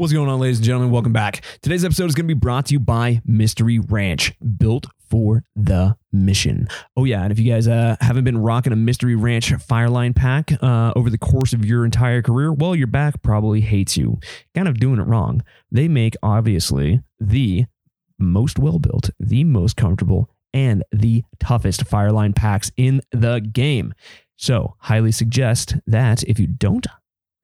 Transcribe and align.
What's 0.00 0.14
going 0.14 0.30
on, 0.30 0.40
ladies 0.40 0.56
and 0.56 0.64
gentlemen? 0.64 0.90
Welcome 0.90 1.12
back. 1.12 1.44
Today's 1.60 1.84
episode 1.84 2.06
is 2.06 2.14
going 2.14 2.26
to 2.26 2.34
be 2.34 2.38
brought 2.38 2.64
to 2.64 2.72
you 2.72 2.80
by 2.80 3.20
Mystery 3.26 3.78
Ranch, 3.78 4.32
built 4.56 4.86
for 5.10 5.44
the 5.54 5.94
mission. 6.10 6.68
Oh, 6.96 7.04
yeah. 7.04 7.22
And 7.22 7.30
if 7.30 7.38
you 7.38 7.52
guys 7.52 7.68
uh, 7.68 7.96
haven't 8.00 8.24
been 8.24 8.38
rocking 8.38 8.72
a 8.72 8.76
Mystery 8.76 9.14
Ranch 9.14 9.52
Fireline 9.52 10.16
pack 10.16 10.52
uh, 10.62 10.94
over 10.96 11.10
the 11.10 11.18
course 11.18 11.52
of 11.52 11.66
your 11.66 11.84
entire 11.84 12.22
career, 12.22 12.50
well, 12.50 12.74
your 12.74 12.86
back 12.86 13.20
probably 13.20 13.60
hates 13.60 13.98
you. 13.98 14.18
Kind 14.54 14.68
of 14.68 14.80
doing 14.80 15.00
it 15.00 15.06
wrong. 15.06 15.42
They 15.70 15.86
make, 15.86 16.14
obviously, 16.22 17.02
the 17.20 17.66
most 18.18 18.58
well 18.58 18.78
built, 18.78 19.10
the 19.20 19.44
most 19.44 19.76
comfortable, 19.76 20.30
and 20.54 20.82
the 20.92 21.24
toughest 21.40 21.84
Fireline 21.84 22.34
packs 22.34 22.72
in 22.78 23.02
the 23.12 23.40
game. 23.40 23.92
So, 24.38 24.76
highly 24.78 25.12
suggest 25.12 25.74
that 25.86 26.22
if 26.22 26.38
you 26.38 26.46
don't 26.46 26.86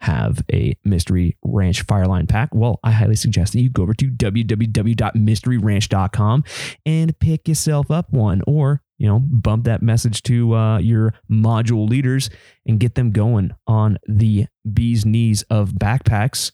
have 0.01 0.43
a 0.53 0.77
Mystery 0.85 1.39
Ranch 1.43 1.87
Fireline 1.87 2.29
pack, 2.29 2.51
well, 2.55 2.79
I 2.85 2.91
highly 2.93 3.17
suggest 3.17 3.55
that 3.55 3.61
you 3.61 3.71
go 3.71 3.83
over 3.83 3.95
to 3.95 4.11
www.mysteryranch.com 4.11 6.45
and 6.85 7.19
pick 7.19 7.49
yourself 7.49 7.91
up 7.91 8.13
one 8.13 8.43
or, 8.47 8.83
you 8.99 9.09
know, 9.09 9.21
bump 9.21 9.65
that 9.65 9.81
message 9.83 10.23
to 10.25 10.55
uh, 10.55 10.77
your 10.79 11.15
module 11.31 11.89
leaders 11.89 12.29
and 12.67 12.79
get 12.81 12.95
them 12.95 13.11
going 13.11 13.53
on 13.67 13.97
the 14.07 14.47
bee's 14.73 15.07
knees 15.07 15.43
of 15.51 15.73
backpacks 15.73 16.53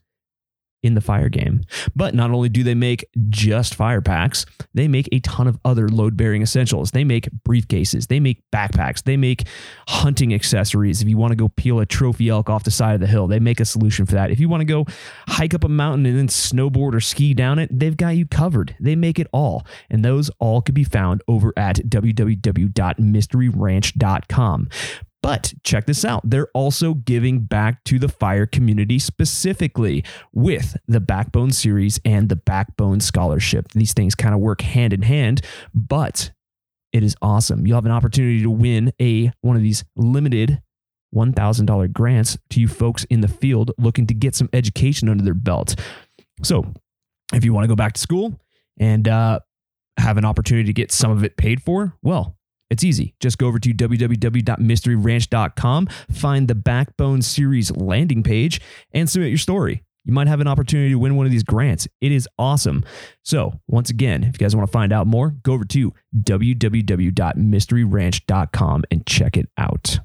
in 0.83 0.95
the 0.95 1.01
fire 1.01 1.29
game. 1.29 1.63
But 1.95 2.15
not 2.15 2.31
only 2.31 2.49
do 2.49 2.63
they 2.63 2.75
make 2.75 3.05
just 3.29 3.75
fire 3.75 4.01
packs, 4.01 4.47
they 4.75 4.89
make 4.89 5.09
a 5.13 5.21
ton 5.21 5.47
of 5.47 5.59
other 5.65 5.89
load 5.89 6.17
bearing 6.17 6.43
essentials. 6.43 6.91
They 6.91 7.05
make 7.05 7.29
briefcases, 7.49 8.09
they 8.09 8.21
make 8.21 8.43
backpacks, 8.51 9.03
they 9.03 9.17
make 9.17 9.47
hunting 9.89 10.35
accessories. 10.35 11.03
If 11.03 11.09
you 11.09 11.17
want 11.17 11.33
to 11.33 11.37
go 11.37 11.49
peel 11.49 11.81
a 11.81 11.87
trophy 11.87 12.29
elk 12.29 12.51
off 12.51 12.65
the 12.65 12.71
side 12.71 12.95
of 12.95 13.01
the 13.01 13.07
hill, 13.07 13.27
they 13.27 13.39
make 13.39 13.61
a 13.61 13.65
solution 13.65 14.07
for 14.07 14.15
that. 14.15 14.31
If 14.31 14.41
you 14.41 14.49
want 14.49 14.63
to 14.63 14.65
go 14.65 14.87
hike 15.29 15.55
up 15.55 15.65
a 15.65 15.69
mountain 15.69 16.07
and 16.07 16.19
then 16.19 16.29
snowboard 16.29 16.95
or 16.95 17.01
ski 17.01 17.35
down 17.35 17.59
it, 17.59 17.69
they've 17.77 17.97
got 17.97 18.17
you 18.17 18.27
covered. 18.27 18.77
They 18.81 18.97
make 18.97 19.19
it 19.19 19.27
all. 19.33 19.67
And 19.91 20.05
those 20.05 20.31
all 20.39 20.63
can 20.63 20.75
be 20.75 20.85
found 20.85 21.23
over 21.29 21.53
at 21.57 21.77
www.mysteryranch.com. 21.77 24.69
But 25.23 25.55
check 25.63 25.87
this 25.87 26.05
out. 26.05 26.29
They're 26.29 26.49
also 26.53 26.95
giving 26.95 27.41
back 27.41 27.85
to 27.85 27.99
the 27.99 28.09
fire 28.09 28.45
community 28.45 28.99
specifically 28.99 30.05
with 30.33 30.77
the 30.89 31.01
Backbone 31.01 31.53
series 31.53 32.01
and 32.05 32.29
the 32.29 32.37
Backbone 32.37 33.01
Scholarship. 33.01 33.69
These 33.73 33.93
things 33.93 34.15
kind 34.15 34.35
of 34.35 34.41
work 34.41 34.63
hand 34.63 34.93
in 34.93 35.03
hand, 35.03 35.43
but 35.73 36.33
it 36.93 37.03
is 37.03 37.15
awesome. 37.23 37.67
You'll 37.67 37.77
have 37.77 37.87
an 37.87 37.93
opportunity 37.93 38.43
to 38.43 38.51
win 38.51 38.93
a 39.01 39.31
one 39.41 39.57
of 39.57 39.63
these 39.63 39.85
limited 39.97 40.61
$1,000 41.15 41.93
grants 41.93 42.39
to 42.51 42.61
you 42.61 42.69
folks 42.69 43.05
in 43.05 43.21
the 43.21 43.29
field 43.29 43.71
looking 43.79 44.07
to 44.07 44.15
get 44.15 44.35
some 44.35 44.49
education 44.53 45.09
under 45.09 45.23
their 45.23 45.35
belt. 45.35 45.75
So, 46.43 46.73
if 47.33 47.45
you 47.45 47.53
want 47.53 47.65
to 47.65 47.69
go 47.69 47.77
back 47.77 47.95
to 47.95 48.01
school 48.01 48.41
and 48.79 49.07
uh, 49.09 49.41
have 49.99 50.17
an 50.17 50.25
opportunity 50.25 50.67
to 50.67 50.73
get 50.73 50.93
some 50.93 51.11
of 51.11 51.25
it 51.25 51.37
paid 51.37 51.63
for, 51.63 51.95
well, 52.03 52.37
it's 52.73 52.85
easy. 52.85 53.15
Just 53.21 53.39
go 53.39 53.47
over 53.47 53.59
to 53.59 53.73
www.mysteryranch.com, 53.73 55.87
find 56.11 56.49
the 56.49 56.55
Backbone 56.55 57.23
Series 57.23 57.75
landing 57.77 58.23
page, 58.23 58.61
and 58.93 59.09
submit 59.09 59.29
your 59.29 59.39
story. 59.39 59.83
You 60.05 60.13
might 60.13 60.27
have 60.27 60.41
an 60.41 60.49
opportunity 60.49 60.91
to 60.91 60.99
win 60.99 61.15
one 61.15 61.27
of 61.27 61.33
these 61.33 61.45
grants. 61.45 61.87
It 62.01 62.11
is 62.11 62.29
awesome. 62.39 62.85
So, 63.23 63.61
once 63.69 63.91
again, 63.91 64.25
if 64.25 64.35
you 64.35 64.39
guys 64.39 64.57
want 64.57 64.67
to 64.67 64.73
find 64.73 64.93
out 64.93 65.07
more, 65.07 65.37
go 65.43 65.53
over 65.53 65.65
to 65.67 65.93
www.mysteryranch.com 66.17 68.85
and 68.91 69.07
check 69.07 69.37
it 69.37 69.49
out. 69.57 70.01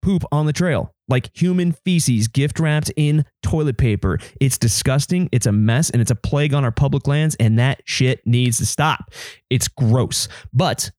poop 0.02 0.22
on 0.30 0.46
the 0.46 0.52
trail, 0.52 0.94
like 1.08 1.36
human 1.36 1.72
feces 1.72 2.28
gift 2.28 2.60
wrapped 2.60 2.92
in 2.96 3.24
toilet 3.42 3.76
paper. 3.76 4.18
It's 4.40 4.56
disgusting, 4.56 5.28
it's 5.32 5.46
a 5.46 5.52
mess, 5.52 5.90
and 5.90 6.00
it's 6.00 6.12
a 6.12 6.16
plague 6.16 6.54
on 6.54 6.64
our 6.64 6.72
public 6.72 7.08
lands, 7.08 7.36
and 7.40 7.58
that 7.58 7.82
shit 7.86 8.24
needs 8.24 8.58
to 8.58 8.66
stop. 8.66 9.10
It's 9.50 9.66
gross. 9.66 10.28
But 10.52 10.92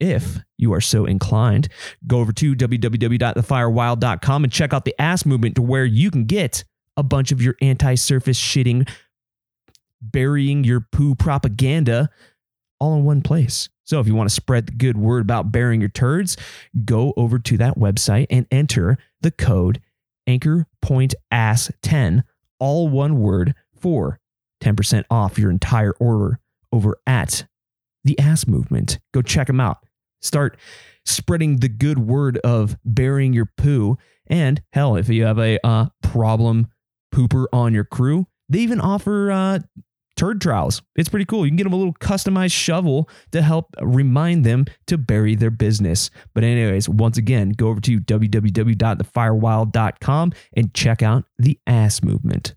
if 0.00 0.38
you 0.56 0.72
are 0.72 0.80
so 0.80 1.04
inclined, 1.04 1.68
go 2.06 2.20
over 2.20 2.32
to 2.32 2.54
www.thefirewild.com 2.54 4.44
and 4.44 4.52
check 4.52 4.72
out 4.72 4.84
the 4.84 5.00
ass 5.00 5.26
movement 5.26 5.56
to 5.56 5.62
where 5.62 5.84
you 5.84 6.10
can 6.10 6.24
get 6.24 6.64
a 6.96 7.02
bunch 7.02 7.32
of 7.32 7.42
your 7.42 7.54
anti 7.60 7.94
surface 7.94 8.38
shitting, 8.38 8.88
burying 10.00 10.64
your 10.64 10.80
poo 10.92 11.14
propaganda 11.14 12.10
all 12.80 12.96
in 12.96 13.04
one 13.04 13.22
place. 13.22 13.68
So 13.84 14.00
if 14.00 14.06
you 14.06 14.14
want 14.14 14.28
to 14.28 14.34
spread 14.34 14.66
the 14.66 14.72
good 14.72 14.98
word 14.98 15.22
about 15.22 15.50
burying 15.50 15.80
your 15.80 15.88
turds, 15.88 16.36
go 16.84 17.14
over 17.16 17.38
to 17.38 17.56
that 17.56 17.76
website 17.76 18.26
and 18.30 18.46
enter 18.50 18.98
the 19.20 19.30
code 19.30 19.80
Anchor 20.26 20.66
Point 20.82 21.14
Ass 21.30 21.72
10, 21.82 22.22
all 22.60 22.88
one 22.88 23.18
word, 23.18 23.54
for 23.74 24.20
10% 24.62 25.04
off 25.10 25.38
your 25.38 25.50
entire 25.50 25.92
order 25.92 26.38
over 26.70 26.98
at 27.06 27.46
the 28.04 28.18
Ass 28.18 28.46
Movement. 28.46 28.98
Go 29.12 29.22
check 29.22 29.46
them 29.46 29.60
out. 29.60 29.78
Start 30.20 30.56
spreading 31.04 31.58
the 31.58 31.68
good 31.68 31.98
word 31.98 32.38
of 32.38 32.76
burying 32.84 33.32
your 33.32 33.48
poo. 33.56 33.96
And 34.26 34.60
hell, 34.72 34.96
if 34.96 35.08
you 35.08 35.24
have 35.24 35.38
a 35.38 35.64
uh, 35.66 35.86
problem 36.02 36.68
pooper 37.14 37.46
on 37.52 37.72
your 37.72 37.84
crew, 37.84 38.26
they 38.48 38.58
even 38.60 38.80
offer 38.80 39.30
uh, 39.30 39.60
turd 40.16 40.40
trowels. 40.40 40.82
It's 40.96 41.08
pretty 41.08 41.24
cool. 41.24 41.46
You 41.46 41.50
can 41.50 41.56
get 41.56 41.64
them 41.64 41.72
a 41.72 41.76
little 41.76 41.94
customized 41.94 42.52
shovel 42.52 43.08
to 43.32 43.40
help 43.40 43.74
remind 43.80 44.44
them 44.44 44.66
to 44.88 44.98
bury 44.98 45.34
their 45.34 45.50
business. 45.50 46.10
But, 46.34 46.44
anyways, 46.44 46.88
once 46.88 47.16
again, 47.16 47.50
go 47.50 47.68
over 47.68 47.80
to 47.82 48.00
www.thefirewild.com 48.00 50.32
and 50.56 50.74
check 50.74 51.02
out 51.02 51.24
the 51.38 51.58
ass 51.66 52.02
movement. 52.02 52.54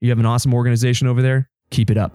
you 0.00 0.08
have 0.08 0.18
an 0.18 0.26
awesome 0.26 0.54
organization 0.54 1.08
over 1.08 1.20
there. 1.20 1.50
Keep 1.70 1.90
it 1.90 1.98
up. 1.98 2.14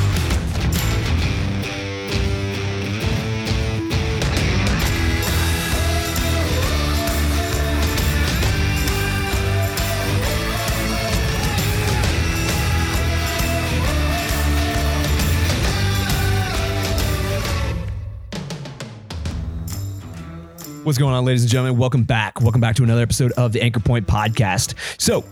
What's 20.83 20.97
going 20.97 21.13
on, 21.13 21.25
ladies 21.25 21.43
and 21.43 21.51
gentlemen? 21.51 21.77
Welcome 21.77 22.03
back. 22.05 22.41
Welcome 22.41 22.59
back 22.59 22.75
to 22.77 22.83
another 22.83 23.03
episode 23.03 23.33
of 23.33 23.53
the 23.53 23.61
Anchor 23.61 23.79
Point 23.79 24.07
Podcast. 24.07 24.73
So, 24.99 25.23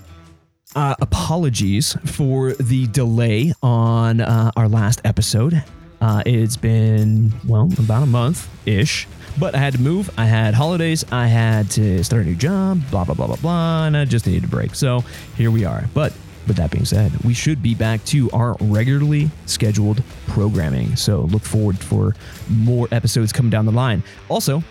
uh, 0.75 0.93
apologies 1.01 1.97
for 2.05 2.53
the 2.53 2.85
delay 2.85 3.53
on 3.63 4.21
uh, 4.21 4.51
our 4.55 4.69
last 4.69 5.01
episode. 5.05 5.63
Uh, 6.01 6.21
it's 6.27 6.55
been, 6.55 7.33
well, 7.47 7.67
about 7.79 8.03
a 8.03 8.05
month 8.05 8.47
ish, 8.67 9.07
but 9.39 9.55
I 9.55 9.57
had 9.57 9.73
to 9.73 9.81
move. 9.81 10.11
I 10.19 10.25
had 10.25 10.53
holidays. 10.53 11.03
I 11.11 11.25
had 11.25 11.71
to 11.71 12.03
start 12.03 12.21
a 12.21 12.25
new 12.25 12.35
job, 12.35 12.81
blah, 12.91 13.03
blah, 13.03 13.15
blah, 13.15 13.25
blah, 13.25 13.37
blah, 13.37 13.85
and 13.87 13.97
I 13.97 14.05
just 14.05 14.27
needed 14.27 14.43
a 14.43 14.47
break. 14.47 14.75
So, 14.75 15.03
here 15.35 15.49
we 15.49 15.65
are. 15.65 15.85
But 15.95 16.13
with 16.45 16.57
that 16.57 16.69
being 16.69 16.85
said, 16.85 17.11
we 17.23 17.33
should 17.33 17.63
be 17.63 17.73
back 17.73 18.05
to 18.05 18.29
our 18.31 18.55
regularly 18.61 19.31
scheduled 19.47 20.03
programming. 20.27 20.95
So, 20.95 21.21
look 21.21 21.41
forward 21.41 21.79
for 21.79 22.15
more 22.49 22.87
episodes 22.91 23.33
coming 23.33 23.49
down 23.49 23.65
the 23.65 23.71
line. 23.71 24.03
Also, 24.29 24.63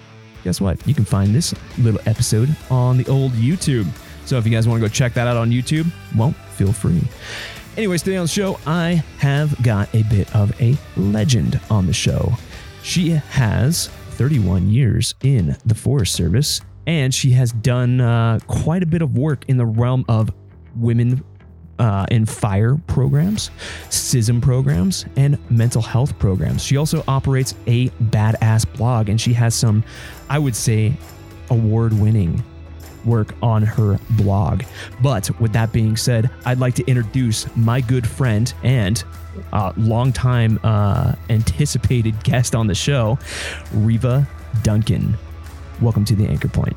guess 0.45 0.61
what? 0.61 0.87
You 0.87 0.95
can 0.95 1.05
find 1.05 1.35
this 1.35 1.55
little 1.79 2.01
episode 2.07 2.55
on 2.71 2.97
the 2.97 3.07
old 3.07 3.33
YouTube. 3.33 3.87
So 4.25 4.37
if 4.39 4.47
you 4.47 4.53
guys 4.53 4.69
want 4.69 4.83
to 4.83 4.89
go 4.89 4.93
check 4.93 5.15
that 5.15 5.27
out 5.27 5.37
on 5.37 5.51
YouTube, 5.51 5.91
well, 6.17 6.33
feel 6.57 6.73
free. 6.73 7.03
Anyways, 7.77 8.03
today 8.03 8.17
on 8.17 8.25
the 8.25 8.29
show, 8.29 8.59
I 8.67 9.03
have 9.19 9.61
got 9.63 9.95
a 9.95 10.03
bit 10.05 10.35
of 10.35 10.61
a 10.61 10.77
legend 10.97 11.61
on 11.71 11.87
the 11.87 11.93
show. 11.93 12.33
She 12.83 13.11
has 13.11 13.87
31 13.87 14.71
years 14.71 15.15
in 15.23 15.57
the 15.65 15.75
Forest 15.75 16.15
Service, 16.15 16.61
and 16.87 17.15
she 17.15 17.31
has 17.31 17.53
done 17.53 18.01
uh, 18.01 18.41
quite 18.49 18.83
a 18.83 18.87
bit 18.87 19.01
of 19.01 19.17
work 19.17 19.45
in 19.49 19.57
the 19.57 19.67
realm 19.67 20.05
of 20.09 20.31
women 20.75 21.23
uh, 21.79 22.07
in 22.11 22.27
fire 22.27 22.77
programs, 22.87 23.51
CISM 23.89 24.43
programs, 24.43 25.05
and 25.17 25.39
mental 25.51 25.83
health 25.83 26.19
programs. 26.19 26.63
She 26.63 26.77
also 26.77 27.05
operates 27.09 27.55
a 27.67 27.89
badass 27.89 28.71
blog, 28.77 29.09
and 29.09 29.21
she 29.21 29.33
has 29.35 29.55
some, 29.55 29.85
I 30.29 30.39
would 30.39 30.57
say, 30.57 30.95
award 31.51 31.93
winning 31.93 32.43
work 33.05 33.35
on 33.43 33.63
her 33.63 33.99
blog. 34.11 34.63
But 35.03 35.31
with 35.41 35.53
that 35.53 35.73
being 35.73 35.97
said, 35.97 36.31
I'd 36.45 36.59
like 36.59 36.75
to 36.75 36.85
introduce 36.87 37.47
my 37.57 37.81
good 37.81 38.07
friend 38.07 38.53
and 38.63 39.03
uh, 39.53 39.73
longtime 39.77 40.59
uh, 40.63 41.15
anticipated 41.31 42.23
guest 42.25 42.55
on 42.55 42.67
the 42.67 42.75
show, 42.75 43.19
Riva 43.73 44.29
Duncan. 44.63 45.17
Welcome 45.81 46.05
to 46.07 46.17
the 46.17 46.27
Anchor 46.27 46.49
Point. 46.49 46.77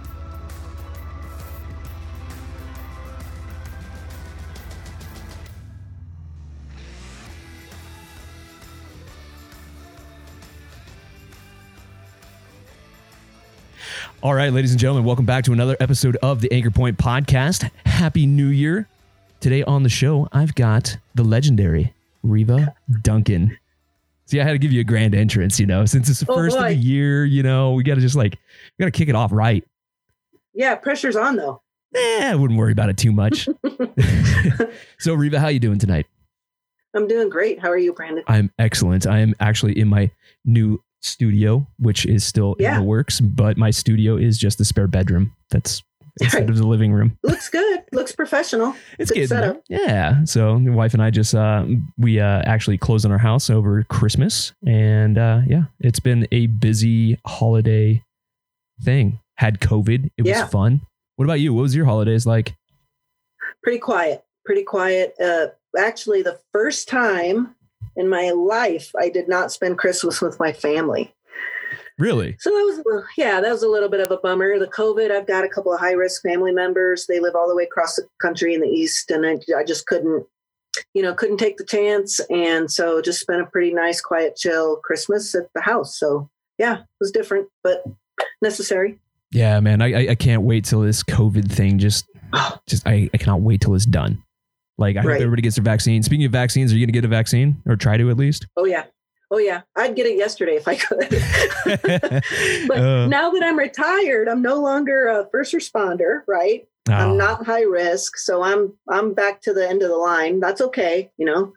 All 14.24 14.36
right, 14.36 14.54
ladies 14.54 14.70
and 14.70 14.80
gentlemen, 14.80 15.04
welcome 15.04 15.26
back 15.26 15.44
to 15.46 15.52
another 15.52 15.76
episode 15.80 16.16
of 16.18 16.42
the 16.42 16.52
Anchor 16.52 16.70
Point 16.70 16.96
Podcast. 16.98 17.68
Happy 17.88 18.28
New 18.28 18.48
Year. 18.50 18.88
Today 19.40 19.64
on 19.64 19.82
the 19.82 19.90
show, 19.90 20.28
I've 20.32 20.54
got 20.54 20.96
the 21.16 21.24
legendary 21.24 21.92
Riva 22.22 22.76
Duncan. 23.02 23.58
See, 24.28 24.40
I 24.40 24.44
had 24.44 24.52
to 24.52 24.60
give 24.60 24.72
you 24.72 24.82
a 24.82 24.84
grand 24.84 25.16
entrance, 25.16 25.60
you 25.60 25.66
know, 25.66 25.86
since 25.86 26.08
it's 26.08 26.20
the 26.20 26.32
Oh, 26.32 26.36
first 26.36 26.56
of 26.56 26.64
the 26.64 26.76
year, 26.76 27.26
you 27.26 27.42
know, 27.42 27.74
we 27.74 27.82
got 27.84 27.96
to 27.96 28.02
just 28.02 28.16
like, 28.16 28.38
we 28.78 28.84
got 28.86 28.94
to 28.94 28.98
kick 28.98 29.10
it 29.10 29.16
off 29.16 29.32
right. 29.32 29.64
Yeah, 30.54 30.76
pressure's 30.76 31.16
on 31.16 31.36
though. 31.38 31.64
Eh, 31.96 32.30
I 32.32 32.36
wouldn't 32.36 32.60
worry 32.60 32.74
about 32.74 32.90
it 32.90 32.98
too 32.98 33.12
much. 33.12 33.50
so, 35.00 35.16
Riva, 35.16 35.40
how 35.40 35.48
you 35.48 35.60
doing 35.60 35.80
tonight? 35.80 36.06
I'm 36.94 37.08
doing 37.08 37.28
great. 37.30 37.60
How 37.60 37.70
are 37.70 37.78
you, 37.78 37.92
Brandon? 37.92 38.24
I'm 38.28 38.52
excellent. 38.60 39.08
I 39.08 39.20
am 39.20 39.34
actually 39.40 39.80
in 39.80 39.88
my 39.88 40.12
new 40.46 40.80
studio, 41.02 41.68
which 41.80 42.06
is 42.06 42.24
still 42.24 42.54
in 42.56 42.74
the 42.76 42.84
works, 42.84 43.20
but 43.20 43.58
my 43.58 43.70
studio 43.72 44.16
is 44.18 44.38
just 44.38 44.58
the 44.58 44.66
spare 44.66 44.88
bedroom. 44.88 45.34
That's 45.50 45.84
instead 46.20 46.42
Right. 46.42 46.50
of 46.50 46.58
the 46.58 46.68
living 46.68 46.92
room. 46.94 47.18
Looks 47.24 47.50
good. 47.50 47.84
Looks 47.94 48.12
professional. 48.12 48.76
It's 49.00 49.12
Good 49.12 49.28
setup. 49.30 49.64
Yeah. 49.70 50.24
So 50.26 50.60
my 50.60 50.74
wife 50.76 50.94
and 50.94 51.02
I 51.02 51.10
just 51.10 51.34
uh 51.34 51.66
we 51.98 52.20
uh 52.20 52.42
actually 52.46 52.78
closed 52.78 53.06
on 53.06 53.12
our 53.12 53.18
house 53.18 53.50
over 53.50 53.84
Christmas 53.84 54.54
and 54.68 55.18
uh 55.18 55.42
yeah, 55.48 55.64
it's 55.80 56.00
been 56.00 56.28
a 56.32 56.48
busy 56.48 57.18
holiday 57.26 58.04
thing. 58.84 59.20
Had 59.38 59.60
COVID. 59.62 60.10
It 60.18 60.26
Yeah. 60.26 60.44
was 60.44 60.52
fun. 60.52 60.82
What 61.16 61.26
about 61.26 61.40
you? 61.40 61.54
What 61.54 61.62
was 61.64 61.76
your 61.76 61.86
holidays 61.86 62.26
like? 62.26 62.56
Pretty 63.64 63.80
quiet. 63.80 64.24
Pretty 64.46 64.64
quiet. 64.64 65.14
Uh, 65.24 65.48
actually, 65.78 66.22
the 66.24 66.40
first 66.52 66.88
time 66.88 67.56
in 67.96 68.10
my 68.10 68.32
life 68.32 68.92
I 69.00 69.10
did 69.10 69.28
not 69.28 69.52
spend 69.52 69.78
Christmas 69.78 70.22
with 70.22 70.40
my 70.40 70.54
family. 70.54 71.14
Really? 71.98 72.36
So 72.40 72.50
that 72.50 72.64
was, 72.64 72.78
little- 72.78 73.06
yeah, 73.18 73.42
that 73.42 73.52
was 73.52 73.62
a 73.62 73.68
little 73.70 73.90
bit 73.90 74.00
of 74.00 74.10
a 74.10 74.18
bummer. 74.18 74.58
The 74.58 74.68
COVID, 74.68 75.12
I've 75.12 75.28
got 75.28 75.44
a 75.44 75.50
couple 75.50 75.74
of 75.74 75.80
high 75.80 75.92
risk 75.92 76.24
family 76.24 76.52
members. 76.52 77.06
They 77.06 77.20
live 77.20 77.36
all 77.36 77.48
the 77.48 77.56
way 77.56 77.64
across 77.64 77.96
the 77.96 78.08
country 78.22 78.56
in 78.56 78.62
the 78.62 78.68
East, 78.68 79.12
and 79.12 79.26
I, 79.26 79.38
I 79.56 79.64
just 79.64 79.86
couldn't, 79.86 80.26
you 80.96 81.04
know, 81.04 81.14
couldn't 81.14 81.38
take 81.38 81.58
the 81.58 81.66
chance. 81.66 82.20
And 82.32 82.72
so 82.72 83.02
just 83.02 83.20
spent 83.20 83.42
a 83.42 83.46
pretty 83.46 83.72
nice, 83.72 84.02
quiet, 84.02 84.36
chill 84.36 84.78
Christmas 84.78 85.36
at 85.36 85.54
the 85.54 85.62
house. 85.62 86.00
So 86.00 86.28
yeah, 86.58 86.80
it 86.80 86.86
was 87.00 87.12
different, 87.12 87.50
but 87.64 87.84
necessary. 88.42 89.00
Yeah, 89.32 89.60
man. 89.60 89.82
I 89.82 89.94
I, 89.94 90.08
I 90.12 90.16
can't 90.16 90.42
wait 90.42 90.66
till 90.66 90.82
this 90.82 91.04
COVID 91.04 91.52
thing 91.52 91.78
just 91.78 92.06
just 92.68 92.88
I, 92.88 93.10
I 93.14 93.18
cannot 93.18 93.42
wait 93.42 93.62
till 93.62 93.76
it's 93.76 93.86
done. 93.86 94.24
Like 94.78 94.98
I 94.98 95.02
hope 95.02 95.12
everybody 95.12 95.42
gets 95.42 95.56
their 95.56 95.64
vaccine. 95.64 96.04
Speaking 96.04 96.26
of 96.26 96.32
vaccines, 96.32 96.74
are 96.74 96.78
you 96.78 96.86
gonna 96.86 96.94
get 96.94 97.06
a 97.06 97.10
vaccine 97.10 97.62
or 97.66 97.76
try 97.76 97.98
to 97.98 98.10
at 98.10 98.18
least? 98.18 98.48
Oh 98.58 98.66
yeah. 98.66 98.86
Oh 99.34 99.38
yeah, 99.38 99.62
I'd 99.78 99.96
get 99.96 100.08
it 100.08 100.18
yesterday 100.18 100.56
if 100.56 100.68
I 100.68 100.76
could. 100.76 101.08
but 102.68 102.78
uh, 102.78 103.08
now 103.08 103.32
that 103.32 103.44
I'm 103.44 103.58
retired, 103.58 104.28
I'm 104.28 104.42
no 104.42 104.56
longer 104.56 105.08
a 105.08 105.26
first 105.32 105.54
responder, 105.54 106.24
right? 106.28 106.68
Oh. 106.90 106.94
I'm 106.94 107.18
not 107.18 107.46
high 107.46 107.62
risk, 107.62 108.18
so 108.18 108.42
I'm 108.44 108.74
I'm 108.90 109.14
back 109.14 109.42
to 109.44 109.54
the 109.54 109.68
end 109.68 109.84
of 109.84 109.90
the 109.90 109.96
line. 109.96 110.42
That's 110.42 110.60
okay, 110.62 111.12
you 111.18 111.26
know. 111.26 111.54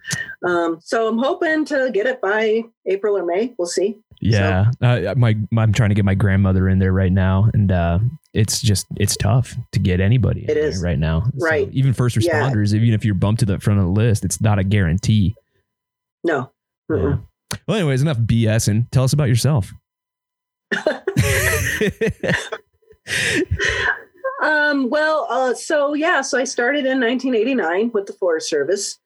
Um, 0.47 0.78
so 0.83 1.09
I'm 1.09 1.18
hoping 1.18 1.64
to 1.66 1.90
get 1.92 2.06
it 2.06 2.21
by 2.21 2.62
April 2.87 3.16
or 3.16 3.25
May. 3.25 3.54
We'll 3.59 3.66
see. 3.66 3.99
Yeah, 4.21 4.71
so. 4.80 5.11
uh, 5.11 5.14
my 5.16 5.37
I'm 5.56 5.73
trying 5.73 5.90
to 5.90 5.94
get 5.94 6.04
my 6.04 6.14
grandmother 6.14 6.68
in 6.68 6.78
there 6.78 6.92
right 6.92 7.12
now, 7.12 7.50
and 7.54 7.71
uh, 7.71 7.99
it's 8.33 8.61
just 8.61 8.87
it's 8.97 9.16
tough 9.16 9.54
to 9.73 9.78
get 9.78 10.00
anybody. 10.00 10.44
It 10.49 10.56
is 10.56 10.83
right 10.83 10.99
now, 10.99 11.25
right? 11.35 11.66
So 11.66 11.73
even 11.73 11.92
first 11.92 12.16
responders, 12.16 12.73
yeah. 12.73 12.80
even 12.80 12.94
if 12.94 13.04
you're 13.04 13.14
bumped 13.14 13.40
to 13.40 13.47
the 13.47 13.61
front 13.61 13.80
of 13.80 13.87
the 13.87 13.92
list, 13.92 14.25
it's 14.25 14.40
not 14.40 14.59
a 14.59 14.64
guarantee. 14.64 15.35
No. 16.23 16.50
Yeah. 16.90 17.16
Well, 17.66 17.76
anyways, 17.76 18.02
enough 18.02 18.18
BS 18.18 18.68
and 18.68 18.90
tell 18.90 19.04
us 19.04 19.12
about 19.12 19.28
yourself. 19.28 19.73
Um, 24.44 24.90
well, 24.90 25.26
uh, 25.30 25.54
so 25.54 25.94
yeah, 25.94 26.21
so 26.21 26.38
I 26.38 26.44
started 26.44 26.85
in 26.85 27.00
1989 27.00 27.92
with 27.94 28.06
the 28.06 28.12
Forest 28.12 28.50
Service 28.50 28.99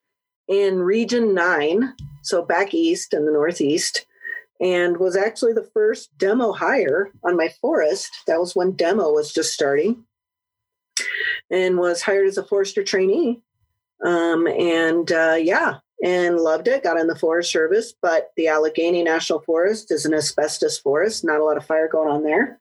in 0.48 0.80
Region 0.80 1.32
9, 1.32 1.94
so 2.22 2.44
back 2.44 2.74
east 2.74 3.14
in 3.14 3.24
the 3.24 3.30
Northeast, 3.30 4.04
and 4.60 4.98
was 4.98 5.16
actually 5.16 5.52
the 5.52 5.68
first 5.72 6.16
demo 6.18 6.52
hire 6.52 7.10
on 7.24 7.36
my 7.36 7.48
forest. 7.60 8.10
That 8.26 8.40
was 8.40 8.56
when 8.56 8.72
demo 8.72 9.12
was 9.12 9.32
just 9.32 9.52
starting, 9.52 10.04
and 11.50 11.78
was 11.78 12.02
hired 12.02 12.26
as 12.26 12.38
a 12.38 12.44
forester 12.44 12.82
trainee. 12.82 13.40
Um, 14.04 14.46
and 14.46 15.10
uh, 15.10 15.36
yeah, 15.40 15.78
and 16.04 16.36
loved 16.38 16.68
it. 16.68 16.84
Got 16.84 16.98
in 16.98 17.08
the 17.08 17.16
Forest 17.16 17.50
Service, 17.50 17.92
but 18.00 18.30
the 18.36 18.48
Allegheny 18.48 19.02
National 19.02 19.40
Forest 19.40 19.90
is 19.90 20.04
an 20.04 20.14
asbestos 20.14 20.78
forest. 20.78 21.24
Not 21.24 21.40
a 21.40 21.44
lot 21.44 21.56
of 21.56 21.66
fire 21.66 21.88
going 21.88 22.08
on 22.08 22.22
there. 22.22 22.58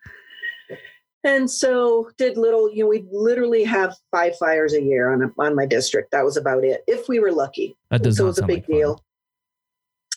And 1.24 1.50
so 1.50 2.10
did 2.18 2.38
little, 2.38 2.72
you 2.72 2.84
know, 2.84 2.90
we 2.90 3.06
literally 3.12 3.64
have 3.66 3.96
five 4.12 4.38
fires 4.38 4.74
a 4.74 4.82
year 4.82 5.12
on, 5.12 5.34
on 5.38 5.56
my 5.56 5.66
district. 5.66 6.12
That 6.12 6.24
was 6.24 6.38
about 6.38 6.64
it. 6.64 6.84
If 6.88 7.10
we 7.10 7.20
were 7.20 7.32
lucky. 7.32 7.76
That 7.92 8.02
does 8.02 8.18
so 8.18 8.24
it 8.24 8.28
was 8.28 8.38
a 8.40 8.46
big 8.46 8.60
like 8.60 8.68
deal. 8.68 9.04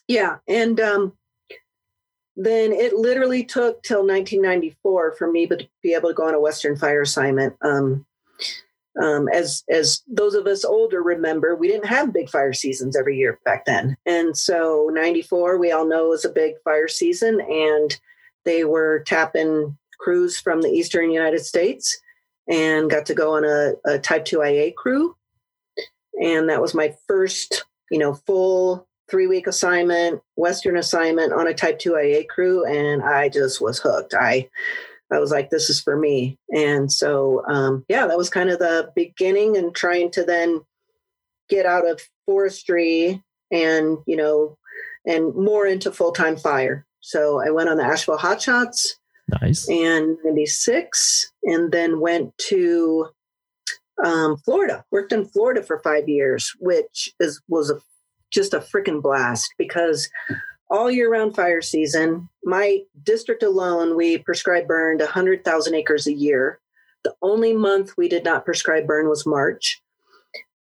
Yeah. 0.06 0.36
And 0.46 0.78
um, 0.80 1.12
then 2.36 2.72
it 2.72 2.94
literally 2.94 3.44
took 3.44 3.82
till 3.82 4.06
1994 4.06 5.16
for 5.16 5.30
me 5.30 5.46
to 5.46 5.68
be 5.82 5.94
able 5.94 6.08
to 6.08 6.14
go 6.14 6.26
on 6.26 6.34
a 6.34 6.40
Western 6.40 6.76
fire 6.76 7.02
assignment. 7.02 7.54
Um, 7.62 8.06
um, 9.00 9.28
as 9.28 9.62
as 9.70 10.02
those 10.08 10.34
of 10.34 10.46
us 10.46 10.64
older 10.64 11.02
remember, 11.02 11.54
we 11.54 11.68
didn't 11.68 11.86
have 11.86 12.12
big 12.12 12.28
fire 12.28 12.52
seasons 12.52 12.96
every 12.96 13.16
year 13.16 13.38
back 13.44 13.64
then, 13.64 13.96
and 14.04 14.36
so 14.36 14.90
'94 14.92 15.58
we 15.58 15.70
all 15.70 15.86
know 15.86 16.08
was 16.08 16.24
a 16.24 16.28
big 16.28 16.54
fire 16.64 16.88
season, 16.88 17.40
and 17.40 17.98
they 18.44 18.64
were 18.64 19.04
tapping 19.06 19.76
crews 20.00 20.40
from 20.40 20.62
the 20.62 20.68
eastern 20.68 21.10
United 21.10 21.44
States 21.44 22.00
and 22.48 22.90
got 22.90 23.06
to 23.06 23.14
go 23.14 23.36
on 23.36 23.44
a, 23.44 23.74
a 23.84 23.98
Type 23.98 24.24
2 24.24 24.42
IA 24.42 24.72
crew. 24.72 25.14
And 26.20 26.48
that 26.48 26.60
was 26.60 26.74
my 26.74 26.94
first, 27.06 27.64
you 27.90 27.98
know, 27.98 28.14
full 28.14 28.88
three 29.10 29.26
week 29.26 29.46
assignment, 29.46 30.20
Western 30.36 30.76
assignment 30.76 31.32
on 31.32 31.46
a 31.46 31.54
Type 31.54 31.78
2 31.78 31.96
IA 31.96 32.24
crew. 32.24 32.64
And 32.64 33.02
I 33.02 33.28
just 33.28 33.60
was 33.60 33.78
hooked. 33.78 34.14
I, 34.14 34.48
I 35.12 35.18
was 35.18 35.30
like, 35.30 35.50
this 35.50 35.68
is 35.68 35.80
for 35.80 35.96
me. 35.96 36.38
And 36.54 36.90
so, 36.92 37.42
um, 37.48 37.84
yeah, 37.88 38.06
that 38.06 38.18
was 38.18 38.30
kind 38.30 38.50
of 38.50 38.58
the 38.58 38.90
beginning 38.94 39.56
and 39.56 39.74
trying 39.74 40.10
to 40.12 40.24
then 40.24 40.60
get 41.48 41.66
out 41.66 41.88
of 41.88 42.00
forestry 42.26 43.22
and, 43.50 43.98
you 44.06 44.16
know, 44.16 44.56
and 45.04 45.34
more 45.34 45.66
into 45.66 45.90
full 45.90 46.12
time 46.12 46.36
fire. 46.36 46.86
So 47.00 47.42
I 47.44 47.50
went 47.50 47.68
on 47.68 47.78
the 47.78 47.84
Asheville 47.84 48.18
Hotshots 48.18 48.86
Nice. 49.40 49.68
And 49.68 50.18
96, 50.24 51.32
and 51.44 51.70
then 51.70 52.00
went 52.00 52.36
to 52.48 53.08
um, 54.04 54.36
Florida. 54.38 54.84
Worked 54.90 55.12
in 55.12 55.26
Florida 55.26 55.62
for 55.62 55.80
five 55.80 56.08
years, 56.08 56.52
which 56.58 57.12
is 57.20 57.40
was 57.48 57.70
a 57.70 57.80
just 58.30 58.54
a 58.54 58.60
freaking 58.60 59.02
blast 59.02 59.52
because 59.58 60.08
all 60.70 60.90
year 60.90 61.10
round 61.10 61.34
fire 61.34 61.62
season, 61.62 62.28
my 62.44 62.80
district 63.02 63.42
alone, 63.42 63.96
we 63.96 64.18
prescribed 64.18 64.68
burned 64.68 65.00
100,000 65.00 65.74
acres 65.74 66.06
a 66.06 66.12
year. 66.12 66.60
The 67.02 67.14
only 67.22 67.52
month 67.52 67.94
we 67.96 68.08
did 68.08 68.24
not 68.24 68.44
prescribe 68.44 68.86
burn 68.86 69.08
was 69.08 69.26
March. 69.26 69.80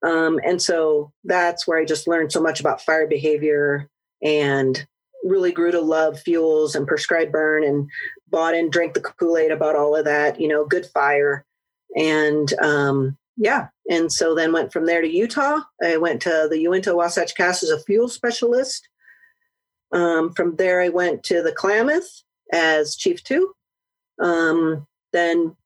Um, 0.03 0.39
and 0.47 0.63
so 0.63 1.13
that's 1.25 1.67
where 1.67 1.79
I 1.79 1.85
just 1.85 2.09
learned 2.09 2.33
so 2.33 2.41
much 2.41 2.61
about 2.61 2.81
fire 2.81 3.07
behavior 3.07 3.89
and 4.23 4.87
really 5.25 5.53
grew 5.53 5.73
to 5.73 5.81
love 5.81 6.19
fuels 6.21 6.75
and 6.75 6.87
prescribed 6.87 7.33
burn 7.33 7.65
and 7.65 7.91
bought 8.31 8.55
and 8.55 8.71
drank 8.71 8.95
the 8.95 9.01
Kool-Aid 9.01 9.51
about 9.51 9.77
all 9.77 9.97
of 9.97 10.05
that, 10.05 10.41
you 10.41 10.49
know, 10.49 10.65
good 10.65 10.87
fire. 10.87 11.45
And 11.97 12.53
um, 12.61 13.17
yeah. 13.39 13.69
And 13.89 14.13
so 14.13 14.35
then 14.35 14.53
went 14.53 14.73
from 14.73 14.87
there 14.87 15.01
to 15.01 15.09
Utah. 15.09 15.61
I 15.83 15.97
went 15.97 16.21
to 16.23 16.49
the 16.51 16.59
Uinta 16.61 16.95
Wasatch 16.95 17.35
Cache 17.37 17.63
as 17.63 17.71
a 17.71 17.81
fuel 17.81 18.09
specialist. 18.09 18.89
Um, 19.93 20.33
from 20.35 20.57
there, 20.57 20.83
I 20.83 20.89
went 20.89 21.23
to 21.25 21.43
the 21.43 21.53
Klamath 21.53 22.23
as 22.53 22.97
chief 22.97 23.23
two. 23.23 23.55
Um, 24.21 24.87
then 25.13 25.57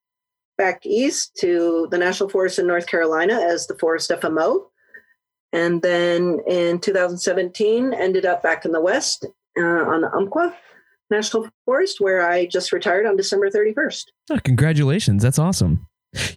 back 0.57 0.85
east 0.85 1.35
to 1.41 1.87
the 1.89 1.97
National 1.97 2.29
Forest 2.29 2.59
in 2.59 2.67
North 2.67 2.87
Carolina 2.87 3.33
as 3.33 3.67
the 3.67 3.77
forest 3.77 4.11
FMO. 4.11 4.67
And 5.51 5.81
then 5.81 6.39
in 6.47 6.79
2017, 6.79 7.93
ended 7.93 8.25
up 8.25 8.41
back 8.41 8.65
in 8.65 8.71
the 8.71 8.81
West 8.81 9.25
uh, 9.57 9.61
on 9.61 10.01
the 10.01 10.11
Umpqua 10.13 10.55
National 11.09 11.47
Forest, 11.65 11.99
where 11.99 12.27
I 12.27 12.45
just 12.45 12.71
retired 12.71 13.05
on 13.05 13.17
December 13.17 13.49
31st. 13.49 14.05
Oh, 14.31 14.39
congratulations. 14.43 15.21
That's 15.21 15.39
awesome. 15.39 15.87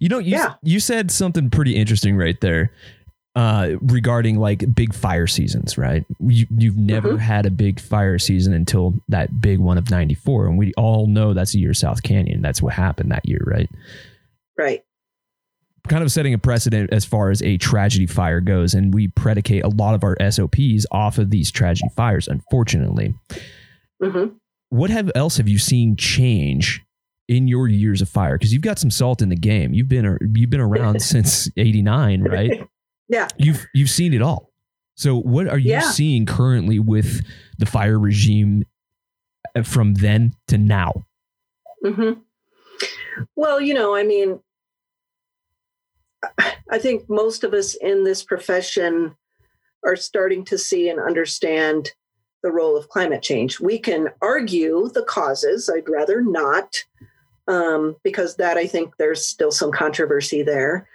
You 0.01 0.09
know, 0.09 0.19
you, 0.19 0.33
yeah. 0.33 0.55
you 0.63 0.81
said 0.81 1.11
something 1.11 1.51
pretty 1.51 1.77
interesting 1.77 2.17
right 2.17 2.41
there 2.41 2.73
uh, 3.35 3.73
regarding 3.81 4.39
like 4.39 4.75
big 4.75 4.95
fire 4.95 5.27
seasons, 5.27 5.77
right? 5.77 6.05
You, 6.21 6.47
you've 6.57 6.77
never 6.77 7.11
mm-hmm. 7.11 7.19
had 7.19 7.47
a 7.47 7.51
big 7.51 7.81
fire 7.81 8.19
season 8.19 8.55
until 8.55 8.95
that 9.09 9.41
big 9.41 9.59
one 9.59 9.79
of 9.79 9.91
94. 9.91 10.47
And 10.47 10.59
we 10.59 10.73
all 10.75 11.07
know 11.07 11.35
that's 11.35 11.53
the 11.53 11.59
year 11.59 11.75
South 11.75 12.03
Canyon. 12.03 12.43
That's 12.43 12.63
what 12.63 12.75
happened 12.75 13.11
that 13.13 13.27
year, 13.29 13.43
right? 13.47 13.71
Right 14.59 14.83
kind 15.89 16.03
of 16.03 16.11
setting 16.11 16.35
a 16.35 16.39
precedent 16.39 16.93
as 16.93 17.05
far 17.05 17.31
as 17.31 17.41
a 17.43 17.57
tragedy 17.59 18.07
fire 18.07 18.41
goes. 18.41 18.75
And 18.75 18.93
we 18.93 19.07
predicate 19.07 19.63
a 19.63 19.69
lot 19.69 19.95
of 19.95 20.03
our 20.03 20.17
SOPs 20.33 20.85
off 20.91 21.17
of 21.19 21.31
these 21.31 21.53
tragedy 21.53 21.89
fires, 21.95 22.27
unfortunately. 22.27 23.15
Mm-hmm 24.03 24.35
what 24.71 24.91
have 24.91 25.11
else 25.15 25.37
have 25.37 25.49
you 25.49 25.59
seen 25.59 25.97
change 25.97 26.85
in 27.29 27.49
your 27.49 27.69
years 27.69 28.03
of 28.03 28.09
fire? 28.09 28.39
Because 28.39 28.53
you've 28.53 28.63
got 28.63 28.79
some 28.79 28.91
salt 28.91 29.23
in 29.23 29.29
the 29.29 29.37
game. 29.37 29.75
You've 29.75 29.89
been 29.89 30.19
you've 30.35 30.51
been 30.51 30.61
around 30.61 31.01
since 31.03 31.49
'89, 31.57 32.23
right? 32.23 32.69
Yeah. 33.09 33.29
You've 33.39 33.65
you've 33.73 33.89
seen 33.89 34.15
it 34.15 34.21
all. 34.21 34.51
So 34.97 35.17
what 35.17 35.47
are 35.47 35.59
you 35.59 35.71
yeah. 35.71 35.91
seeing 35.91 36.27
currently 36.27 36.81
with 36.81 37.25
the 37.57 37.67
fire 37.67 38.01
regime 38.01 38.65
uh, 39.55 39.63
from 39.63 39.95
then 39.95 40.35
to 40.49 40.59
now? 40.59 41.07
Mm-hmm. 41.85 42.21
Well, 43.37 43.61
you 43.61 43.75
know, 43.75 43.95
I 43.95 44.03
mean, 44.03 44.41
I 46.71 46.79
think 46.79 47.09
most 47.09 47.45
of 47.45 47.55
us 47.55 47.75
in 47.75 48.05
this 48.05 48.25
profession 48.25 49.15
are 49.85 49.97
starting 49.97 50.45
to 50.47 50.59
see 50.59 50.89
and 50.89 50.99
understand 50.99 51.93
the 52.43 52.51
role 52.51 52.77
of 52.77 52.89
climate 52.89 53.23
change. 53.23 53.61
We 53.61 53.79
can 53.79 54.09
argue 54.21 54.89
the 54.93 55.03
causes. 55.03 55.71
I'd 55.73 55.89
rather 55.89 56.21
not, 56.23 56.77
um, 57.49 57.97
because 58.03 58.37
that 58.37 58.57
I 58.57 58.67
think 58.67 58.97
there's 58.97 59.27
still 59.27 59.51
some 59.51 59.73
controversy 59.73 60.43
there. 60.43 60.89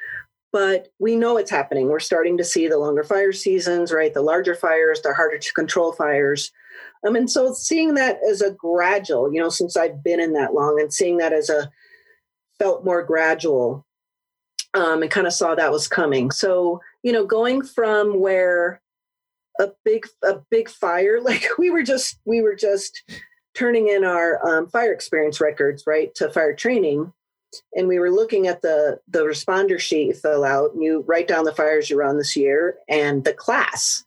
But 0.52 0.90
we 1.00 1.16
know 1.16 1.38
it's 1.38 1.52
happening. 1.52 1.88
We're 1.88 2.00
starting 2.00 2.38
to 2.38 2.44
see 2.44 2.68
the 2.68 2.78
longer 2.78 3.04
fire 3.04 3.32
seasons, 3.32 3.94
right? 3.94 4.14
The 4.14 4.22
larger 4.22 4.54
fires, 4.54 5.02
the 5.02 5.14
harder 5.14 5.38
to 5.38 5.54
control 5.54 5.94
fires. 5.94 6.52
Um, 7.08 7.16
and 7.16 7.32
so 7.32 7.54
seeing 7.54 7.94
that 7.96 8.20
as 8.30 8.42
a 8.42 8.52
gradual, 8.52 9.34
you 9.34 9.40
know, 9.40 9.50
since 9.50 9.78
I've 9.78 10.04
been 10.04 10.20
in 10.20 10.34
that 10.34 10.54
long 10.54 10.80
and 10.80 10.94
seeing 10.94 11.18
that 11.18 11.32
as 11.32 11.50
a 11.50 11.72
felt 12.60 12.84
more 12.84 13.02
gradual 13.04 13.86
um, 14.74 15.02
and 15.02 15.12
kind 15.12 15.26
of 15.26 15.34
saw 15.34 15.56
that 15.56 15.72
was 15.72 15.88
coming. 15.88 16.32
So, 16.32 16.82
you 17.02 17.12
know, 17.12 17.26
going 17.26 17.64
from 17.64 18.20
where 18.20 18.82
a 19.60 19.70
big 19.84 20.06
a 20.24 20.40
big 20.50 20.70
fire 20.70 21.20
like 21.24 21.46
we 21.58 21.70
were 21.70 21.84
just 21.84 22.20
we 22.26 22.42
were 22.42 22.56
just 22.56 23.04
turning 23.54 23.88
in 23.88 24.04
our 24.04 24.46
um, 24.48 24.68
fire 24.68 24.94
experience 24.94 25.42
records 25.42 25.84
right 25.86 26.14
to 26.16 26.30
fire 26.30 26.56
training. 26.56 27.14
And 27.76 27.88
we 27.88 28.00
were 28.00 28.12
looking 28.12 28.48
at 28.48 28.62
the 28.62 29.00
the 29.08 29.24
responder 29.24 29.80
sheet 29.80 30.08
you 30.08 30.14
fill 30.14 30.46
out 30.46 30.74
and 30.74 30.82
you 30.82 31.04
write 31.06 31.28
down 31.28 31.44
the 31.44 31.54
fires 31.54 31.90
you 31.90 31.98
run 31.98 32.18
this 32.18 32.36
year 32.36 32.78
and 32.88 33.24
the 33.24 33.34
class. 33.34 34.06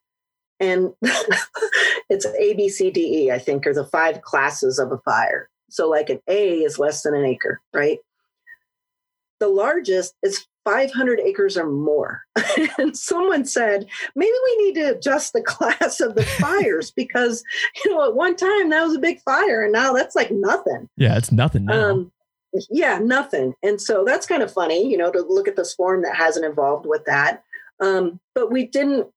And 0.61 0.95
it's 1.03 2.27
a 2.27 2.55
b 2.55 2.69
c 2.69 2.91
d 2.91 3.25
e 3.25 3.31
i 3.31 3.39
think 3.39 3.67
are 3.67 3.75
the 3.75 3.85
five 3.85 4.23
classes 4.23 4.79
of 4.79 4.93
a 4.93 4.99
fire. 4.99 5.51
So 5.69 5.89
like 5.89 6.09
an 6.09 6.21
a 6.27 6.61
is 6.61 6.79
less 6.79 7.03
than 7.03 7.15
an 7.15 7.25
acre 7.25 7.61
right? 7.75 7.99
The 9.41 9.49
largest 9.49 10.15
is 10.23 10.47
500 10.65 11.21
acres 11.21 11.57
or 11.57 11.67
more. 11.67 12.23
and 12.79 12.97
someone 12.97 13.45
said, 13.45 13.87
maybe 14.17 14.33
we 14.45 14.65
need 14.65 14.75
to 14.77 14.97
adjust 14.97 15.33
the 15.33 15.43
class 15.47 16.01
of 16.01 16.15
the 16.15 16.25
fires 16.41 16.91
because, 16.91 17.45
you 17.85 17.93
know, 17.93 18.05
at 18.05 18.15
one 18.15 18.37
time 18.37 18.71
that 18.71 18.85
was 18.85 18.97
a 18.97 19.01
big 19.01 19.21
fire 19.23 19.63
and 19.63 19.73
now 19.73 19.93
that's 19.93 20.17
like 20.17 20.31
nothing. 20.31 20.89
Yeah, 20.97 21.17
it's 21.17 21.33
nothing 21.33 21.67
now. 21.67 21.91
Um, 21.91 22.13
yeah, 22.71 22.99
nothing. 22.99 23.55
And 23.63 23.81
so 23.81 24.05
that's 24.05 24.27
kind 24.27 24.43
of 24.43 24.53
funny, 24.53 24.89
you 24.89 24.97
know, 24.97 25.11
to 25.11 25.23
look 25.23 25.49
at 25.49 25.57
this 25.57 25.75
form 25.75 26.03
that 26.03 26.17
hasn't 26.17 26.47
evolved 26.47 26.87
with 26.87 27.05
that. 27.07 27.43
Um, 27.81 28.21
but 28.35 28.53
we 28.53 28.67
didn't 28.67 29.09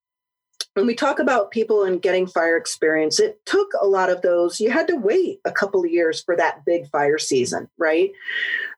when 0.78 0.86
we 0.86 0.94
talk 0.94 1.18
about 1.18 1.50
people 1.50 1.84
and 1.84 2.04
getting 2.04 2.28
fire 2.28 2.56
experience, 2.56 3.20
it 3.20 3.44
took 3.46 3.72
a 3.82 3.88
lot 3.88 4.12
of 4.12 4.22
those. 4.22 4.60
You 4.60 4.70
had 4.70 4.88
to 4.90 4.96
wait 4.96 5.40
a 5.44 5.52
couple 5.52 5.84
of 5.84 5.90
years 5.90 6.22
for 6.22 6.36
that 6.36 6.66
big 6.66 6.88
fire 6.92 7.18
season, 7.18 7.68
right? 7.80 8.12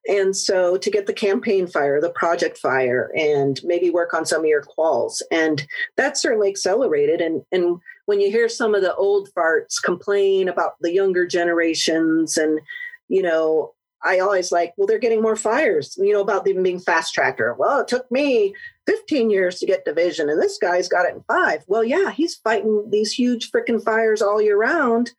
And 0.08 0.34
so 0.34 0.78
to 0.78 0.90
get 0.90 1.08
the 1.08 1.14
campaign 1.14 1.68
fire, 1.68 2.00
the 2.00 2.12
project 2.12 2.58
fire, 2.58 3.12
and 3.18 3.60
maybe 3.66 3.90
work 3.90 4.14
on 4.14 4.26
some 4.26 4.42
of 4.42 4.48
your 4.48 4.64
quals. 4.64 5.22
And 5.30 5.68
that 5.98 6.18
certainly 6.18 6.48
accelerated. 6.48 7.20
And, 7.20 7.44
and 7.52 7.82
when 8.06 8.22
you 8.22 8.32
hear 8.32 8.48
some 8.48 8.76
of 8.76 8.82
the 8.82 8.96
old 8.96 9.30
farts 9.34 9.84
complain 9.84 10.48
about 10.48 10.76
the 10.80 10.94
younger 10.94 11.28
generations 11.28 12.38
and, 12.38 12.62
you 13.10 13.22
know, 13.22 13.74
I 14.04 14.20
always 14.20 14.52
like, 14.52 14.74
well, 14.78 14.88
they're 14.88 14.98
getting 14.98 15.22
more 15.22 15.36
fires, 15.36 15.98
you 16.00 16.14
know, 16.14 16.22
about 16.22 16.46
them 16.46 16.64
being 16.64 16.80
fast 16.80 17.14
tracker. 17.14 17.54
Well, 17.58 17.80
it 17.82 17.88
took 17.88 18.10
me 18.12 18.56
15 18.88 19.30
years 19.30 19.60
to 19.60 19.66
get 19.66 19.86
division, 19.86 20.30
and 20.30 20.42
this 20.42 20.58
guy's 20.58 20.88
got 20.88 21.06
it 21.06 21.16
in 21.16 21.24
five. 21.24 21.64
Well, 21.68 21.84
yeah, 21.84 22.12
he's 22.12 22.36
fighting 22.36 22.90
these 22.90 23.12
huge 23.12 23.52
freaking 23.52 23.84
fires 23.84 24.22
all 24.22 24.42
year 24.42 24.58
round, 24.58 25.12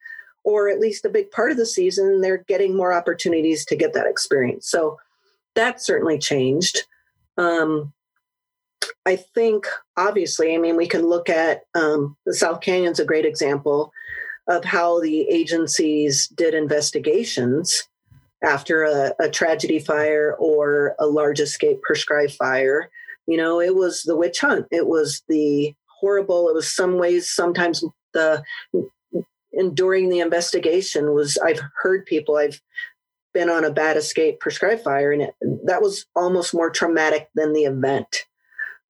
or 0.44 0.68
at 0.68 0.80
least 0.80 1.04
a 1.04 1.10
big 1.10 1.30
part 1.30 1.50
of 1.50 1.58
the 1.58 1.66
season. 1.66 2.20
They're 2.20 2.44
getting 2.49 2.75
more 2.75 2.92
opportunities 2.92 3.66
to 3.66 3.76
get 3.76 3.92
that 3.92 4.06
experience. 4.06 4.68
So 4.68 4.99
that 5.54 5.82
certainly 5.82 6.18
changed. 6.18 6.87
Um, 7.37 7.92
I 9.04 9.16
think, 9.16 9.66
obviously, 9.99 10.54
I 10.54 10.58
mean, 10.58 10.76
we 10.76 10.87
can 10.87 11.06
look 11.06 11.28
at 11.28 11.62
um, 11.75 12.16
the 12.25 12.34
South 12.34 12.62
Canyon's 12.62 13.00
a 13.00 13.04
great 13.04 13.26
example 13.26 13.92
of 14.49 14.64
how 14.64 15.00
the 15.00 15.28
agencies 15.28 16.28
did 16.28 16.54
investigations 16.54 17.88
after 18.42 18.85
a, 18.85 19.14
a 19.20 19.28
tragedy 19.28 19.78
fire 19.78 20.35
or 20.38 20.94
a 20.99 21.06
large 21.06 21.40
escape 21.40 21.82
prescribed 21.82 22.32
fire. 22.32 22.90
You 23.26 23.37
know, 23.37 23.61
it 23.61 23.76
was 23.76 24.02
the 24.02 24.16
witch 24.16 24.40
hunt. 24.40 24.66
It 24.70 24.87
was 24.87 25.23
the 25.28 25.75
horrible. 25.87 26.49
It 26.49 26.54
was 26.54 26.73
some 26.73 26.99
ways 26.99 27.30
sometimes 27.30 27.85
the 28.12 28.42
enduring 29.52 30.09
the 30.09 30.20
investigation 30.20 31.12
was. 31.12 31.37
I've 31.44 31.61
heard 31.82 32.06
people. 32.06 32.37
I've 32.37 32.61
been 33.32 33.50
on 33.50 33.64
a 33.64 33.70
bad 33.70 33.97
escape 33.97 34.40
prescribed 34.40 34.82
fire, 34.82 35.12
and 35.12 35.23
it, 35.23 35.35
that 35.66 35.82
was 35.82 36.06
almost 36.16 36.54
more 36.54 36.70
traumatic 36.70 37.28
than 37.35 37.52
the 37.52 37.64
event, 37.64 38.25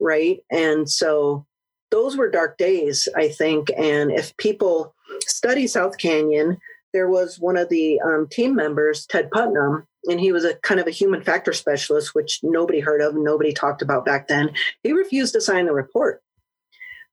right? 0.00 0.38
And 0.50 0.88
so 0.88 1.45
those 1.90 2.16
were 2.16 2.30
dark 2.30 2.57
days, 2.57 3.09
I 3.16 3.28
think. 3.28 3.71
And 3.76 4.11
if 4.11 4.35
people 4.37 4.95
study 5.26 5.66
South 5.66 5.99
Canyon, 5.99 6.57
there 6.92 7.09
was 7.09 7.38
one 7.38 7.56
of 7.56 7.68
the 7.68 8.00
um, 8.00 8.28
team 8.30 8.54
members, 8.54 9.06
Ted 9.06 9.30
Putnam, 9.30 9.87
and 10.06 10.20
he 10.20 10.32
was 10.32 10.44
a 10.44 10.54
kind 10.56 10.80
of 10.80 10.87
a 10.87 10.92
human 10.92 11.23
factor 11.23 11.52
specialist, 11.52 12.14
which 12.14 12.40
nobody 12.42 12.80
heard 12.80 13.00
of, 13.00 13.14
and 13.14 13.25
nobody 13.25 13.52
talked 13.52 13.82
about 13.82 14.04
back 14.04 14.28
then. 14.28 14.52
He 14.82 14.92
refused 14.92 15.35
to 15.35 15.40
sign 15.40 15.66
the 15.66 15.73
report 15.73 16.23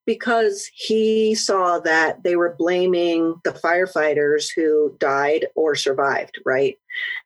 because 0.05 0.69
he 0.73 1.35
saw 1.35 1.79
that 1.79 2.23
they 2.23 2.37
were 2.37 2.55
blaming 2.57 3.35
the 3.43 3.51
firefighters 3.51 4.47
who 4.55 4.95
died 4.99 5.47
or 5.55 5.75
survived, 5.75 6.39
right? 6.45 6.77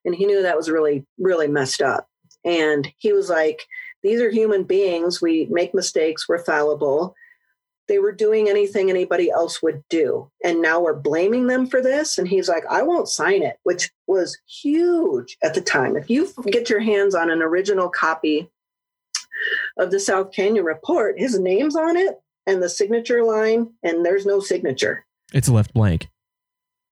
And 0.03 0.15
he 0.15 0.25
knew 0.25 0.41
that 0.41 0.57
was 0.57 0.69
really, 0.69 1.05
really 1.19 1.47
messed 1.47 1.81
up. 1.81 2.07
And 2.43 2.91
he 2.97 3.13
was 3.13 3.29
like, 3.29 3.67
these 4.01 4.19
are 4.19 4.31
human 4.31 4.63
beings. 4.63 5.21
We 5.21 5.47
make 5.51 5.75
mistakes. 5.75 6.27
We're 6.27 6.43
fallible 6.43 7.15
they 7.91 7.99
were 7.99 8.13
doing 8.13 8.47
anything 8.47 8.89
anybody 8.89 9.29
else 9.29 9.61
would 9.61 9.83
do. 9.89 10.31
And 10.45 10.61
now 10.61 10.79
we're 10.79 10.93
blaming 10.93 11.47
them 11.47 11.67
for 11.67 11.81
this. 11.81 12.17
And 12.17 12.25
he's 12.25 12.47
like, 12.47 12.63
I 12.69 12.83
won't 12.83 13.09
sign 13.09 13.43
it, 13.43 13.59
which 13.63 13.91
was 14.07 14.37
huge 14.47 15.37
at 15.43 15.55
the 15.55 15.59
time. 15.59 15.97
If 15.97 16.09
you 16.09 16.31
get 16.49 16.69
your 16.69 16.79
hands 16.79 17.13
on 17.13 17.29
an 17.29 17.41
original 17.41 17.89
copy 17.89 18.49
of 19.77 19.91
the 19.91 19.99
South 19.99 20.31
Canyon 20.31 20.63
report, 20.63 21.19
his 21.19 21.37
name's 21.37 21.75
on 21.75 21.97
it 21.97 22.21
and 22.47 22.63
the 22.63 22.69
signature 22.69 23.25
line, 23.25 23.69
and 23.83 24.05
there's 24.05 24.25
no 24.25 24.39
signature. 24.39 25.05
It's 25.33 25.49
left 25.49 25.73
blank. 25.73 26.07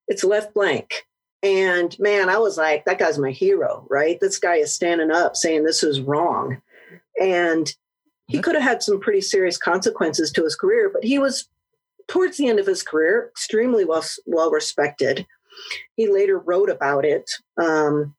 It's 0.06 0.22
left 0.22 0.52
blank. 0.52 1.06
And 1.42 1.98
man, 1.98 2.28
I 2.28 2.36
was 2.36 2.58
like, 2.58 2.84
that 2.84 2.98
guy's 2.98 3.16
my 3.18 3.30
hero, 3.30 3.86
right? 3.88 4.20
This 4.20 4.38
guy 4.38 4.56
is 4.56 4.70
standing 4.70 5.10
up 5.10 5.34
saying 5.34 5.64
this 5.64 5.82
is 5.82 6.02
wrong. 6.02 6.60
And 7.18 7.74
he 8.30 8.40
could 8.40 8.54
have 8.54 8.64
had 8.64 8.82
some 8.82 9.00
pretty 9.00 9.20
serious 9.20 9.58
consequences 9.58 10.30
to 10.32 10.44
his 10.44 10.54
career, 10.54 10.88
but 10.92 11.04
he 11.04 11.18
was 11.18 11.48
towards 12.06 12.36
the 12.36 12.48
end 12.48 12.58
of 12.58 12.66
his 12.66 12.82
career 12.82 13.28
extremely 13.30 13.84
well 13.84 14.04
well 14.26 14.50
respected. 14.50 15.26
He 15.96 16.10
later 16.10 16.38
wrote 16.38 16.70
about 16.70 17.04
it, 17.04 17.30
um, 17.56 18.14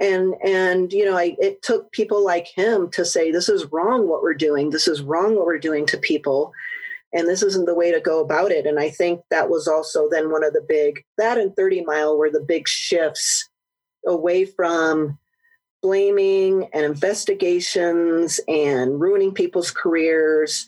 and 0.00 0.34
and 0.42 0.92
you 0.92 1.04
know, 1.04 1.16
I, 1.16 1.36
it 1.38 1.62
took 1.62 1.92
people 1.92 2.24
like 2.24 2.48
him 2.48 2.90
to 2.92 3.04
say 3.04 3.30
this 3.30 3.48
is 3.48 3.70
wrong 3.70 4.08
what 4.08 4.22
we're 4.22 4.34
doing. 4.34 4.70
This 4.70 4.88
is 4.88 5.02
wrong 5.02 5.36
what 5.36 5.46
we're 5.46 5.58
doing 5.58 5.86
to 5.86 5.98
people, 5.98 6.52
and 7.12 7.28
this 7.28 7.42
isn't 7.42 7.66
the 7.66 7.74
way 7.74 7.92
to 7.92 8.00
go 8.00 8.20
about 8.20 8.50
it. 8.50 8.66
And 8.66 8.78
I 8.78 8.90
think 8.90 9.20
that 9.30 9.50
was 9.50 9.68
also 9.68 10.08
then 10.10 10.30
one 10.30 10.42
of 10.44 10.54
the 10.54 10.64
big 10.66 11.04
that 11.18 11.38
and 11.38 11.54
Thirty 11.54 11.84
Mile 11.84 12.16
were 12.16 12.30
the 12.30 12.40
big 12.40 12.66
shifts 12.66 13.48
away 14.06 14.46
from 14.46 15.18
blaming 15.84 16.66
and 16.72 16.82
investigations 16.82 18.40
and 18.48 18.98
ruining 18.98 19.34
people's 19.34 19.70
careers 19.70 20.66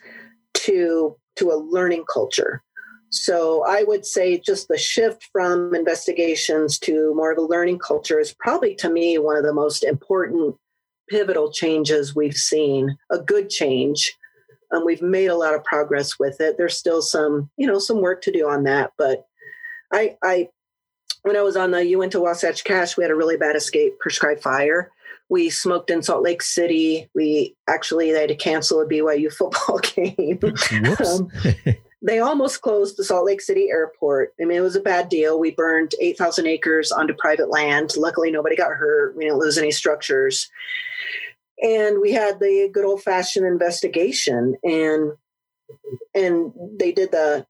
to 0.53 1.17
to 1.37 1.51
a 1.51 1.57
learning 1.57 2.05
culture. 2.13 2.63
So 3.11 3.65
i 3.67 3.83
would 3.85 4.05
say 4.05 4.39
just 4.39 4.69
the 4.69 4.77
shift 4.77 5.31
from 5.33 5.75
investigations 5.75 6.79
to 6.81 7.15
more 7.15 7.33
of 7.33 7.39
a 7.39 7.53
learning 7.55 7.79
culture 7.79 8.21
is 8.21 8.35
probably 8.39 8.75
to 8.75 8.91
me 8.91 9.17
one 9.17 9.39
of 9.39 9.45
the 9.45 9.55
most 9.55 9.85
important 9.85 10.55
pivotal 11.09 11.51
changes 11.51 12.15
we've 12.15 12.37
seen 12.37 12.99
a 13.11 13.19
good 13.19 13.49
change. 13.49 14.13
Um, 14.71 14.85
we've 14.85 15.01
made 15.01 15.29
a 15.29 15.37
lot 15.37 15.55
of 15.55 15.65
progress 15.65 16.19
with 16.19 16.43
it. 16.43 16.59
There's 16.59 16.77
still 16.77 17.01
some 17.01 17.49
you 17.57 17.67
know 17.67 17.79
some 17.79 18.03
work 18.03 18.21
to 18.23 18.33
do 18.33 18.47
on 18.51 18.65
that 18.65 18.93
but 18.99 19.25
i 19.95 20.17
i 20.23 20.51
when 21.23 21.37
i 21.39 21.43
was 21.43 21.57
on 21.57 21.71
the 21.71 21.87
uinta 21.87 22.21
wasatch 22.21 22.65
cache 22.65 22.99
we 22.99 23.05
had 23.05 23.11
a 23.11 23.21
really 23.23 23.39
bad 23.39 23.57
escape 23.57 23.99
prescribed 23.99 24.43
fire 24.43 24.93
we 25.29 25.51
smoked 25.51 25.91
in 25.91 26.03
Salt 26.03 26.23
Lake 26.23 26.43
City. 26.43 27.09
We 27.15 27.57
actually 27.69 28.13
they 28.13 28.21
had 28.21 28.29
to 28.29 28.37
cancel 28.37 28.81
a 28.81 28.87
BYU 28.87 29.33
football 29.37 29.79
game. 29.79 30.39
um, 31.05 31.31
they 32.03 32.21
almost 32.21 32.63
closed 32.63 32.97
the 32.97 33.05
Salt 33.05 33.27
Lake 33.27 33.41
City 33.41 33.69
airport. 33.71 34.33
I 34.41 34.45
mean, 34.45 34.59
it 34.59 34.63
was 34.63 34.77
a 34.77 34.81
bad 34.81 35.09
deal. 35.09 35.41
We 35.41 35.51
burned 35.51 35.93
8,000 36.01 36.47
acres 36.47 36.93
onto 36.93 37.15
private 37.15 37.51
land. 37.51 37.97
Luckily, 37.97 38.31
nobody 38.31 38.55
got 38.55 38.73
hurt. 38.73 39.17
We 39.17 39.25
didn't 39.25 39.39
lose 39.39 39.59
any 39.59 39.73
structures. 39.73 40.49
And 41.63 42.01
we 42.01 42.13
had 42.13 42.39
the 42.39 42.71
good 42.73 42.85
old 42.85 43.03
fashioned 43.03 43.47
investigation. 43.47 44.57
And 44.63 45.13
and 46.15 46.53
they 46.79 46.93
did 46.93 47.11
the 47.11 47.45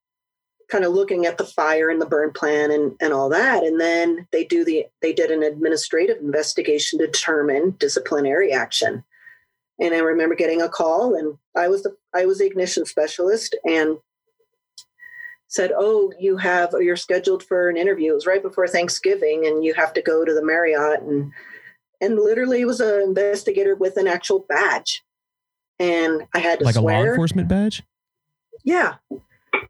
kind 0.68 0.84
of 0.84 0.92
looking 0.92 1.26
at 1.26 1.38
the 1.38 1.44
fire 1.44 1.90
and 1.90 2.00
the 2.00 2.06
burn 2.06 2.32
plan 2.32 2.70
and, 2.70 2.96
and 3.00 3.12
all 3.12 3.28
that. 3.28 3.62
And 3.62 3.80
then 3.80 4.26
they 4.32 4.44
do 4.44 4.64
the 4.64 4.86
they 5.00 5.12
did 5.12 5.30
an 5.30 5.42
administrative 5.42 6.18
investigation 6.18 6.98
to 6.98 7.06
determine 7.06 7.76
disciplinary 7.78 8.52
action. 8.52 9.04
And 9.78 9.94
i 9.94 9.98
remember 9.98 10.34
getting 10.34 10.62
a 10.62 10.68
call 10.68 11.14
and 11.14 11.36
i 11.54 11.68
was 11.68 11.82
the 11.82 11.94
i 12.14 12.24
was 12.24 12.38
the 12.38 12.46
ignition 12.46 12.86
specialist 12.86 13.54
and 13.64 13.98
said 15.48 15.70
oh 15.76 16.12
you 16.18 16.38
have 16.38 16.74
you're 16.80 16.96
scheduled 16.96 17.42
for 17.42 17.68
an 17.68 17.76
interview. 17.76 18.12
It 18.12 18.14
was 18.14 18.26
right 18.26 18.42
before 18.42 18.66
thanksgiving 18.66 19.46
and 19.46 19.64
you 19.64 19.74
have 19.74 19.92
to 19.94 20.02
go 20.02 20.24
to 20.24 20.34
the 20.34 20.44
marriott. 20.44 21.02
And 21.02 21.32
and 22.00 22.16
literally 22.16 22.64
was 22.64 22.80
an 22.80 23.02
investigator 23.02 23.74
with 23.74 23.96
an 23.96 24.08
actual 24.08 24.44
badge. 24.48 25.04
And 25.78 26.26
i 26.34 26.38
had 26.38 26.58
to 26.58 26.64
like 26.64 26.74
swear. 26.74 26.96
a 26.96 27.04
law 27.04 27.10
enforcement 27.10 27.48
badge? 27.48 27.82
Yeah 28.64 28.94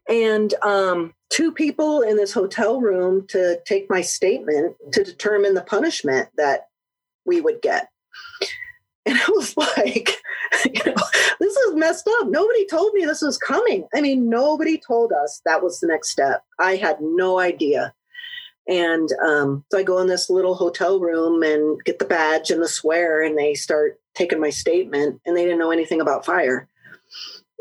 and 0.09 0.53
um, 0.63 1.13
two 1.29 1.51
people 1.51 2.01
in 2.01 2.17
this 2.17 2.33
hotel 2.33 2.79
room 2.79 3.27
to 3.27 3.59
take 3.65 3.89
my 3.89 4.01
statement 4.01 4.75
to 4.93 5.03
determine 5.03 5.53
the 5.53 5.61
punishment 5.61 6.29
that 6.37 6.67
we 7.25 7.41
would 7.41 7.61
get. 7.61 7.89
And 9.05 9.17
I 9.17 9.25
was 9.29 9.55
like, 9.77 10.17
you 10.65 10.81
know, 10.85 10.95
this 11.39 11.55
is 11.55 11.75
messed 11.75 12.09
up. 12.19 12.27
Nobody 12.27 12.65
told 12.67 12.93
me 12.93 13.05
this 13.05 13.21
was 13.21 13.37
coming. 13.37 13.87
I 13.93 14.01
mean, 14.01 14.29
nobody 14.29 14.79
told 14.85 15.11
us 15.11 15.41
that 15.45 15.63
was 15.63 15.79
the 15.79 15.87
next 15.87 16.11
step. 16.11 16.43
I 16.59 16.75
had 16.75 16.97
no 17.01 17.39
idea. 17.39 17.93
And 18.67 19.09
um, 19.25 19.63
so 19.71 19.77
I 19.77 19.83
go 19.83 19.99
in 19.99 20.07
this 20.07 20.29
little 20.29 20.55
hotel 20.55 20.99
room 20.99 21.41
and 21.41 21.81
get 21.85 21.99
the 21.99 22.05
badge 22.05 22.51
and 22.51 22.61
the 22.61 22.67
swear, 22.67 23.21
and 23.21 23.37
they 23.37 23.53
start 23.53 23.97
taking 24.13 24.41
my 24.41 24.49
statement, 24.49 25.21
and 25.25 25.37
they 25.37 25.43
didn't 25.43 25.59
know 25.59 25.71
anything 25.71 26.01
about 26.01 26.25
fire. 26.25 26.67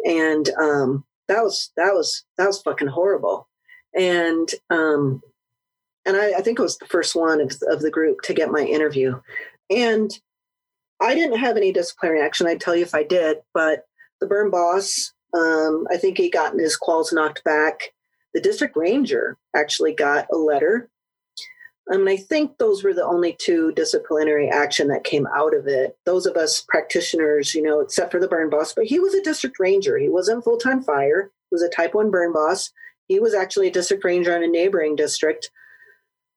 And 0.05 0.51
um, 0.61 1.05
that 1.29 1.43
was 1.43 1.71
that 1.77 1.93
was 1.93 2.25
that 2.39 2.47
was 2.47 2.63
fucking 2.63 2.89
horrible 2.89 3.49
and 3.95 4.51
um 4.71 5.23
and 6.05 6.17
I, 6.17 6.35
I 6.39 6.41
think 6.41 6.59
it 6.59 6.63
was 6.63 6.79
the 6.79 6.87
first 6.87 7.17
one 7.17 7.41
of, 7.41 7.53
of 7.69 7.81
the 7.81 7.91
group 7.91 8.21
to 8.23 8.35
get 8.35 8.51
my 8.51 8.61
interview 8.61 9.21
and 9.71 10.11
I 11.01 11.15
didn't 11.15 11.39
have 11.39 11.57
any 11.57 11.73
disciplinary 11.73 12.23
action. 12.23 12.47
I'd 12.47 12.61
tell 12.61 12.75
you 12.75 12.83
if 12.83 12.95
I 12.95 13.03
did, 13.03 13.39
but 13.53 13.85
the 14.21 14.27
burn 14.27 14.51
boss, 14.51 15.13
um, 15.35 15.87
I 15.91 15.97
think 15.97 16.17
he 16.17 16.31
gotten 16.31 16.59
his 16.59 16.79
quals 16.79 17.13
knocked 17.13 17.45
back. 17.45 17.93
The 18.33 18.41
district 18.41 18.77
ranger 18.77 19.37
actually 19.55 19.95
got 19.95 20.27
a 20.33 20.37
letter. 20.37 20.89
I 21.91 21.97
mean, 21.97 22.09
I 22.09 22.17
think 22.17 22.59
those 22.59 22.83
were 22.83 22.95
the 22.95 23.05
only 23.05 23.37
two 23.39 23.73
disciplinary 23.73 24.49
action 24.49 24.89
that 24.89 25.05
came 25.05 25.27
out 25.29 25.55
of 25.55 25.69
it. 25.69 25.97
Those 26.05 26.27
of 26.27 26.37
us 26.37 26.65
practitioners, 26.69 27.55
you 27.55 27.63
know, 27.63 27.81
except 27.81 28.11
for 28.11 28.19
the 28.19 28.27
burn 28.27 28.51
boss, 28.51 28.73
but 28.73 28.87
he 28.87 28.99
was 28.99 29.15
a 29.15 29.23
district 29.23 29.61
ranger. 29.61 29.97
He 29.97 30.09
wasn't 30.09 30.43
full 30.43 30.59
time 30.59 30.83
fire. 30.83 31.31
He 31.51 31.55
was 31.55 31.63
a 31.63 31.69
type 31.69 31.95
one 31.95 32.11
burn 32.11 32.33
boss. 32.33 32.73
He 33.07 33.21
was 33.21 33.35
actually 33.35 33.69
a 33.69 33.73
district 33.73 34.05
ranger 34.05 34.35
in 34.37 34.43
a 34.43 34.49
neighboring 34.49 34.97
district 34.97 35.51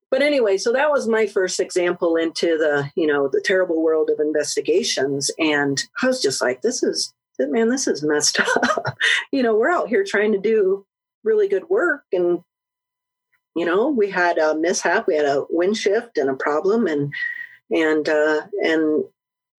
but 0.09 0.21
anyway 0.21 0.57
so 0.57 0.71
that 0.71 0.91
was 0.91 1.07
my 1.07 1.27
first 1.27 1.59
example 1.59 2.15
into 2.15 2.57
the 2.57 2.89
you 2.95 3.07
know 3.07 3.27
the 3.27 3.41
terrible 3.43 3.81
world 3.81 4.09
of 4.09 4.19
investigations 4.19 5.31
and 5.39 5.83
i 6.01 6.07
was 6.07 6.21
just 6.21 6.41
like 6.41 6.61
this 6.61 6.83
is 6.83 7.13
man 7.39 7.69
this 7.69 7.87
is 7.87 8.03
messed 8.03 8.39
up 8.63 8.97
you 9.31 9.41
know 9.41 9.55
we're 9.55 9.71
out 9.71 9.87
here 9.87 10.03
trying 10.05 10.31
to 10.31 10.39
do 10.39 10.85
really 11.23 11.47
good 11.47 11.69
work 11.69 12.03
and 12.11 12.39
you 13.55 13.65
know 13.65 13.89
we 13.89 14.09
had 14.09 14.37
a 14.37 14.55
mishap 14.55 15.07
we 15.07 15.15
had 15.15 15.25
a 15.25 15.45
wind 15.49 15.77
shift 15.77 16.17
and 16.17 16.29
a 16.29 16.35
problem 16.35 16.87
and 16.87 17.13
and 17.71 18.09
uh 18.09 18.41
and 18.63 19.03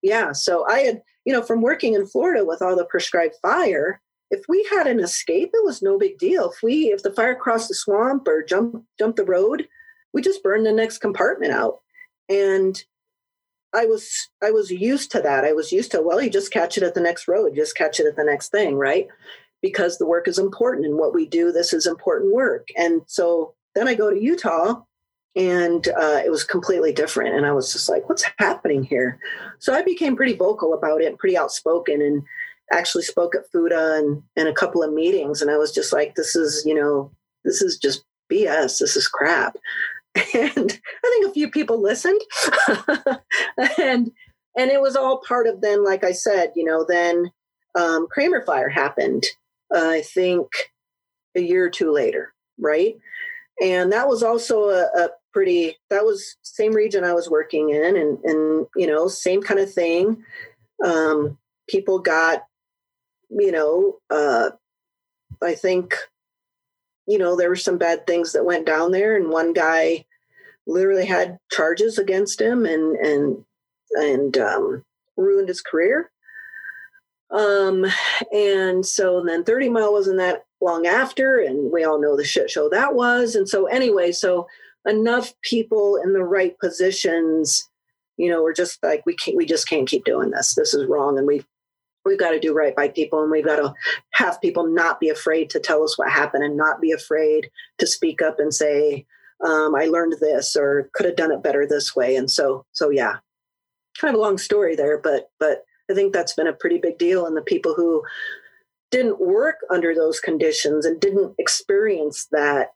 yeah 0.01 0.31
so 0.31 0.65
i 0.67 0.79
had 0.79 1.01
you 1.25 1.33
know 1.33 1.41
from 1.41 1.61
working 1.61 1.93
in 1.93 2.05
florida 2.05 2.45
with 2.45 2.61
all 2.61 2.75
the 2.75 2.85
prescribed 2.85 3.35
fire 3.41 4.01
if 4.29 4.41
we 4.47 4.65
had 4.71 4.87
an 4.87 4.99
escape 4.99 5.49
it 5.53 5.65
was 5.65 5.81
no 5.81 5.97
big 5.97 6.17
deal 6.17 6.49
if 6.51 6.63
we 6.63 6.91
if 6.91 7.03
the 7.03 7.13
fire 7.13 7.35
crossed 7.35 7.67
the 7.67 7.75
swamp 7.75 8.27
or 8.27 8.43
jump 8.43 8.83
jumped 8.97 9.17
the 9.17 9.25
road 9.25 9.67
we 10.13 10.21
just 10.21 10.43
burned 10.43 10.65
the 10.65 10.71
next 10.71 10.99
compartment 10.99 11.51
out. 11.51 11.79
And 12.29 12.81
I 13.73 13.85
was 13.85 14.29
I 14.43 14.51
was 14.51 14.69
used 14.69 15.11
to 15.11 15.21
that. 15.21 15.45
I 15.45 15.53
was 15.53 15.71
used 15.71 15.91
to, 15.91 16.01
well, 16.01 16.21
you 16.21 16.29
just 16.29 16.51
catch 16.51 16.77
it 16.77 16.83
at 16.83 16.93
the 16.93 17.01
next 17.01 17.27
road, 17.27 17.55
just 17.55 17.77
catch 17.77 17.99
it 17.99 18.05
at 18.05 18.15
the 18.15 18.23
next 18.23 18.49
thing, 18.49 18.75
right? 18.75 19.07
Because 19.61 19.97
the 19.97 20.07
work 20.07 20.27
is 20.27 20.39
important 20.39 20.85
and 20.85 20.97
what 20.97 21.13
we 21.13 21.25
do, 21.25 21.51
this 21.51 21.71
is 21.71 21.87
important 21.87 22.33
work. 22.33 22.67
And 22.77 23.01
so 23.07 23.53
then 23.75 23.87
I 23.87 23.93
go 23.93 24.09
to 24.09 24.21
Utah 24.21 24.81
and 25.35 25.87
uh, 25.87 26.21
it 26.23 26.29
was 26.29 26.43
completely 26.43 26.91
different. 26.91 27.35
And 27.35 27.45
I 27.45 27.53
was 27.53 27.71
just 27.71 27.87
like, 27.87 28.07
what's 28.09 28.25
happening 28.37 28.83
here? 28.83 29.19
So 29.59 29.73
I 29.73 29.81
became 29.81 30.15
pretty 30.15 30.35
vocal 30.35 30.73
about 30.73 31.01
it, 31.01 31.17
pretty 31.17 31.37
outspoken, 31.37 32.01
and 32.01 32.23
actually 32.71 33.03
spoke 33.03 33.35
at 33.35 33.49
FUTA 33.53 33.99
and, 33.99 34.23
and 34.35 34.47
a 34.47 34.53
couple 34.53 34.83
of 34.83 34.93
meetings. 34.93 35.41
And 35.41 35.49
I 35.49 35.57
was 35.57 35.71
just 35.71 35.93
like, 35.93 36.15
this 36.15 36.35
is, 36.35 36.63
you 36.65 36.73
know, 36.73 37.11
this 37.45 37.61
is 37.61 37.77
just 37.77 38.03
BS. 38.31 38.79
This 38.79 38.95
is 38.95 39.07
crap 39.07 39.55
and 40.33 40.79
I 41.03 41.09
think 41.09 41.27
a 41.27 41.33
few 41.33 41.49
people 41.49 41.81
listened, 41.81 42.19
and 43.79 44.11
and 44.57 44.69
it 44.69 44.81
was 44.81 44.97
all 44.97 45.21
part 45.25 45.47
of 45.47 45.61
then, 45.61 45.85
like 45.85 46.03
I 46.03 46.11
said, 46.11 46.51
you 46.53 46.65
know, 46.65 46.85
then 46.87 47.31
um, 47.75 48.07
Cramer 48.11 48.43
Fire 48.45 48.67
happened. 48.67 49.23
Uh, 49.73 49.87
I 49.89 50.01
think 50.01 50.47
a 51.37 51.41
year 51.41 51.63
or 51.63 51.69
two 51.69 51.93
later, 51.93 52.33
right? 52.59 52.97
And 53.61 53.91
that 53.91 54.07
was 54.07 54.23
also 54.23 54.69
a, 54.69 54.87
a 54.95 55.09
pretty. 55.31 55.77
That 55.89 56.03
was 56.03 56.35
same 56.41 56.73
region 56.73 57.03
I 57.03 57.13
was 57.13 57.29
working 57.29 57.69
in, 57.69 57.95
and 57.95 58.17
and 58.23 58.67
you 58.75 58.87
know, 58.87 59.07
same 59.07 59.41
kind 59.41 59.59
of 59.59 59.71
thing. 59.71 60.23
Um, 60.83 61.37
people 61.69 61.99
got, 61.99 62.43
you 63.29 63.51
know, 63.51 63.99
uh, 64.09 64.49
I 65.43 65.53
think 65.53 65.95
you 67.07 67.17
know, 67.17 67.35
there 67.35 67.49
were 67.49 67.55
some 67.55 67.77
bad 67.77 68.07
things 68.07 68.31
that 68.33 68.45
went 68.45 68.65
down 68.65 68.91
there, 68.91 69.15
and 69.15 69.29
one 69.29 69.53
guy 69.53 70.05
literally 70.67 71.05
had 71.05 71.37
charges 71.51 71.97
against 71.97 72.39
him 72.39 72.65
and 72.65 72.95
and 72.97 73.45
and 73.91 74.37
um, 74.37 74.83
ruined 75.17 75.49
his 75.49 75.61
career. 75.61 76.11
Um, 77.31 77.85
and 78.33 78.85
so 78.85 79.23
then 79.23 79.43
30 79.43 79.69
Mile 79.69 79.93
wasn't 79.93 80.17
that 80.17 80.45
long 80.61 80.85
after, 80.85 81.39
and 81.39 81.71
we 81.71 81.83
all 81.83 82.01
know 82.01 82.15
the 82.15 82.23
shit 82.23 82.49
show 82.49 82.69
that 82.69 82.93
was. 82.93 83.35
And 83.35 83.49
so 83.49 83.65
anyway, 83.65 84.11
so 84.11 84.47
enough 84.85 85.33
people 85.41 85.99
in 86.03 86.13
the 86.13 86.23
right 86.23 86.57
positions, 86.59 87.69
you 88.17 88.29
know, 88.29 88.43
we're 88.43 88.53
just 88.53 88.81
like 88.83 89.05
we 89.05 89.15
can't, 89.15 89.37
we 89.37 89.45
just 89.45 89.67
can't 89.67 89.87
keep 89.87 90.05
doing 90.05 90.31
this. 90.31 90.55
This 90.55 90.73
is 90.73 90.87
wrong, 90.87 91.17
and 91.17 91.27
we've 91.27 91.45
we've 92.05 92.19
got 92.19 92.31
to 92.31 92.39
do 92.39 92.53
right 92.53 92.75
by 92.75 92.87
people 92.87 93.21
and 93.21 93.31
we've 93.31 93.45
got 93.45 93.57
to 93.57 93.73
have 94.11 94.41
people 94.41 94.67
not 94.67 94.99
be 94.99 95.09
afraid 95.09 95.49
to 95.49 95.59
tell 95.59 95.83
us 95.83 95.97
what 95.97 96.09
happened 96.09 96.43
and 96.43 96.57
not 96.57 96.81
be 96.81 96.91
afraid 96.91 97.49
to 97.77 97.85
speak 97.85 98.21
up 98.21 98.39
and 98.39 98.53
say 98.53 99.05
um, 99.45 99.75
i 99.75 99.85
learned 99.85 100.15
this 100.19 100.55
or 100.55 100.89
could 100.93 101.05
have 101.05 101.15
done 101.15 101.31
it 101.31 101.43
better 101.43 101.67
this 101.67 101.95
way 101.95 102.15
and 102.15 102.31
so 102.31 102.65
so 102.71 102.89
yeah 102.89 103.17
kind 103.99 104.13
of 104.13 104.19
a 104.19 104.23
long 104.23 104.37
story 104.37 104.75
there 104.75 104.97
but 104.97 105.29
but 105.39 105.63
i 105.89 105.93
think 105.93 106.13
that's 106.13 106.33
been 106.33 106.47
a 106.47 106.53
pretty 106.53 106.77
big 106.77 106.97
deal 106.97 107.25
and 107.25 107.37
the 107.37 107.41
people 107.41 107.73
who 107.75 108.01
didn't 108.91 109.19
work 109.19 109.55
under 109.71 109.95
those 109.95 110.19
conditions 110.19 110.85
and 110.85 110.99
didn't 110.99 111.33
experience 111.39 112.27
that 112.31 112.67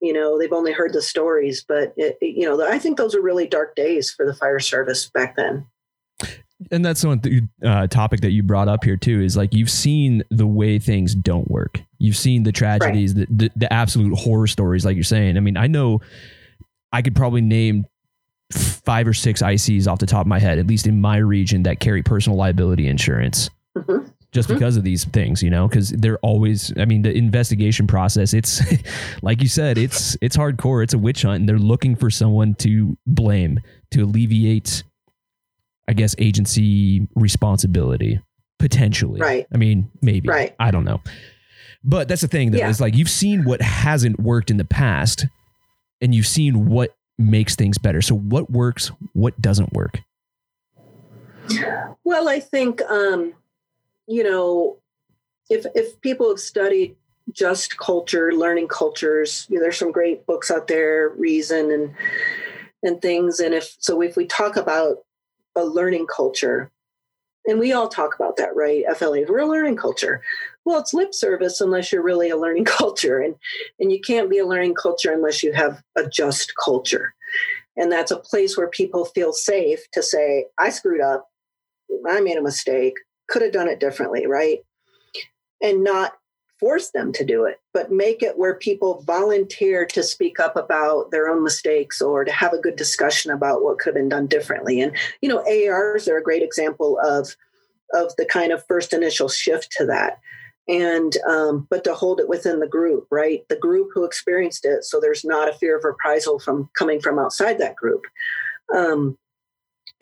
you 0.00 0.12
know 0.12 0.38
they've 0.38 0.52
only 0.52 0.72
heard 0.72 0.92
the 0.92 1.02
stories 1.02 1.64
but 1.66 1.92
it, 1.96 2.16
it, 2.20 2.36
you 2.36 2.44
know 2.44 2.66
i 2.68 2.78
think 2.78 2.96
those 2.96 3.14
are 3.14 3.22
really 3.22 3.46
dark 3.46 3.74
days 3.74 4.10
for 4.10 4.24
the 4.24 4.34
fire 4.34 4.60
service 4.60 5.10
back 5.10 5.36
then 5.36 5.66
and 6.70 6.84
that's 6.84 7.04
one 7.04 7.20
th- 7.20 7.42
uh, 7.64 7.86
topic 7.88 8.20
that 8.20 8.30
you 8.30 8.42
brought 8.42 8.68
up 8.68 8.84
here 8.84 8.96
too 8.96 9.20
is 9.20 9.36
like 9.36 9.52
you've 9.52 9.70
seen 9.70 10.22
the 10.30 10.46
way 10.46 10.78
things 10.78 11.14
don't 11.14 11.50
work 11.50 11.82
you've 11.98 12.16
seen 12.16 12.42
the 12.42 12.52
tragedies 12.52 13.14
right. 13.14 13.26
the, 13.28 13.48
the, 13.48 13.50
the 13.56 13.72
absolute 13.72 14.16
horror 14.16 14.46
stories 14.46 14.84
like 14.84 14.94
you're 14.94 15.04
saying 15.04 15.36
i 15.36 15.40
mean 15.40 15.56
i 15.56 15.66
know 15.66 16.00
i 16.92 17.02
could 17.02 17.16
probably 17.16 17.40
name 17.40 17.84
five 18.52 19.08
or 19.08 19.14
six 19.14 19.42
ics 19.42 19.88
off 19.88 19.98
the 19.98 20.06
top 20.06 20.20
of 20.20 20.26
my 20.26 20.38
head 20.38 20.58
at 20.58 20.66
least 20.66 20.86
in 20.86 21.00
my 21.00 21.16
region 21.16 21.62
that 21.64 21.80
carry 21.80 22.02
personal 22.02 22.38
liability 22.38 22.86
insurance 22.86 23.50
mm-hmm. 23.76 24.06
Just 24.34 24.48
mm-hmm. 24.48 24.58
because 24.58 24.76
of 24.76 24.84
these 24.84 25.04
things 25.06 25.42
you 25.42 25.48
know 25.48 25.66
because 25.68 25.90
they're 25.90 26.18
always 26.18 26.72
i 26.78 26.84
mean 26.84 27.02
the 27.02 27.12
investigation 27.16 27.86
process 27.86 28.34
it's 28.34 28.60
like 29.22 29.40
you 29.40 29.48
said 29.48 29.78
it's 29.78 30.16
it's 30.20 30.36
hardcore 30.36 30.82
it's 30.82 30.92
a 30.92 30.98
witch 30.98 31.22
hunt 31.22 31.40
and 31.40 31.48
they're 31.48 31.58
looking 31.58 31.96
for 31.96 32.10
someone 32.10 32.54
to 32.54 32.98
blame 33.06 33.60
to 33.90 34.02
alleviate 34.02 34.82
I 35.88 35.92
guess, 35.92 36.14
agency 36.18 37.06
responsibility 37.14 38.20
potentially. 38.58 39.20
Right. 39.20 39.46
I 39.52 39.56
mean, 39.56 39.90
maybe. 40.00 40.28
Right. 40.28 40.54
I 40.58 40.70
don't 40.70 40.84
know. 40.84 41.00
But 41.82 42.08
that's 42.08 42.22
the 42.22 42.28
thing, 42.28 42.50
though, 42.50 42.58
yeah. 42.58 42.70
is 42.70 42.80
like 42.80 42.96
you've 42.96 43.10
seen 43.10 43.44
what 43.44 43.60
hasn't 43.60 44.18
worked 44.18 44.50
in 44.50 44.56
the 44.56 44.64
past 44.64 45.26
and 46.00 46.14
you've 46.14 46.26
seen 46.26 46.68
what 46.68 46.96
makes 47.18 47.56
things 47.56 47.76
better. 47.76 48.00
So, 48.00 48.14
what 48.14 48.50
works, 48.50 48.90
what 49.12 49.38
doesn't 49.40 49.72
work? 49.74 50.00
Well, 52.04 52.28
I 52.28 52.40
think, 52.40 52.80
um, 52.82 53.34
you 54.06 54.22
know, 54.22 54.78
if, 55.50 55.66
if 55.74 56.00
people 56.00 56.28
have 56.28 56.40
studied 56.40 56.96
just 57.32 57.78
culture, 57.78 58.32
learning 58.32 58.68
cultures, 58.68 59.46
you 59.48 59.56
know, 59.56 59.62
there's 59.62 59.78
some 59.78 59.92
great 59.92 60.26
books 60.26 60.50
out 60.50 60.68
there, 60.68 61.10
Reason 61.10 61.70
and 61.70 61.94
and 62.82 63.00
things. 63.00 63.40
And 63.40 63.54
if 63.54 63.76
so, 63.78 64.02
if 64.02 64.14
we 64.14 64.26
talk 64.26 64.56
about 64.56 64.98
a 65.56 65.64
learning 65.64 66.06
culture. 66.06 66.70
And 67.46 67.58
we 67.58 67.72
all 67.72 67.88
talk 67.88 68.14
about 68.14 68.36
that, 68.36 68.56
right? 68.56 68.84
FLA, 68.96 69.24
we're 69.28 69.40
a 69.40 69.46
learning 69.46 69.76
culture. 69.76 70.22
Well, 70.64 70.80
it's 70.80 70.94
lip 70.94 71.12
service 71.12 71.60
unless 71.60 71.92
you're 71.92 72.02
really 72.02 72.30
a 72.30 72.38
learning 72.38 72.64
culture. 72.64 73.20
And, 73.20 73.34
and 73.78 73.92
you 73.92 74.00
can't 74.00 74.30
be 74.30 74.38
a 74.38 74.46
learning 74.46 74.74
culture 74.74 75.12
unless 75.12 75.42
you 75.42 75.52
have 75.52 75.82
a 75.96 76.08
just 76.08 76.52
culture. 76.62 77.14
And 77.76 77.92
that's 77.92 78.10
a 78.10 78.18
place 78.18 78.56
where 78.56 78.68
people 78.68 79.04
feel 79.04 79.32
safe 79.32 79.90
to 79.92 80.02
say, 80.02 80.46
I 80.58 80.70
screwed 80.70 81.00
up. 81.00 81.28
I 82.08 82.20
made 82.20 82.36
a 82.36 82.42
mistake. 82.42 82.94
Could 83.28 83.42
have 83.42 83.52
done 83.52 83.68
it 83.68 83.80
differently, 83.80 84.26
right? 84.26 84.58
And 85.62 85.82
not 85.82 86.14
force 86.60 86.90
them 86.90 87.12
to 87.12 87.24
do 87.24 87.44
it, 87.44 87.60
but 87.72 87.92
make 87.92 88.22
it 88.22 88.38
where 88.38 88.54
people 88.54 89.02
volunteer 89.06 89.84
to 89.84 90.02
speak 90.02 90.38
up 90.38 90.56
about 90.56 91.10
their 91.10 91.28
own 91.28 91.42
mistakes 91.42 92.00
or 92.00 92.24
to 92.24 92.32
have 92.32 92.52
a 92.52 92.60
good 92.60 92.76
discussion 92.76 93.30
about 93.30 93.62
what 93.62 93.78
could 93.78 93.90
have 93.90 93.94
been 93.94 94.08
done 94.08 94.26
differently. 94.26 94.80
And 94.80 94.96
you 95.20 95.28
know, 95.28 95.42
AARs 95.44 96.08
are 96.08 96.16
a 96.16 96.22
great 96.22 96.42
example 96.42 96.98
of 97.02 97.36
of 97.92 98.14
the 98.16 98.24
kind 98.24 98.52
of 98.52 98.64
first 98.66 98.92
initial 98.92 99.28
shift 99.28 99.72
to 99.72 99.86
that. 99.86 100.18
And 100.66 101.14
um, 101.28 101.66
but 101.68 101.84
to 101.84 101.94
hold 101.94 102.20
it 102.20 102.28
within 102.28 102.60
the 102.60 102.66
group, 102.66 103.06
right? 103.10 103.42
The 103.48 103.56
group 103.56 103.90
who 103.92 104.04
experienced 104.04 104.64
it, 104.64 104.84
so 104.84 104.98
there's 104.98 105.24
not 105.24 105.48
a 105.48 105.52
fear 105.54 105.76
of 105.76 105.84
reprisal 105.84 106.38
from 106.38 106.70
coming 106.78 107.00
from 107.00 107.18
outside 107.18 107.58
that 107.58 107.76
group. 107.76 108.02
Um, 108.74 109.18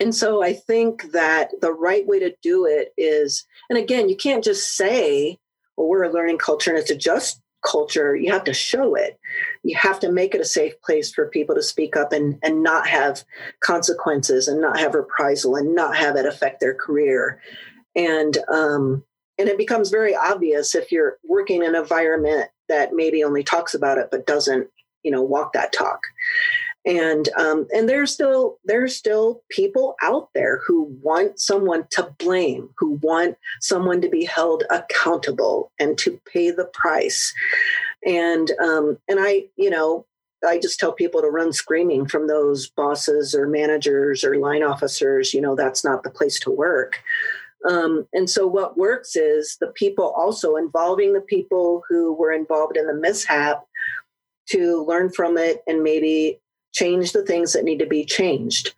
and 0.03 0.13
so 0.13 0.43
I 0.43 0.51
think 0.51 1.13
that 1.13 1.51
the 1.61 1.71
right 1.71 2.05
way 2.05 2.19
to 2.19 2.35
do 2.41 2.65
it 2.65 2.93
is, 2.97 3.45
and 3.69 3.79
again, 3.79 4.09
you 4.09 4.17
can't 4.17 4.43
just 4.43 4.75
say, 4.75 5.39
well, 5.77 5.87
we're 5.87 6.03
a 6.03 6.11
learning 6.11 6.39
culture 6.39 6.71
and 6.71 6.77
it's 6.77 6.91
a 6.91 6.95
just 6.95 7.41
culture, 7.65 8.13
you 8.13 8.29
have 8.29 8.43
to 8.43 8.53
show 8.53 8.95
it. 8.95 9.17
You 9.63 9.77
have 9.77 10.01
to 10.01 10.11
make 10.11 10.35
it 10.35 10.41
a 10.41 10.45
safe 10.45 10.73
place 10.81 11.13
for 11.13 11.29
people 11.29 11.55
to 11.55 11.63
speak 11.63 11.95
up 11.95 12.11
and, 12.11 12.37
and 12.43 12.61
not 12.61 12.85
have 12.85 13.23
consequences 13.61 14.49
and 14.49 14.59
not 14.59 14.77
have 14.77 14.93
reprisal 14.93 15.55
and 15.55 15.73
not 15.73 15.95
have 15.95 16.17
it 16.17 16.25
affect 16.25 16.59
their 16.59 16.75
career. 16.75 17.41
And 17.95 18.37
um, 18.53 19.05
and 19.39 19.47
it 19.47 19.57
becomes 19.57 19.89
very 19.89 20.13
obvious 20.13 20.75
if 20.75 20.91
you're 20.91 21.17
working 21.23 21.63
in 21.63 21.69
an 21.69 21.81
environment 21.81 22.49
that 22.67 22.93
maybe 22.93 23.23
only 23.23 23.43
talks 23.43 23.73
about 23.73 23.97
it 23.97 24.09
but 24.11 24.27
doesn't, 24.27 24.67
you 25.03 25.11
know, 25.11 25.21
walk 25.21 25.53
that 25.53 25.71
talk. 25.71 26.01
And 26.85 27.29
um, 27.37 27.67
and 27.73 27.87
there's 27.87 28.11
still 28.11 28.59
there's 28.65 28.95
still 28.95 29.41
people 29.49 29.95
out 30.01 30.29
there 30.33 30.59
who 30.65 30.83
want 31.01 31.39
someone 31.39 31.85
to 31.91 32.13
blame 32.19 32.69
who 32.77 32.99
want 33.01 33.37
someone 33.61 34.01
to 34.01 34.09
be 34.09 34.25
held 34.25 34.63
accountable 34.69 35.71
and 35.79 35.97
to 35.99 36.19
pay 36.31 36.51
the 36.51 36.65
price. 36.65 37.33
And 38.05 38.51
um, 38.61 38.97
and 39.07 39.19
i 39.21 39.45
you 39.55 39.69
know 39.69 40.05
i 40.45 40.59
just 40.59 40.77
tell 40.77 40.91
people 40.91 41.21
to 41.21 41.27
run 41.27 41.53
screaming 41.53 42.05
from 42.05 42.27
those 42.27 42.69
bosses 42.69 43.33
or 43.33 43.47
managers 43.47 44.25
or 44.25 44.35
line 44.35 44.61
officers 44.61 45.33
you 45.33 45.39
know 45.39 45.55
that's 45.55 45.85
not 45.85 46.03
the 46.03 46.09
place 46.09 46.39
to 46.41 46.51
work. 46.51 47.01
Um, 47.69 48.05
and 48.11 48.29
so 48.29 48.45
what 48.45 48.77
works 48.77 49.15
is 49.15 49.55
the 49.61 49.67
people 49.67 50.13
also 50.17 50.57
involving 50.57 51.13
the 51.13 51.21
people 51.21 51.81
who 51.87 52.13
were 52.13 52.33
involved 52.33 52.75
in 52.75 52.87
the 52.87 52.93
mishap 52.93 53.63
to 54.49 54.83
learn 54.85 55.09
from 55.09 55.37
it 55.37 55.63
and 55.65 55.81
maybe 55.81 56.41
change 56.73 57.11
the 57.11 57.25
things 57.25 57.53
that 57.53 57.63
need 57.63 57.79
to 57.79 57.85
be 57.85 58.05
changed. 58.05 58.73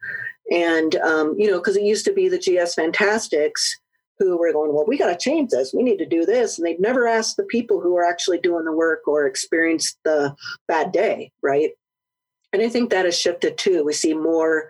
And, 0.52 0.96
um, 0.98 1.36
you 1.38 1.50
know, 1.50 1.58
because 1.58 1.78
it 1.78 1.84
used 1.84 2.06
to 2.06 2.14
be 2.14 2.30
the 2.30 2.38
GS 2.38 2.76
Fantastics 2.76 3.80
who 4.20 4.38
were 4.38 4.54
going, 4.54 4.74
well, 4.74 4.86
we 4.88 4.98
got 4.98 5.08
to 5.08 5.18
change 5.18 5.50
this. 5.50 5.74
We 5.74 5.84
need 5.84 5.98
to 5.98 6.06
do 6.06 6.26
this. 6.26 6.58
And 6.58 6.66
they'd 6.66 6.80
never 6.80 7.08
ask 7.08 7.36
the 7.36 7.44
people 7.44 7.82
who 7.82 7.98
are 7.98 8.06
actually 8.06 8.40
doing 8.40 8.66
the 8.66 8.72
work 8.72 9.08
or 9.08 9.26
experienced 9.26 9.98
the 10.06 10.36
bad 10.68 10.92
day, 10.92 11.32
right? 11.42 11.72
And 12.54 12.62
I 12.62 12.70
think 12.70 12.90
that 12.90 13.06
has 13.06 13.20
shifted 13.20 13.58
too. 13.58 13.84
We 13.84 13.94
see 13.94 14.14
more 14.14 14.70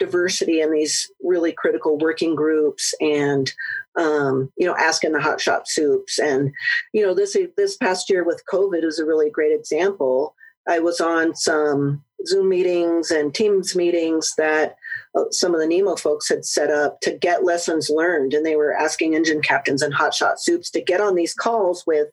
diversity 0.00 0.60
in 0.60 0.72
these 0.72 1.12
really 1.22 1.52
critical 1.52 1.96
working 1.98 2.34
groups 2.34 2.92
and 3.00 3.52
um, 3.96 4.50
you 4.56 4.66
know 4.66 4.74
asking 4.76 5.12
the 5.12 5.18
hotshot 5.18 5.66
soups 5.66 6.18
and 6.18 6.52
you 6.92 7.02
know 7.06 7.14
this 7.14 7.36
this 7.56 7.76
past 7.76 8.08
year 8.08 8.24
with 8.24 8.42
covid 8.50 8.82
is 8.82 8.98
a 8.98 9.04
really 9.04 9.28
great 9.28 9.52
example 9.52 10.34
i 10.66 10.78
was 10.78 11.00
on 11.00 11.36
some 11.36 12.02
Zoom 12.26 12.48
meetings 12.48 13.10
and 13.10 13.34
Teams 13.34 13.74
meetings 13.74 14.34
that 14.36 14.76
uh, 15.14 15.24
some 15.30 15.54
of 15.54 15.60
the 15.60 15.66
NIMO 15.66 15.98
folks 15.98 16.28
had 16.28 16.44
set 16.44 16.70
up 16.70 17.00
to 17.00 17.12
get 17.12 17.44
lessons 17.44 17.90
learned. 17.90 18.34
And 18.34 18.44
they 18.44 18.56
were 18.56 18.74
asking 18.74 19.14
engine 19.14 19.42
captains 19.42 19.82
and 19.82 19.94
hotshot 19.94 20.38
soups 20.38 20.70
to 20.70 20.80
get 20.80 21.00
on 21.00 21.14
these 21.14 21.34
calls 21.34 21.86
with 21.86 22.08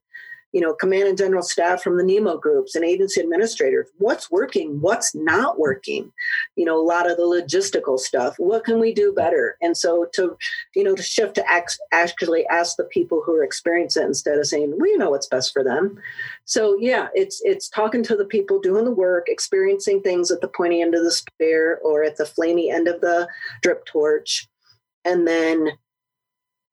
you 0.58 0.64
know, 0.64 0.74
command 0.74 1.08
and 1.08 1.20
general 1.20 1.44
staff 1.44 1.84
from 1.84 1.98
the 1.98 2.04
NIMO 2.04 2.42
groups 2.42 2.74
and 2.74 2.84
agency 2.84 3.22
administrators. 3.22 3.90
What's 4.00 4.32
working? 4.32 4.82
What's 4.82 5.14
not 5.14 5.60
working? 5.60 6.12
You 6.56 6.66
know, 6.66 6.82
a 6.82 6.82
lot 6.82 7.08
of 7.08 7.16
the 7.16 7.22
logistical 7.22 8.00
stuff. 8.00 8.34
What 8.40 8.64
can 8.64 8.80
we 8.80 8.92
do 8.92 9.14
better? 9.14 9.56
And 9.62 9.78
so 9.78 10.08
to, 10.16 10.36
you 10.76 10.84
know, 10.84 10.96
to 10.96 11.04
shift 11.04 11.36
to 11.36 11.48
act, 11.48 11.78
actually 11.92 12.48
ask 12.48 12.76
the 12.76 12.86
people 12.86 13.22
who 13.24 13.36
are 13.36 13.44
experiencing 13.44 14.02
it 14.02 14.08
instead 14.08 14.40
of 14.40 14.48
saying, 14.48 14.74
we 14.80 14.96
know 14.96 15.12
what's 15.12 15.28
best 15.28 15.54
for 15.54 15.64
them. 15.64 16.02
So 16.46 16.76
yeah, 16.80 17.10
it's 17.14 17.40
it's 17.46 17.70
talking 17.70 18.02
to 18.06 18.16
the 18.16 18.26
people 18.26 18.60
doing 18.60 18.86
the 18.86 18.90
work, 18.90 19.28
experiencing 19.28 20.02
things 20.02 20.32
at 20.32 20.42
the 20.42 20.48
pointy 20.48 20.82
end 20.82 20.96
of 20.96 21.04
the 21.04 21.12
spear 21.12 21.80
or 21.84 22.02
at 22.02 22.18
the 22.18 22.24
flamey 22.24 22.74
end 22.74 22.88
of 22.88 23.00
the 23.02 23.28
drip 23.62 23.86
torch, 23.86 24.48
and 25.06 25.28
then 25.28 25.74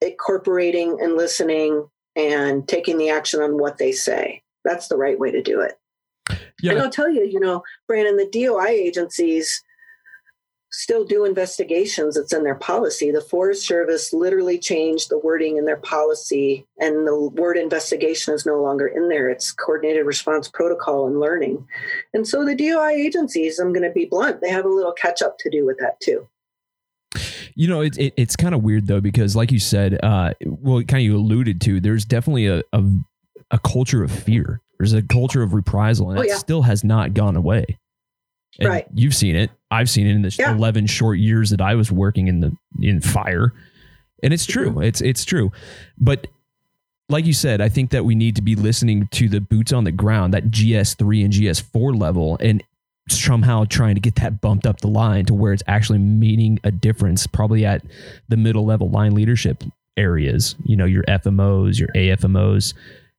incorporating 0.00 0.96
and 1.02 1.18
listening 1.18 1.86
and 2.16 2.66
taking 2.68 2.98
the 2.98 3.10
action 3.10 3.40
on 3.40 3.58
what 3.58 3.78
they 3.78 3.92
say. 3.92 4.42
That's 4.64 4.88
the 4.88 4.96
right 4.96 5.18
way 5.18 5.30
to 5.30 5.42
do 5.42 5.60
it. 5.60 5.78
Yeah. 6.62 6.72
And 6.72 6.80
I'll 6.80 6.90
tell 6.90 7.10
you, 7.10 7.24
you 7.24 7.40
know, 7.40 7.62
Brandon, 7.86 8.16
the 8.16 8.28
DOI 8.30 8.68
agencies 8.68 9.62
still 10.70 11.04
do 11.04 11.24
investigations. 11.24 12.16
It's 12.16 12.32
in 12.32 12.42
their 12.42 12.54
policy. 12.56 13.10
The 13.10 13.20
Forest 13.20 13.66
Service 13.66 14.12
literally 14.12 14.58
changed 14.58 15.08
the 15.08 15.18
wording 15.18 15.56
in 15.56 15.64
their 15.64 15.76
policy, 15.76 16.66
and 16.78 17.06
the 17.06 17.16
word 17.18 17.56
investigation 17.56 18.34
is 18.34 18.44
no 18.44 18.60
longer 18.60 18.86
in 18.86 19.08
there. 19.08 19.28
It's 19.28 19.52
coordinated 19.52 20.04
response 20.06 20.48
protocol 20.48 21.06
and 21.06 21.20
learning. 21.20 21.66
And 22.12 22.26
so 22.26 22.44
the 22.44 22.56
DOI 22.56 22.90
agencies, 22.90 23.58
I'm 23.58 23.72
going 23.72 23.88
to 23.88 23.94
be 23.94 24.06
blunt, 24.06 24.40
they 24.40 24.50
have 24.50 24.64
a 24.64 24.68
little 24.68 24.92
catch 24.92 25.22
up 25.22 25.38
to 25.38 25.50
do 25.50 25.64
with 25.64 25.78
that 25.78 26.00
too. 26.00 26.26
You 27.54 27.68
know, 27.68 27.80
it, 27.82 27.96
it, 27.98 28.14
it's 28.16 28.36
kind 28.36 28.54
of 28.54 28.62
weird 28.62 28.86
though 28.86 29.00
because, 29.00 29.36
like 29.36 29.52
you 29.52 29.58
said, 29.58 29.98
uh, 30.02 30.34
well, 30.44 30.82
kind 30.82 31.00
of 31.00 31.04
you 31.04 31.16
alluded 31.16 31.60
to, 31.62 31.80
there's 31.80 32.04
definitely 32.04 32.46
a, 32.46 32.62
a, 32.72 32.82
a 33.50 33.58
culture 33.58 34.02
of 34.02 34.10
fear. 34.10 34.60
There's 34.78 34.92
a 34.92 35.02
culture 35.02 35.42
of 35.42 35.54
reprisal, 35.54 36.10
and 36.10 36.18
oh, 36.18 36.22
it 36.22 36.28
yeah. 36.28 36.36
still 36.36 36.62
has 36.62 36.84
not 36.84 37.14
gone 37.14 37.36
away. 37.36 37.78
And 38.58 38.68
right. 38.68 38.86
You've 38.94 39.14
seen 39.14 39.36
it. 39.36 39.50
I've 39.70 39.90
seen 39.90 40.06
it 40.06 40.14
in 40.14 40.22
the 40.22 40.34
yeah. 40.38 40.54
11 40.54 40.86
short 40.86 41.18
years 41.18 41.50
that 41.50 41.60
I 41.60 41.74
was 41.74 41.90
working 41.90 42.28
in 42.28 42.40
the 42.40 42.56
in 42.80 43.00
fire, 43.00 43.52
and 44.22 44.32
it's 44.32 44.46
true. 44.46 44.70
Mm-hmm. 44.70 44.82
It's 44.82 45.00
it's 45.00 45.24
true, 45.24 45.52
but 45.98 46.26
like 47.08 47.26
you 47.26 47.32
said, 47.32 47.60
I 47.60 47.68
think 47.68 47.90
that 47.90 48.04
we 48.04 48.14
need 48.14 48.36
to 48.36 48.42
be 48.42 48.54
listening 48.54 49.08
to 49.12 49.28
the 49.28 49.40
boots 49.40 49.72
on 49.72 49.84
the 49.84 49.92
ground, 49.92 50.32
that 50.32 50.50
GS3 50.50 51.24
and 51.24 51.32
GS4 51.32 51.98
level, 51.98 52.38
and 52.40 52.62
somehow 53.08 53.64
trying 53.64 53.94
to 53.94 54.00
get 54.00 54.16
that 54.16 54.40
bumped 54.40 54.66
up 54.66 54.80
the 54.80 54.88
line 54.88 55.26
to 55.26 55.34
where 55.34 55.52
it's 55.52 55.62
actually 55.66 55.98
meaning 55.98 56.58
a 56.64 56.70
difference, 56.70 57.26
probably 57.26 57.64
at 57.64 57.82
the 58.28 58.36
middle 58.36 58.64
level 58.64 58.90
line 58.90 59.14
leadership 59.14 59.62
areas, 59.96 60.56
you 60.64 60.76
know, 60.76 60.86
your 60.86 61.04
FMOs, 61.04 61.78
your 61.78 61.88
AFMOs, 61.88 62.74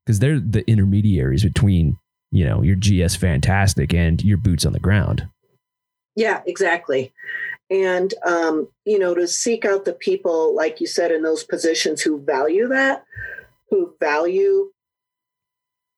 because 0.06 0.20
they're 0.20 0.40
the 0.40 0.68
intermediaries 0.70 1.44
between, 1.44 1.98
you 2.32 2.46
know, 2.46 2.62
your 2.62 2.76
GS 2.76 3.16
fantastic 3.16 3.94
and 3.94 4.24
your 4.24 4.38
boots 4.38 4.66
on 4.66 4.74
the 4.74 4.80
ground. 4.80 5.28
Yeah, 6.16 6.42
exactly. 6.46 7.14
And, 7.70 8.14
um, 8.26 8.68
you 8.86 9.00
know, 9.00 9.16
to 9.16 9.28
seek 9.28 9.66
out 9.66 9.86
the 9.86 9.94
people, 9.94 10.56
like 10.56 10.80
you 10.80 10.88
said, 10.88 11.12
in 11.12 11.24
those 11.24 11.44
positions 11.44 12.02
who 12.02 12.24
value 12.24 12.68
that, 12.68 13.04
who 13.70 13.94
value 14.00 14.72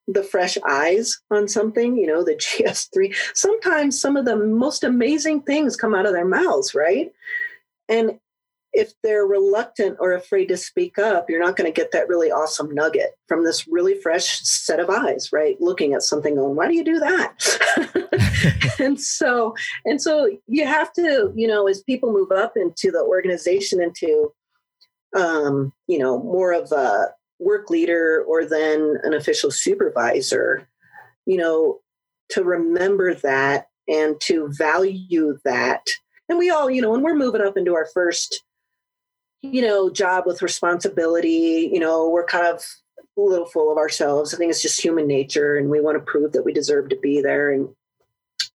the 0.08 0.24
fresh 0.24 0.58
eyes 0.68 1.20
on 1.32 1.48
something, 1.48 1.98
you 1.98 2.08
know, 2.08 2.24
the 2.24 2.36
GS3, 2.36 3.14
sometimes 3.34 4.00
some 4.00 4.16
of 4.16 4.26
the 4.26 4.36
most 4.36 4.84
amazing 4.84 5.42
things 5.42 5.76
come 5.76 5.94
out 5.94 6.06
of 6.06 6.14
their 6.14 6.28
mouths, 6.28 6.74
right? 6.74 7.12
And 7.90 8.20
if 8.74 8.94
they're 9.02 9.26
reluctant 9.26 9.98
or 10.00 10.14
afraid 10.14 10.48
to 10.48 10.58
speak 10.58 11.00
up, 11.00 11.30
you're 11.30 11.44
not 11.44 11.56
going 11.56 11.72
to 11.72 11.76
get 11.76 11.92
that 11.92 12.08
really 12.08 12.32
awesome 12.32 12.74
nugget 12.74 13.18
from 13.28 13.44
this 13.44 13.68
really 13.68 14.00
fresh 14.00 14.40
set 14.42 14.80
of 14.80 14.90
eyes, 14.90 15.32
right? 15.34 15.60
Looking 15.60 15.94
at 15.94 16.04
something 16.04 16.36
going, 16.36 16.56
why 16.56 16.68
do 16.68 16.76
you 16.76 16.84
do 16.84 17.00
that? 17.00 18.76
and 18.80 19.00
so, 19.00 19.56
and 19.86 20.02
so 20.02 20.30
you 20.48 20.66
have 20.66 20.94
to, 20.94 21.32
you 21.36 21.48
know, 21.48 21.68
as 21.68 21.82
people 21.82 22.12
move 22.12 22.32
up 22.32 22.54
into 22.56 22.92
the 22.92 23.02
organization, 23.02 23.82
into, 23.82 24.32
um, 25.16 25.74
you 25.88 25.98
know, 25.98 26.22
more 26.22 26.54
of 26.54 26.72
a, 26.72 27.08
work 27.40 27.70
leader 27.70 28.24
or 28.28 28.46
then 28.46 28.98
an 29.04 29.14
official 29.14 29.52
supervisor, 29.52 30.68
you 31.26 31.38
know, 31.38 31.80
to 32.30 32.44
remember 32.44 33.14
that 33.14 33.68
and 33.88 34.20
to 34.22 34.50
value 34.58 35.38
that. 35.46 35.86
And 36.30 36.38
we 36.38 36.50
all, 36.50 36.70
you 36.70 36.82
know, 36.82 36.92
when 36.92 37.02
we're 37.02 37.16
moving 37.16 37.42
up 37.42 37.58
into 37.58 37.76
our 37.76 37.88
first, 37.94 38.44
you 39.42 39.62
know, 39.62 39.90
job 39.90 40.26
with 40.26 40.42
responsibility, 40.42 41.70
you 41.72 41.80
know, 41.80 42.10
we're 42.10 42.26
kind 42.26 42.48
of 42.48 42.64
a 43.18 43.22
little 43.22 43.46
full 43.46 43.72
of 43.72 43.78
ourselves. 43.78 44.34
I 44.34 44.38
think 44.38 44.50
it's 44.50 44.62
just 44.62 44.82
human 44.82 45.08
nature 45.08 45.56
and 45.56 45.70
we 45.70 45.80
want 45.80 45.98
to 45.98 46.12
prove 46.12 46.34
that 46.34 46.44
we 46.44 46.54
deserve 46.54 46.90
to 46.90 46.98
be 46.98 47.22
there 47.22 47.52
and 47.52 47.70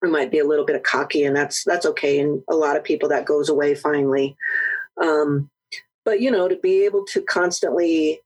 we 0.03 0.11
might 0.11 0.31
be 0.31 0.39
a 0.39 0.47
little 0.47 0.65
bit 0.65 0.77
of 0.77 0.83
cocky 0.83 1.25
and 1.25 1.37
that's 1.37 1.65
that's 1.65 1.87
okay 1.87 2.21
and 2.21 2.43
a 2.49 2.55
lot 2.55 2.77
of 2.77 2.85
people 2.85 3.09
that 3.09 3.27
goes 3.27 3.49
away 3.49 3.75
finally 3.75 4.37
um, 5.03 5.51
but 6.05 6.21
you 6.21 6.31
know 6.31 6.49
to 6.49 6.57
be 6.57 6.85
able 6.85 7.05
to 7.05 7.23
constantly 7.23 8.21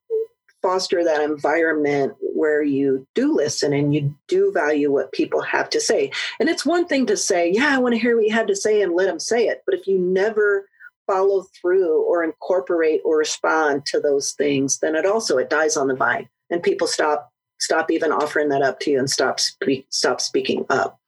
foster 0.64 1.04
that 1.04 1.20
environment 1.20 2.14
where 2.20 2.62
you 2.62 3.06
do 3.14 3.36
listen 3.36 3.74
and 3.74 3.94
you 3.94 4.14
do 4.28 4.50
value 4.50 4.90
what 4.90 5.12
people 5.12 5.42
have 5.42 5.68
to 5.68 5.78
say. 5.78 6.10
And 6.40 6.48
it's 6.48 6.64
one 6.64 6.86
thing 6.86 7.04
to 7.06 7.18
say, 7.18 7.52
yeah, 7.52 7.76
I 7.76 7.78
want 7.78 7.94
to 7.94 8.00
hear 8.00 8.16
what 8.16 8.24
you 8.24 8.32
had 8.32 8.48
to 8.48 8.56
say 8.56 8.80
and 8.80 8.94
let 8.94 9.04
them 9.04 9.20
say 9.20 9.46
it. 9.46 9.62
But 9.66 9.74
if 9.74 9.86
you 9.86 9.98
never 9.98 10.66
follow 11.06 11.44
through 11.60 12.02
or 12.04 12.24
incorporate 12.24 13.02
or 13.04 13.18
respond 13.18 13.84
to 13.86 14.00
those 14.00 14.32
things, 14.32 14.78
then 14.78 14.96
it 14.96 15.04
also 15.04 15.36
it 15.36 15.50
dies 15.50 15.76
on 15.76 15.88
the 15.88 15.94
vine 15.94 16.30
and 16.48 16.62
people 16.62 16.86
stop 16.86 17.30
stop 17.60 17.90
even 17.90 18.10
offering 18.10 18.48
that 18.48 18.62
up 18.62 18.80
to 18.80 18.90
you 18.90 18.98
and 18.98 19.10
stop 19.10 19.38
speak, 19.38 19.86
stop 19.90 20.18
speaking 20.18 20.64
up. 20.70 20.98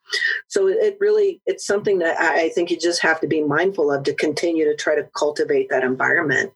So 0.48 0.68
it 0.68 0.98
really 1.00 1.40
it's 1.46 1.66
something 1.66 1.98
that 2.00 2.20
I 2.20 2.50
think 2.50 2.70
you 2.70 2.78
just 2.78 3.00
have 3.00 3.20
to 3.22 3.26
be 3.26 3.42
mindful 3.42 3.90
of 3.90 4.04
to 4.04 4.12
continue 4.12 4.66
to 4.66 4.76
try 4.76 4.94
to 4.94 5.08
cultivate 5.16 5.70
that 5.70 5.82
environment. 5.82 6.52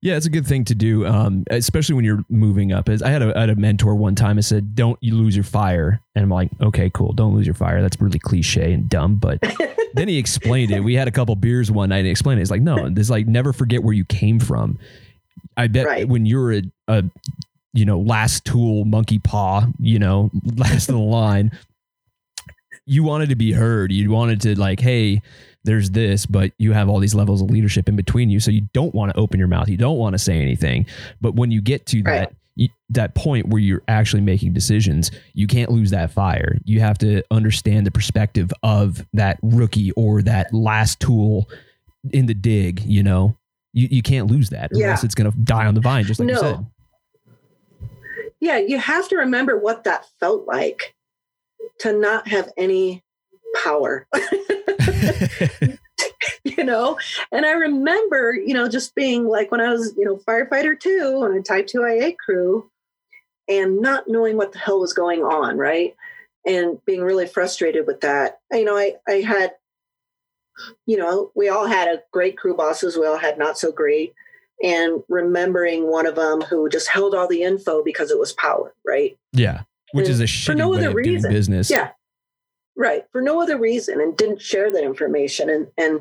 Yeah, 0.00 0.16
it's 0.16 0.26
a 0.26 0.30
good 0.30 0.46
thing 0.46 0.64
to 0.66 0.74
do, 0.74 1.06
um, 1.06 1.44
especially 1.50 1.94
when 1.94 2.04
you're 2.04 2.24
moving 2.30 2.72
up. 2.72 2.88
As 2.88 3.02
I 3.02 3.10
had, 3.10 3.22
a, 3.22 3.36
I 3.36 3.40
had 3.40 3.50
a 3.50 3.56
mentor 3.56 3.94
one 3.94 4.14
time. 4.14 4.38
I 4.38 4.40
said, 4.40 4.74
"Don't 4.74 4.98
you 5.02 5.14
lose 5.14 5.36
your 5.36 5.44
fire," 5.44 6.00
and 6.14 6.22
I'm 6.22 6.30
like, 6.30 6.50
"Okay, 6.60 6.90
cool. 6.94 7.12
Don't 7.12 7.34
lose 7.34 7.46
your 7.46 7.54
fire." 7.54 7.82
That's 7.82 8.00
really 8.00 8.18
cliche 8.18 8.72
and 8.72 8.88
dumb, 8.88 9.16
but 9.16 9.40
then 9.94 10.08
he 10.08 10.18
explained 10.18 10.70
it. 10.70 10.80
We 10.80 10.94
had 10.94 11.08
a 11.08 11.10
couple 11.10 11.34
beers 11.36 11.70
one 11.70 11.90
night 11.90 11.98
and 11.98 12.06
he 12.06 12.10
explained 12.10 12.40
it. 12.40 12.42
It's 12.42 12.50
like, 12.50 12.62
no, 12.62 12.88
this 12.88 13.10
like 13.10 13.26
never 13.26 13.52
forget 13.52 13.82
where 13.82 13.94
you 13.94 14.04
came 14.04 14.40
from. 14.40 14.78
I 15.56 15.66
bet 15.66 15.86
right. 15.86 16.08
when 16.08 16.26
you're 16.26 16.52
a, 16.52 16.62
a, 16.86 17.04
you 17.72 17.84
know, 17.84 17.98
last 17.98 18.44
tool, 18.44 18.84
monkey 18.84 19.18
paw, 19.18 19.66
you 19.78 19.98
know, 19.98 20.30
last 20.56 20.88
in 20.88 20.94
the 20.94 21.00
line, 21.00 21.50
you 22.86 23.02
wanted 23.02 23.28
to 23.30 23.36
be 23.36 23.52
heard. 23.52 23.92
You 23.92 24.10
wanted 24.10 24.40
to 24.42 24.58
like, 24.58 24.80
hey, 24.80 25.20
there's 25.68 25.90
this, 25.90 26.24
but 26.24 26.52
you 26.58 26.72
have 26.72 26.88
all 26.88 26.98
these 26.98 27.14
levels 27.14 27.42
of 27.42 27.50
leadership 27.50 27.88
in 27.88 27.94
between 27.94 28.30
you. 28.30 28.40
So 28.40 28.50
you 28.50 28.62
don't 28.72 28.94
want 28.94 29.12
to 29.12 29.18
open 29.20 29.38
your 29.38 29.48
mouth. 29.48 29.68
You 29.68 29.76
don't 29.76 29.98
want 29.98 30.14
to 30.14 30.18
say 30.18 30.40
anything. 30.40 30.86
But 31.20 31.34
when 31.34 31.50
you 31.50 31.60
get 31.60 31.84
to 31.86 32.02
right. 32.02 32.20
that, 32.20 32.34
you, 32.56 32.68
that 32.88 33.14
point 33.14 33.48
where 33.48 33.60
you're 33.60 33.82
actually 33.86 34.22
making 34.22 34.54
decisions, 34.54 35.10
you 35.34 35.46
can't 35.46 35.70
lose 35.70 35.90
that 35.90 36.10
fire. 36.10 36.56
You 36.64 36.80
have 36.80 36.96
to 36.98 37.22
understand 37.30 37.86
the 37.86 37.90
perspective 37.90 38.50
of 38.62 39.06
that 39.12 39.38
rookie 39.42 39.92
or 39.92 40.22
that 40.22 40.52
last 40.54 41.00
tool 41.00 41.48
in 42.12 42.24
the 42.24 42.34
dig. 42.34 42.80
You 42.86 43.02
know, 43.02 43.36
you 43.74 43.88
you 43.90 44.02
can't 44.02 44.28
lose 44.30 44.48
that, 44.50 44.72
or 44.72 44.78
Yeah. 44.78 44.92
else 44.92 45.04
it's 45.04 45.14
gonna 45.14 45.32
die 45.44 45.66
on 45.66 45.74
the 45.74 45.82
vine, 45.82 46.04
just 46.04 46.18
like 46.18 46.30
you 46.30 46.34
No. 46.34 46.40
said. 46.40 46.66
yeah, 48.40 48.56
you 48.56 48.78
have 48.78 49.06
to 49.10 49.16
remember 49.16 49.58
what 49.58 49.84
that 49.84 50.06
felt 50.18 50.46
like 50.46 50.94
to 51.80 51.92
not 51.92 52.26
have 52.28 52.50
any 52.56 53.04
power. 53.62 54.06
you 56.44 56.64
know? 56.64 56.98
And 57.32 57.46
i 57.46 57.52
remember 57.52 58.34
you 58.34 58.54
know 58.54 58.68
just 58.68 58.94
being 58.94 59.26
like 59.26 59.50
when 59.50 59.60
i 59.60 59.70
was 59.70 59.94
you 59.96 60.04
know 60.04 60.16
firefighter 60.16 60.78
two 60.78 61.20
on 61.22 61.36
a 61.36 61.42
type 61.42 61.66
2 61.66 61.84
ia 61.84 62.12
crew 62.14 62.70
and 63.48 63.80
not 63.80 64.04
knowing 64.08 64.36
what 64.36 64.52
the 64.52 64.58
hell 64.58 64.80
was 64.80 64.92
going 64.92 65.22
on 65.22 65.56
right? 65.56 65.94
And 66.46 66.82
being 66.86 67.02
really 67.02 67.26
frustrated 67.26 67.86
with 67.86 68.00
that. 68.02 68.38
You 68.52 68.64
know 68.64 68.76
i 68.76 68.94
i 69.08 69.20
had 69.20 69.52
you 70.86 70.96
know 70.96 71.30
we 71.34 71.48
all 71.48 71.66
had 71.66 71.88
a 71.88 72.02
great 72.12 72.36
crew 72.36 72.56
bosses 72.56 72.96
we 72.96 73.06
all 73.06 73.18
had 73.18 73.38
not 73.38 73.58
so 73.58 73.70
great 73.70 74.12
and 74.62 75.04
remembering 75.08 75.88
one 75.88 76.04
of 76.04 76.16
them 76.16 76.40
who 76.40 76.68
just 76.68 76.88
held 76.88 77.14
all 77.14 77.28
the 77.28 77.42
info 77.42 77.82
because 77.84 78.10
it 78.10 78.18
was 78.18 78.32
power 78.32 78.74
right? 78.84 79.16
Yeah, 79.32 79.62
which 79.92 80.08
is 80.08 80.20
a 80.20 80.24
shitty 80.24 80.46
for 80.46 80.54
no 80.54 80.70
way 80.70 80.78
other 80.78 80.98
of 80.98 81.04
doing 81.04 81.22
business. 81.22 81.70
Yeah. 81.70 81.90
Right 82.78 83.02
for 83.10 83.20
no 83.20 83.42
other 83.42 83.58
reason 83.58 84.00
and 84.00 84.16
didn't 84.16 84.40
share 84.40 84.70
that 84.70 84.84
information. 84.84 85.50
And 85.50 85.66
and 85.76 86.00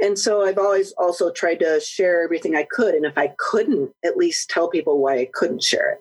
and 0.00 0.18
so 0.18 0.44
i've 0.44 0.58
always 0.58 0.92
also 0.92 1.32
tried 1.32 1.60
to 1.60 1.80
share 1.80 2.22
everything 2.22 2.54
i 2.54 2.66
could. 2.70 2.94
And 2.94 3.06
if 3.06 3.16
i 3.18 3.32
couldn't 3.38 3.90
at 4.04 4.16
least 4.16 4.50
tell 4.50 4.68
people 4.68 5.00
why 5.00 5.18
i 5.18 5.28
couldn't 5.32 5.64
share 5.64 5.90
it 5.90 5.98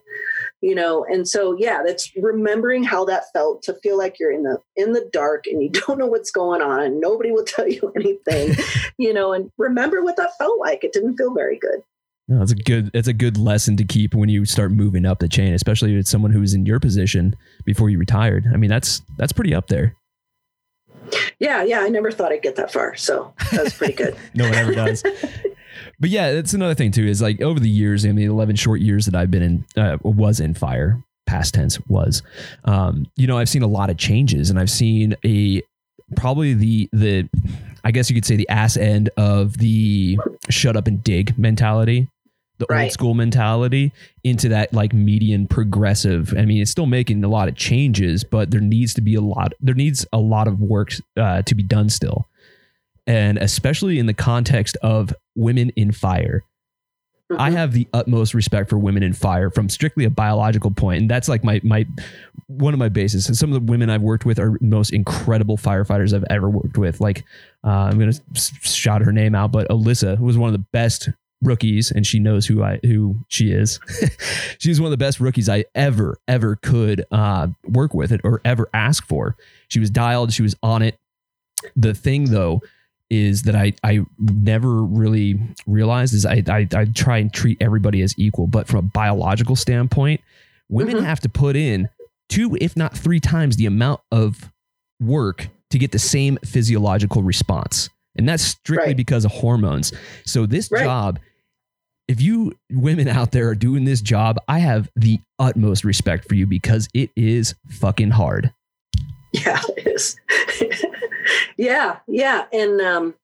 you 0.62 0.74
know? 0.74 1.06
And 1.10 1.28
so 1.28 1.56
yeah 1.58 1.82
that's 1.86 2.12
remembering 2.16 2.84
how 2.84 3.06
that 3.06 3.26
felt 3.34 3.64
to 3.64 3.74
feel 3.84 3.98
like 3.98 4.18
you're 4.20 4.32
in 4.32 4.44
the 4.44 4.60
in 4.76 4.94
the 4.94 5.10
dark 5.12 5.46
and 5.48 5.62
you 5.62 5.70
don't 5.88 6.00
know 6.00 6.08
what's 6.08 6.32
going 6.32 6.62
on 6.62 6.82
and 6.82 7.00
nobody 7.00 7.32
will 7.32 7.44
tell 7.56 7.68
you 7.68 7.92
anything 7.96 8.56
you 8.98 9.14
know? 9.14 9.34
And 9.34 9.52
remember 9.58 10.04
what 10.04 10.18
that 10.18 10.38
felt 10.38 10.60
like. 10.60 10.84
It 10.84 10.94
didn't 10.94 11.18
feel 11.18 11.34
very 11.34 11.58
good 11.58 11.82
No, 12.30 12.42
it's 12.42 12.52
a 12.54 12.56
good 12.56 12.90
it's 12.94 13.08
a 13.10 13.14
good 13.14 13.38
lesson 13.38 13.76
to 13.78 13.84
keep 13.84 14.14
when 14.16 14.30
you 14.30 14.46
start 14.46 14.72
moving 14.72 15.06
up 15.06 15.20
the 15.20 15.28
chain, 15.28 15.54
especially 15.54 15.96
with 15.96 16.08
someone 16.08 16.32
who's 16.32 16.54
in 16.54 16.66
your 16.66 16.80
position 16.80 17.36
before 17.66 17.90
you 17.90 17.98
retired. 18.00 18.46
I 18.54 18.58
mean, 18.58 18.70
that's 18.70 19.02
that's 19.18 19.34
pretty 19.34 19.54
up 19.54 19.68
there. 19.68 19.96
yeah 21.40 21.64
yeah 21.64 21.82
i 21.82 21.90
never 21.90 22.12
thought 22.12 22.32
i'd 22.32 22.42
get 22.42 22.56
that 22.56 22.72
far 22.72 22.96
so 22.96 23.34
that 23.52 23.64
was 23.66 23.74
pretty 23.74 23.94
good 23.94 24.16
No 24.34 24.46
one 24.46 24.54
ever 24.56 24.74
does. 24.74 25.04
but 26.00 26.10
yeah, 26.10 26.32
that's 26.32 26.54
another 26.54 26.74
thing 26.76 26.92
too. 26.92 27.06
Is 27.06 27.22
like 27.22 27.42
over 27.42 27.60
the 27.60 27.70
years, 27.70 28.06
I 28.06 28.12
mean, 28.14 28.30
eleven 28.30 28.56
short 28.56 28.80
years 28.80 29.06
that 29.06 29.16
I've 29.16 29.30
been 29.32 29.44
in, 29.44 29.66
uh, 29.76 29.98
was 30.02 30.40
in 30.40 30.54
fire. 30.54 31.04
Past 31.26 31.54
tense 31.56 31.80
was, 31.88 32.22
um, 32.66 33.06
you 33.16 33.28
know, 33.28 33.38
I've 33.38 33.50
seen 33.50 33.64
a 33.64 33.68
lot 33.68 33.90
of 33.90 33.98
changes, 33.98 34.50
and 34.50 34.58
I've 34.60 34.70
seen 34.70 35.16
a 35.26 35.62
probably 36.16 36.54
the 36.54 36.90
the, 36.94 37.30
I 37.84 37.92
guess 37.92 38.10
you 38.10 38.16
could 38.16 38.26
say 38.26 38.36
the 38.36 38.48
ass 38.50 38.78
end 38.78 39.10
of 39.18 39.58
the 39.58 40.18
shut 40.50 40.76
up 40.76 40.88
and 40.88 41.04
dig 41.04 41.38
mentality, 41.38 42.08
the 42.60 42.66
old 42.84 42.92
school 42.92 43.14
mentality 43.14 43.92
into 44.24 44.50
that 44.50 44.74
like 44.74 44.94
median 44.94 45.48
progressive. 45.48 46.34
I 46.38 46.46
mean, 46.46 46.62
it's 46.62 46.72
still 46.72 46.86
making 46.86 47.24
a 47.24 47.28
lot 47.28 47.48
of 47.48 47.56
changes, 47.56 48.24
but 48.24 48.52
there 48.52 48.62
needs 48.62 48.94
to 48.94 49.02
be 49.02 49.16
a 49.16 49.22
lot. 49.22 49.54
There 49.60 49.76
needs 49.76 50.06
a 50.14 50.20
lot 50.20 50.48
of 50.48 50.60
work 50.62 50.94
uh, 51.18 51.42
to 51.42 51.56
be 51.56 51.64
done 51.64 51.90
still 51.90 52.28
and 53.06 53.38
especially 53.40 54.00
in 54.00 54.06
the 54.06 54.14
context 54.14 54.78
of 54.82 55.14
women 55.36 55.72
in 55.76 55.92
fire. 55.92 56.42
I 57.38 57.50
Mhm. 57.50 57.54
have 57.54 57.72
the 57.74 57.86
utmost 57.92 58.34
respect 58.34 58.70
for 58.70 58.78
women 58.78 59.04
in 59.04 59.12
fire 59.12 59.50
from 59.50 59.68
strictly 59.68 60.06
a 60.06 60.10
biological 60.10 60.72
point, 60.72 61.02
and 61.02 61.10
that's 61.10 61.28
like 61.28 61.44
my 61.44 61.60
my 61.66 61.86
one 62.48 62.74
of 62.74 62.80
my 62.80 62.88
bases. 62.88 63.28
And 63.28 63.36
some 63.36 63.52
of 63.52 63.56
the 63.56 63.72
women 63.72 63.90
I've 63.90 64.02
worked 64.04 64.26
with 64.26 64.40
are 64.40 64.58
most 64.62 64.92
incredible 64.94 65.58
firefighters 65.58 66.14
I've 66.14 66.24
ever 66.30 66.50
worked 66.50 66.78
with. 66.78 67.02
Like 67.02 67.26
uh, 67.66 67.90
I'm 67.90 68.00
gonna 68.00 68.14
shout 68.64 69.02
her 69.02 69.12
name 69.12 69.36
out, 69.36 69.52
but 69.52 69.68
Alyssa 69.70 70.18
who 70.18 70.24
was 70.24 70.38
one 70.38 70.48
of 70.48 70.54
the 70.54 70.66
best 70.72 71.10
rookies, 71.44 71.92
and 71.92 72.06
she 72.08 72.20
knows 72.20 72.46
who 72.46 72.64
I 72.64 72.80
who 72.84 73.18
she 73.28 73.52
is. 73.52 73.80
She's 74.60 74.80
one 74.80 74.88
of 74.88 74.92
the 74.92 74.98
best 74.98 75.20
rookies 75.20 75.50
I 75.50 75.66
ever 75.76 76.18
ever 76.28 76.56
could 76.58 77.06
uh, 77.12 77.48
work 77.68 77.94
with 77.94 78.12
it 78.12 78.22
or 78.24 78.42
ever 78.46 78.70
ask 78.74 79.06
for. 79.06 79.36
She 79.68 79.80
was 79.80 79.90
dialed. 79.90 80.34
She 80.34 80.42
was 80.42 80.56
on 80.64 80.82
it. 80.82 80.98
The 81.76 81.94
thing 81.94 82.26
though 82.26 82.62
is 83.10 83.44
that 83.44 83.56
I 83.56 83.74
I 83.84 84.02
never 84.18 84.84
really 84.84 85.40
realized 85.68 86.14
is 86.14 86.26
I 86.26 86.42
I, 86.48 86.68
I 86.76 86.86
try 86.86 87.18
and 87.20 87.32
treat 87.32 87.58
everybody 87.62 88.02
as 88.02 88.14
equal, 88.18 88.48
but 88.48 88.68
from 88.68 88.80
a 88.80 88.82
biological 88.82 89.56
standpoint, 89.56 90.22
women 90.70 90.96
Mhm. 90.98 91.04
have 91.06 91.20
to 91.22 91.30
put 91.30 91.56
in 91.56 91.90
two, 92.30 92.58
if 92.60 92.76
not 92.76 92.98
three 92.98 93.20
times 93.20 93.58
the 93.58 93.66
amount 93.66 94.02
of 94.12 94.52
work 95.00 95.50
to 95.70 95.78
get 95.78 95.92
the 95.92 96.00
same 96.00 96.38
physiological 96.46 97.22
response, 97.24 97.90
and 98.16 98.28
that's 98.28 98.44
strictly 98.44 98.88
Right. 98.90 98.98
because 98.98 99.26
of 99.26 99.32
hormones. 99.32 99.92
So 100.26 100.46
this 100.46 100.70
Right. 100.72 100.84
job. 100.84 101.20
If 102.08 102.20
you 102.22 102.54
women 102.72 103.08
out 103.08 103.32
there 103.32 103.48
are 103.50 103.56
doing 103.56 103.86
this 103.86 104.02
job, 104.02 104.38
I 104.48 104.60
have 104.60 104.90
the 104.96 105.20
utmost 105.40 105.84
respect 105.84 106.28
for 106.28 106.36
you 106.36 106.46
because 106.46 106.90
it 106.94 107.12
is 107.16 107.56
fucking 107.70 108.12
hard. 108.12 108.54
Yeah, 109.34 109.62
it 109.78 109.88
is. 109.88 110.16
yeah, 111.58 112.00
yeah. 112.08 112.46
And, 112.52 112.82
um, 112.82 113.16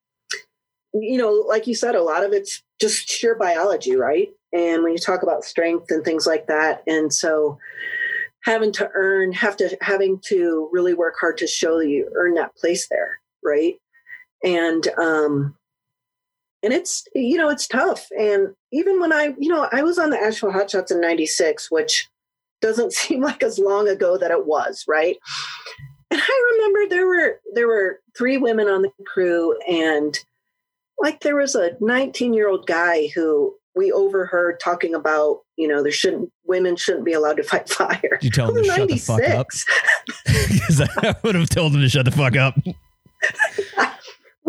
you 0.94 1.18
know, 1.18 1.32
like 1.48 1.68
you 1.68 1.76
said, 1.76 1.96
a 1.96 2.02
lot 2.02 2.26
of 2.26 2.34
it's 2.34 2.64
just 2.82 3.08
sheer 3.08 3.36
biology, 3.36 3.96
right? 3.96 4.30
And 4.52 4.84
when 4.84 4.94
you 4.94 4.98
talk 4.98 5.22
about 5.22 5.44
strength 5.44 5.92
and 5.92 6.04
things 6.04 6.26
like 6.26 6.48
that. 6.48 6.82
And 6.88 7.14
so 7.14 7.60
having 8.44 8.72
to 8.74 8.90
earn, 8.94 9.32
have 9.34 9.58
to, 9.58 9.78
having 9.82 10.20
to 10.26 10.70
really 10.72 10.94
work 10.94 11.16
hard 11.20 11.38
to 11.40 11.48
show 11.48 11.78
that 11.78 11.88
you 11.88 12.10
earn 12.16 12.34
that 12.36 12.56
place 12.56 12.88
there, 12.90 13.20
right? 13.44 13.76
And, 14.44 14.88
um, 14.98 15.56
and 16.64 16.74
it's, 16.74 17.06
you 17.16 17.38
know, 17.38 17.50
it's 17.50 17.68
tough. 17.68 18.08
And 18.18 18.54
even 18.72 19.00
when 19.00 19.14
I, 19.14 19.34
you 19.38 19.50
know, 19.50 19.70
I 19.72 19.84
was 19.84 19.98
on 19.98 20.10
the 20.10 20.20
Asheville 20.20 20.52
Hot 20.52 20.70
Shots 20.70 20.92
in 20.92 21.02
96, 21.02 21.72
which 21.72 22.08
doesn't 22.62 22.94
seem 23.00 23.22
like 23.22 23.44
as 23.44 23.60
long 23.60 23.88
ago 23.88 24.18
that 24.18 24.32
it 24.32 24.46
was, 24.46 24.84
right? 24.88 25.18
and 26.12 26.22
I 26.22 26.54
remember 26.54 26.90
there 26.90 27.08
were 27.08 27.40
there 27.54 27.68
were 27.68 28.00
three 28.18 28.38
women 28.38 28.68
on 28.68 28.82
the 28.82 28.92
crew, 29.06 29.58
and 29.68 30.18
like 31.00 31.22
there 31.22 31.36
was 31.36 31.56
a 31.56 31.72
19 31.80 32.34
year 32.34 32.50
old 32.50 32.66
guy 32.66 33.10
who 33.14 33.56
we 33.76 33.92
overheard 33.92 34.60
talking 34.60 34.96
about, 34.96 35.42
you 35.56 35.68
know, 35.68 35.84
there 35.84 35.92
shouldn't 35.92 36.32
women 36.46 36.76
shouldn't 36.76 37.06
be 37.06 37.14
allowed 37.14 37.38
to 37.38 37.44
fight 37.44 37.70
fire. 37.70 38.20
You 38.22 38.32
tell 38.32 38.52
them 38.52 38.64
to 38.64 38.70
shut 38.70 38.90
the 38.90 38.98
fuck 38.98 39.24
up. 39.30 39.48
Because 40.26 40.82
I 40.82 41.16
would 41.24 41.36
have 41.36 41.50
told 41.50 41.74
them 41.74 41.82
to 41.82 41.90
shut 41.90 42.06
the 42.06 42.12
fuck 42.12 42.36
up. 42.36 42.56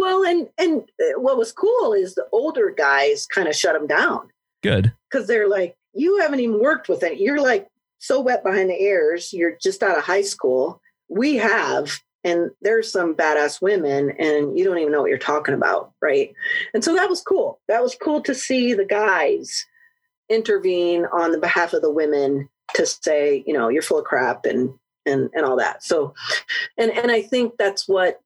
Well, 0.01 0.25
and 0.25 0.49
and 0.59 0.83
uh, 1.01 1.21
what 1.21 1.37
was 1.37 1.53
cool 1.53 1.93
is 1.93 2.15
the 2.15 2.27
older 2.33 2.75
guys 2.77 3.27
kind 3.27 3.47
of 3.49 3.55
shut 3.55 3.77
him 3.77 3.87
down 3.87 4.29
Good. 4.63 4.93
because 5.11 5.27
they're 5.27 5.49
like, 5.49 5.77
you 5.93 6.19
haven't 6.21 6.41
even 6.41 6.61
worked 6.61 6.89
with 6.89 7.03
it. 7.03 7.21
You're 7.21 7.41
like 7.41 7.69
so 7.99 8.21
wet 8.21 8.43
behind 8.43 8.71
the 8.71 8.83
ears. 8.83 9.33
You're 9.33 9.57
just 9.63 9.83
out 9.83 9.99
of 9.99 10.05
high 10.05 10.23
school. 10.23 10.81
We 11.09 11.37
have, 11.37 11.91
and 12.25 12.51
there's 12.63 12.91
some 12.91 13.15
badass 13.15 13.61
women, 13.61 14.13
and 14.19 14.59
you 14.59 14.65
don't 14.65 14.79
even 14.79 14.93
know 14.93 15.03
what 15.03 15.11
you're 15.11 15.19
talking 15.19 15.55
about, 15.55 15.93
right? 16.01 16.33
And 16.73 16.83
so 16.83 16.95
that 16.95 17.11
was 17.11 17.21
cool. 17.21 17.61
That 17.69 17.83
was 17.83 17.95
cool 17.95 18.23
to 18.23 18.35
see 18.35 18.75
the 18.75 18.85
guys 18.85 19.67
intervene 20.29 21.07
on 21.13 21.33
the 21.33 21.39
behalf 21.39 21.73
of 21.73 21.83
the 21.83 21.91
women 21.91 22.49
to 22.75 22.87
say, 22.87 23.43
you 23.47 23.53
know, 23.53 23.69
you're 23.69 23.83
full 23.83 23.99
of 23.99 24.05
crap 24.05 24.47
and 24.47 24.73
and 25.05 25.29
and 25.35 25.45
all 25.45 25.57
that. 25.57 25.83
So, 25.83 26.15
and 26.79 26.91
and 26.91 27.11
I 27.11 27.23
think 27.23 27.55
that's 27.59 27.89
what, 27.89 28.21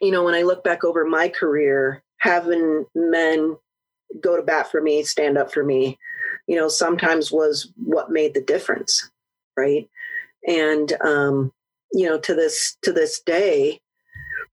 you 0.00 0.10
know, 0.10 0.24
when 0.24 0.34
I 0.34 0.42
look 0.42 0.62
back 0.64 0.84
over 0.84 1.04
my 1.04 1.28
career, 1.28 2.02
having 2.18 2.86
men 2.94 3.56
go 4.20 4.36
to 4.36 4.42
bat 4.42 4.70
for 4.70 4.80
me, 4.80 5.02
stand 5.02 5.38
up 5.38 5.52
for 5.52 5.64
me, 5.64 5.98
you 6.46 6.56
know, 6.56 6.68
sometimes 6.68 7.32
was 7.32 7.72
what 7.76 8.10
made 8.10 8.34
the 8.34 8.40
difference, 8.40 9.10
right? 9.56 9.88
And 10.46 10.92
um, 11.04 11.52
you 11.92 12.06
know, 12.08 12.18
to 12.20 12.34
this 12.34 12.76
to 12.82 12.92
this 12.92 13.20
day, 13.20 13.80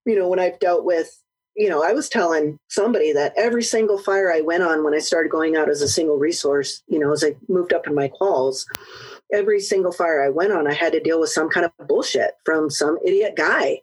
you 0.06 0.18
know, 0.18 0.28
when 0.28 0.40
I've 0.40 0.60
dealt 0.60 0.86
with, 0.86 1.22
you 1.56 1.70
know, 1.70 1.84
I 1.84 1.94
was 1.94 2.10
telling 2.10 2.58
somebody 2.70 3.14
that 3.14 3.34
every 3.38 3.64
single 3.64 3.98
fire 3.98 4.32
I 4.32 4.42
went 4.42 4.64
on 4.64 4.84
when 4.84 4.94
I 4.94 5.00
started 5.00 5.32
going 5.32 5.56
out 5.56 5.70
as 5.70 5.82
a 5.82 5.88
single 5.88 6.18
resource, 6.18 6.82
you 6.88 7.00
know, 7.00 7.12
as 7.12 7.24
I 7.24 7.36
moved 7.48 7.74
up 7.74 7.86
in 7.88 7.94
my 7.94 8.08
calls, 8.08 8.66
every 9.32 9.60
single 9.60 9.92
fire 9.92 10.24
I 10.24 10.30
went 10.30 10.54
on, 10.54 10.68
I 10.68 10.74
had 10.74 10.94
to 10.94 11.00
deal 11.00 11.20
with 11.20 11.30
some 11.30 11.50
kind 11.50 11.66
of 11.66 11.88
bullshit 11.88 12.32
from 12.46 12.70
some 12.70 12.98
idiot 13.06 13.36
guy. 13.36 13.82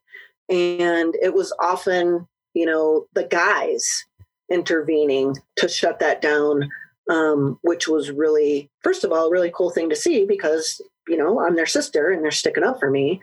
And 0.50 1.14
it 1.22 1.32
was 1.34 1.52
often, 1.60 2.26
you 2.54 2.66
know, 2.66 3.06
the 3.14 3.24
guys 3.24 4.04
intervening 4.50 5.36
to 5.56 5.68
shut 5.68 6.00
that 6.00 6.20
down, 6.20 6.68
um, 7.08 7.58
which 7.62 7.86
was 7.86 8.10
really, 8.10 8.68
first 8.82 9.04
of 9.04 9.12
all, 9.12 9.26
a 9.26 9.30
really 9.30 9.52
cool 9.54 9.70
thing 9.70 9.88
to 9.90 9.96
see 9.96 10.26
because, 10.26 10.80
you 11.08 11.16
know, 11.16 11.40
I'm 11.40 11.56
their 11.56 11.66
sister 11.66 12.10
and 12.10 12.24
they're 12.24 12.30
sticking 12.32 12.64
up 12.64 12.80
for 12.80 12.90
me. 12.90 13.20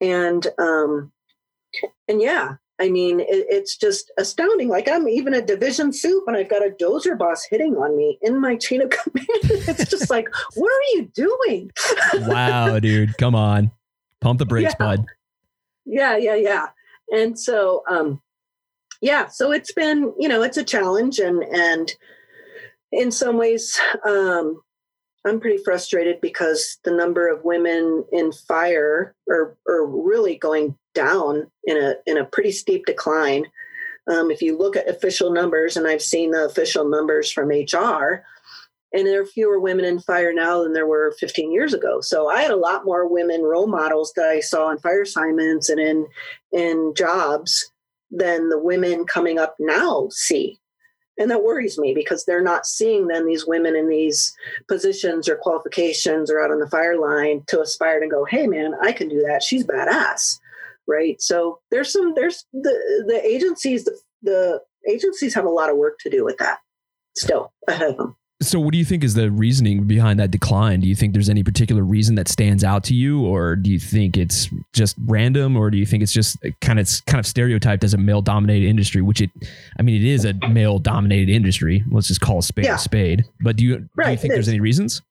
And, 0.00 0.46
um, 0.58 1.12
and 2.08 2.22
yeah, 2.22 2.54
I 2.80 2.88
mean, 2.88 3.20
it, 3.20 3.26
it's 3.28 3.76
just 3.76 4.10
astounding. 4.16 4.68
Like 4.68 4.88
I'm 4.88 5.08
even 5.08 5.34
a 5.34 5.42
division 5.42 5.92
soup 5.92 6.24
and 6.26 6.36
I've 6.36 6.48
got 6.48 6.64
a 6.64 6.70
dozer 6.70 7.16
boss 7.18 7.44
hitting 7.44 7.76
on 7.76 7.96
me 7.96 8.18
in 8.22 8.40
my 8.40 8.56
chain 8.56 8.80
of 8.80 8.90
command. 8.90 9.28
it's 9.42 9.90
just 9.90 10.08
like, 10.08 10.28
what 10.54 10.70
are 10.70 10.96
you 10.96 11.10
doing? 11.14 11.70
wow, 12.14 12.78
dude. 12.78 13.16
Come 13.18 13.34
on. 13.34 13.70
Pump 14.20 14.38
the 14.38 14.46
brakes, 14.46 14.74
Yeah. 14.80 14.86
bud. 14.86 15.06
Yeah, 15.90 16.16
yeah, 16.16 16.36
yeah. 16.36 16.66
And 17.12 17.38
so, 17.38 17.82
um, 17.88 18.22
yeah, 19.00 19.28
so 19.28 19.50
it's 19.50 19.72
been, 19.72 20.12
you 20.18 20.28
know, 20.28 20.42
it's 20.42 20.56
a 20.56 20.64
challenge 20.64 21.18
and, 21.18 21.42
and 21.42 21.92
in 22.92 23.10
some 23.10 23.36
ways, 23.36 23.78
um, 24.04 24.62
I'm 25.24 25.40
pretty 25.40 25.62
frustrated 25.62 26.20
because 26.20 26.78
the 26.84 26.92
number 26.92 27.28
of 27.28 27.44
women 27.44 28.04
in 28.10 28.32
fire 28.32 29.14
are, 29.28 29.56
are 29.68 29.86
really 29.86 30.36
going 30.36 30.76
down 30.94 31.50
in 31.64 31.76
a, 31.76 31.94
in 32.06 32.16
a 32.16 32.24
pretty 32.24 32.52
steep 32.52 32.86
decline. 32.86 33.46
Um, 34.10 34.30
if 34.30 34.40
you 34.40 34.56
look 34.56 34.76
at 34.76 34.88
official 34.88 35.30
numbers, 35.30 35.76
and 35.76 35.86
I've 35.86 36.02
seen 36.02 36.30
the 36.30 36.46
official 36.46 36.88
numbers 36.88 37.30
from 37.30 37.48
HR, 37.48 38.24
and 38.92 39.06
there 39.06 39.22
are 39.22 39.26
fewer 39.26 39.60
women 39.60 39.84
in 39.84 40.00
fire 40.00 40.32
now 40.32 40.62
than 40.62 40.72
there 40.72 40.86
were 40.86 41.14
15 41.18 41.52
years 41.52 41.74
ago. 41.74 42.00
So 42.00 42.28
I 42.28 42.42
had 42.42 42.50
a 42.50 42.56
lot 42.56 42.84
more 42.84 43.08
women 43.08 43.42
role 43.42 43.68
models 43.68 44.12
that 44.16 44.26
I 44.26 44.40
saw 44.40 44.70
in 44.70 44.78
fire 44.78 45.02
assignments 45.02 45.68
and 45.68 45.80
in 45.80 46.06
in 46.52 46.92
jobs 46.96 47.70
than 48.10 48.48
the 48.48 48.58
women 48.58 49.04
coming 49.04 49.38
up 49.38 49.54
now 49.58 50.08
see. 50.10 50.58
And 51.18 51.30
that 51.30 51.44
worries 51.44 51.78
me 51.78 51.92
because 51.94 52.24
they're 52.24 52.42
not 52.42 52.66
seeing 52.66 53.06
then 53.06 53.26
these 53.26 53.46
women 53.46 53.76
in 53.76 53.88
these 53.88 54.34
positions 54.68 55.28
or 55.28 55.36
qualifications 55.36 56.30
or 56.30 56.40
out 56.40 56.50
on 56.50 56.60
the 56.60 56.70
fire 56.70 56.98
line 56.98 57.42
to 57.48 57.60
aspire 57.60 58.00
to 58.00 58.08
go, 58.08 58.24
hey 58.24 58.46
man, 58.46 58.72
I 58.82 58.92
can 58.92 59.08
do 59.08 59.22
that. 59.26 59.42
She's 59.42 59.66
badass. 59.66 60.38
Right. 60.88 61.20
So 61.20 61.60
there's 61.70 61.92
some 61.92 62.14
there's 62.14 62.44
the 62.52 63.04
the 63.06 63.20
agencies 63.24 63.84
the, 63.84 63.96
the 64.22 64.60
agencies 64.90 65.34
have 65.34 65.44
a 65.44 65.50
lot 65.50 65.70
of 65.70 65.76
work 65.76 65.98
to 66.00 66.10
do 66.10 66.24
with 66.24 66.38
that 66.38 66.58
still 67.14 67.52
ahead 67.68 67.90
of 67.90 67.96
them. 67.96 68.16
So, 68.42 68.58
what 68.58 68.72
do 68.72 68.78
you 68.78 68.86
think 68.86 69.04
is 69.04 69.12
the 69.14 69.30
reasoning 69.30 69.84
behind 69.84 70.18
that 70.18 70.30
decline? 70.30 70.80
Do 70.80 70.88
you 70.88 70.94
think 70.94 71.12
there's 71.12 71.28
any 71.28 71.42
particular 71.42 71.82
reason 71.82 72.14
that 72.14 72.26
stands 72.26 72.64
out 72.64 72.84
to 72.84 72.94
you, 72.94 73.22
or 73.22 73.54
do 73.54 73.70
you 73.70 73.78
think 73.78 74.16
it's 74.16 74.48
just 74.72 74.96
random, 75.06 75.56
or 75.56 75.70
do 75.70 75.76
you 75.76 75.84
think 75.84 76.02
it's 76.02 76.12
just 76.12 76.42
uh, 76.44 76.48
kind 76.62 76.80
of 76.80 76.88
kind 77.06 77.20
of 77.20 77.26
stereotyped 77.26 77.84
as 77.84 77.92
a 77.92 77.98
male-dominated 77.98 78.66
industry? 78.66 79.02
Which 79.02 79.20
it, 79.20 79.30
I 79.78 79.82
mean, 79.82 79.96
it 79.96 80.06
is 80.06 80.24
a 80.24 80.32
male-dominated 80.48 81.30
industry. 81.30 81.84
Let's 81.90 82.08
just 82.08 82.22
call 82.22 82.38
a 82.38 82.42
spade 82.42 82.64
Yeah. 82.64 82.76
a 82.76 82.78
spade. 82.78 83.26
But 83.42 83.56
do 83.56 83.64
you 83.64 83.78
do 83.78 84.10
you 84.10 84.16
think 84.16 84.32
there's 84.32 84.48
is. 84.48 84.54
any 84.54 84.60
reasons? 84.60 85.02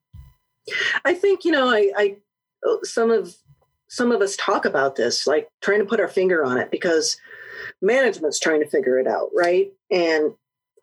I 1.05 1.13
think 1.13 1.45
you 1.45 1.51
know, 1.51 1.69
I, 1.69 1.91
I 1.95 2.17
oh, 2.65 2.79
some 2.83 3.11
of 3.11 3.35
some 3.89 4.11
of 4.11 4.21
us 4.21 4.35
talk 4.37 4.65
about 4.65 4.95
this, 4.95 5.27
like 5.27 5.49
trying 5.61 5.79
to 5.79 5.85
put 5.85 5.99
our 5.99 6.07
finger 6.07 6.43
on 6.43 6.57
it 6.57 6.71
because 6.71 7.17
management's 7.81 8.39
trying 8.39 8.61
to 8.61 8.69
figure 8.69 8.97
it 8.99 9.07
out, 9.07 9.29
right? 9.35 9.71
And 9.91 10.33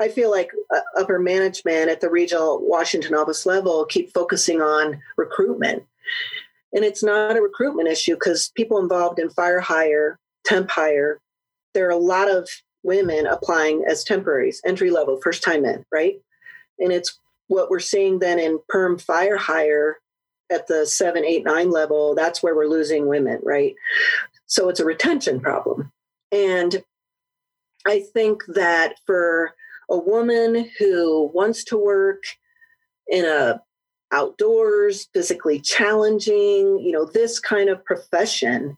I 0.00 0.08
feel 0.08 0.30
like 0.30 0.50
uh, 0.74 0.80
upper 0.98 1.18
management 1.18 1.88
at 1.88 2.00
the 2.00 2.10
regional 2.10 2.60
Washington 2.62 3.14
office 3.14 3.46
level 3.46 3.84
keep 3.86 4.12
focusing 4.12 4.60
on 4.60 5.00
recruitment, 5.16 5.84
and 6.72 6.84
it's 6.84 7.02
not 7.02 7.36
a 7.36 7.42
recruitment 7.42 7.88
issue 7.88 8.14
because 8.14 8.52
people 8.54 8.78
involved 8.78 9.18
in 9.18 9.30
fire 9.30 9.60
hire, 9.60 10.18
temp 10.44 10.70
hire, 10.70 11.20
there 11.74 11.86
are 11.86 11.90
a 11.90 11.96
lot 11.96 12.30
of 12.30 12.48
women 12.82 13.26
applying 13.26 13.84
as 13.88 14.04
temporaries, 14.04 14.62
entry 14.64 14.90
level, 14.90 15.20
first 15.20 15.42
time 15.42 15.64
in, 15.64 15.84
right? 15.92 16.20
And 16.78 16.92
it's 16.92 17.18
what 17.48 17.70
we're 17.70 17.80
seeing 17.80 18.18
then 18.18 18.38
in 18.38 18.60
perm 18.68 18.98
fire 18.98 19.36
hire 19.36 19.98
at 20.50 20.66
the 20.68 20.86
seven, 20.86 21.24
eight, 21.24 21.44
nine 21.44 21.70
level, 21.70 22.14
that's 22.14 22.42
where 22.42 22.54
we're 22.54 22.68
losing 22.68 23.06
women, 23.06 23.40
right? 23.42 23.74
So 24.46 24.68
it's 24.68 24.80
a 24.80 24.84
retention 24.84 25.40
problem. 25.40 25.92
And 26.30 26.82
I 27.86 28.00
think 28.00 28.42
that 28.48 28.94
for 29.06 29.54
a 29.90 29.96
woman 29.96 30.70
who 30.78 31.30
wants 31.32 31.64
to 31.64 31.76
work 31.76 32.22
in 33.08 33.24
a 33.24 33.60
outdoors, 34.12 35.08
physically 35.12 35.60
challenging, 35.60 36.78
you 36.78 36.92
know, 36.92 37.04
this 37.04 37.40
kind 37.40 37.68
of 37.68 37.84
profession, 37.84 38.76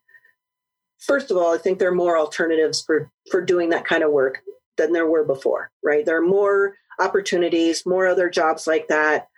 first 0.99 1.31
of 1.31 1.37
all, 1.37 1.55
I 1.55 1.59
think 1.59 1.79
there 1.79 1.91
are 1.91 1.95
more 1.95 2.19
alternatives 2.19 2.83
for 2.83 3.11
for 3.31 3.41
doing 3.41 3.71
that 3.71 3.85
kind 3.85 4.03
of 4.03 4.13
work 4.13 4.41
than 4.77 4.93
there 4.93 5.07
were 5.07 5.25
before, 5.25 5.71
right? 5.83 6.05
There 6.05 6.17
are 6.17 6.27
more 6.27 6.75
opportunities, 6.99 7.87
more 7.87 8.07
other 8.07 8.31
jobs 8.31 8.67
like 8.67 8.89
that. 8.89 9.29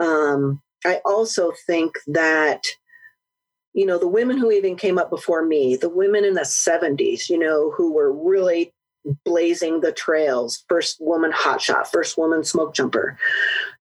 Um, 0.00 0.60
I 0.84 1.00
also 1.04 1.52
think 1.66 1.94
that, 2.06 2.62
you 3.72 3.86
know, 3.86 3.98
the 3.98 4.08
women 4.08 4.38
who 4.38 4.50
even 4.50 4.76
came 4.76 4.98
up 4.98 5.10
before 5.10 5.44
me, 5.44 5.76
the 5.76 5.88
women 5.88 6.24
in 6.24 6.34
the 6.34 6.42
70s, 6.42 7.28
you 7.28 7.38
know, 7.38 7.70
who 7.70 7.92
were 7.92 8.12
really 8.12 8.72
blazing 9.24 9.80
the 9.80 9.92
trails, 9.92 10.64
first 10.68 10.96
woman 11.00 11.32
hotshot, 11.32 11.86
first 11.86 12.18
woman 12.18 12.44
smoke 12.44 12.74
jumper. 12.74 13.18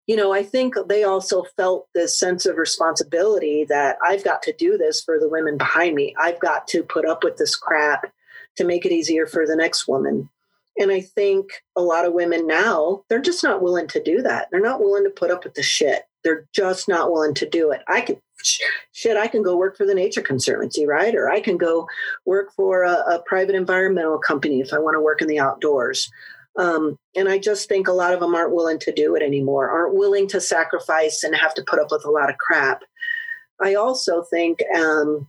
You 0.07 0.15
know, 0.15 0.33
I 0.33 0.43
think 0.43 0.75
they 0.87 1.03
also 1.03 1.43
felt 1.57 1.87
this 1.93 2.17
sense 2.17 2.45
of 2.45 2.57
responsibility 2.57 3.65
that 3.65 3.97
I've 4.03 4.23
got 4.23 4.43
to 4.43 4.53
do 4.53 4.77
this 4.77 5.01
for 5.01 5.19
the 5.19 5.29
women 5.29 5.57
behind 5.57 5.95
me. 5.95 6.15
I've 6.19 6.39
got 6.39 6.67
to 6.69 6.83
put 6.83 7.05
up 7.05 7.23
with 7.23 7.37
this 7.37 7.55
crap 7.55 8.11
to 8.57 8.63
make 8.63 8.85
it 8.85 8.91
easier 8.91 9.25
for 9.25 9.45
the 9.45 9.55
next 9.55 9.87
woman. 9.87 10.29
And 10.77 10.91
I 10.91 11.01
think 11.01 11.63
a 11.75 11.81
lot 11.81 12.05
of 12.05 12.13
women 12.13 12.47
now, 12.47 13.03
they're 13.09 13.21
just 13.21 13.43
not 13.43 13.61
willing 13.61 13.87
to 13.89 14.03
do 14.03 14.21
that. 14.21 14.49
They're 14.51 14.59
not 14.59 14.81
willing 14.81 15.05
to 15.05 15.09
put 15.09 15.31
up 15.31 15.43
with 15.43 15.53
the 15.53 15.63
shit. 15.63 16.03
They're 16.25 16.45
just 16.53 16.89
not 16.89 17.11
willing 17.11 17.35
to 17.35 17.49
do 17.49 17.71
it. 17.71 17.81
I 17.87 18.01
can, 18.01 18.17
shit, 18.91 19.15
I 19.15 19.27
can 19.27 19.43
go 19.43 19.55
work 19.55 19.77
for 19.77 19.85
the 19.85 19.95
Nature 19.95 20.21
Conservancy, 20.21 20.85
right? 20.85 21.15
Or 21.15 21.29
I 21.29 21.39
can 21.39 21.55
go 21.55 21.87
work 22.25 22.51
for 22.53 22.83
a, 22.83 22.93
a 22.93 23.23
private 23.25 23.55
environmental 23.55 24.17
company 24.17 24.59
if 24.59 24.73
I 24.73 24.79
want 24.79 24.95
to 24.95 25.01
work 25.01 25.21
in 25.21 25.27
the 25.27 25.39
outdoors. 25.39 26.11
Um, 26.57 26.97
and 27.15 27.29
I 27.29 27.37
just 27.37 27.69
think 27.69 27.87
a 27.87 27.93
lot 27.93 28.13
of 28.13 28.19
them 28.19 28.33
aren't 28.33 28.55
willing 28.55 28.79
to 28.79 28.91
do 28.91 29.15
it 29.15 29.21
anymore, 29.21 29.69
aren't 29.69 29.95
willing 29.95 30.27
to 30.29 30.41
sacrifice 30.41 31.23
and 31.23 31.35
have 31.35 31.53
to 31.53 31.63
put 31.67 31.79
up 31.79 31.91
with 31.91 32.05
a 32.05 32.11
lot 32.11 32.29
of 32.29 32.37
crap. 32.37 32.81
I 33.61 33.75
also 33.75 34.23
think 34.23 34.63
um, 34.75 35.27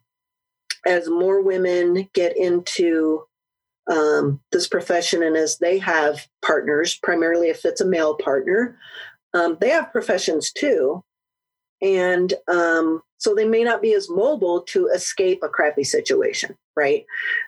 as 0.87 1.09
more 1.09 1.43
women 1.43 2.09
get 2.15 2.37
into 2.37 3.25
um, 3.91 4.41
this 4.53 4.67
profession 4.67 5.23
and 5.23 5.37
as 5.37 5.59
they 5.59 5.79
have 5.79 6.27
partners, 6.43 6.99
primarily 7.03 7.49
if 7.49 7.65
it's 7.65 7.81
a 7.81 7.87
male 7.87 8.15
partner, 8.15 8.79
um, 9.37 9.59
they 9.61 9.69
have 9.69 9.93
professions 9.93 10.51
too. 10.51 11.05
And 11.83 12.33
um, 12.49 13.03
so 13.19 13.35
they 13.35 13.45
may 13.45 13.63
not 13.63 13.83
be 13.83 13.93
as 13.93 14.09
mobile 14.09 14.63
to 14.63 14.87
escape 14.89 15.41
a 15.43 15.49
crappy 15.49 15.85
situation, 15.85 16.57
right? 16.75 17.05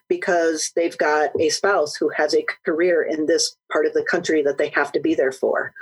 Because 0.09 0.71
they've 0.77 0.99
got 0.99 1.31
a 1.41 1.49
spouse 1.49 1.97
who 1.97 2.11
has 2.11 2.35
a 2.35 2.45
career 2.67 3.03
in 3.03 3.25
this 3.25 3.57
part 3.73 3.87
of 3.87 3.95
the 3.95 4.05
country 4.05 4.43
that 4.43 4.59
they 4.59 4.69
have 4.71 4.93
to 4.93 5.01
be 5.01 5.15
there 5.15 5.33
for. 5.33 5.73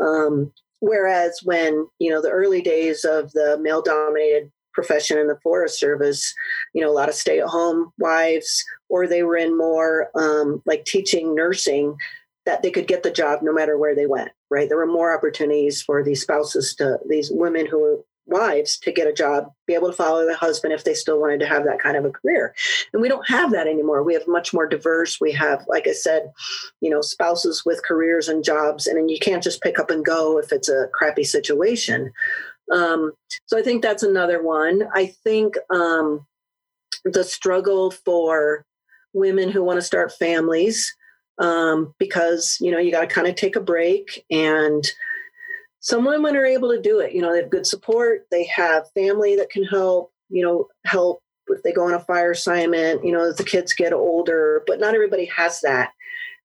Um, 0.00 0.52
whereas 0.80 1.40
when, 1.44 1.86
you 2.00 2.10
know, 2.10 2.20
the 2.20 2.30
early 2.30 2.60
days 2.60 3.04
of 3.04 3.30
the 3.32 3.56
male 3.60 3.82
dominated 3.82 4.50
profession 4.74 5.18
in 5.18 5.28
the 5.28 5.38
Forest 5.42 5.78
Service, 5.78 6.34
you 6.74 6.82
know, 6.82 6.90
a 6.90 6.98
lot 6.98 7.08
of 7.08 7.14
stay 7.14 7.38
at 7.38 7.46
home 7.46 7.92
wives, 7.98 8.64
or 8.88 9.06
they 9.06 9.22
were 9.22 9.36
in 9.36 9.56
more 9.56 10.08
um, 10.16 10.60
like 10.66 10.84
teaching 10.86 11.36
nursing, 11.36 11.96
that 12.46 12.62
they 12.62 12.70
could 12.70 12.88
get 12.88 13.02
the 13.02 13.10
job 13.10 13.40
no 13.42 13.52
matter 13.52 13.78
where 13.78 13.94
they 13.94 14.06
went, 14.06 14.32
right? 14.52 14.68
There 14.68 14.78
were 14.78 14.86
more 14.86 15.16
opportunities 15.16 15.82
for 15.82 16.04
these 16.04 16.22
spouses 16.22 16.74
to, 16.76 16.98
these 17.08 17.30
women 17.32 17.66
who 17.66 17.80
were 17.80 18.04
wives 18.26 18.78
to 18.78 18.92
get 18.92 19.08
a 19.08 19.12
job, 19.12 19.50
be 19.66 19.74
able 19.74 19.88
to 19.88 19.96
follow 19.96 20.24
the 20.26 20.36
husband 20.36 20.72
if 20.72 20.84
they 20.84 20.94
still 20.94 21.20
wanted 21.20 21.40
to 21.40 21.46
have 21.46 21.64
that 21.64 21.80
kind 21.80 21.96
of 21.96 22.04
a 22.04 22.10
career. 22.10 22.54
And 22.92 23.02
we 23.02 23.08
don't 23.08 23.28
have 23.28 23.50
that 23.52 23.66
anymore. 23.66 24.02
We 24.02 24.14
have 24.14 24.28
much 24.28 24.54
more 24.54 24.66
diverse. 24.66 25.20
We 25.20 25.32
have, 25.32 25.64
like 25.68 25.88
I 25.88 25.92
said, 25.92 26.30
you 26.80 26.90
know, 26.90 27.00
spouses 27.00 27.64
with 27.64 27.84
careers 27.84 28.28
and 28.28 28.44
jobs, 28.44 28.86
and 28.86 28.96
then 28.96 29.08
you 29.08 29.18
can't 29.18 29.42
just 29.42 29.62
pick 29.62 29.78
up 29.78 29.90
and 29.90 30.04
go 30.04 30.38
if 30.38 30.52
it's 30.52 30.68
a 30.68 30.88
crappy 30.92 31.24
situation. 31.24 32.12
Um, 32.72 33.12
so 33.46 33.58
I 33.58 33.62
think 33.62 33.82
that's 33.82 34.02
another 34.02 34.42
one. 34.42 34.84
I 34.94 35.06
think 35.06 35.56
um, 35.70 36.24
the 37.04 37.24
struggle 37.24 37.90
for 37.90 38.64
women 39.14 39.50
who 39.50 39.64
want 39.64 39.78
to 39.78 39.82
start 39.82 40.12
families 40.12 40.94
um, 41.38 41.94
because 41.98 42.58
you 42.60 42.70
know 42.70 42.78
you 42.78 42.90
got 42.90 43.00
to 43.00 43.06
kind 43.06 43.26
of 43.26 43.34
take 43.34 43.56
a 43.56 43.60
break 43.60 44.24
and 44.30 44.84
some 45.80 46.04
women 46.04 46.36
are 46.36 46.44
able 46.44 46.70
to 46.70 46.80
do 46.80 47.00
it 47.00 47.12
you 47.12 47.20
know 47.20 47.32
they 47.32 47.40
have 47.40 47.50
good 47.50 47.66
support 47.66 48.26
they 48.30 48.44
have 48.44 48.90
family 48.92 49.36
that 49.36 49.50
can 49.50 49.64
help 49.64 50.12
you 50.28 50.44
know 50.44 50.68
help 50.84 51.22
if 51.48 51.62
they 51.62 51.72
go 51.72 51.86
on 51.86 51.94
a 51.94 52.00
fire 52.00 52.32
assignment 52.32 53.04
you 53.04 53.12
know 53.12 53.28
as 53.28 53.36
the 53.36 53.44
kids 53.44 53.72
get 53.72 53.92
older 53.92 54.62
but 54.66 54.78
not 54.78 54.94
everybody 54.94 55.24
has 55.26 55.60
that 55.60 55.90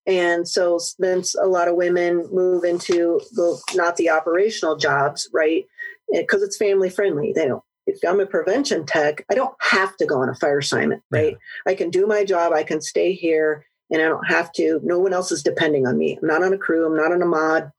and 0.06 0.48
so 0.48 0.80
then 1.00 1.22
a 1.42 1.48
lot 1.48 1.68
of 1.68 1.76
women 1.76 2.28
move 2.32 2.64
into 2.64 3.20
the 3.34 3.62
not 3.76 3.98
the 3.98 4.10
operational 4.10 4.78
jobs 4.78 5.30
right 5.34 5.66
because 6.12 6.42
it's 6.42 6.58
family 6.58 6.90
friendly 6.90 7.34
they 7.34 7.46
don't 7.46 7.64
if 7.88 8.00
I'm 8.08 8.20
a 8.20 8.26
prevention 8.26 8.86
tech, 8.86 9.26
I 9.32 9.34
don't 9.34 9.56
have 9.62 9.96
to 9.98 10.06
go 10.06 10.22
on 10.22 10.28
a 10.30 10.36
fire 10.36 10.60
assignment, 10.60 11.02
right? 11.10 11.32
Yeah. 11.32 11.72
I 11.72 11.74
can 11.74 11.90
do 11.90 12.06
my 12.06 12.26
job, 12.26 12.52
I 12.52 12.64
can 12.64 12.82
stay 12.82 13.14
here, 13.14 13.66
and 13.92 14.02
I 14.02 14.06
don't 14.06 14.28
have 14.28 14.52
to. 14.54 14.80
No 14.84 15.00
one 15.00 15.14
else 15.14 15.32
is 15.32 15.44
depending 15.44 15.88
on 15.88 15.98
me. 15.98 16.18
I'm 16.22 16.28
not 16.28 16.44
on 16.44 16.54
a 16.54 16.58
crew, 16.58 16.86
I'm 16.86 16.98
not 16.98 17.12
on 17.12 17.22
a 17.22 17.26
mod, 17.26 17.72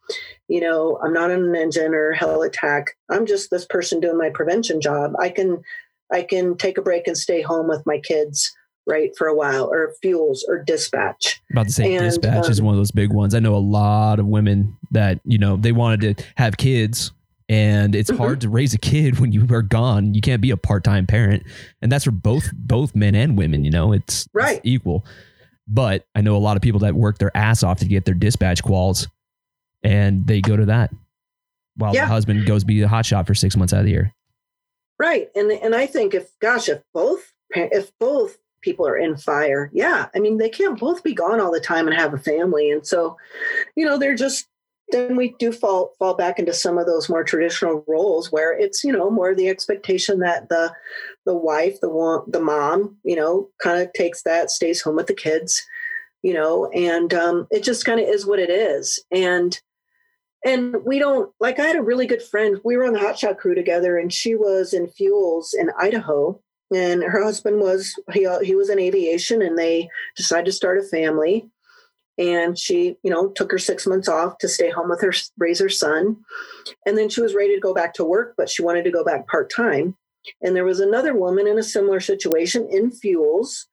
you 0.49 0.61
know, 0.61 0.99
I'm 1.03 1.13
not 1.13 1.31
on 1.31 1.45
an 1.45 1.57
engine 1.57 1.95
or 1.95 2.15
helitack. 2.15 2.87
I'm 3.11 3.27
just 3.27 3.51
this 3.51 3.67
person 3.67 4.01
doing 4.01 4.19
my 4.19 4.31
prevention 4.31 4.81
job. 4.81 5.13
I 5.19 5.29
can 5.29 5.63
I 6.13 6.23
can 6.23 6.57
take 6.57 6.79
a 6.79 6.83
break 6.83 7.07
and 7.07 7.19
stay 7.19 7.43
home 7.43 7.69
with 7.69 7.83
my 7.85 7.99
kids, 7.99 8.51
right, 8.87 9.11
for 9.19 9.27
a 9.27 9.35
while, 9.35 9.67
or 9.71 9.93
fuels 10.01 10.43
or 10.49 10.63
dispatch. 10.63 11.43
About 11.51 11.67
to 11.67 11.73
say 11.73 11.95
And, 11.95 12.05
dispatch 12.05 12.49
is 12.49 12.61
um, 12.61 12.67
one 12.67 12.75
of 12.75 12.79
those 12.79 12.91
big 12.91 13.13
ones. 13.13 13.35
I 13.35 13.41
know 13.41 13.55
a 13.55 13.59
lot 13.59 14.19
of 14.19 14.27
women 14.27 14.75
that, 14.91 15.21
you 15.27 15.37
know, 15.37 15.57
they 15.57 15.73
wanted 15.73 16.17
to 16.17 16.25
have 16.37 16.57
kids 16.57 17.13
and 17.51 17.95
it's 17.95 18.11
Mhm. 18.11 18.17
hard 18.17 18.41
to 18.43 18.49
raise 18.49 18.73
a 18.73 18.79
kid 18.79 19.21
when 19.21 19.33
you 19.33 19.47
are 19.51 19.63
gone. 19.63 20.15
You 20.15 20.21
can't 20.23 20.41
be 20.41 20.51
a 20.51 20.57
part-time 20.57 21.07
parent, 21.07 21.43
and 21.83 21.93
that's 21.93 22.05
for 22.05 22.11
both 22.11 22.51
both 22.55 22.95
men 22.95 23.15
and 23.15 23.37
women. 23.39 23.65
You 23.65 23.71
know, 23.71 23.93
it's, 23.93 24.23
it's 24.25 24.29
Right. 24.35 24.61
equal. 24.65 25.05
But 25.69 26.07
I 26.15 26.21
know 26.23 26.37
a 26.37 26.39
lot 26.39 26.57
of 26.57 26.63
people 26.63 26.81
that 26.81 26.95
work 26.95 27.19
their 27.19 27.37
ass 27.37 27.63
off 27.63 27.79
to 27.81 27.85
get 27.87 28.05
their 28.05 28.15
dispatch 28.15 28.63
quals, 28.63 29.07
and 29.83 30.27
they 30.27 30.41
go 30.41 30.57
to 30.57 30.67
that 30.67 30.91
while 31.77 31.95
Yeah. 31.95 32.03
the 32.03 32.09
husband 32.09 32.47
goes 32.47 32.65
be 32.65 32.81
a 32.83 32.89
hot 32.89 33.07
shot 33.07 33.27
for 33.27 33.35
six 33.35 33.57
months 33.57 33.73
out 33.73 33.81
of 33.81 33.85
the 33.85 33.93
year. 33.93 34.13
Right. 34.99 35.29
And 35.37 35.51
and 35.53 35.75
I 35.75 35.87
think 35.87 36.15
if 36.15 36.31
gosh, 36.41 36.69
if 36.69 36.83
both 36.93 37.33
if 37.51 37.93
both 38.01 38.39
people 38.63 38.87
are 38.89 38.97
in 38.97 39.17
fire, 39.17 39.71
yeah, 39.73 40.07
I 40.15 40.19
mean 40.19 40.39
they 40.39 40.49
can't 40.49 40.79
both 40.81 41.03
be 41.05 41.15
gone 41.15 41.41
all 41.41 41.53
the 41.53 41.61
time 41.61 41.87
and 41.87 41.97
have 41.97 42.13
a 42.15 42.19
family. 42.19 42.71
And 42.71 42.85
so, 42.87 43.17
you 43.77 43.87
know, 43.87 43.99
they're 43.99 44.17
just 44.17 44.49
then 44.91 45.17
we 45.17 45.35
do 45.39 45.53
fall 45.53 45.93
fall 45.99 46.15
back 46.15 46.39
into 46.39 46.53
some 46.55 46.79
of 46.79 46.87
those 46.87 47.09
more 47.11 47.23
traditional 47.23 47.85
roles 47.87 48.33
where 48.33 48.59
it's 48.59 48.83
you 48.83 48.91
know 48.91 49.11
more 49.11 49.35
the 49.35 49.49
expectation 49.49 50.19
that 50.21 50.49
the 50.49 50.73
the 51.29 51.35
wife 51.37 51.81
the 51.81 52.25
the 52.27 52.41
mom 52.41 52.97
you 53.05 53.15
know 53.15 53.49
kind 53.63 53.81
of 53.81 53.93
takes 53.93 54.23
that 54.23 54.51
stays 54.51 54.81
home 54.81 54.97
with 54.97 55.07
the 55.07 55.15
kids 55.15 55.63
you 56.23 56.35
know 56.35 56.71
and 56.75 57.15
um, 57.15 57.47
it 57.51 57.63
just 57.63 57.85
kind 57.85 58.01
of 58.01 58.09
is 58.09 58.27
what 58.27 58.41
it 58.41 58.51
is. 58.51 59.03
And 59.13 59.61
and 60.45 60.77
we 60.85 61.01
don't 61.01 61.33
like 61.41 61.59
i 61.59 61.65
had 61.65 61.75
a 61.75 61.83
really 61.83 62.07
good 62.07 62.23
friend 62.23 62.61
we 62.65 62.77
were 62.77 62.87
on 62.87 62.93
the 62.93 63.01
hotshot 63.01 63.39
crew 63.39 63.57
together 63.57 63.99
and 63.99 64.13
she 64.13 64.37
was 64.37 64.73
in 64.73 64.87
fuels 64.87 65.53
in 65.53 65.69
idaho 65.77 66.41
and 66.75 67.03
her 67.03 67.23
husband 67.23 67.61
was 67.61 67.95
he, 68.13 68.29
he 68.43 68.55
was 68.55 68.69
in 68.69 68.79
aviation 68.79 69.41
and 69.43 69.59
they 69.59 69.89
decided 70.17 70.47
to 70.47 70.53
start 70.53 70.79
a 70.79 70.83
family. 70.83 71.49
And 72.19 72.59
she 72.59 72.97
you 73.03 73.11
know 73.11 73.29
took 73.29 73.51
her 73.53 73.59
six 73.59 73.87
months 73.87 74.09
off 74.09 74.39
to 74.39 74.49
stay 74.49 74.71
home 74.71 74.89
with 74.89 75.01
her 75.01 75.13
raise 75.39 75.61
her 75.61 75.69
son. 75.69 76.17
And 76.85 76.99
then 76.99 77.09
she 77.09 77.21
was 77.21 77.35
ready 77.35 77.55
to 77.55 77.61
go 77.61 77.73
back 77.73 77.95
to 77.95 78.05
work 78.05 78.35
but 78.37 78.51
she 78.51 78.63
wanted 78.63 78.85
to 78.85 78.91
go 78.91 79.05
back 79.05 79.27
part-time 79.29 79.97
and 80.43 80.55
there 80.55 80.65
was 80.65 80.81
another 80.81 81.15
woman 81.15 81.47
in 81.47 81.59
a 81.59 81.63
similar 81.63 82.01
situation 82.01 82.69
in 82.71 82.91
fuels 82.91 83.67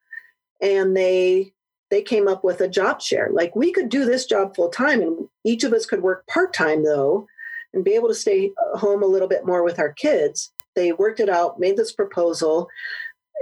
and 0.60 0.96
they 0.96 1.52
they 1.90 2.02
came 2.02 2.26
up 2.26 2.42
with 2.42 2.60
a 2.60 2.68
job 2.68 3.00
share. 3.00 3.30
Like 3.32 3.54
we 3.54 3.72
could 3.72 3.88
do 3.88 4.04
this 4.04 4.26
job 4.26 4.56
full 4.56 4.70
time 4.70 5.00
and 5.00 5.28
each 5.44 5.62
of 5.64 5.72
us 5.72 5.86
could 5.86 6.02
work 6.02 6.26
part-time 6.26 6.84
though 6.84 7.26
and 7.72 7.84
be 7.84 7.92
able 7.92 8.08
to 8.08 8.14
stay 8.14 8.50
home 8.74 9.02
a 9.02 9.06
little 9.06 9.28
bit 9.28 9.46
more 9.46 9.62
with 9.62 9.78
our 9.78 9.92
kids. 9.92 10.50
They 10.74 10.92
worked 10.92 11.20
it 11.20 11.28
out 11.28 11.60
made 11.60 11.76
this 11.76 11.92
proposal 11.92 12.68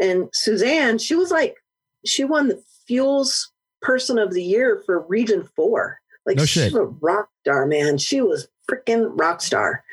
and 0.03 0.29
suzanne 0.33 0.99
she 0.99 1.15
was 1.15 1.31
like 1.31 1.57
she 2.05 2.25
won 2.25 2.49
the 2.49 2.63
fuels 2.87 3.51
person 3.81 4.19
of 4.19 4.33
the 4.33 4.43
year 4.43 4.83
for 4.85 5.07
region 5.07 5.49
four. 5.55 6.01
Like 6.27 6.37
No 6.37 6.45
she's 6.45 6.65
shit. 6.65 6.75
a 6.75 6.85
rock 6.85 7.29
star 7.43 7.67
man. 7.67 7.99
She 7.99 8.21
was 8.21 8.49
freaking 8.71 9.11
rock 9.15 9.41
star 9.43 9.84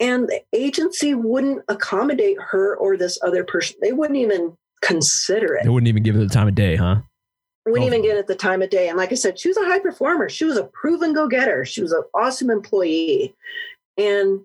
and 0.00 0.28
the 0.28 0.42
agency 0.52 1.14
wouldn't 1.14 1.62
accommodate 1.68 2.36
her 2.40 2.76
or 2.76 2.96
this 2.96 3.18
other 3.22 3.44
person 3.44 3.76
they 3.80 3.92
wouldn't 3.92 4.18
even 4.18 4.56
consider 4.82 5.54
it 5.54 5.64
They 5.64 5.70
wouldn't 5.70 5.88
even 5.88 6.02
give 6.02 6.16
it 6.16 6.20
the 6.20 6.28
time 6.28 6.48
of 6.48 6.54
day, 6.54 6.76
huh? 6.76 6.96
wouldn't 7.66 7.84
Oh. 7.84 7.86
even 7.86 8.02
get 8.02 8.16
it 8.18 8.26
the 8.26 8.34
time 8.34 8.60
of 8.60 8.68
day. 8.68 8.88
And 8.88 8.98
like 8.98 9.10
I 9.12 9.14
said, 9.14 9.38
she 9.38 9.48
was 9.48 9.56
a 9.56 9.64
high 9.64 9.78
performer. 9.78 10.28
She 10.28 10.44
was 10.44 10.58
a 10.58 10.64
proven 10.64 11.14
go 11.14 11.26
getter. 11.28 11.64
She 11.64 11.80
was 11.80 11.92
an 11.92 12.02
awesome 12.14 12.50
employee. 12.50 13.34
And 13.96 14.40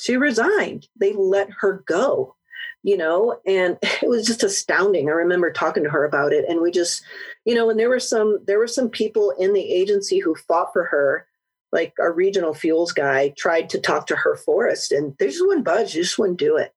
she 0.00 0.16
resigned. 0.16 0.88
They 0.98 1.12
let 1.12 1.48
her 1.60 1.84
go, 1.86 2.34
you 2.82 2.96
know, 2.96 3.38
and 3.46 3.78
it 4.02 4.08
was 4.08 4.26
just 4.26 4.42
astounding. 4.42 5.08
I 5.08 5.12
remember 5.12 5.52
talking 5.52 5.84
to 5.84 5.90
her 5.90 6.04
about 6.04 6.32
it. 6.32 6.44
And 6.48 6.60
we 6.60 6.72
just, 6.72 7.04
you 7.44 7.54
know, 7.54 7.70
and 7.70 7.78
there 7.78 7.88
were 7.88 8.00
some 8.00 8.40
there 8.46 8.58
were 8.58 8.66
some 8.66 8.88
people 8.88 9.30
in 9.38 9.52
the 9.52 9.72
agency 9.72 10.18
who 10.18 10.34
fought 10.34 10.72
for 10.72 10.84
her. 10.86 11.26
Like 11.72 11.94
our 11.98 12.12
regional 12.12 12.54
fuels 12.54 12.92
guy 12.92 13.32
tried 13.36 13.70
to 13.70 13.80
talk 13.80 14.06
to 14.08 14.16
her 14.16 14.36
forest 14.36 14.92
and 14.92 15.16
they 15.18 15.26
just 15.26 15.46
wouldn't 15.46 15.64
budge, 15.64 15.92
just 15.92 16.18
wouldn't 16.18 16.38
do 16.38 16.56
it. 16.56 16.72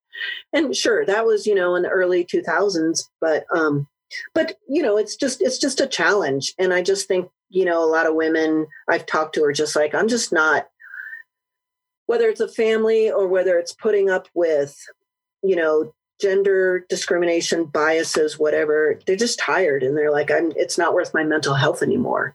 And 0.52 0.74
sure, 0.74 1.04
that 1.04 1.26
was, 1.26 1.46
you 1.46 1.54
know, 1.54 1.74
in 1.74 1.82
the 1.82 1.90
early 1.90 2.24
2000s, 2.24 3.02
but 3.20 3.44
um 3.54 3.86
but 4.34 4.58
you 4.68 4.82
know 4.82 4.96
it's 4.96 5.16
just 5.16 5.40
it's 5.42 5.58
just 5.58 5.80
a 5.80 5.86
challenge 5.86 6.54
and 6.58 6.72
i 6.72 6.82
just 6.82 7.08
think 7.08 7.28
you 7.48 7.64
know 7.64 7.82
a 7.82 7.90
lot 7.90 8.06
of 8.06 8.14
women 8.14 8.66
i've 8.88 9.06
talked 9.06 9.34
to 9.34 9.42
are 9.42 9.52
just 9.52 9.76
like 9.76 9.94
i'm 9.94 10.08
just 10.08 10.32
not 10.32 10.68
whether 12.06 12.28
it's 12.28 12.40
a 12.40 12.48
family 12.48 13.10
or 13.10 13.26
whether 13.26 13.58
it's 13.58 13.72
putting 13.72 14.10
up 14.10 14.28
with 14.34 14.76
you 15.42 15.56
know 15.56 15.92
gender 16.20 16.86
discrimination 16.88 17.64
biases 17.64 18.38
whatever 18.38 18.98
they're 19.06 19.16
just 19.16 19.38
tired 19.38 19.82
and 19.82 19.96
they're 19.96 20.12
like 20.12 20.30
i'm 20.30 20.52
it's 20.56 20.78
not 20.78 20.94
worth 20.94 21.12
my 21.12 21.24
mental 21.24 21.54
health 21.54 21.82
anymore 21.82 22.34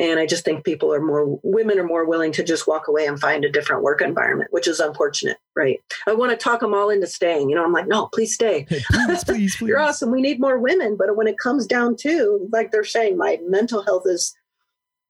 and 0.00 0.18
i 0.18 0.26
just 0.26 0.44
think 0.44 0.64
people 0.64 0.92
are 0.92 1.00
more 1.00 1.38
women 1.42 1.78
are 1.78 1.86
more 1.86 2.04
willing 2.04 2.32
to 2.32 2.42
just 2.42 2.66
walk 2.66 2.88
away 2.88 3.06
and 3.06 3.20
find 3.20 3.44
a 3.44 3.52
different 3.52 3.82
work 3.82 4.00
environment 4.00 4.50
which 4.52 4.66
is 4.66 4.80
unfortunate 4.80 5.36
right 5.54 5.80
i 6.08 6.12
want 6.12 6.30
to 6.32 6.36
talk 6.36 6.60
them 6.60 6.74
all 6.74 6.90
into 6.90 7.06
staying 7.06 7.48
you 7.48 7.54
know 7.54 7.64
i'm 7.64 7.72
like 7.72 7.86
no 7.86 8.08
please 8.12 8.34
stay 8.34 8.66
please, 8.70 9.24
please, 9.24 9.56
please. 9.56 9.60
you're 9.60 9.80
awesome. 9.80 10.10
We 10.10 10.22
need 10.22 10.40
more 10.40 10.58
women. 10.58 10.96
But 10.96 11.16
when 11.16 11.26
it 11.26 11.38
comes 11.38 11.66
down 11.66 11.96
to, 12.00 12.48
like 12.52 12.70
they're 12.70 12.84
saying, 12.84 13.16
my 13.16 13.38
mental 13.46 13.82
health 13.82 14.04
is 14.06 14.34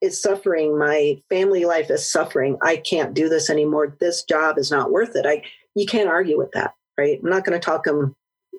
is 0.01 0.21
suffering. 0.21 0.79
My 0.79 1.21
family 1.29 1.67
life 1.67 1.91
is 1.91 2.11
suffering. 2.11 2.57
I 2.63 2.77
can't 2.77 3.13
do 3.13 3.29
this 3.29 3.51
anymore. 3.51 3.97
This 4.01 4.25
job 4.25 4.59
is 4.59 4.71
not 4.71 4.91
worth 4.91 5.15
it. 5.15 5.27
I 5.27 5.43
you 5.75 5.87
can't 5.87 6.09
argue 6.09 6.39
with 6.39 6.53
that, 6.53 6.75
right? 6.99 7.21
I'm 7.23 7.31
not 7.31 7.45
going 7.45 7.59
to 7.59 7.65
talk 7.65 7.85
them 7.85 8.15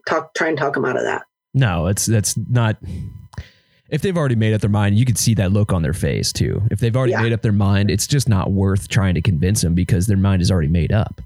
talk 0.08 0.34
try 0.34 0.50
and 0.50 0.58
talk 0.58 0.74
them 0.74 0.86
out 0.86 0.98
of 0.98 1.04
that. 1.04 1.24
No, 1.54 1.88
it's 1.88 2.06
that's 2.06 2.38
not. 2.38 2.78
If 3.92 4.02
they've 4.02 4.16
already 4.18 4.36
made 4.36 4.54
up 4.54 4.62
their 4.62 4.70
mind, 4.70 4.98
you 4.98 5.06
can 5.06 5.16
see 5.18 5.34
that 5.36 5.52
look 5.52 5.74
on 5.74 5.82
their 5.84 5.94
face 5.94 6.32
too. 6.32 6.64
If 6.72 6.80
they've 6.80 6.96
already 6.96 7.12
Yeah. 7.12 7.22
made 7.22 7.34
up 7.34 7.42
their 7.42 7.52
mind, 7.52 7.92
it's 7.92 8.08
just 8.08 8.30
not 8.30 8.52
worth 8.52 8.88
trying 8.88 9.16
to 9.16 9.22
convince 9.22 9.62
them 9.62 9.76
because 9.76 10.08
their 10.08 10.18
mind 10.18 10.42
is 10.42 10.50
already 10.50 10.70
made 10.70 10.92
up. 10.94 11.22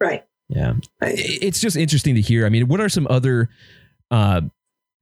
Right. 0.00 0.22
Yeah, 0.48 0.74
Right. 1.00 1.14
it's 1.16 1.60
just 1.60 1.76
interesting 1.76 2.14
to 2.14 2.20
hear. 2.20 2.46
I 2.46 2.50
mean, 2.50 2.68
what 2.68 2.80
are 2.80 2.88
some 2.88 3.06
other 3.10 3.48
uh, 4.12 4.42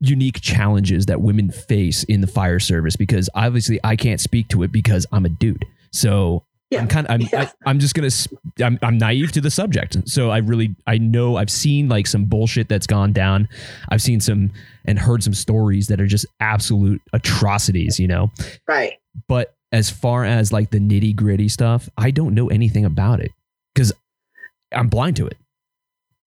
unique 0.01 0.41
challenges 0.41 1.07
that 1.07 1.21
women 1.21 1.51
face 1.51 2.05
in 2.05 2.21
the 2.23 2.27
fire 2.27 2.59
service? 2.61 2.97
Because 2.97 3.29
obviously, 3.35 3.79
I 3.85 3.97
can't 3.97 4.21
speak 4.21 4.49
to 4.49 4.63
it 4.63 4.73
because 4.73 5.05
I'm 5.13 5.27
a 5.27 5.29
dude. 5.29 5.65
So 5.93 6.44
Yeah. 6.71 6.81
I'm 6.81 6.89
kind 6.89 7.07
of 7.07 7.13
I'm 7.13 7.21
Yeah. 7.21 7.43
I, 7.43 7.71
I'm 7.71 7.79
just 7.79 7.95
gonna 7.95 8.07
s- 8.07 8.27
I'm 8.61 8.79
I'm 8.83 8.99
naive 8.99 9.33
to 9.33 9.41
the 9.41 9.51
subject. 9.51 9.97
So 10.09 10.31
I 10.31 10.39
really 10.39 10.75
I 10.87 10.99
know 10.99 11.37
I've 11.37 11.51
seen 11.51 11.89
like 11.89 12.07
some 12.07 12.25
bullshit 12.25 12.69
that's 12.69 12.87
gone 12.87 13.13
down. 13.13 13.49
I've 13.91 14.03
seen 14.03 14.21
some 14.21 14.53
and 14.85 14.99
heard 14.99 15.23
some 15.23 15.35
stories 15.35 15.87
that 15.89 16.01
are 16.01 16.07
just 16.07 16.27
absolute 16.41 17.01
atrocities. 17.13 18.01
You 18.01 18.09
know, 18.09 18.31
Right. 18.67 18.95
but 19.29 19.55
as 19.73 19.91
far 19.91 20.25
as 20.25 20.53
like 20.53 20.71
the 20.71 20.79
nitty 20.81 21.15
gritty 21.17 21.49
stuff, 21.49 21.89
I 21.97 22.11
don't 22.11 22.35
know 22.35 22.49
anything 22.49 22.85
about 22.85 23.21
it 23.21 23.33
because 23.75 23.93
I'm 24.73 24.89
blind 24.89 25.17
to 25.17 25.27
it. 25.27 25.37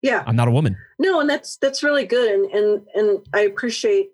Yeah. 0.02 0.24
I'm 0.28 0.36
not 0.36 0.48
a 0.48 0.52
woman. 0.52 0.78
No, 1.00 1.20
and 1.20 1.30
that's 1.30 1.58
that's 1.58 1.82
really 1.82 2.06
good. 2.06 2.30
And 2.32 2.52
and 2.52 2.88
and 2.94 3.28
I 3.34 3.42
appreciate 3.42 4.10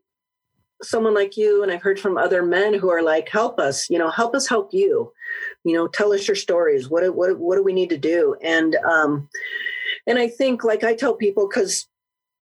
someone 0.83 1.13
like 1.13 1.37
you. 1.37 1.63
And 1.63 1.71
I've 1.71 1.81
heard 1.81 1.99
from 1.99 2.17
other 2.17 2.43
men 2.43 2.73
who 2.73 2.89
are 2.89 3.01
like, 3.01 3.29
help 3.29 3.59
us, 3.59 3.89
you 3.89 3.97
know, 3.97 4.09
help 4.09 4.35
us 4.35 4.47
help 4.47 4.73
you. 4.73 5.11
You 5.63 5.73
know, 5.73 5.87
tell 5.87 6.13
us 6.13 6.27
your 6.27 6.35
stories. 6.35 6.89
What 6.89 7.15
what 7.15 7.37
what 7.39 7.55
do 7.55 7.63
we 7.63 7.73
need 7.73 7.89
to 7.89 7.97
do? 7.97 8.35
And 8.41 8.75
um 8.77 9.29
and 10.07 10.17
I 10.19 10.27
think 10.27 10.63
like 10.63 10.83
I 10.83 10.95
tell 10.95 11.15
people 11.15 11.47
because 11.47 11.87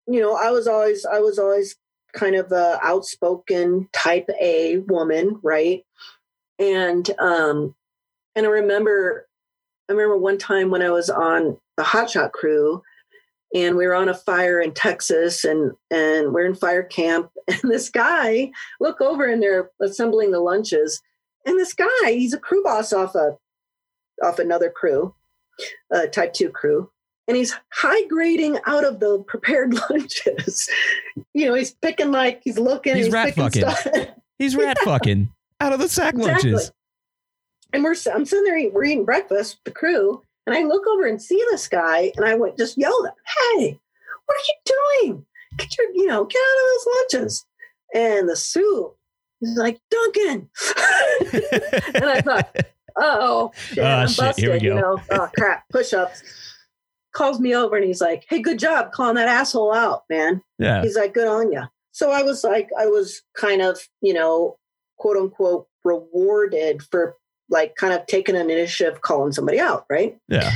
you 0.07 0.21
know, 0.21 0.35
I 0.35 0.51
was 0.51 0.67
always 0.67 1.05
I 1.05 1.19
was 1.19 1.39
always 1.39 1.75
kind 2.13 2.35
of 2.35 2.51
a 2.51 2.79
outspoken 2.81 3.89
type 3.93 4.29
A 4.41 4.77
woman, 4.79 5.39
right? 5.43 5.83
And 6.59 7.09
um 7.19 7.75
and 8.35 8.45
I 8.45 8.49
remember 8.49 9.27
I 9.89 9.93
remember 9.93 10.17
one 10.17 10.37
time 10.37 10.69
when 10.69 10.81
I 10.81 10.89
was 10.89 11.09
on 11.09 11.57
the 11.77 11.83
hotshot 11.83 12.31
crew 12.31 12.81
and 13.55 13.77
we 13.77 13.87
were 13.87 13.95
on 13.95 14.09
a 14.09 14.13
fire 14.13 14.59
in 14.59 14.73
Texas 14.73 15.43
and 15.43 15.71
and 15.91 16.33
we're 16.33 16.45
in 16.45 16.55
fire 16.55 16.83
camp 16.83 17.31
and 17.47 17.71
this 17.71 17.89
guy 17.89 18.51
look 18.79 18.99
over 19.01 19.25
and 19.25 19.41
they're 19.41 19.71
assembling 19.81 20.31
the 20.31 20.39
lunches 20.39 21.01
and 21.45 21.57
this 21.59 21.73
guy 21.73 21.87
he's 22.11 22.33
a 22.33 22.39
crew 22.39 22.63
boss 22.63 22.91
off 22.93 23.15
a 23.15 23.37
off 24.23 24.39
another 24.39 24.69
crew 24.69 25.13
uh, 25.93 26.07
type 26.07 26.33
2 26.33 26.49
crew 26.49 26.89
and 27.27 27.35
he's 27.37 27.55
high 27.73 28.05
grading 28.07 28.57
out 28.65 28.83
of 28.83 28.99
the 28.99 29.19
prepared 29.27 29.75
lunches 29.89 30.69
you 31.33 31.45
know 31.45 31.53
he's 31.53 31.73
picking 31.73 32.11
like 32.11 32.41
he's 32.43 32.59
looking 32.59 32.95
He's 32.95 33.05
he's, 33.05 33.13
rat 33.13 33.33
picking 33.35 33.63
fucking. 33.63 33.63
stuff 33.93 34.07
He's 34.39 34.55
rat 34.55 34.77
fucking 34.83 35.31
out 35.61 35.73
of 35.73 35.79
the 35.79 35.89
sack 35.89 36.13
Exactly. 36.13 36.51
lunches. 36.51 36.71
and 37.73 37.83
we're 37.83 37.95
I'm 38.13 38.23
sitting 38.25 38.43
there 38.43 38.57
eating, 38.57 38.73
we're 38.73 38.83
eating 38.85 39.03
breakfast 39.05 39.55
with 39.57 39.63
the 39.73 39.79
crew, 39.79 40.21
and 40.47 40.55
I 40.55 40.63
look 40.63 40.87
over 40.87 41.05
and 41.05 41.21
see 41.21 41.37
this 41.51 41.67
guy, 41.67 42.11
and 42.15 42.25
I 42.25 42.33
went 42.33 42.57
just 42.57 42.77
yelled 42.79 43.05
at 43.05 43.11
him, 43.13 43.59
"Hey, 43.59 43.79
what 44.25 44.35
are 44.35 44.47
you 44.47 45.03
doing? 45.03 45.25
Get 45.57 45.77
your 45.77 45.87
you 45.93 46.07
know 46.07 46.25
get 46.25 46.39
out 46.41 46.57
of 46.57 46.67
those 46.69 46.95
lunches!" 47.21 47.45
And 47.93 48.27
the 48.29 48.35
soup 48.35 48.95
is 49.41 49.55
like 49.57 49.79
Duncan, 49.91 50.49
and 51.93 52.05
I 52.05 52.21
thought, 52.21 52.55
"Oh 52.95 53.51
shit, 53.55 53.79
Ah, 53.83 54.01
I'm 54.01 54.07
shit, 54.07 54.17
busted." 54.17 54.43
here 54.43 54.53
we 54.53 54.59
You 54.61 54.73
go. 54.73 54.79
know, 54.79 55.01
oh 55.11 55.29
crap, 55.37 55.67
push 55.69 55.93
ups. 55.93 56.23
Calls 57.13 57.39
me 57.39 57.55
over 57.55 57.75
and 57.75 57.85
he's 57.85 58.01
like, 58.01 58.25
"Hey, 58.29 58.41
good 58.41 58.59
job 58.59 58.91
calling 58.91 59.15
that 59.15 59.27
asshole 59.27 59.73
out, 59.73 60.03
man." 60.09 60.41
yeah. 60.59 60.81
He's 60.83 60.95
like, 60.95 61.13
good 61.15 61.27
on 61.27 61.51
you. 61.51 61.63
So 61.91 62.11
I 62.11 62.21
was 62.21 62.43
like, 62.43 62.69
I 62.79 62.85
was 62.85 63.23
kind 63.35 63.61
of, 63.63 63.79
you 64.01 64.13
know, 64.13 64.59
quote 64.99 65.17
unquote, 65.17 65.67
rewarded 65.83 66.83
for 66.83 67.15
like 67.49 67.75
kind 67.75 67.93
of 67.93 68.05
taking 68.07 68.35
an 68.35 68.49
initiative, 68.49 69.01
calling 69.01 69.31
somebody 69.31 69.59
out, 69.59 69.85
right? 69.89 70.17
Yeah. 70.27 70.51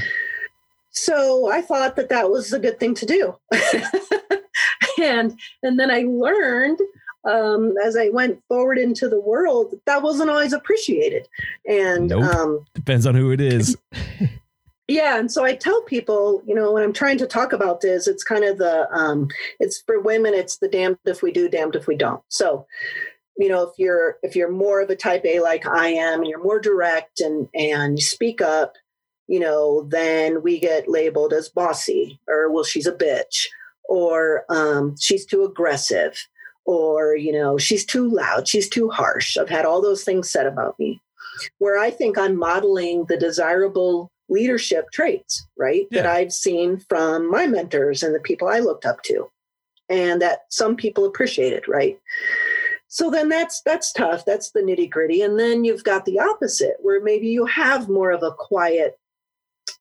so 0.92 1.52
I 1.52 1.62
thought 1.62 1.96
that 1.96 2.10
that 2.10 2.30
was 2.30 2.52
a 2.54 2.60
good 2.60 2.80
thing 2.80 2.96
to 2.96 3.06
do. 3.06 3.36
and 5.02 5.40
and 5.64 5.80
then 5.80 5.92
I 5.92 6.04
learned 6.08 6.80
um, 7.24 7.76
as 7.84 7.96
I 7.96 8.10
went 8.10 8.42
forward 8.48 8.78
into 8.78 9.08
the 9.08 9.20
world 9.22 9.76
that 9.86 10.02
wasn't 10.02 10.30
always 10.30 10.54
appreciated. 10.54 11.28
And 11.68 12.10
Nope. 12.10 12.24
um, 12.24 12.66
Depends 12.74 13.06
on 13.06 13.16
who 13.16 13.32
it 13.32 13.40
is. 13.40 13.78
yeah, 14.88 15.20
and 15.20 15.32
so 15.32 15.44
I 15.44 15.56
tell 15.56 15.82
people, 15.84 16.42
you 16.46 16.56
know, 16.56 16.72
when 16.74 16.84
I'm 16.84 16.94
trying 16.94 17.18
to 17.20 17.28
talk 17.28 17.54
about 17.54 17.82
this, 17.82 18.08
it's 18.08 18.24
kind 18.24 18.44
of 18.44 18.58
the 18.58 18.92
um, 18.92 19.30
it's 19.60 19.82
for 19.82 20.00
women, 20.00 20.34
it's 20.34 20.58
the 20.58 20.68
damned 20.68 20.98
if 21.06 21.22
we 21.22 21.32
do, 21.32 21.48
damned 21.48 21.76
if 21.76 21.88
we 21.88 21.96
don't. 21.96 22.22
So 22.30 22.66
you 23.42 23.50
know 23.50 23.64
if 23.64 23.74
you're 23.78 24.18
if 24.22 24.36
you're 24.36 24.52
more 24.52 24.82
of 24.82 24.90
a 24.90 24.96
type 24.96 25.26
a 25.26 25.40
like 25.40 25.66
i 25.66 25.88
am 25.88 26.20
and 26.20 26.30
you're 26.30 26.44
more 26.44 26.60
direct 26.60 27.20
and 27.20 27.50
and 27.56 27.98
you 27.98 28.04
speak 28.04 28.40
up 28.40 28.74
you 29.28 29.40
know 29.40 29.88
then 29.90 30.44
we 30.44 30.60
get 30.60 30.88
labeled 30.88 31.34
as 31.34 31.50
bossy 31.50 32.20
or 32.28 32.52
well 32.52 32.64
she's 32.64 32.88
a 32.88 32.94
bitch 32.94 33.48
or 33.90 34.46
um, 34.48 34.96
she's 34.98 35.26
too 35.26 35.44
aggressive 35.44 36.18
or 36.66 37.16
you 37.16 37.32
know 37.32 37.58
she's 37.58 37.86
too 37.86 38.10
loud 38.10 38.48
she's 38.48 38.70
too 38.70 38.90
harsh. 38.90 39.36
I've 39.36 39.50
had 39.50 39.66
all 39.66 39.82
those 39.82 40.04
things 40.04 40.30
said 40.30 40.46
about 40.46 40.78
me 40.80 41.02
where 41.58 41.80
i 41.80 41.90
think 41.90 42.18
i'm 42.18 42.38
modeling 42.38 43.06
the 43.06 43.18
desirable 43.18 44.12
leadership 44.30 44.92
traits 44.92 45.48
right 45.58 45.88
that 45.92 46.06
i've 46.06 46.32
seen 46.32 46.78
from 46.90 47.30
my 47.30 47.48
mentors 47.48 48.04
and 48.04 48.14
the 48.14 48.20
people 48.20 48.48
i 48.48 48.60
looked 48.60 48.86
up 48.86 49.02
to 49.04 49.30
and 49.90 50.22
that 50.22 50.42
some 50.50 50.76
people 50.76 51.06
appreciated 51.06 51.68
right 51.68 52.00
so 52.94 53.10
then 53.10 53.30
that's 53.30 53.62
that's 53.62 53.94
tough. 53.94 54.26
That's 54.26 54.52
the 54.52 54.60
nitty 54.60 54.90
gritty. 54.90 55.22
And 55.22 55.40
then 55.40 55.64
you've 55.64 55.86
got 55.86 56.04
the 56.04 56.20
opposite 56.20 56.76
where 56.82 57.02
maybe 57.02 57.28
you 57.28 57.46
have 57.46 57.88
more 57.88 58.12
of 58.12 58.22
a 58.22 58.34
quiet 58.34 59.00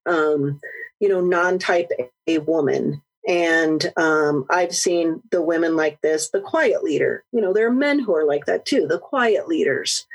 um 0.06 0.60
you 1.00 1.08
know 1.08 1.20
non-type 1.20 1.90
a 2.28 2.38
woman. 2.38 3.02
And 3.26 3.92
um, 3.96 4.46
i've 4.48 4.74
seen 4.74 5.22
the 5.32 5.42
women 5.42 5.74
like 5.74 6.00
this 6.02 6.30
the 6.30 6.40
quiet 6.40 6.84
leader. 6.84 7.24
You 7.32 7.40
know 7.40 7.52
there 7.52 7.66
are 7.66 7.72
men 7.72 7.98
who 7.98 8.14
are 8.14 8.24
like 8.24 8.46
that 8.46 8.64
too 8.64 8.86
the 8.86 9.00
quiet 9.00 9.48
leaders. 9.48 10.06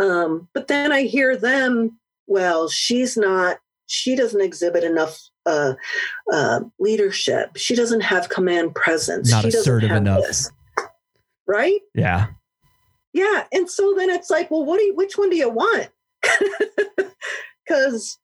Um, 0.00 0.48
but 0.54 0.68
then 0.68 0.90
i 0.90 1.02
hear 1.02 1.36
them 1.36 1.98
well 2.26 2.66
she's 2.66 3.14
not 3.14 3.58
she 3.86 4.16
doesn't 4.16 4.40
exhibit 4.40 4.84
enough 4.84 5.20
uh, 5.44 5.74
uh, 6.32 6.60
leadership. 6.78 7.58
She 7.58 7.74
doesn't 7.74 8.00
have 8.00 8.30
command 8.30 8.74
presence. 8.74 9.30
Not 9.30 9.42
she 9.44 9.50
doesn't 9.50 9.60
assertive 9.60 9.90
have 9.90 9.98
enough. 9.98 10.22
this. 10.22 10.50
Right 11.46 11.80
Yeah. 11.94 12.26
yeah, 13.12 13.44
and 13.52 13.68
so 13.70 13.94
then 13.96 14.10
it's 14.10 14.30
like, 14.30 14.50
well, 14.50 14.64
what 14.64 14.78
do 14.78 14.84
you, 14.84 14.94
which 14.94 15.18
one 15.18 15.30
do 15.30 15.36
you 15.36 15.50
want? 15.50 15.88
Because 17.64 18.18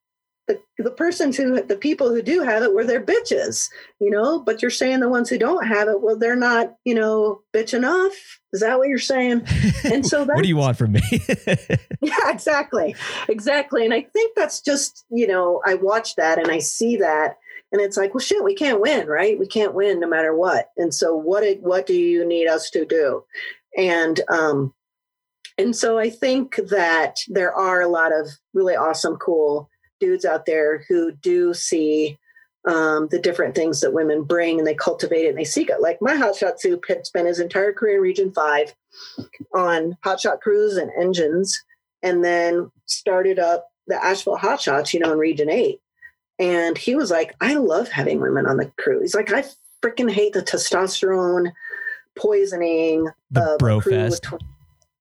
the 0.49 0.61
the 0.79 0.91
person 0.91 1.33
who 1.33 1.62
the 1.62 1.77
people 1.77 2.09
who 2.09 2.23
do 2.23 2.43
have 2.43 2.62
it, 2.62 2.75
were 2.75 2.85
they're 2.85 3.01
bitches, 3.05 3.69
you 4.01 4.11
know. 4.11 4.41
But 4.41 4.61
you're 4.62 4.71
saying 4.71 5.01
the 5.01 5.09
ones 5.09 5.29
who 5.29 5.39
don't 5.39 5.66
have 5.66 5.89
it, 5.89 6.03
well, 6.03 6.19
they're 6.19 6.35
not, 6.35 6.75
you 6.85 6.95
know, 6.95 7.43
bitch 7.55 7.73
enough. 7.73 8.12
Is 8.53 8.61
that 8.61 8.79
what 8.79 8.89
you're 8.89 8.99
saying? 8.99 9.47
And 9.85 10.05
so 10.07 10.25
what 10.25 10.43
do 10.43 10.49
you 10.49 10.57
want 10.57 10.77
from 10.77 10.93
me? 10.93 11.03
Yeah, 12.01 12.31
exactly, 12.31 12.95
exactly. 13.29 13.85
And 13.85 13.93
I 13.93 14.03
think 14.03 14.35
that's 14.37 14.61
just, 14.61 15.05
you 15.11 15.27
know, 15.27 15.61
I 15.66 15.75
watch 15.75 16.14
that 16.16 16.39
and 16.39 16.51
I 16.51 16.59
see 16.61 16.97
that, 16.97 17.37
and 17.71 17.81
it's 17.81 17.97
like, 17.97 18.14
well, 18.14 18.21
shit, 18.21 18.43
we 18.43 18.55
can't 18.55 18.81
win, 18.81 19.07
right? 19.07 19.39
We 19.39 19.47
can't 19.47 19.75
win 19.75 20.01
no 20.01 20.09
matter 20.09 20.35
what. 20.35 20.71
And 20.77 20.95
so, 20.95 21.14
what 21.14 21.45
what 21.61 21.87
do 21.87 21.95
you 21.95 22.27
need 22.27 22.49
us 22.49 22.71
to 22.71 22.85
do? 22.85 23.25
And 23.77 24.21
um, 24.29 24.73
and 25.59 25.75
so 25.75 25.99
I 25.99 26.09
think 26.09 26.57
that 26.57 27.19
there 27.29 27.53
are 27.53 27.81
a 27.81 27.89
lot 27.89 28.12
of 28.12 28.29
really 28.55 28.77
awesome, 28.77 29.16
cool 29.16 29.69
dudes 30.01 30.25
out 30.25 30.47
there 30.47 30.85
who 30.89 31.12
do 31.12 31.53
see 31.53 32.16
um, 32.66 33.09
the 33.11 33.19
different 33.19 33.55
things 33.55 33.81
that 33.81 33.93
women 33.93 34.23
bring 34.23 34.59
and 34.59 34.66
they 34.66 34.75
cultivate 34.75 35.25
it 35.25 35.31
and 35.31 35.39
they 35.39 35.45
seek 35.45 35.69
it. 35.69 35.81
Like 35.81 35.99
my 36.01 36.14
hotshot 36.14 36.61
soup 36.61 36.85
had 36.87 37.07
spent 37.07 37.27
his 37.27 37.41
entire 37.41 37.73
career 37.73 37.97
in 37.97 38.03
Region 38.03 38.33
5 38.33 38.75
on 39.55 39.97
hotshot 40.05 40.41
crews 40.41 40.77
and 40.77 40.91
engines, 40.99 41.59
and 42.03 42.25
then 42.25 42.71
started 42.87 43.39
up 43.39 43.69
the 43.89 44.03
Asheville 44.03 44.39
Hotshots, 44.39 44.93
you 44.93 45.01
know, 45.01 45.12
in 45.12 45.19
Region 45.19 45.51
8. 45.51 45.81
And 46.39 46.78
he 46.78 46.95
was 46.95 47.11
like, 47.11 47.34
I 47.41 47.55
love 47.55 47.89
having 47.89 48.20
women 48.20 48.47
on 48.47 48.59
the 48.59 48.70
crew. 48.78 49.01
He's 49.01 49.14
like, 49.14 49.32
I 49.32 49.45
freaking 49.82 50.11
hate 50.11 50.32
the 50.32 50.43
testosterone 50.43 51.53
poisoning 52.16 53.09
the 53.30 53.57
bro 53.59 53.80
crew 53.80 53.93
with 53.93 54.11
fest. 54.12 54.22
tw- 54.24 54.43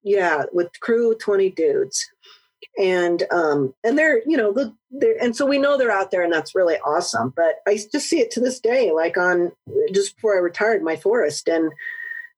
yeah, 0.03 0.43
with 0.53 0.79
crew 0.79 1.09
with 1.09 1.19
20 1.19 1.49
dudes. 1.51 2.09
And 2.79 3.23
um 3.31 3.73
and 3.83 3.97
they're, 3.97 4.21
you 4.27 4.37
know, 4.37 4.51
the 4.51 4.73
they're 4.91 5.21
and 5.21 5.35
so 5.35 5.45
we 5.45 5.57
know 5.57 5.77
they're 5.77 5.91
out 5.91 6.11
there 6.11 6.23
and 6.23 6.31
that's 6.33 6.55
really 6.55 6.75
awesome. 6.77 7.33
But 7.35 7.55
I 7.67 7.75
just 7.91 8.07
see 8.07 8.19
it 8.19 8.31
to 8.31 8.39
this 8.39 8.59
day, 8.59 8.91
like 8.91 9.17
on 9.17 9.51
just 9.93 10.15
before 10.15 10.35
I 10.35 10.39
retired, 10.39 10.83
my 10.83 10.95
forest 10.95 11.47
and 11.47 11.71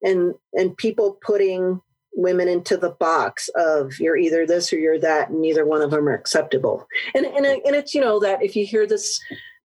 and 0.01 0.35
and 0.53 0.75
people 0.75 1.17
putting 1.21 1.81
women 2.13 2.47
into 2.47 2.77
the 2.77 2.91
box 2.91 3.49
of 3.55 3.99
you're 3.99 4.17
either 4.17 4.45
this 4.45 4.71
or 4.73 4.77
you're 4.77 4.99
that, 4.99 5.29
and 5.29 5.41
neither 5.41 5.65
one 5.65 5.81
of 5.81 5.91
them 5.91 6.07
are 6.07 6.13
acceptable. 6.13 6.87
And 7.13 7.25
and 7.25 7.45
and 7.45 7.75
it's 7.75 7.93
you 7.93 8.01
know 8.01 8.19
that 8.19 8.43
if 8.43 8.55
you 8.55 8.65
hear 8.65 8.85
this 8.85 9.19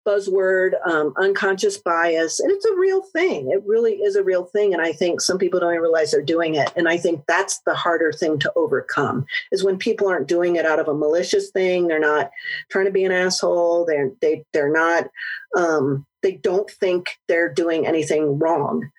buzzword 0.06 0.74
um, 0.86 1.14
unconscious 1.18 1.78
bias 1.78 2.40
and 2.40 2.52
it's 2.52 2.66
a 2.66 2.76
real 2.76 3.02
thing. 3.02 3.52
It 3.52 3.64
really 3.66 3.94
is 3.94 4.16
a 4.16 4.24
real 4.24 4.46
thing 4.46 4.74
and 4.74 4.82
i 4.82 4.92
think 4.92 5.22
some 5.22 5.38
people 5.38 5.60
don't 5.60 5.72
even 5.72 5.82
realize 5.82 6.12
they're 6.12 6.22
doing 6.22 6.56
it. 6.56 6.72
And 6.76 6.90
i 6.90 6.98
think 6.98 7.24
that's 7.28 7.60
the 7.66 7.74
harder 7.74 8.12
thing 8.12 8.40
to 8.40 8.52
overcome 8.56 9.26
is 9.52 9.64
when 9.64 9.78
people 9.78 10.08
aren't 10.08 10.28
doing 10.28 10.56
it 10.56 10.66
out 10.66 10.80
of 10.80 10.88
a 10.88 10.94
malicious 10.94 11.52
thing. 11.52 11.88
They're 11.88 12.00
not 12.00 12.32
trying 12.70 12.86
to 12.86 12.92
be 12.92 13.06
an 13.06 13.12
asshole. 13.12 13.86
They're 13.86 14.12
they, 14.22 14.44
they're 14.54 14.72
not 14.72 15.10
um, 15.56 16.06
they 16.22 16.34
don't 16.34 16.70
think 16.70 17.20
they're 17.28 17.54
doing 17.54 17.86
anything 17.86 18.40
wrong 18.40 18.90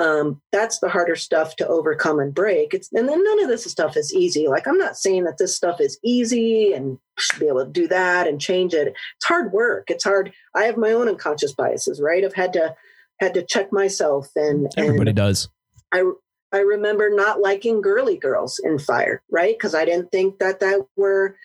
um, 0.00 0.40
that's 0.50 0.80
the 0.80 0.88
harder 0.88 1.16
stuff 1.16 1.56
to 1.56 1.68
overcome 1.68 2.18
and 2.18 2.34
break. 2.34 2.74
It's 2.74 2.90
and 2.92 3.08
then 3.08 3.22
none 3.22 3.42
of 3.42 3.48
this 3.48 3.64
stuff 3.64 3.96
is 3.96 4.12
easy. 4.12 4.48
Like 4.48 4.66
I'm 4.66 4.78
not 4.78 4.96
saying 4.96 5.24
that 5.24 5.38
this 5.38 5.56
stuff 5.56 5.80
is 5.80 5.98
easy 6.02 6.72
and 6.72 6.98
should 7.18 7.40
be 7.40 7.46
able 7.46 7.64
to 7.64 7.70
do 7.70 7.86
that 7.88 8.26
and 8.26 8.40
change 8.40 8.74
it. 8.74 8.88
It's 8.88 9.24
hard 9.24 9.52
work. 9.52 9.90
It's 9.90 10.04
hard. 10.04 10.32
I 10.54 10.64
have 10.64 10.76
my 10.76 10.92
own 10.92 11.08
unconscious 11.08 11.52
biases, 11.52 12.00
right? 12.00 12.24
I've 12.24 12.34
had 12.34 12.52
to 12.54 12.74
had 13.20 13.34
to 13.34 13.44
check 13.44 13.72
myself 13.72 14.28
and 14.34 14.68
Everybody 14.76 15.10
and 15.10 15.16
does. 15.16 15.48
I 15.92 16.04
I 16.52 16.58
remember 16.58 17.10
not 17.10 17.40
liking 17.40 17.80
girly 17.80 18.16
girls 18.16 18.60
in 18.62 18.78
fire, 18.78 19.22
right? 19.30 19.56
Because 19.56 19.74
I 19.74 19.84
didn't 19.84 20.10
think 20.10 20.38
that 20.38 20.60
that 20.60 20.86
were 20.96 21.36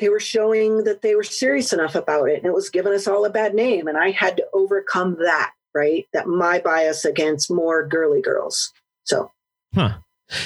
they 0.00 0.08
were 0.08 0.20
showing 0.20 0.84
that 0.84 1.02
they 1.02 1.14
were 1.14 1.22
serious 1.22 1.72
enough 1.72 1.94
about 1.94 2.30
it, 2.30 2.38
and 2.38 2.46
it 2.46 2.54
was 2.54 2.70
giving 2.70 2.92
us 2.92 3.06
all 3.06 3.24
a 3.24 3.30
bad 3.30 3.54
name. 3.54 3.86
And 3.86 3.98
I 3.98 4.10
had 4.10 4.36
to 4.38 4.46
overcome 4.52 5.18
that, 5.20 5.52
right? 5.74 6.06
That 6.12 6.26
my 6.28 6.58
bias 6.60 7.04
against 7.04 7.50
more 7.50 7.86
girly 7.86 8.20
girls. 8.22 8.72
So 9.04 9.32
Huh. 9.74 9.98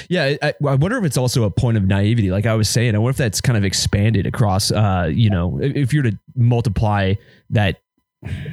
Yeah, 0.09 0.35
I, 0.41 0.53
I 0.67 0.75
wonder 0.75 0.97
if 0.97 1.03
it's 1.03 1.17
also 1.17 1.43
a 1.43 1.51
point 1.51 1.77
of 1.77 1.83
naivety. 1.85 2.31
Like 2.31 2.47
I 2.47 2.55
was 2.55 2.67
saying, 2.67 2.95
I 2.95 2.97
wonder 2.97 3.11
if 3.11 3.17
that's 3.17 3.39
kind 3.39 3.55
of 3.55 3.63
expanded 3.63 4.25
across. 4.25 4.71
Uh, 4.71 5.11
you 5.13 5.29
know, 5.29 5.59
if, 5.61 5.93
you're 5.93 6.01
to 6.03 6.17
multiply 6.35 7.13
that 7.51 7.77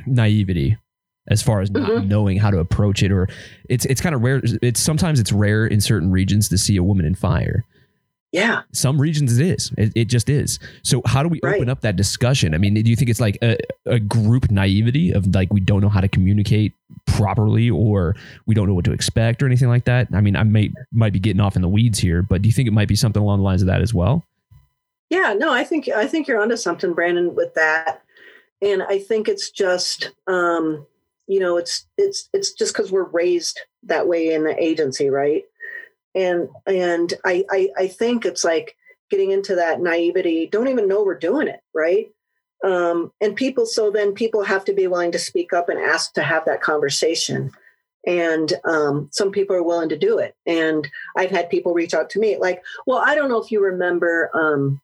naivety 0.07 0.77
as 1.29 1.43
far 1.43 1.61
as 1.61 1.71
not 1.71 1.89
Mhm. 1.89 2.09
knowing 2.09 2.37
how 2.39 2.51
to 2.51 2.59
approach 2.59 3.03
it, 3.03 3.13
or 3.13 3.29
it's 3.69 3.85
it's 3.87 4.01
kind 4.01 4.15
of 4.15 4.23
rare. 4.23 4.43
It's 4.61 4.81
sometimes 4.81 5.21
it's 5.21 5.33
rare 5.33 5.67
in 5.67 5.81
certain 5.81 6.11
regions 6.11 6.49
to 6.51 6.59
see 6.59 6.77
a 6.77 6.83
woman 6.83 7.07
in 7.07 7.15
fire. 7.15 7.65
Yeah, 8.33 8.63
Some 8.73 8.99
regions 9.01 9.39
it 9.39 9.47
is. 9.47 9.71
It, 9.77 9.93
it 9.95 10.05
just 10.07 10.29
is. 10.31 10.59
So 10.83 11.03
how 11.07 11.23
do 11.23 11.29
we 11.29 11.39
Right. 11.43 11.57
open 11.57 11.69
up 11.69 11.83
that 11.83 11.97
discussion? 11.97 12.55
I 12.55 12.59
mean, 12.59 12.75
do 12.75 12.89
you 12.91 12.97
think 12.97 13.11
it's 13.11 13.21
like 13.21 13.37
a, 13.43 13.59
a 13.87 14.01
group 14.01 14.51
naivety 14.51 15.13
of 15.13 15.35
like 15.35 15.53
we 15.53 15.61
don't 15.61 15.83
know 15.83 15.91
how 15.91 16.01
to 16.01 16.09
communicate 16.09 16.73
properly 17.07 17.69
or 17.69 18.17
we 18.47 18.55
don't 18.55 18.67
know 18.67 18.75
what 18.75 18.87
to 18.87 18.93
expect 18.93 19.43
or 19.43 19.47
anything 19.47 19.69
like 19.69 19.85
that? 19.85 20.09
I 20.15 20.21
mean, 20.23 20.35
I 20.35 20.45
may 20.45 20.73
might 20.93 21.13
be 21.13 21.19
getting 21.21 21.41
off 21.41 21.57
in 21.57 21.63
the 21.63 21.69
weeds 21.69 21.99
here, 21.99 22.23
but 22.23 22.41
do 22.43 22.49
you 22.49 22.53
think 22.55 22.67
it 22.69 22.73
might 22.73 22.89
be 22.89 22.97
something 22.97 23.23
along 23.23 23.39
the 23.41 23.45
lines 23.45 23.61
of 23.63 23.67
that 23.69 23.83
as 23.83 23.93
well? 23.93 24.25
yeah. 25.11 25.35
No, 25.37 25.53
I 25.53 25.63
think 25.63 25.89
I 25.91 26.07
think 26.07 26.27
you're 26.27 26.41
onto 26.41 26.57
something, 26.57 26.95
Brandon, 26.95 27.35
with 27.35 27.53
that. 27.55 28.03
And 28.63 28.83
I 28.83 28.99
think 28.99 29.29
it's 29.29 29.51
just 29.51 30.11
um, 30.27 30.87
you 31.27 31.39
know, 31.39 31.59
it's 31.59 31.87
it's 31.99 32.31
it's 32.33 32.53
just 32.53 32.75
because 32.75 32.91
we're 32.91 33.05
raised 33.11 33.61
that 33.83 34.09
way 34.09 34.33
in 34.33 34.45
the 34.45 34.57
agency, 34.63 35.11
right? 35.11 35.45
And 36.15 36.49
and 36.67 37.15
I, 37.25 37.45
I 37.51 37.71
i 37.79 37.87
think 37.89 38.25
it's 38.25 38.45
like 38.45 38.77
getting 39.11 39.31
into 39.31 39.55
that 39.57 39.81
naivety 39.81 40.47
don't 40.47 40.69
even 40.69 40.89
know 40.89 41.03
we're 41.03 41.19
doing 41.19 41.49
it 41.49 41.61
right? 41.75 42.11
Um 42.65 43.13
and 43.21 43.37
people 43.37 43.67
so 43.67 43.91
then 43.91 44.13
people 44.13 44.43
have 44.45 44.65
to 44.67 44.73
be 44.73 44.87
willing 44.87 45.13
to 45.13 45.19
speak 45.19 45.53
up 45.53 45.69
and 45.69 45.79
ask 45.79 46.15
to 46.15 46.23
have 46.23 46.45
that 46.47 46.63
conversation. 46.63 47.51
And 48.07 48.53
um 48.65 49.09
some 49.13 49.31
people 49.31 49.55
are 49.57 49.63
willing 49.63 49.89
to 49.91 49.99
do 49.99 50.19
it. 50.19 50.35
And 50.47 50.89
i've 51.17 51.31
had 51.31 51.51
people 51.51 51.75
reach 51.75 51.95
out 51.95 52.11
to 52.11 52.21
me 52.21 52.39
like 52.39 52.63
well 52.87 52.99
i 52.99 53.15
don't 53.15 53.29
know 53.29 53.43
if 53.43 53.51
you 53.51 53.63
remember 53.63 54.31
um 54.35 54.81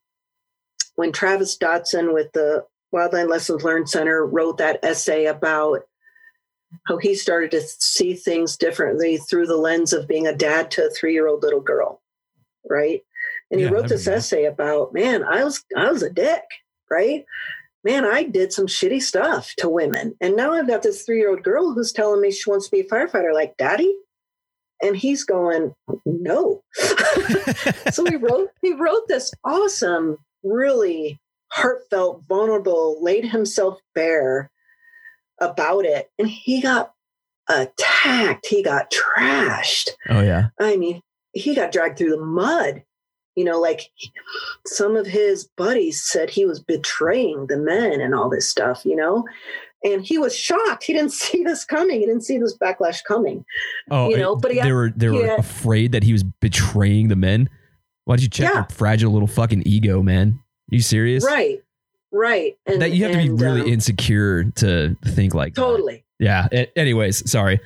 when 0.96 1.12
travis 1.12 1.56
dotson 1.56 2.12
with 2.12 2.32
the 2.32 2.64
wildland 2.94 3.28
lessons 3.28 3.62
learned 3.62 3.88
center 3.88 4.26
wrote 4.26 4.58
that 4.58 4.80
essay 4.82 5.26
about 5.26 5.82
how 6.86 6.98
he 6.98 7.14
started 7.14 7.50
to 7.50 7.60
see 7.62 8.14
things 8.14 8.56
differently 8.56 9.16
through 9.16 9.46
the 9.46 9.56
lens 9.56 9.92
of 9.92 10.08
being 10.08 10.26
a 10.26 10.34
dad 10.34 10.70
to 10.70 10.86
a 10.86 10.90
three-year-old 10.90 11.42
little 11.42 11.60
girl 11.60 12.00
right 12.68 13.02
and 13.50 13.60
he 13.60 13.66
Yeah, 13.66 13.72
wrote 13.72 13.88
this 13.88 14.06
essay 14.06 14.44
about 14.44 14.92
man 14.92 15.24
i 15.24 15.42
was 15.44 15.64
i 15.76 15.90
was 15.90 16.02
a 16.02 16.10
dick 16.10 16.44
right 16.90 17.24
man, 17.84 18.04
I 18.04 18.24
did 18.24 18.52
some 18.52 18.66
shitty 18.66 19.00
stuff 19.02 19.54
to 19.58 19.68
women. 19.68 20.14
And 20.20 20.36
now 20.36 20.52
I've 20.52 20.68
got 20.68 20.82
this 20.82 21.02
three 21.04 21.18
year 21.18 21.30
old 21.30 21.42
girl 21.42 21.72
who's 21.72 21.92
telling 21.92 22.20
me 22.20 22.30
she 22.30 22.50
wants 22.50 22.66
to 22.66 22.70
be 22.70 22.80
a 22.80 22.84
firefighter, 22.84 23.32
like, 23.32 23.56
Daddy? 23.56 23.94
And 24.82 24.96
he's 24.96 25.24
going, 25.24 25.74
No. 26.04 26.62
so 27.92 28.04
he 28.04 28.16
wrote, 28.16 28.50
he 28.62 28.74
wrote 28.74 29.08
this 29.08 29.32
awesome, 29.44 30.18
really 30.42 31.18
heartfelt, 31.50 32.24
vulnerable, 32.28 33.02
laid 33.02 33.24
himself 33.24 33.78
bare 33.94 34.50
about 35.40 35.84
it. 35.84 36.10
And 36.18 36.28
he 36.28 36.60
got 36.60 36.92
attacked. 37.48 38.46
He 38.46 38.62
got 38.62 38.90
trashed. 38.92 39.88
Oh 40.08 40.20
yeah. 40.22 40.48
I 40.60 40.76
mean, 40.76 41.00
he 41.32 41.54
got 41.54 41.72
dragged 41.72 41.98
through 41.98 42.10
the 42.10 42.24
mud. 42.24 42.82
You 43.36 43.44
know, 43.44 43.60
like 43.60 43.82
some 44.66 44.96
of 44.96 45.06
his 45.06 45.48
buddies 45.56 46.02
said 46.02 46.28
he 46.28 46.44
was 46.44 46.58
betraying 46.60 47.46
the 47.46 47.56
men 47.56 48.00
and 48.00 48.12
all 48.12 48.28
this 48.28 48.48
stuff, 48.48 48.84
you 48.84 48.96
know? 48.96 49.24
And 49.84 50.04
he 50.04 50.18
was 50.18 50.34
shocked. 50.34 50.82
He 50.82 50.92
didn't 50.92 51.12
see 51.24 51.44
this 51.44 51.64
coming. 51.64 52.00
He 52.00 52.06
didn't 52.06 52.24
see 52.24 52.38
this 52.38 52.58
backlash 52.58 53.04
coming. 53.04 53.44
Oh, 53.92 54.08
you 54.10 54.16
know, 54.16 54.34
but 54.34 54.50
he 54.52 54.60
they 54.60 54.72
were 54.72 54.90
they 54.94 55.08
were 55.08 55.24
had- 55.26 55.38
afraid 55.38 55.92
that 55.92 56.02
he 56.02 56.12
was 56.12 56.24
betraying 56.24 57.08
the 57.08 57.16
men. 57.16 57.48
Why'd 58.06 58.22
you 58.22 58.28
check 58.28 58.48
Yeah. 58.50 58.54
your 58.60 58.66
fragile 58.70 59.12
little 59.12 59.28
fucking 59.28 59.62
ego, 59.66 60.02
man? 60.02 60.40
Are 60.72 60.74
you 60.74 60.80
serious? 60.82 61.24
Right. 61.24 61.62
Right. 62.10 62.56
And 62.66 62.80
that 62.80 62.92
you 62.92 63.04
have 63.04 63.12
to 63.12 63.18
be 63.18 63.30
really 63.30 63.62
um, 63.62 63.68
insecure 63.68 64.44
to 64.44 64.96
think 65.04 65.34
like 65.34 65.54
that. 65.54 65.60
totally. 65.60 66.04
Yeah. 66.18 66.48
A- 66.52 66.78
anyways, 66.78 67.30
sorry. 67.30 67.60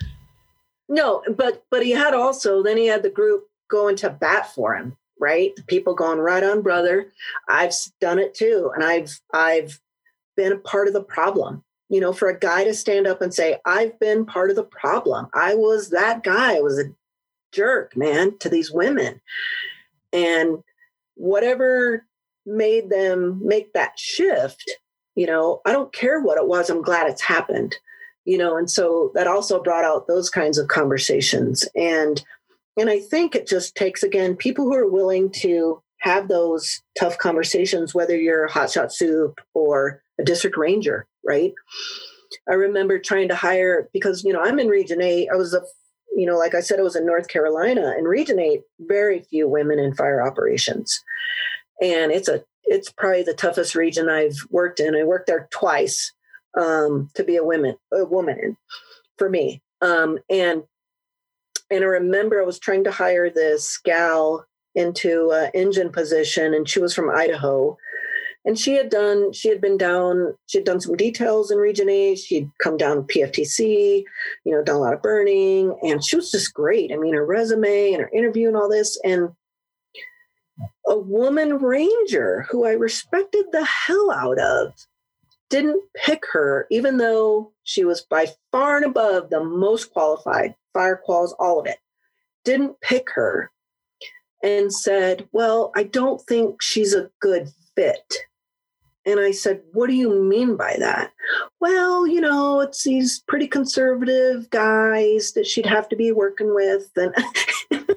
No, 0.88 1.22
but 1.36 1.64
but 1.70 1.84
he 1.84 1.92
had 1.92 2.12
also 2.12 2.62
then 2.62 2.76
he 2.76 2.86
had 2.86 3.02
the 3.02 3.10
group 3.10 3.44
going 3.70 3.96
to 3.96 4.10
bat 4.10 4.52
for 4.54 4.74
him, 4.74 4.96
right? 5.18 5.54
The 5.56 5.62
people 5.62 5.94
going 5.94 6.18
right 6.18 6.42
on, 6.42 6.60
brother. 6.60 7.10
I've 7.48 7.72
done 8.00 8.18
it 8.18 8.34
too, 8.34 8.70
and 8.74 8.84
I've 8.84 9.18
I've 9.32 9.80
been 10.36 10.52
a 10.52 10.58
part 10.58 10.88
of 10.88 10.94
the 10.94 11.02
problem. 11.02 11.64
You 11.88 12.00
know, 12.00 12.12
for 12.12 12.28
a 12.28 12.38
guy 12.38 12.64
to 12.64 12.74
stand 12.74 13.06
up 13.06 13.22
and 13.22 13.32
say, 13.32 13.58
"I've 13.64 13.98
been 14.00 14.26
part 14.26 14.50
of 14.50 14.56
the 14.56 14.64
problem. 14.64 15.28
I 15.34 15.54
was 15.54 15.90
that 15.90 16.22
guy. 16.22 16.56
I 16.56 16.60
was 16.60 16.78
a 16.78 16.92
jerk, 17.52 17.96
man, 17.96 18.36
to 18.40 18.48
these 18.48 18.70
women," 18.70 19.20
and 20.12 20.58
whatever 21.14 22.04
made 22.46 22.90
them 22.90 23.40
make 23.42 23.72
that 23.72 23.98
shift. 23.98 24.70
You 25.14 25.26
know, 25.26 25.60
I 25.66 25.72
don't 25.72 25.92
care 25.92 26.20
what 26.20 26.38
it 26.38 26.48
was. 26.48 26.70
I'm 26.70 26.82
glad 26.82 27.08
it's 27.08 27.22
happened 27.22 27.76
you 28.24 28.38
know 28.38 28.56
and 28.56 28.70
so 28.70 29.10
that 29.14 29.26
also 29.26 29.62
brought 29.62 29.84
out 29.84 30.06
those 30.06 30.30
kinds 30.30 30.58
of 30.58 30.68
conversations 30.68 31.68
and 31.74 32.24
and 32.78 32.90
i 32.90 32.98
think 32.98 33.34
it 33.34 33.46
just 33.46 33.74
takes 33.74 34.02
again 34.02 34.36
people 34.36 34.64
who 34.64 34.74
are 34.74 34.88
willing 34.88 35.30
to 35.30 35.82
have 35.98 36.28
those 36.28 36.82
tough 36.98 37.18
conversations 37.18 37.94
whether 37.94 38.16
you're 38.16 38.44
a 38.46 38.50
hotshot 38.50 38.92
soup 38.92 39.40
or 39.54 40.02
a 40.20 40.24
district 40.24 40.56
ranger 40.56 41.06
right 41.26 41.52
i 42.48 42.54
remember 42.54 42.98
trying 42.98 43.28
to 43.28 43.34
hire 43.34 43.88
because 43.92 44.24
you 44.24 44.32
know 44.32 44.40
i'm 44.40 44.58
in 44.58 44.68
region 44.68 45.00
8 45.00 45.28
i 45.32 45.36
was 45.36 45.54
a 45.54 45.62
you 46.16 46.26
know 46.26 46.36
like 46.36 46.54
i 46.54 46.60
said 46.60 46.78
i 46.78 46.82
was 46.82 46.96
in 46.96 47.06
north 47.06 47.28
carolina 47.28 47.94
and 47.96 48.06
region 48.06 48.38
8 48.38 48.60
very 48.80 49.20
few 49.20 49.48
women 49.48 49.78
in 49.78 49.94
fire 49.94 50.24
operations 50.26 51.02
and 51.82 52.10
it's 52.10 52.28
a 52.28 52.42
it's 52.64 52.90
probably 52.90 53.22
the 53.22 53.34
toughest 53.34 53.74
region 53.74 54.08
i've 54.08 54.36
worked 54.50 54.80
in 54.80 54.94
i 54.94 55.02
worked 55.02 55.26
there 55.26 55.48
twice 55.50 56.12
um, 56.58 57.10
to 57.14 57.24
be 57.24 57.36
a 57.36 57.44
woman, 57.44 57.76
a 57.92 58.04
woman 58.04 58.38
in 58.38 58.56
for 59.18 59.28
me. 59.28 59.62
Um, 59.80 60.18
and 60.30 60.62
and 61.70 61.82
I 61.82 61.86
remember 61.86 62.40
I 62.40 62.44
was 62.44 62.58
trying 62.58 62.84
to 62.84 62.90
hire 62.90 63.30
this 63.30 63.78
gal 63.82 64.46
into 64.74 65.30
an 65.30 65.50
engine 65.54 65.90
position, 65.90 66.54
and 66.54 66.68
she 66.68 66.80
was 66.80 66.94
from 66.94 67.10
Idaho, 67.10 67.76
and 68.44 68.58
she 68.58 68.74
had 68.74 68.90
done 68.90 69.32
she 69.32 69.48
had 69.48 69.60
been 69.60 69.78
down 69.78 70.34
she 70.46 70.58
had 70.58 70.64
done 70.64 70.80
some 70.80 70.96
details 70.96 71.50
in 71.50 71.58
Region 71.58 71.88
8. 71.88 72.18
She'd 72.18 72.50
come 72.62 72.76
down 72.76 73.04
PFTC, 73.04 74.04
you 74.44 74.52
know, 74.52 74.62
done 74.62 74.76
a 74.76 74.80
lot 74.80 74.94
of 74.94 75.02
burning, 75.02 75.76
and 75.82 76.04
she 76.04 76.16
was 76.16 76.30
just 76.30 76.54
great. 76.54 76.92
I 76.92 76.96
mean, 76.96 77.14
her 77.14 77.24
resume 77.24 77.92
and 77.92 78.02
her 78.02 78.10
interview 78.10 78.48
and 78.48 78.56
all 78.56 78.68
this, 78.68 78.98
and 79.04 79.30
a 80.86 80.98
woman 80.98 81.58
ranger 81.58 82.46
who 82.50 82.64
I 82.64 82.72
respected 82.72 83.46
the 83.52 83.64
hell 83.64 84.10
out 84.10 84.38
of 84.38 84.72
didn't 85.50 85.82
pick 85.94 86.24
her, 86.32 86.66
even 86.70 86.96
though 86.96 87.52
she 87.64 87.84
was 87.84 88.00
by 88.02 88.26
far 88.50 88.76
and 88.76 88.86
above 88.86 89.30
the 89.30 89.44
most 89.44 89.92
qualified, 89.92 90.54
fire 90.72 91.00
quals, 91.06 91.32
all 91.38 91.60
of 91.60 91.66
it, 91.66 91.78
didn't 92.44 92.80
pick 92.80 93.10
her 93.14 93.50
and 94.42 94.72
said, 94.72 95.28
Well, 95.32 95.70
I 95.76 95.84
don't 95.84 96.20
think 96.22 96.62
she's 96.62 96.94
a 96.94 97.10
good 97.20 97.50
fit. 97.76 98.14
And 99.04 99.20
I 99.20 99.30
said, 99.30 99.62
What 99.72 99.88
do 99.88 99.94
you 99.94 100.22
mean 100.22 100.56
by 100.56 100.76
that? 100.78 101.12
Well, 101.60 102.06
you 102.06 102.20
know, 102.20 102.60
it's 102.60 102.84
these 102.84 103.22
pretty 103.28 103.46
conservative 103.46 104.48
guys 104.50 105.32
that 105.32 105.46
she'd 105.46 105.66
have 105.66 105.88
to 105.90 105.96
be 105.96 106.12
working 106.12 106.54
with. 106.54 106.90
And 106.96 107.14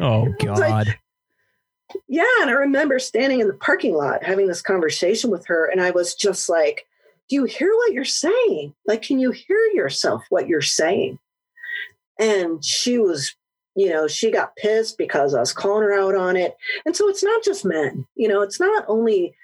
Oh 0.00 0.34
like- 0.40 0.46
God. 0.46 0.98
Yeah, 2.08 2.24
and 2.40 2.50
I 2.50 2.54
remember 2.54 2.98
standing 2.98 3.40
in 3.40 3.48
the 3.48 3.54
parking 3.54 3.94
lot 3.94 4.24
having 4.24 4.46
this 4.46 4.62
conversation 4.62 5.30
with 5.30 5.46
her, 5.46 5.66
and 5.66 5.80
I 5.80 5.90
was 5.90 6.14
just 6.14 6.48
like, 6.48 6.86
Do 7.28 7.36
you 7.36 7.44
hear 7.44 7.72
what 7.74 7.92
you're 7.92 8.04
saying? 8.04 8.74
Like, 8.86 9.02
can 9.02 9.18
you 9.18 9.30
hear 9.30 9.58
yourself 9.74 10.22
what 10.28 10.48
you're 10.48 10.62
saying? 10.62 11.18
And 12.18 12.64
she 12.64 12.98
was, 12.98 13.34
you 13.74 13.88
know, 13.90 14.06
she 14.06 14.30
got 14.30 14.56
pissed 14.56 14.98
because 14.98 15.34
I 15.34 15.40
was 15.40 15.52
calling 15.52 15.82
her 15.82 15.98
out 15.98 16.14
on 16.14 16.36
it. 16.36 16.56
And 16.86 16.94
so 16.96 17.08
it's 17.08 17.24
not 17.24 17.42
just 17.42 17.64
men, 17.64 18.06
you 18.14 18.28
know, 18.28 18.42
it's 18.42 18.60
not 18.60 18.84
only, 18.88 19.34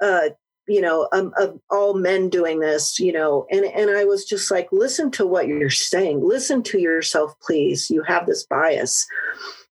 uh, 0.00 0.30
you 0.66 0.80
know, 0.80 1.08
um, 1.12 1.34
um, 1.38 1.60
all 1.70 1.94
men 1.94 2.30
doing 2.30 2.60
this, 2.60 2.98
you 2.98 3.12
know, 3.12 3.46
and 3.50 3.66
and 3.66 3.90
I 3.90 4.04
was 4.04 4.24
just 4.24 4.50
like, 4.50 4.68
listen 4.72 5.10
to 5.12 5.26
what 5.26 5.46
you're 5.46 5.68
saying, 5.68 6.26
listen 6.26 6.62
to 6.64 6.78
yourself, 6.78 7.34
please. 7.40 7.90
You 7.90 8.02
have 8.04 8.26
this 8.26 8.46
bias, 8.46 9.06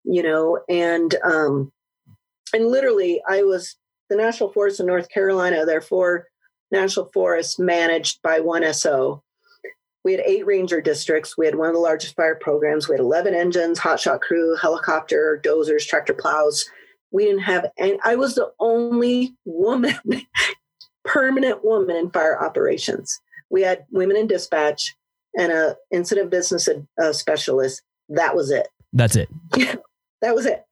you 0.04 0.22
know, 0.22 0.60
and 0.70 1.16
um, 1.24 1.72
and 2.54 2.68
literally 2.68 3.22
i 3.28 3.42
was 3.44 3.76
the 4.10 4.16
national 4.16 4.52
forest 4.52 4.80
in 4.80 4.86
north 4.86 5.10
carolina 5.10 5.66
therefore 5.66 6.28
national 6.72 7.10
forests 7.14 7.60
managed 7.60 8.22
by 8.22 8.40
one 8.40 8.74
so 8.74 9.24
we 10.04 10.12
had 10.12 10.22
eight 10.26 10.46
ranger 10.46 10.82
districts. 10.82 11.38
We 11.38 11.46
had 11.46 11.56
one 11.56 11.70
of 11.70 11.74
the 11.74 11.80
largest 11.80 12.16
fire 12.16 12.36
programs. 12.36 12.88
We 12.88 12.94
had 12.94 13.00
11 13.00 13.34
engines 13.34 13.80
hotshot 13.80 14.22
crew 14.22 14.56
helicopter 14.56 15.42
dozers 15.44 15.88
tractor 15.88 16.14
plows. 16.14 16.66
We 17.12 17.26
didn't 17.26 17.44
have 17.44 17.68
and 17.78 18.00
i 18.04 18.16
was 18.16 18.36
the 18.36 18.52
only 18.60 19.36
woman 19.46 19.96
permanent 21.06 21.64
woman 21.64 21.96
in 21.96 22.12
fire 22.12 22.42
operations. 22.42 23.20
We 23.50 23.62
had 23.62 23.86
women 23.92 24.18
in 24.18 24.28
dispatch 24.28 24.96
and 25.38 25.52
a 25.52 25.76
incident 25.92 26.32
business 26.32 26.68
uh, 27.02 27.14
specialist. 27.14 27.82
That 28.10 28.36
was 28.36 28.52
it. 28.52 28.68
That's 28.92 29.16
it. 29.16 29.30
that 30.22 30.36
was 30.36 30.46
it 30.46 30.64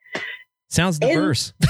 Sounds 0.72 0.98
And- 1.02 1.12
diverse. 1.12 1.54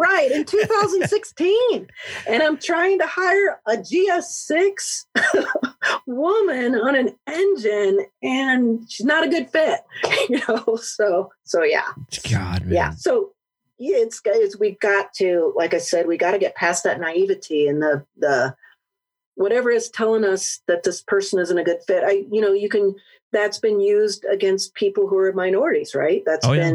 Right 0.00 0.30
in 0.30 0.44
2016. 0.44 1.88
and 2.28 2.40
I'm 2.42 2.56
trying 2.56 3.00
to 3.00 3.06
hire 3.06 3.60
a 3.66 3.76
GS6 3.78 5.06
woman 6.06 6.76
on 6.76 6.94
an 6.94 7.16
engine 7.26 8.06
and 8.22 8.88
she's 8.88 9.04
not 9.04 9.26
a 9.26 9.28
good 9.28 9.50
fit, 9.50 9.80
you 10.28 10.40
know. 10.46 10.76
So 10.76 11.32
so 11.42 11.64
yeah. 11.64 11.88
God, 12.30 12.62
man. 12.66 12.72
Yeah. 12.74 12.90
So 12.92 13.32
yeah, 13.78 13.96
it's 13.96 14.20
it's 14.24 14.56
we 14.58 14.76
got 14.80 15.12
to 15.14 15.52
like 15.56 15.74
I 15.74 15.78
said 15.78 16.06
we 16.06 16.16
got 16.16 16.30
to 16.30 16.38
get 16.38 16.54
past 16.54 16.84
that 16.84 17.00
naivety 17.00 17.66
and 17.66 17.82
the 17.82 18.04
the 18.16 18.54
whatever 19.34 19.70
is 19.72 19.90
telling 19.90 20.24
us 20.24 20.60
that 20.68 20.84
this 20.84 21.02
person 21.02 21.40
isn't 21.40 21.58
a 21.58 21.64
good 21.64 21.80
fit. 21.88 22.04
I 22.04 22.24
you 22.30 22.40
know, 22.40 22.52
you 22.52 22.68
can 22.68 22.94
that's 23.32 23.58
been 23.58 23.80
used 23.80 24.24
against 24.30 24.74
people 24.74 25.08
who 25.08 25.18
are 25.18 25.32
minorities, 25.32 25.94
right? 25.94 26.22
That's 26.24 26.46
Oh, 26.46 26.52
yeah. 26.52 26.68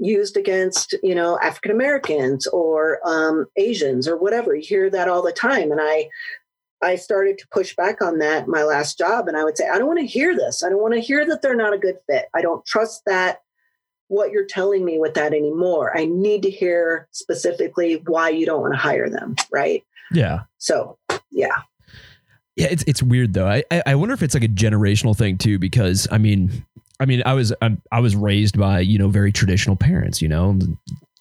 Used 0.00 0.36
against 0.36 0.94
you 1.02 1.14
know 1.14 1.38
african 1.42 1.70
americans 1.70 2.46
or 2.48 2.98
um, 3.04 3.46
asians 3.56 4.08
or 4.08 4.16
whatever. 4.16 4.54
You 4.54 4.62
hear 4.62 4.90
that 4.90 5.08
all 5.08 5.22
the 5.22 5.32
time 5.32 5.70
and 5.70 5.80
i 5.80 6.08
i 6.82 6.96
started 6.96 7.38
to 7.38 7.48
push 7.52 7.76
back 7.76 8.00
on 8.00 8.18
that 8.18 8.48
my 8.48 8.62
last 8.64 8.96
job 8.96 9.28
and 9.28 9.36
i 9.36 9.44
would 9.44 9.56
say 9.56 9.68
i 9.68 9.78
don't 9.78 9.86
want 9.86 10.00
to 10.00 10.06
hear 10.06 10.34
this. 10.34 10.62
I 10.64 10.70
don't 10.70 10.82
want 10.82 10.94
to 10.94 11.00
hear 11.00 11.26
that 11.26 11.42
they're 11.42 11.54
not 11.54 11.74
a 11.74 11.78
good 11.78 11.98
fit. 12.08 12.26
I 12.34 12.40
don't 12.40 12.64
trust 12.64 13.02
that 13.06 13.42
what 14.08 14.32
you're 14.32 14.46
telling 14.46 14.84
me 14.84 14.98
with 14.98 15.14
that 15.14 15.32
anymore. 15.32 15.96
I 15.96 16.04
need 16.06 16.42
to 16.42 16.50
hear 16.50 17.06
specifically 17.12 18.02
why 18.06 18.30
you 18.30 18.44
don't 18.44 18.60
want 18.60 18.74
to 18.74 18.78
hire 18.78 19.08
them 19.08 19.36
right? 19.52 19.84
Yeah. 20.12 20.40
so 20.58 20.98
yeah. 21.30 21.56
Yeah, 22.56 22.66
it's 22.70 22.82
it's 22.86 23.02
weird 23.02 23.32
though. 23.32 23.46
I 23.46 23.62
I 23.86 23.94
wonder 23.94 24.12
if 24.12 24.22
it's 24.22 24.34
like 24.34 24.42
a 24.42 24.48
generational 24.48 25.16
thing 25.16 25.38
too, 25.38 25.58
because 25.58 26.06
I 26.10 26.18
mean, 26.18 26.66
I 27.00 27.06
mean, 27.06 27.22
I 27.24 27.32
was 27.32 27.52
I'm, 27.62 27.80
I 27.90 28.00
was 28.00 28.14
raised 28.14 28.58
by 28.58 28.80
you 28.80 28.98
know 28.98 29.08
very 29.08 29.32
traditional 29.32 29.74
parents. 29.74 30.20
You 30.20 30.28
know, 30.28 30.58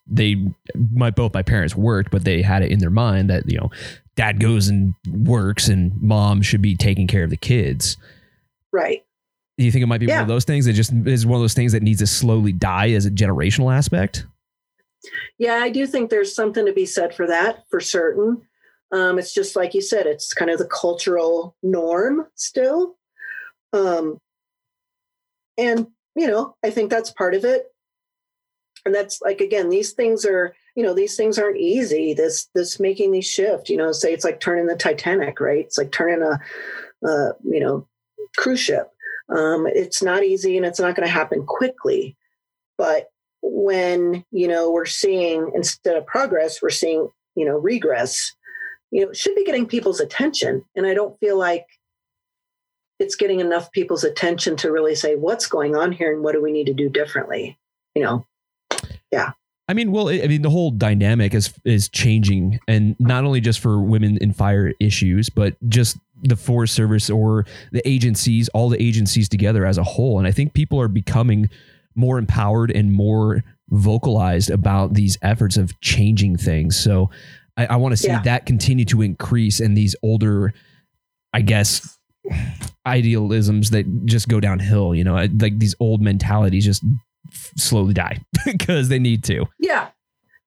they 0.06 0.36
my 0.76 1.10
both 1.10 1.34
my 1.34 1.42
parents 1.42 1.76
worked, 1.76 2.12
but 2.12 2.26
they 2.26 2.42
had 2.42 2.62
it 2.62 2.72
in 2.72 2.80
their 2.80 2.90
mind 2.90 3.30
that 3.30 3.50
you 3.50 3.58
know, 3.58 3.72
dad 4.16 4.40
goes 4.40 4.68
and 4.68 4.94
works, 5.08 5.70
and 5.70 6.00
mom 6.02 6.42
should 6.42 6.62
be 6.62 6.76
taking 6.76 7.08
care 7.08 7.24
of 7.24 7.30
the 7.30 7.38
kids. 7.38 7.98
right 8.74 9.06
Do 9.58 9.64
you 9.64 9.72
think 9.72 9.84
it 9.84 9.88
might 9.88 10.02
be 10.02 10.08
one 10.08 10.20
of 10.20 10.28
those 10.28 10.46
things 10.46 10.66
that 10.66 10.74
just 10.74 10.92
is 11.06 11.26
one 11.26 11.38
of 11.38 11.44
those 11.44 11.54
things 11.54 11.72
that 11.72 11.82
needs 11.82 12.00
to 12.00 12.08
slowly 12.08 12.52
die 12.52 12.92
as 12.92 13.06
a 13.06 13.12
generational 13.12 13.74
aspect? 13.74 14.26
Yeah, 15.38 15.56
I 15.56 15.70
do 15.70 15.88
think 15.88 16.10
there's 16.10 16.36
something 16.36 16.66
to 16.66 16.74
be 16.74 16.86
said 16.86 17.16
for 17.16 17.26
that 17.28 17.64
for 17.70 17.80
certain. 17.80 18.42
Um, 18.92 19.18
it's 19.18 19.34
just 19.34 19.56
like 19.56 19.74
you 19.74 19.82
said, 19.82 20.08
it's 20.08 20.34
kind 20.34 20.52
of 20.52 20.58
the 20.58 20.66
cultural 20.66 21.56
norm 21.64 22.28
still. 22.36 22.98
Um, 23.72 24.20
and, 25.60 25.88
you 26.16 26.28
know, 26.28 26.56
I 26.64 26.70
think 26.70 26.90
that's 26.90 27.12
part 27.12 27.36
of 27.36 27.44
it. 27.44 27.66
And 28.86 28.96
that's 28.96 29.22
like, 29.22 29.42
again, 29.42 29.70
these 29.70 29.92
things 29.92 30.26
are, 30.26 30.56
you 30.76 30.84
know, 30.84 30.94
these 30.94 31.18
things 31.18 31.38
aren't 31.38 31.58
easy. 31.58 32.14
This, 32.14 32.48
this 32.56 32.80
making 32.80 33.12
these 33.12 33.28
shift, 33.28 33.70
you 33.70 33.76
know, 33.78 33.92
say 33.92 34.14
it's 34.14 34.24
like 34.24 34.40
turning 34.40 34.68
the 34.68 34.76
Titanic, 34.76 35.40
right? 35.40 35.66
It's 35.66 35.78
like 35.78 35.92
turning 35.92 36.24
a, 36.24 36.40
you 37.44 37.60
know, 37.60 37.88
cruise 38.38 38.60
ship. 38.62 38.90
Um, 39.30 39.68
it's 39.68 40.02
not 40.02 40.24
easy 40.24 40.58
and 40.58 40.66
it's 40.66 40.80
not 40.80 40.96
going 40.96 41.08
to 41.08 41.14
happen 41.14 41.46
quickly. 41.46 42.16
But 42.78 43.10
when, 43.42 44.24
you 44.32 44.48
know, 44.48 44.72
we're 44.72 44.86
seeing 44.86 45.52
instead 45.54 45.98
of 45.98 46.06
progress, 46.06 46.62
we're 46.62 46.70
seeing, 46.70 47.10
you 47.36 47.46
know, 47.46 47.58
regress, 47.58 48.34
you 48.92 49.06
know, 49.06 49.14
should 49.14 49.36
be 49.36 49.46
getting 49.46 49.68
people's 49.68 50.00
attention. 50.00 50.64
And 50.76 50.88
I 50.88 50.94
don't 50.94 51.20
feel 51.20 51.38
like 51.38 51.66
it's 53.00 53.16
getting 53.16 53.40
enough 53.40 53.72
people's 53.72 54.04
attention 54.04 54.56
to 54.58 54.72
really 54.72 54.96
say 54.96 55.16
what's 55.16 55.48
going 55.48 55.76
on 55.76 55.92
here 55.92 56.14
and 56.14 56.24
what 56.24 56.34
do 56.34 56.42
we 56.42 56.52
need 56.52 56.66
to 56.66 56.74
do 56.74 56.90
differently, 56.90 57.58
you 57.96 58.04
know? 58.04 58.26
Yeah. 59.12 59.32
I 59.70 59.74
mean, 59.74 59.92
well, 59.92 60.10
I 60.10 60.26
mean, 60.28 60.42
the 60.42 60.50
whole 60.50 60.72
dynamic 60.72 61.36
is 61.36 61.54
is 61.64 61.90
changing, 61.90 62.60
and 62.68 62.96
not 63.00 63.24
only 63.24 63.40
just 63.40 63.60
for 63.60 63.80
women 63.80 64.18
in 64.18 64.34
fire 64.34 64.74
issues, 64.80 65.30
but 65.30 65.56
just 65.70 65.96
the 66.24 66.36
Forest 66.36 66.74
Service 66.74 67.08
or 67.08 67.46
the 67.72 67.88
agencies, 67.88 68.50
all 68.50 68.70
the 68.70 68.82
agencies 68.82 69.30
together 69.30 69.68
as 69.68 69.78
a 69.78 69.84
whole. 69.84 70.18
And 70.18 70.28
I 70.28 70.32
think 70.32 70.56
people 70.56 70.82
are 70.82 70.88
becoming 70.88 71.52
more 71.94 72.18
empowered 72.18 72.72
and 72.72 72.92
more 72.92 73.44
vocalized 73.70 74.50
about 74.50 74.96
these 74.96 75.20
efforts 75.22 75.56
of 75.56 75.80
changing 75.82 76.38
things. 76.38 76.76
So 76.76 77.12
I, 77.56 77.68
I 77.68 77.76
want 77.76 77.94
to 77.94 77.98
see 77.98 78.08
yeah. 78.08 78.24
that 78.24 78.48
continue 78.48 78.86
to 78.86 79.04
increase, 79.04 79.60
and 79.60 79.78
these 79.78 79.96
older, 80.02 80.52
I 81.32 81.42
guess, 81.42 81.99
idealisms 82.86 83.72
that 83.72 84.06
just 84.06 84.28
go 84.28 84.40
downhill. 84.40 84.96
You 84.96 85.04
know, 85.04 85.16
like 85.40 85.60
these 85.60 85.76
old 85.80 86.02
mentalities 86.02 86.66
just 86.66 86.84
slowly 87.58 87.94
die 87.94 88.22
because 88.46 88.90
they 88.90 89.00
need 89.00 89.24
to. 89.26 89.46
Yeah. 89.60 89.90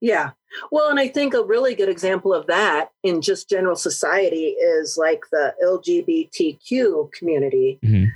Yeah. 0.00 0.30
Well, 0.70 0.90
and 0.90 1.00
I 1.00 1.08
think 1.08 1.32
a 1.32 1.44
really 1.44 1.74
good 1.74 1.88
example 1.88 2.34
of 2.34 2.46
that 2.46 2.90
in 3.02 3.22
just 3.22 3.48
general 3.48 3.76
society 3.76 4.48
is 4.48 4.98
like 4.98 5.22
the 5.30 5.54
LGBTQ 5.64 7.12
community. 7.12 7.78
Mm-hmm. 7.82 8.06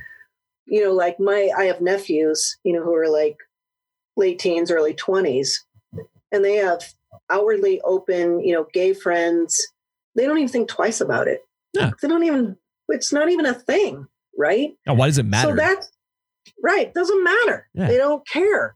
You 0.65 0.83
know, 0.83 0.91
like 0.91 1.19
my, 1.19 1.49
I 1.57 1.63
have 1.63 1.81
nephews, 1.81 2.57
you 2.63 2.73
know, 2.73 2.83
who 2.83 2.93
are 2.93 3.09
like 3.09 3.37
late 4.17 4.37
teens, 4.37 4.69
early 4.69 4.93
20s, 4.93 5.59
and 6.31 6.43
they 6.43 6.55
have 6.55 6.83
outwardly 7.29 7.79
open, 7.81 8.41
you 8.41 8.53
know, 8.53 8.67
gay 8.73 8.93
friends. 8.93 9.59
They 10.15 10.25
don't 10.25 10.37
even 10.37 10.49
think 10.49 10.67
twice 10.67 10.99
about 10.99 11.27
it. 11.27 11.41
Yeah. 11.73 11.91
They 12.01 12.07
don't 12.07 12.23
even, 12.23 12.57
it's 12.89 13.13
not 13.13 13.29
even 13.29 13.45
a 13.45 13.53
thing, 13.53 14.07
right? 14.37 14.71
Now, 14.85 14.93
why 14.95 15.07
does 15.07 15.17
it 15.17 15.25
matter? 15.25 15.49
So 15.49 15.55
that's, 15.55 15.91
Right. 16.61 16.93
Doesn't 16.93 17.23
matter. 17.23 17.67
Yeah. 17.73 17.87
They 17.87 17.97
don't 17.97 18.27
care. 18.27 18.75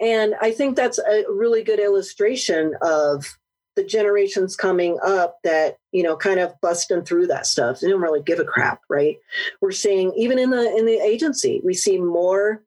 And 0.00 0.34
I 0.40 0.50
think 0.50 0.76
that's 0.76 0.98
a 0.98 1.24
really 1.28 1.62
good 1.62 1.78
illustration 1.78 2.74
of 2.82 3.38
the 3.76 3.84
generations 3.84 4.56
coming 4.56 4.98
up 5.04 5.38
that, 5.44 5.78
you 5.92 6.02
know, 6.02 6.16
kind 6.16 6.40
of 6.40 6.52
busting 6.60 7.04
through 7.04 7.28
that 7.28 7.46
stuff. 7.46 7.80
They 7.80 7.88
don't 7.88 8.00
really 8.00 8.22
give 8.22 8.38
a 8.38 8.44
crap, 8.44 8.80
right? 8.90 9.16
We're 9.60 9.72
seeing 9.72 10.12
even 10.16 10.38
in 10.38 10.50
the 10.50 10.76
in 10.76 10.84
the 10.84 10.98
agency, 10.98 11.60
we 11.64 11.74
see 11.74 11.98
more 11.98 12.62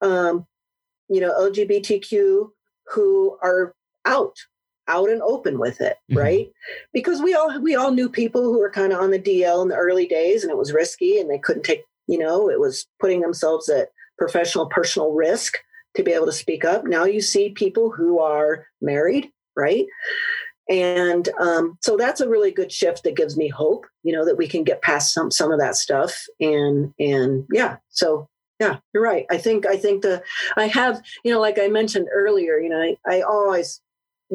um, 0.00 0.46
you 1.08 1.20
know, 1.20 1.32
LGBTQ 1.50 2.50
who 2.92 3.38
are 3.42 3.74
out 4.06 4.36
out 4.88 5.08
and 5.08 5.22
open 5.22 5.58
with 5.58 5.80
it 5.80 5.96
mm-hmm. 6.10 6.18
right 6.18 6.50
because 6.92 7.22
we 7.22 7.34
all 7.34 7.60
we 7.60 7.74
all 7.74 7.92
knew 7.92 8.08
people 8.08 8.42
who 8.42 8.58
were 8.58 8.70
kind 8.70 8.92
of 8.92 9.00
on 9.00 9.10
the 9.10 9.18
dl 9.18 9.62
in 9.62 9.68
the 9.68 9.76
early 9.76 10.06
days 10.06 10.42
and 10.42 10.50
it 10.50 10.56
was 10.56 10.72
risky 10.72 11.18
and 11.18 11.30
they 11.30 11.38
couldn't 11.38 11.62
take 11.62 11.84
you 12.10 12.18
know, 12.18 12.50
it 12.50 12.58
was 12.58 12.86
putting 12.98 13.20
themselves 13.20 13.68
at 13.68 13.90
professional, 14.18 14.66
personal 14.66 15.12
risk 15.12 15.58
to 15.94 16.02
be 16.02 16.10
able 16.10 16.26
to 16.26 16.32
speak 16.32 16.64
up. 16.64 16.84
Now 16.84 17.04
you 17.04 17.20
see 17.20 17.50
people 17.50 17.92
who 17.92 18.18
are 18.18 18.66
married, 18.82 19.30
right? 19.56 19.86
And 20.68 21.28
um, 21.40 21.78
so 21.80 21.96
that's 21.96 22.20
a 22.20 22.28
really 22.28 22.50
good 22.50 22.72
shift 22.72 23.04
that 23.04 23.16
gives 23.16 23.36
me 23.36 23.48
hope, 23.48 23.86
you 24.02 24.12
know, 24.12 24.24
that 24.24 24.36
we 24.36 24.48
can 24.48 24.64
get 24.64 24.82
past 24.82 25.14
some 25.14 25.30
some 25.30 25.52
of 25.52 25.60
that 25.60 25.76
stuff. 25.76 26.26
And 26.40 26.92
and 26.98 27.46
yeah, 27.52 27.76
so 27.90 28.28
yeah, 28.58 28.78
you're 28.92 29.02
right. 29.04 29.26
I 29.30 29.38
think 29.38 29.64
I 29.64 29.76
think 29.76 30.02
the 30.02 30.20
I 30.56 30.66
have, 30.66 31.00
you 31.24 31.32
know, 31.32 31.40
like 31.40 31.60
I 31.60 31.68
mentioned 31.68 32.08
earlier, 32.12 32.58
you 32.58 32.68
know, 32.68 32.80
I, 32.80 32.96
I 33.06 33.22
always 33.22 33.80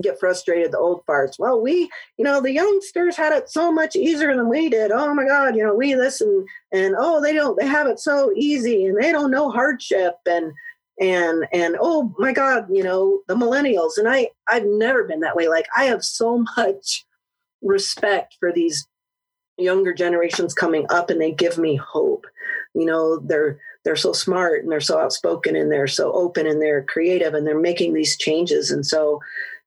get 0.01 0.19
frustrated 0.19 0.71
the 0.71 0.77
old 0.77 1.05
farts 1.05 1.39
well 1.39 1.61
we 1.61 1.89
you 2.17 2.23
know 2.23 2.41
the 2.41 2.51
youngsters 2.51 3.15
had 3.15 3.33
it 3.33 3.49
so 3.49 3.71
much 3.71 3.95
easier 3.95 4.35
than 4.35 4.49
we 4.49 4.69
did. 4.69 4.91
Oh 4.91 5.13
my 5.13 5.25
god 5.25 5.55
you 5.55 5.63
know 5.63 5.73
we 5.73 5.95
listen 5.95 6.45
and 6.71 6.95
oh 6.97 7.21
they 7.21 7.33
don't 7.33 7.57
they 7.59 7.67
have 7.67 7.87
it 7.87 7.99
so 7.99 8.31
easy 8.35 8.85
and 8.85 9.01
they 9.01 9.11
don't 9.11 9.31
know 9.31 9.49
hardship 9.49 10.15
and 10.25 10.51
and 10.99 11.45
and 11.51 11.75
oh 11.79 12.13
my 12.17 12.31
god 12.31 12.67
you 12.71 12.83
know 12.83 13.21
the 13.27 13.35
millennials. 13.35 13.97
And 13.97 14.07
i 14.07 14.29
i've 14.49 14.65
never 14.65 15.03
been 15.03 15.21
that 15.21 15.35
way. 15.35 15.47
Like 15.47 15.67
i 15.75 15.85
have 15.85 16.03
so 16.03 16.45
much 16.57 17.05
respect 17.61 18.35
for 18.39 18.51
these 18.51 18.87
younger 19.57 19.93
generations 19.93 20.53
coming 20.53 20.85
up 20.89 21.09
and 21.09 21.21
they 21.21 21.31
give 21.31 21.57
me 21.57 21.75
hope. 21.75 22.25
You 22.73 22.85
know 22.85 23.17
they're 23.19 23.59
they're 23.85 23.95
so 23.95 24.11
smart 24.11 24.63
and 24.63 24.71
they're 24.71 24.81
so 24.81 24.99
outspoken 24.99 25.55
and 25.55 25.71
they're 25.71 25.87
so 25.87 26.11
open 26.11 26.47
and 26.47 26.61
they're 26.61 26.83
creative 26.83 27.35
and 27.35 27.45
they're 27.45 27.59
making 27.59 27.93
these 27.93 28.17
changes. 28.17 28.71
And 28.71 28.85
so 28.85 29.21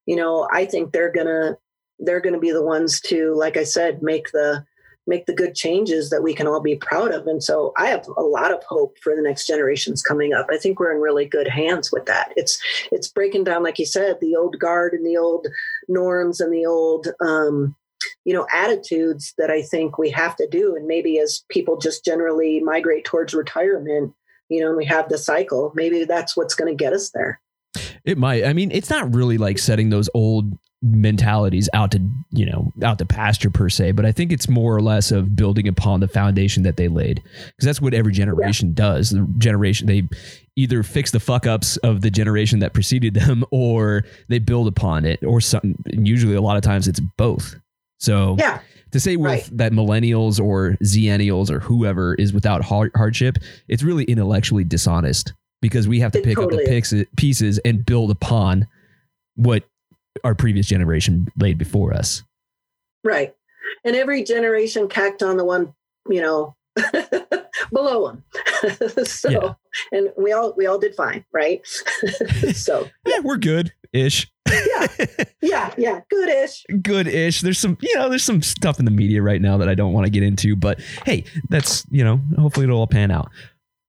you 0.09 0.16
know, 0.16 0.48
I 0.50 0.64
think 0.64 0.92
they're 0.92 1.12
gonna 1.12 1.59
they're 1.98 2.22
gonna 2.22 2.38
be 2.38 2.50
the 2.50 2.64
ones 2.64 2.98
to, 3.02 3.34
like 3.34 3.59
I 3.59 3.64
said, 3.64 4.02
make 4.02 4.32
the 4.32 4.64
make 5.06 5.26
the 5.26 5.34
good 5.34 5.54
changes 5.54 6.09
that 6.09 6.22
we 6.22 6.32
can 6.32 6.46
all 6.46 6.61
be 6.61 6.76
proud 6.76 7.12
of. 7.12 7.26
And 7.26 7.44
so 7.44 7.74
I 7.76 7.88
have 7.88 8.06
a 8.16 8.22
lot 8.22 8.50
of 8.50 8.62
hope 8.64 8.96
for 9.02 9.14
the 9.14 9.20
next 9.20 9.46
generations 9.46 10.02
coming 10.02 10.32
up. 10.32 10.46
I 10.50 10.56
think 10.56 10.80
we're 10.80 10.92
in 10.94 11.02
really 11.02 11.26
good 11.26 11.46
hands 11.46 11.92
with 11.92 12.06
that. 12.06 12.32
It's 12.36 12.59
it's 12.90 13.09
breaking 13.09 13.44
down, 13.44 13.62
like 13.62 13.78
you 13.78 13.84
said, 13.84 14.16
the 14.20 14.34
old 14.34 14.59
guard 14.59 14.94
and 14.94 15.04
the 15.04 15.18
old 15.18 15.46
norms 15.88 16.40
and 16.40 16.54
the 16.54 16.64
old 16.64 17.09
um, 17.20 17.76
you 18.24 18.32
know 18.32 18.46
attitudes 18.50 19.34
that 19.36 19.50
I 19.50 19.61
think 19.61 19.98
we 19.98 20.09
have 20.09 20.36
to 20.36 20.48
do. 20.48 20.74
And 20.74 20.86
maybe 20.86 21.18
as 21.18 21.44
people 21.50 21.76
just 21.76 22.02
generally 22.02 22.61
migrate 22.61 23.04
towards 23.04 23.34
retirement, 23.34 24.14
you 24.48 24.62
know, 24.62 24.68
and 24.68 24.76
we 24.78 24.86
have 24.86 25.11
the 25.11 25.18
cycle, 25.18 25.70
maybe 25.74 26.04
that's 26.04 26.34
what's 26.34 26.54
going 26.54 26.74
to 26.74 26.82
get 26.82 26.94
us 26.94 27.11
there. 27.11 27.42
It 28.05 28.18
might. 28.18 28.44
I 28.44 28.53
mean, 28.53 28.70
it's 28.70 28.90
not 28.90 29.14
really 29.14 29.38
like 29.38 29.59
setting 29.59 29.90
those 29.90 30.09
old 30.14 30.59
mentalities 30.80 31.68
out 31.72 31.90
to 31.90 32.01
you 32.30 32.46
know 32.46 32.72
out 32.84 32.99
to 32.99 33.05
pasture 33.05 33.51
per 33.51 33.68
se 33.68 33.90
but 33.90 34.07
i 34.07 34.12
think 34.12 34.30
it's 34.30 34.49
more 34.49 34.76
or 34.76 34.80
less 34.80 35.11
of 35.11 35.34
building 35.34 35.66
upon 35.66 35.99
the 35.99 36.07
foundation 36.07 36.62
that 36.62 36.76
they 36.76 36.86
laid 36.86 37.20
because 37.46 37.64
that's 37.64 37.80
what 37.80 37.92
every 37.92 38.12
generation 38.12 38.68
yeah. 38.68 38.74
does 38.74 39.11
the 39.11 39.26
generation 39.38 39.88
they 39.88 40.09
either 40.55 40.84
fix 40.84 41.11
the 41.11 41.18
fuck 41.18 41.49
ups 41.49 41.78
of 41.78 42.01
the 42.01 42.11
generation 42.11 42.61
that 42.61 42.74
preceded 42.74 43.14
them 43.14 43.44
or 43.51 44.05
they 44.28 44.38
build 44.38 44.68
upon 44.68 45.05
it 45.05 45.20
or 45.24 45.40
something 45.40 45.76
usually 45.88 46.36
a 46.36 46.40
lot 46.40 46.57
of 46.57 46.62
times 46.62 46.86
it's 46.86 47.01
both 47.16 47.57
so 47.99 48.36
yeah 48.38 48.61
to 48.92 49.01
say 49.01 49.16
with 49.16 49.26
right. 49.26 49.51
that 49.53 49.72
millennials 49.72 50.40
or 50.40 50.76
zennials 50.84 51.51
or 51.51 51.59
whoever 51.59 52.14
is 52.14 52.32
without 52.32 52.62
hardship 52.62 53.36
it's 53.66 53.82
really 53.82 54.05
intellectually 54.05 54.62
dishonest 54.62 55.32
because 55.61 55.88
we 55.88 56.00
have 56.00 56.12
to 56.12 56.20
pick 56.20 56.36
totally 56.36 56.64
up 56.64 56.84
the 56.84 57.06
pieces 57.16 57.59
and 57.59 57.84
build 57.84 58.11
upon 58.11 58.66
what 59.34 59.64
our 60.24 60.34
previous 60.34 60.66
generation 60.66 61.28
laid 61.38 61.59
before 61.59 61.92
us. 61.92 62.22
Right. 63.04 63.34
And 63.84 63.94
every 63.94 64.24
generation 64.24 64.88
cacked 64.88 65.22
on 65.22 65.36
the 65.36 65.44
one, 65.44 65.74
you 66.09 66.20
know, 66.20 66.56
below 67.72 68.09
them. 68.09 69.04
so, 69.04 69.30
yeah. 69.30 69.54
and 69.92 70.12
we 70.16 70.32
all 70.32 70.54
we 70.56 70.66
all 70.66 70.78
did 70.78 70.94
fine, 70.94 71.24
right? 71.32 71.66
so, 72.52 72.88
yeah, 73.06 73.20
we're 73.20 73.36
good 73.36 73.72
ish. 73.92 74.30
yeah, 74.50 74.86
yeah, 75.42 75.74
yeah, 75.76 76.00
good 76.09 76.28
ish. 76.28 76.64
Good 76.82 77.06
ish. 77.06 77.42
There's 77.42 77.59
some, 77.59 77.76
you 77.80 77.94
know, 77.96 78.09
there's 78.09 78.24
some 78.24 78.42
stuff 78.42 78.78
in 78.78 78.84
the 78.84 78.90
media 78.90 79.22
right 79.22 79.40
now 79.40 79.59
that 79.59 79.68
I 79.68 79.74
don't 79.74 79.92
want 79.92 80.06
to 80.06 80.11
get 80.11 80.22
into, 80.22 80.56
but 80.56 80.80
hey, 81.04 81.24
that's 81.48 81.84
you 81.90 82.04
know, 82.04 82.20
hopefully 82.38 82.64
it'll 82.64 82.78
all 82.78 82.86
pan 82.86 83.11
out. 83.11 83.30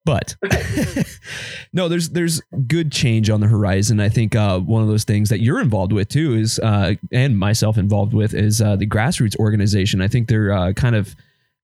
But 0.06 0.36
no, 1.74 1.88
there's 1.88 2.10
there's 2.10 2.42
good 2.68 2.92
change 2.92 3.30
on 3.30 3.42
the 3.42 3.48
horizon. 3.48 4.00
I 4.00 4.10
think 4.10 4.36
uh, 4.36 4.60
one 4.60 4.82
of 4.82 4.88
those 4.88 5.04
things 5.04 5.30
that 5.30 5.40
you're 5.40 5.60
involved 5.60 5.92
with 5.92 6.10
too 6.10 6.36
is, 6.36 6.58
uh, 6.60 6.96
and 7.12 7.38
myself 7.38 7.78
involved 7.78 8.14
with, 8.14 8.34
is 8.34 8.62
uh, 8.62 8.76
the 8.76 8.88
grassroots 8.88 9.38
organization. 9.38 10.02
I 10.02 10.08
think 10.08 10.28
they're 10.28 10.52
uh, 10.52 10.74
kind 10.74 10.96
of 10.96 11.16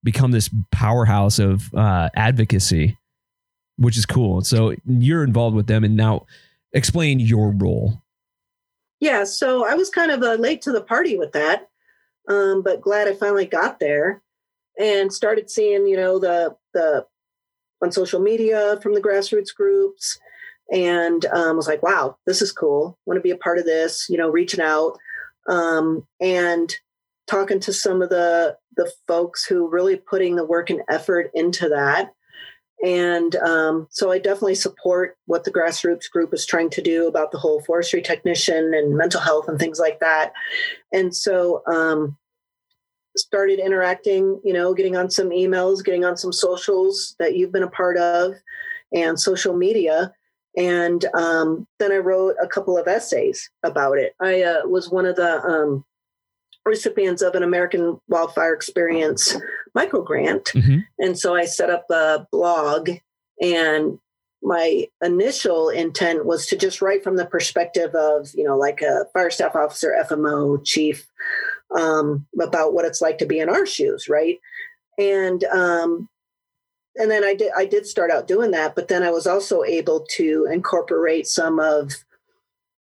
become 0.04 0.30
this 0.30 0.50
powerhouse 0.70 1.38
of 1.38 1.72
uh, 1.74 2.10
advocacy, 2.14 2.96
which 3.76 3.96
is 3.96 4.06
cool. 4.06 4.42
So 4.42 4.74
you're 4.86 5.24
involved 5.24 5.56
with 5.56 5.66
them, 5.66 5.82
and 5.82 5.96
now 5.96 6.26
explain 6.72 7.18
your 7.18 7.50
role. 7.50 8.02
Yeah, 9.00 9.24
so 9.24 9.66
I 9.66 9.74
was 9.74 9.90
kind 9.90 10.10
of 10.10 10.22
uh, 10.22 10.34
late 10.34 10.62
to 10.62 10.72
the 10.72 10.80
party 10.80 11.18
with 11.18 11.32
that, 11.32 11.68
um, 12.28 12.62
but 12.62 12.80
glad 12.80 13.08
I 13.08 13.14
finally 13.14 13.46
got 13.46 13.80
there 13.80 14.22
and 14.78 15.12
started 15.12 15.50
seeing, 15.50 15.86
you 15.86 15.96
know, 15.96 16.18
the 16.18 16.56
the 16.72 17.06
on 17.82 17.92
social 17.92 18.20
media 18.20 18.78
from 18.82 18.94
the 18.94 19.02
grassroots 19.02 19.54
groups 19.54 20.18
and 20.72 21.26
um, 21.26 21.56
was 21.56 21.68
like, 21.68 21.82
wow, 21.82 22.16
this 22.26 22.42
is 22.42 22.52
cool. 22.52 22.98
Want 23.06 23.18
to 23.18 23.22
be 23.22 23.30
a 23.30 23.36
part 23.36 23.58
of 23.58 23.64
this, 23.64 24.06
you 24.08 24.16
know, 24.16 24.28
reaching 24.28 24.60
out. 24.60 24.96
Um, 25.48 26.06
and 26.20 26.74
talking 27.26 27.60
to 27.60 27.72
some 27.72 28.02
of 28.02 28.08
the 28.08 28.56
the 28.76 28.90
folks 29.06 29.44
who 29.44 29.68
really 29.68 29.96
putting 29.96 30.36
the 30.36 30.44
work 30.44 30.70
and 30.70 30.82
effort 30.90 31.30
into 31.34 31.68
that. 31.68 32.12
And 32.84 33.34
um, 33.36 33.86
so 33.90 34.10
I 34.10 34.18
definitely 34.18 34.54
support 34.54 35.16
what 35.24 35.44
the 35.44 35.52
grassroots 35.52 36.10
group 36.10 36.34
is 36.34 36.44
trying 36.44 36.68
to 36.70 36.82
do 36.82 37.08
about 37.08 37.32
the 37.32 37.38
whole 37.38 37.62
forestry 37.62 38.02
technician 38.02 38.74
and 38.74 38.96
mental 38.96 39.20
health 39.20 39.48
and 39.48 39.58
things 39.58 39.80
like 39.80 39.98
that. 40.00 40.32
And 40.92 41.16
so 41.16 41.62
um, 41.66 42.18
started 43.18 43.58
interacting, 43.58 44.40
you 44.44 44.52
know, 44.52 44.74
getting 44.74 44.96
on 44.96 45.10
some 45.10 45.30
emails, 45.30 45.84
getting 45.84 46.04
on 46.04 46.16
some 46.16 46.32
socials 46.32 47.14
that 47.18 47.36
you've 47.36 47.52
been 47.52 47.62
a 47.62 47.70
part 47.70 47.96
of 47.96 48.34
and 48.92 49.18
social 49.18 49.56
media. 49.56 50.12
And 50.56 51.04
um, 51.14 51.66
then 51.78 51.92
I 51.92 51.96
wrote 51.96 52.36
a 52.42 52.46
couple 52.46 52.78
of 52.78 52.88
essays 52.88 53.50
about 53.62 53.98
it. 53.98 54.14
I 54.20 54.42
uh, 54.42 54.66
was 54.66 54.90
one 54.90 55.04
of 55.04 55.16
the 55.16 55.42
um, 55.42 55.84
recipients 56.64 57.22
of 57.22 57.34
an 57.34 57.42
American 57.42 58.00
Wildfire 58.08 58.54
Experience 58.54 59.36
micro 59.74 60.02
grant. 60.02 60.44
Mm-hmm. 60.46 60.78
And 60.98 61.18
so 61.18 61.34
I 61.34 61.44
set 61.44 61.70
up 61.70 61.84
a 61.90 62.26
blog 62.32 62.90
and 63.40 63.98
my 64.42 64.86
initial 65.02 65.70
intent 65.70 66.24
was 66.24 66.46
to 66.46 66.56
just 66.56 66.80
write 66.80 67.02
from 67.02 67.16
the 67.16 67.26
perspective 67.26 67.94
of, 67.94 68.30
you 68.34 68.44
know, 68.44 68.56
like 68.56 68.80
a 68.80 69.04
fire 69.12 69.30
staff 69.30 69.56
officer, 69.56 69.94
FMO, 70.08 70.64
chief, 70.64 71.08
um, 71.74 72.26
about 72.40 72.74
what 72.74 72.84
it's 72.84 73.00
like 73.00 73.18
to 73.18 73.26
be 73.26 73.40
in 73.40 73.48
our 73.48 73.66
shoes, 73.66 74.08
right? 74.08 74.38
And 74.98 75.44
um, 75.44 76.08
and 76.96 77.10
then 77.10 77.24
I 77.24 77.34
did 77.34 77.52
I 77.56 77.66
did 77.66 77.86
start 77.86 78.10
out 78.10 78.26
doing 78.26 78.50
that, 78.52 78.74
but 78.74 78.88
then 78.88 79.02
I 79.02 79.10
was 79.10 79.26
also 79.26 79.62
able 79.62 80.06
to 80.12 80.48
incorporate 80.50 81.26
some 81.26 81.58
of, 81.58 81.92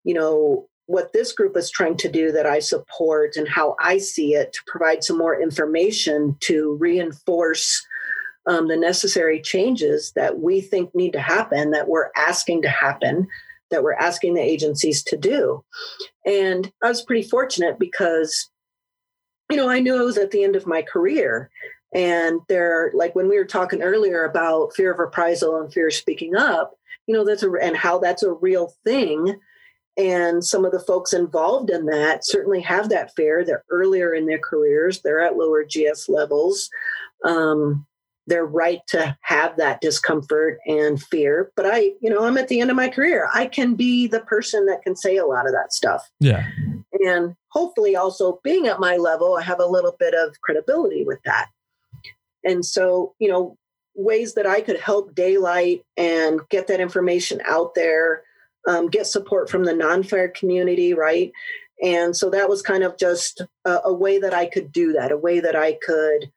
you 0.05 0.15
know, 0.15 0.69
what 0.87 1.13
this 1.13 1.33
group 1.33 1.57
is 1.57 1.71
trying 1.71 1.97
to 1.97 2.09
do 2.09 2.31
that 2.33 2.47
I 2.47 2.59
support 2.59 3.37
and 3.37 3.49
how 3.49 3.75
I 3.81 3.99
see 3.99 4.35
it 4.35 4.53
to 4.53 4.61
provide 4.67 5.03
some 5.03 5.19
more 5.19 5.41
information 5.41 6.37
to 6.41 6.77
reinforce 6.79 7.85
um, 8.47 8.69
the 8.69 8.77
necessary 8.77 9.41
changes 9.41 10.13
that 10.15 10.41
we 10.41 10.61
think 10.61 10.95
need 10.95 11.15
to 11.15 11.21
happen, 11.21 11.71
that 11.71 11.89
we're 11.89 12.11
asking 12.17 12.63
to 12.63 12.69
happen, 12.69 13.27
that 13.71 13.83
we're 13.83 13.95
asking 13.95 14.35
the 14.35 14.43
agencies 14.43 15.03
to 15.05 15.17
do. 15.17 15.65
And 16.27 16.71
I 16.83 16.89
was 16.89 17.03
pretty 17.03 17.27
fortunate 17.27 17.79
because, 17.79 18.51
you 19.51 19.57
know, 19.57 19.69
I 19.69 19.81
knew 19.81 19.97
I 19.97 20.03
was 20.03 20.19
at 20.19 20.31
the 20.31 20.45
end 20.45 20.57
of 20.57 20.67
my 20.67 20.83
career. 20.83 21.51
And 21.95 22.41
there, 22.49 22.91
like 22.95 23.15
when 23.15 23.29
we 23.29 23.39
were 23.39 23.45
talking 23.45 23.83
earlier 23.83 24.25
about 24.25 24.75
fear 24.75 24.93
of 24.93 24.99
reprisal 24.99 25.61
and 25.61 25.73
fear 25.73 25.89
of 25.89 25.95
speaking 25.95 26.35
up, 26.35 26.75
you 27.07 27.15
know, 27.15 27.25
that's 27.25 27.43
a, 27.43 27.51
and 27.53 27.77
how 27.77 27.99
that's 27.99 28.23
a 28.23 28.33
real 28.33 28.73
thing 28.85 29.39
and 29.97 30.45
some 30.45 30.65
of 30.65 30.73
the 30.73 30.81
folks 30.81 31.13
involved 31.13 31.71
in 31.71 31.87
that 31.87 32.25
certainly 32.25 32.61
have 32.61 32.89
that 32.89 33.15
fear. 33.15 33.45
They're 33.45 33.65
earlier 33.71 34.13
in 34.13 34.27
their 34.27 34.39
careers, 34.39 35.01
they're 35.01 35.21
at 35.21 35.37
lower 35.37 35.65
GS 35.65 36.09
levels. 36.09 36.69
Um, 37.25 37.87
they're 38.27 38.47
right 38.47 38.81
to 38.89 39.17
have 39.21 39.57
that 39.59 39.83
discomfort 39.83 40.59
and 40.67 41.01
fear. 41.01 41.53
But 41.57 41.67
I, 41.67 41.93
you 42.01 42.09
know, 42.09 42.25
I'm 42.25 42.39
at 42.39 42.49
the 42.49 42.61
end 42.61 42.71
of 42.71 42.77
my 42.77 42.89
career. 42.89 43.29
I 43.35 43.47
can 43.47 43.75
be 43.75 44.07
the 44.07 44.21
person 44.21 44.65
that 44.67 44.83
can 44.83 44.97
say 44.97 45.19
a 45.19 45.27
lot 45.27 45.47
of 45.47 45.53
that 45.53 45.75
stuff. 45.75 46.11
Yeah. 46.21 46.47
And 47.07 47.37
hopefully, 47.49 47.97
also 47.97 48.41
being 48.43 48.67
at 48.67 48.81
my 48.81 48.97
level, 48.97 49.37
I 49.37 49.43
have 49.43 49.61
a 49.61 49.67
little 49.67 49.97
bit 49.99 50.15
of 50.15 50.41
credibility 50.41 51.05
with 51.05 51.23
that. 51.25 51.49
And 52.45 52.65
so, 52.65 53.15
you 53.19 53.29
know, 53.29 53.57
ways 53.95 54.35
that 54.35 54.47
I 54.47 54.61
could 54.61 54.79
help 54.79 55.15
daylight 55.15 55.85
and 55.97 56.41
get 56.51 56.67
that 56.67 56.81
information 56.81 57.41
out 57.47 57.75
there 57.75 58.23
um, 58.67 58.89
get 58.89 59.07
support 59.07 59.51
from 59.51 59.65
the 59.65 59.75
non-fire 59.75 60.29
community, 60.29 60.95
right? 60.95 61.33
And 61.83 62.17
so 62.17 62.31
that 62.31 62.49
was 62.49 62.63
kind 62.63 62.83
of 62.83 62.97
just 62.97 63.43
a, 63.65 63.81
a 63.85 63.93
way 63.93 64.19
that 64.19 64.33
I 64.33 64.47
could 64.47 64.73
do 64.73 64.93
that, 64.93 65.13
a 65.13 65.17
way 65.17 65.41
that 65.41 65.57
I 65.57 65.79
could, 65.85 66.31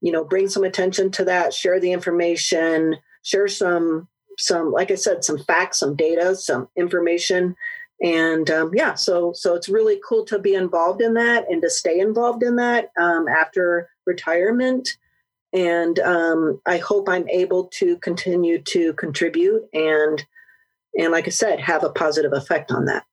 you 0.00 0.12
know, 0.12 0.24
bring 0.24 0.48
some 0.48 0.64
attention 0.64 1.10
to 1.12 1.24
that, 1.24 1.52
share 1.52 1.80
the 1.80 1.92
information, 1.92 2.96
share 3.22 3.48
some 3.48 4.08
some 4.40 4.70
like 4.70 4.92
i 4.92 4.94
said 4.94 5.24
some 5.24 5.36
facts 5.36 5.80
some 5.80 5.96
data 5.96 6.36
some 6.36 6.68
information 6.76 7.56
and 8.02 8.50
um, 8.50 8.70
yeah 8.74 8.94
so 8.94 9.32
so 9.34 9.54
it's 9.54 9.68
really 9.68 10.00
cool 10.08 10.24
to 10.24 10.38
be 10.38 10.54
involved 10.54 11.00
in 11.00 11.14
that 11.14 11.44
and 11.50 11.62
to 11.62 11.70
stay 11.70 11.98
involved 11.98 12.42
in 12.42 12.56
that 12.56 12.90
um, 12.98 13.26
after 13.28 13.88
retirement 14.06 14.96
and 15.52 15.98
um, 16.00 16.60
i 16.66 16.78
hope 16.78 17.08
i'm 17.08 17.28
able 17.28 17.64
to 17.64 17.96
continue 17.98 18.60
to 18.60 18.92
contribute 18.94 19.62
and 19.72 20.24
and 20.98 21.12
like 21.12 21.26
I 21.26 21.30
said, 21.30 21.60
have 21.60 21.84
a 21.84 21.90
positive 21.90 22.32
effect 22.32 22.72
on 22.72 22.86
that. 22.86 23.04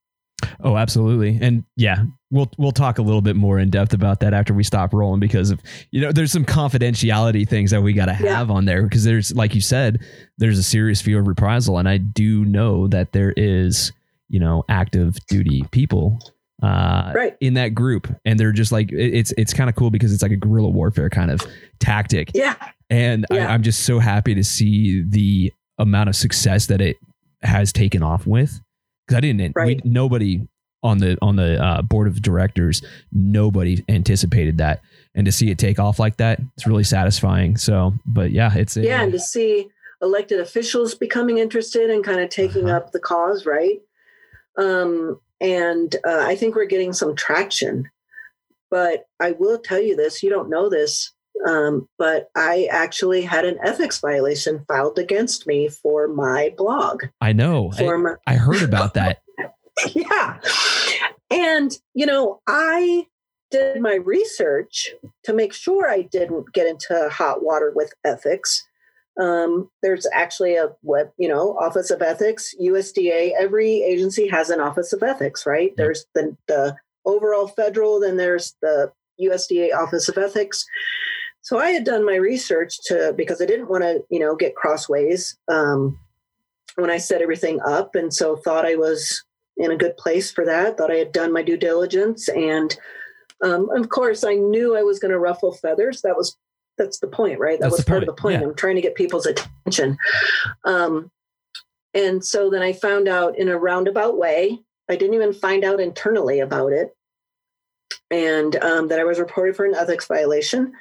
Oh, 0.64 0.76
absolutely. 0.76 1.38
And 1.42 1.64
yeah, 1.76 2.04
we'll 2.32 2.52
we'll 2.58 2.72
talk 2.72 2.98
a 2.98 3.02
little 3.02 3.22
bit 3.22 3.36
more 3.36 3.60
in 3.60 3.70
depth 3.70 3.94
about 3.94 4.20
that 4.20 4.34
after 4.34 4.54
we 4.54 4.64
stop 4.64 4.94
rolling 4.94 5.20
because 5.20 5.52
of 5.52 5.62
you 5.92 6.02
know, 6.02 6.12
there's 6.12 6.32
some 6.32 6.46
confidentiality 6.46 7.48
things 7.48 7.72
that 7.72 7.82
we 7.82 7.94
got 7.94 8.06
to 8.06 8.14
have 8.14 8.50
yeah. 8.50 8.56
on 8.56 8.66
there 8.66 8.84
because 8.84 9.04
there's 9.04 9.34
like 9.34 9.56
you 9.56 9.62
said, 9.62 10.00
there's 10.38 10.58
a 10.58 10.64
serious 10.64 11.02
fear 11.02 11.20
of 11.20 11.28
reprisal 11.28 11.78
and 11.78 11.88
I 11.88 11.98
do 11.98 12.44
know 12.44 12.88
that 12.88 13.12
there 13.12 13.34
is, 13.38 13.92
you 14.30 14.40
know, 14.40 14.64
active 14.70 15.18
duty 15.28 15.64
people 15.72 16.20
uh 16.64 17.12
right. 17.14 17.36
in 17.42 17.56
that 17.56 17.76
group 17.76 18.08
and 18.24 18.40
they're 18.40 18.54
just 18.54 18.72
like 18.72 18.90
it's 18.94 19.34
it's 19.38 19.54
kind 19.54 19.70
of 19.70 19.76
cool 19.76 19.92
because 19.92 20.14
it's 20.14 20.24
like 20.24 20.32
a 20.32 20.38
guerrilla 20.38 20.70
warfare 20.70 21.10
kind 21.10 21.30
of 21.30 21.42
tactic. 21.80 22.32
Yeah. 22.34 22.56
And 22.90 23.26
yeah. 23.30 23.50
I, 23.50 23.54
I'm 23.54 23.62
just 23.62 23.84
so 23.84 24.00
happy 24.00 24.34
to 24.36 24.44
see 24.44 25.04
the 25.08 25.52
amount 25.78 26.10
of 26.10 26.16
success 26.16 26.68
that 26.68 26.80
it 26.80 26.98
has 27.42 27.74
taken 27.74 28.02
off 28.02 28.26
with 28.26 28.62
because 29.06 29.18
I 29.18 29.22
didn't. 29.22 29.54
Right. 29.56 29.82
We, 29.84 29.90
nobody 29.90 30.48
on 30.84 31.00
the 31.00 31.18
on 31.22 31.36
the 31.36 31.62
uh, 31.62 31.82
board 31.82 32.08
of 32.08 32.22
directors, 32.22 32.84
nobody 33.12 33.84
anticipated 33.90 34.60
that, 34.60 34.82
and 35.16 35.26
to 35.26 35.32
see 35.32 35.50
it 35.50 35.58
take 35.58 35.80
off 35.80 36.00
like 36.00 36.18
that, 36.18 36.40
it's 36.56 36.68
really 36.68 36.84
satisfying. 36.84 37.58
So, 37.58 37.94
but 38.06 38.32
yeah, 38.32 38.54
it's 38.56 38.78
yeah, 38.78 39.02
and 39.02 39.12
to 39.12 39.20
see 39.20 39.68
elected 40.02 40.40
officials 40.40 40.94
becoming 40.94 41.40
interested 41.40 41.90
and 41.90 42.04
kind 42.04 42.20
of 42.20 42.30
taking 42.30 42.66
uh-huh. 42.66 42.78
up 42.78 42.92
the 42.92 43.00
cause, 43.00 43.46
right? 43.46 43.80
Um, 44.58 45.20
and 45.42 45.96
uh, 46.08 46.24
I 46.26 46.36
think 46.36 46.56
we're 46.56 46.66
getting 46.66 46.94
some 46.94 47.16
traction. 47.16 47.90
But 48.72 49.06
I 49.20 49.32
will 49.32 49.60
tell 49.60 49.82
you 49.82 49.96
this: 49.96 50.24
you 50.24 50.30
don't 50.30 50.50
know 50.50 50.70
this. 50.70 51.12
Um, 51.46 51.88
but 51.98 52.30
I 52.36 52.68
actually 52.72 53.22
had 53.22 53.46
an 53.46 53.58
ethics 53.62 54.00
violation 54.00 54.64
filed 54.68 54.98
against 54.98 55.46
me 55.46 55.68
for 55.68 56.08
my 56.08 56.54
blog. 56.58 57.04
I 57.22 57.34
know. 57.34 57.72
I, 57.78 57.84
my- 57.98 58.16
I 58.26 58.36
heard 58.36 58.64
about 58.64 58.94
that. 58.94 59.22
yeah. 59.94 60.40
And, 61.30 61.78
you 61.94 62.06
know, 62.06 62.42
I 62.48 63.08
did 63.52 63.82
my 63.82 63.96
research 63.96 64.90
to 65.24 65.34
make 65.34 65.54
sure 65.54 65.90
I 65.90 66.04
didn't 66.04 66.54
get 66.54 66.68
into 66.68 67.10
hot 67.12 67.44
water 67.44 67.72
with 67.76 67.94
ethics. 68.04 68.66
Um, 69.20 69.70
there's 69.82 70.06
actually 70.14 70.56
a 70.56 70.70
web, 70.84 71.12
you 71.18 71.28
know, 71.28 71.58
Office 71.58 71.90
of 71.90 72.02
Ethics, 72.02 72.54
USDA. 72.62 73.32
Every 73.40 73.82
agency 73.84 74.28
has 74.28 74.50
an 74.50 74.60
Office 74.60 74.92
of 74.92 75.04
Ethics, 75.04 75.46
right? 75.46 75.70
Mm-hmm. 75.70 75.82
There's 75.82 76.06
the, 76.14 76.36
the 76.48 76.76
overall 77.06 77.48
federal, 77.48 78.00
then 78.00 78.18
there's 78.18 78.56
the 78.62 78.92
USDA 79.22 79.74
Office 79.74 80.10
of 80.10 80.18
Ethics. 80.18 80.66
So 81.42 81.60
I 81.60 81.70
had 81.70 81.84
done 81.84 82.06
my 82.06 82.16
research 82.16 82.80
to 82.86 83.14
because 83.16 83.42
I 83.42 83.46
didn't 83.46 83.70
want 83.70 83.84
to, 83.84 84.04
you 84.10 84.20
know, 84.20 84.36
get 84.36 84.56
crossways 84.56 85.38
um, 85.48 86.00
when 86.76 86.90
I 86.90 86.98
set 86.98 87.22
everything 87.22 87.62
up, 87.62 87.94
and 87.94 88.14
so 88.14 88.36
thought 88.36 88.66
I 88.66 88.76
was 88.76 89.24
in 89.58 89.72
a 89.72 89.78
good 89.78 89.96
place 89.96 90.32
for 90.32 90.44
that. 90.46 90.78
Thought 90.78 90.92
I 90.92 90.96
had 90.96 91.12
done 91.12 91.32
my 91.32 91.44
due 91.44 91.56
diligence, 91.56 92.28
and 92.30 92.76
um, 93.44 93.70
of 93.76 93.90
course, 93.90 94.24
I 94.24 94.34
knew 94.34 94.76
I 94.76 94.82
was 94.82 94.98
going 94.98 95.12
to 95.12 95.20
ruffle 95.20 95.54
feathers. 95.54 96.02
That 96.02 96.18
was 96.18 96.36
that's 96.78 97.00
the 97.00 97.08
point, 97.08 97.40
right? 97.40 97.60
That 97.60 97.70
that's 97.70 97.78
was 97.78 97.86
part 97.86 98.00
point. 98.00 98.10
of 98.10 98.16
the 98.16 98.22
point. 98.22 98.42
Yeah. 98.42 98.48
I'm 98.48 98.56
trying 98.56 98.76
to 98.76 98.82
get 98.82 98.96
people's 98.96 99.26
attention. 99.26 99.98
Um, 100.64 101.12
and 101.94 102.24
so 102.24 102.50
then 102.50 102.62
I 102.62 102.74
found 102.74 103.08
out 103.08 103.38
in 103.38 103.48
a 103.50 103.58
roundabout 103.58 104.18
way. 104.18 104.60
I 104.90 104.96
didn't 104.96 105.16
even 105.16 105.34
find 105.34 105.64
out 105.64 105.80
internally 105.80 106.40
about 106.40 106.72
it, 106.72 106.96
and 108.12 108.56
um, 108.58 108.88
that 108.90 109.00
I 109.00 109.04
was 109.04 109.20
reported 109.20 109.56
for 109.56 109.66
an 109.66 109.74
ethics 109.74 110.06
violation 110.06 110.74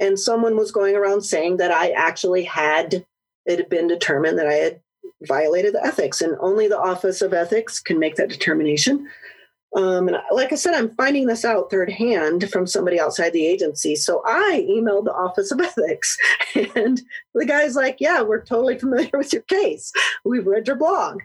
and 0.00 0.18
someone 0.18 0.56
was 0.56 0.72
going 0.72 0.96
around 0.96 1.20
saying 1.20 1.58
that 1.58 1.70
I 1.70 1.90
actually 1.90 2.42
had 2.42 3.04
it 3.46 3.58
had 3.58 3.68
been 3.68 3.86
determined 3.86 4.38
that 4.38 4.46
I 4.46 4.54
had 4.54 4.80
violated 5.22 5.74
the 5.74 5.84
ethics, 5.84 6.20
and 6.20 6.36
only 6.40 6.66
the 6.68 6.78
Office 6.78 7.20
of 7.20 7.34
Ethics 7.34 7.80
can 7.80 7.98
make 7.98 8.16
that 8.16 8.28
determination. 8.28 9.08
Um, 9.76 10.08
and 10.08 10.16
like 10.32 10.52
I 10.52 10.56
said, 10.56 10.74
I'm 10.74 10.94
finding 10.96 11.26
this 11.26 11.44
out 11.44 11.70
third 11.70 11.90
hand 11.90 12.50
from 12.50 12.66
somebody 12.66 12.98
outside 12.98 13.32
the 13.32 13.46
agency. 13.46 13.94
So 13.94 14.22
I 14.26 14.66
emailed 14.68 15.04
the 15.04 15.14
Office 15.14 15.52
of 15.52 15.60
Ethics, 15.60 16.16
and 16.74 17.00
the 17.34 17.46
guy's 17.46 17.76
like, 17.76 17.96
"Yeah, 18.00 18.22
we're 18.22 18.44
totally 18.44 18.78
familiar 18.78 19.10
with 19.14 19.32
your 19.32 19.42
case. 19.42 19.92
We've 20.24 20.46
read 20.46 20.66
your 20.66 20.76
blog." 20.76 21.20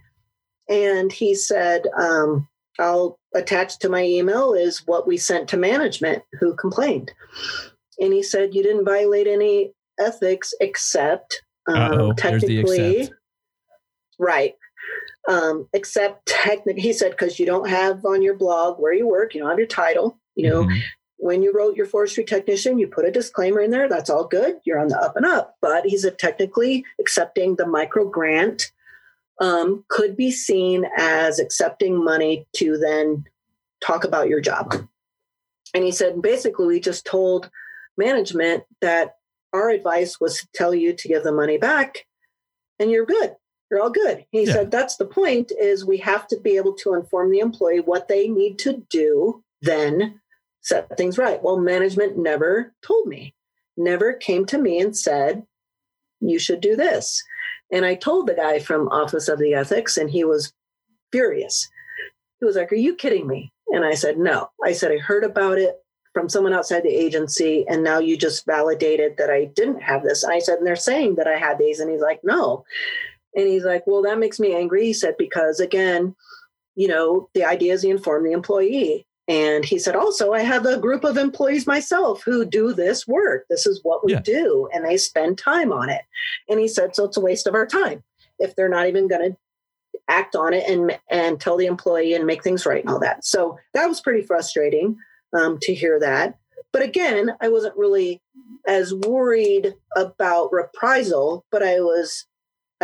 And 0.70 1.12
he 1.12 1.34
said, 1.34 1.88
um, 1.98 2.48
"I'll 2.78 3.20
attach 3.34 3.80
to 3.80 3.89
my 3.89 4.04
email 4.04 4.54
is 4.54 4.86
what 4.86 5.08
we 5.08 5.18
sent 5.18 5.50
to 5.50 5.58
management 5.58 6.24
who 6.39 6.56
complained." 6.56 7.12
and 8.00 8.14
he 8.14 8.24
said 8.24 8.54
you 8.54 8.64
didn't 8.64 8.86
violate 8.86 9.28
any 9.28 9.72
ethics 10.00 10.54
except 10.60 11.41
um, 11.68 12.16
technically 12.16 13.10
right 14.20 14.54
um, 15.30 15.68
except 15.74 16.26
technically 16.26 16.82
he 16.82 16.94
said 16.94 17.12
because 17.12 17.40
you 17.40 17.46
don't 17.46 17.70
have 17.70 18.06
on 18.06 18.22
your 18.22 18.36
blog 18.36 18.80
where 18.80 18.94
you 18.94 19.08
work 19.08 19.34
you 19.34 19.42
don't 19.42 19.50
have 19.50 19.58
your 19.58 19.68
title 19.68 20.20
you 20.36 20.50
know 20.50 20.64
mm-hmm. 20.64 20.78
when 21.18 21.42
you 21.42 21.52
wrote 21.54 21.76
your 21.76 21.86
forestry 21.86 22.24
technician, 22.24 22.78
you 22.78 22.88
put 22.88 23.06
a 23.06 23.12
disclaimer 23.12 23.62
in 23.62 23.72
there. 23.72 23.88
That's 23.88 24.10
all 24.10 24.28
good. 24.28 24.58
You're 24.66 24.80
on 24.80 24.90
the 24.90 25.00
up 25.00 25.16
and 25.16 25.26
up. 25.26 25.56
But 25.62 25.86
he 25.86 25.98
said 25.98 26.20
technically 26.20 26.84
accepting 27.00 27.56
the 27.56 27.66
micro 27.66 28.08
grant 28.08 28.72
um, 29.42 29.84
could 29.90 30.16
be 30.16 30.32
seen 30.32 30.86
as 30.98 31.40
accepting 31.40 32.04
money 32.04 32.46
to 32.58 32.78
then 32.78 33.26
talk 33.82 34.04
about 34.04 34.30
your 34.30 34.42
job. 34.42 34.74
And 35.74 35.84
he 35.84 35.92
said 35.92 36.22
basically, 36.22 36.68
we 36.68 36.80
just 36.80 37.06
told 37.06 37.50
management 37.98 38.64
that 38.82 39.16
our 39.54 39.70
advice 39.70 40.20
was 40.20 40.40
to 40.40 40.48
tell 40.54 40.74
you 40.74 40.94
to 40.94 41.08
give 41.08 41.24
the 41.24 41.32
money 41.32 41.58
back 41.58 42.06
and 42.80 42.92
you're 42.92 43.06
good. 43.06 43.36
You're 43.70 43.82
all 43.82 43.89
good. 43.89 44.26
He 44.32 44.45
yeah. 44.45 44.53
said 44.53 44.72
that's 44.72 44.97
the 44.97 45.05
point 45.05 45.51
is 45.59 45.86
we 45.86 45.97
have 45.97 46.28
to 46.28 46.39
be 46.39 46.55
able 46.57 46.74
to 46.74 46.93
inform 46.93 47.32
the 47.32 47.39
employee 47.39 47.80
what 47.80 48.07
they 48.07 48.28
need 48.28 48.59
to 48.59 48.84
do 48.89 49.43
then 49.61 50.20
set 50.61 50.95
things 50.97 51.18
right. 51.18 51.41
Well, 51.41 51.57
management 51.57 52.18
never 52.18 52.74
told 52.86 53.07
me, 53.07 53.34
never 53.78 54.13
came 54.13 54.45
to 54.47 54.57
me 54.57 54.80
and 54.80 54.95
said, 54.95 55.45
you 56.20 56.39
should 56.39 56.61
do 56.61 56.76
this. 56.76 57.24
And 57.72 57.86
I 57.86 57.95
told 57.95 58.28
the 58.28 58.34
guy 58.34 58.59
from 58.59 58.88
Office 58.89 59.28
of 59.28 59.39
the 59.39 59.53
Ethics, 59.53 59.97
and 59.97 60.09
he 60.09 60.24
was 60.24 60.53
furious. 61.11 61.70
He 62.39 62.45
was 62.45 62.55
like, 62.55 62.72
Are 62.72 62.76
you 62.76 62.95
kidding 62.95 63.28
me? 63.28 63.51
And 63.70 63.84
I 63.84 63.95
said, 63.95 64.18
No. 64.18 64.49
I 64.63 64.74
said, 64.74 64.91
I 64.91 64.97
heard 64.97 65.24
about 65.24 65.57
it 65.57 65.76
from 66.13 66.30
someone 66.30 66.53
outside 66.53 66.84
the 66.84 66.95
agency, 66.95 67.66
and 67.68 67.84
now 67.84 67.99
you 67.99 68.18
just 68.18 68.45
validated 68.45 69.18
that 69.18 69.30
I 69.30 69.45
didn't 69.45 69.82
have 69.82 70.03
this. 70.03 70.24
And 70.24 70.32
I 70.32 70.39
said, 70.39 70.59
And 70.59 70.68
they're 70.68 70.76
saying 70.76 71.16
that 71.16 71.28
I 71.28 71.38
had 71.38 71.57
these. 71.57 71.80
And 71.80 71.89
he's 71.89 72.01
like, 72.01 72.22
No. 72.24 72.66
And 73.36 73.48
he's 73.48 73.64
like, 73.64 73.84
Well, 73.86 74.02
that 74.04 74.20
makes 74.20 74.40
me 74.40 74.56
angry. 74.56 74.86
He 74.86 74.94
said, 74.94 75.16
Because 75.18 75.60
again, 75.60 76.16
you 76.76 76.88
know, 76.88 77.30
the 77.34 77.46
idea 77.46 77.74
is 77.74 77.84
you 77.84 77.92
inform 77.92 78.24
the 78.24 78.32
employee. 78.32 79.06
And 79.28 79.66
he 79.66 79.80
said, 79.80 79.96
also, 79.96 80.34
I 80.34 80.42
have 80.42 80.68
a 80.68 80.78
group 80.78 81.04
of 81.04 81.18
employees 81.18 81.66
myself 81.66 82.22
who 82.24 82.46
do 82.46 82.74
this 82.74 83.08
work. 83.08 83.46
This 83.50 83.66
is 83.66 83.80
what 83.82 84.06
we 84.06 84.14
yeah. 84.14 84.20
do. 84.20 84.70
And 84.72 84.86
they 84.86 84.98
spend 84.98 85.40
time 85.40 85.72
on 85.72 85.90
it. 85.90 86.02
And 86.48 86.60
he 86.60 86.68
said, 86.68 86.96
so 86.96 87.06
it's 87.06 87.18
a 87.18 87.22
waste 87.22 87.48
of 87.48 87.56
our 87.56 87.66
time 87.66 88.04
if 88.38 88.56
they're 88.56 88.70
not 88.70 88.88
even 88.88 89.08
going 89.08 89.32
to 89.32 89.38
act 90.08 90.36
on 90.36 90.54
it 90.54 90.70
and, 90.70 91.00
and 91.10 91.40
tell 91.40 91.58
the 91.58 91.66
employee 91.66 92.14
and 92.14 92.28
make 92.28 92.44
things 92.44 92.66
right 92.68 92.84
and 92.84 92.90
all 92.94 93.00
that. 93.00 93.26
So 93.26 93.58
that 93.74 93.88
was 93.88 94.02
pretty 94.02 94.22
frustrating 94.22 94.98
um, 95.36 95.58
to 95.62 95.74
hear 95.74 96.00
that. 96.00 96.38
But 96.72 96.84
again, 96.84 97.32
I 97.42 97.50
wasn't 97.50 97.78
really 97.78 98.22
as 98.68 98.94
worried 98.94 99.74
about 99.96 100.52
reprisal, 100.52 101.46
but 101.52 101.64
I 101.64 101.80
was 101.80 102.26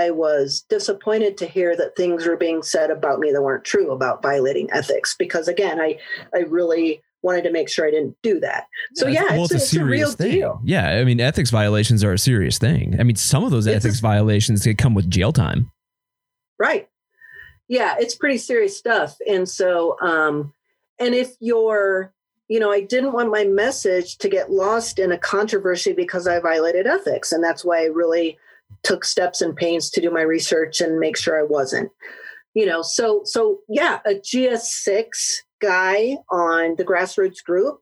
I 0.02 0.12
was 0.12 0.66
disappointed 0.70 1.38
to 1.38 1.46
hear 1.46 1.76
that 1.78 1.96
things 1.96 2.26
were 2.26 2.38
being 2.38 2.64
said 2.64 2.90
about 2.90 3.20
me 3.20 3.32
that 3.32 3.42
weren't 3.42 3.64
true 3.64 3.92
about 3.92 4.22
violating 4.22 4.70
ethics 4.72 5.16
because 5.18 5.48
again, 5.48 5.80
I 5.80 6.00
I 6.34 6.40
really 6.40 7.02
wanted 7.24 7.44
to 7.44 7.52
make 7.52 7.70
sure 7.70 7.88
I 7.88 7.92
didn't 7.92 8.18
do 8.24 8.40
that. 8.40 8.68
So 8.96 9.08
yeah, 9.08 9.24
well, 9.32 9.44
it's, 9.46 9.54
it's, 9.54 9.74
a, 9.74 9.76
it's 9.76 9.76
a 9.76 9.86
real 9.86 10.12
thing. 10.12 10.32
deal. 10.32 10.62
Yeah, 10.64 10.90
I 10.90 11.04
mean, 11.04 11.20
ethics 11.20 11.52
violations 11.52 12.04
are 12.04 12.14
a 12.14 12.18
serious 12.18 12.58
thing. 12.58 13.00
I 13.00 13.04
mean, 13.04 13.16
some 13.16 13.44
of 13.44 13.52
those 13.52 13.68
it's 13.68 13.86
ethics 13.86 14.00
a, 14.00 14.02
violations 14.02 14.64
could 14.64 14.78
come 14.78 14.94
with 14.94 15.10
jail 15.10 15.32
time. 15.32 15.72
Right. 16.58 16.90
Yeah, 17.68 17.96
it's 18.00 18.16
pretty 18.16 18.38
serious 18.38 18.78
stuff. 18.78 19.18
And 19.30 19.48
so, 19.48 19.98
um, 20.02 20.54
and 21.00 21.16
if 21.16 21.36
you're, 21.40 22.14
you 22.48 22.60
know, 22.60 22.72
I 22.72 22.82
didn't 22.82 23.14
want 23.14 23.32
my 23.32 23.46
message 23.46 24.18
to 24.18 24.28
get 24.28 24.52
lost 24.52 25.00
in 25.00 25.12
a 25.12 25.18
controversy 25.18 25.94
because 25.94 26.28
I 26.28 26.40
violated 26.40 26.86
ethics, 26.86 27.32
and 27.32 27.44
that's 27.44 27.64
why 27.64 27.84
I 27.84 27.86
really 27.86 28.38
took 28.84 29.06
steps 29.06 29.42
and 29.42 29.56
pains 29.56 29.90
to 29.92 30.02
do 30.02 30.12
my 30.12 30.22
research 30.22 30.82
and 30.82 31.00
make 31.00 31.18
sure 31.18 31.40
I 31.40 31.44
wasn't. 31.44 31.92
You 32.54 32.66
know, 32.66 32.82
so 32.82 33.22
so 33.24 33.60
yeah, 33.70 34.00
a 34.06 34.16
GS6 34.16 35.08
guy 35.62 36.18
on 36.30 36.76
the 36.76 36.84
grassroots 36.84 37.44
group, 37.44 37.80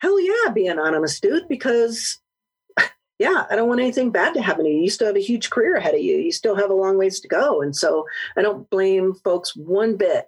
hell 0.00 0.20
yeah, 0.20 0.50
be 0.52 0.66
anonymous, 0.66 1.18
dude, 1.18 1.48
because 1.48 2.20
yeah, 3.18 3.46
I 3.50 3.56
don't 3.56 3.68
want 3.68 3.80
anything 3.80 4.10
bad 4.10 4.34
to 4.34 4.42
happen 4.42 4.64
to 4.64 4.70
you. 4.70 4.82
You 4.82 4.90
still 4.90 5.06
have 5.06 5.16
a 5.16 5.20
huge 5.20 5.48
career 5.48 5.76
ahead 5.76 5.94
of 5.94 6.00
you. 6.00 6.16
You 6.16 6.32
still 6.32 6.56
have 6.56 6.70
a 6.70 6.74
long 6.74 6.98
ways 6.98 7.20
to 7.20 7.28
go. 7.28 7.62
And 7.62 7.74
so 7.74 8.04
I 8.36 8.42
don't 8.42 8.68
blame 8.68 9.14
folks 9.14 9.56
one 9.56 9.96
bit 9.96 10.26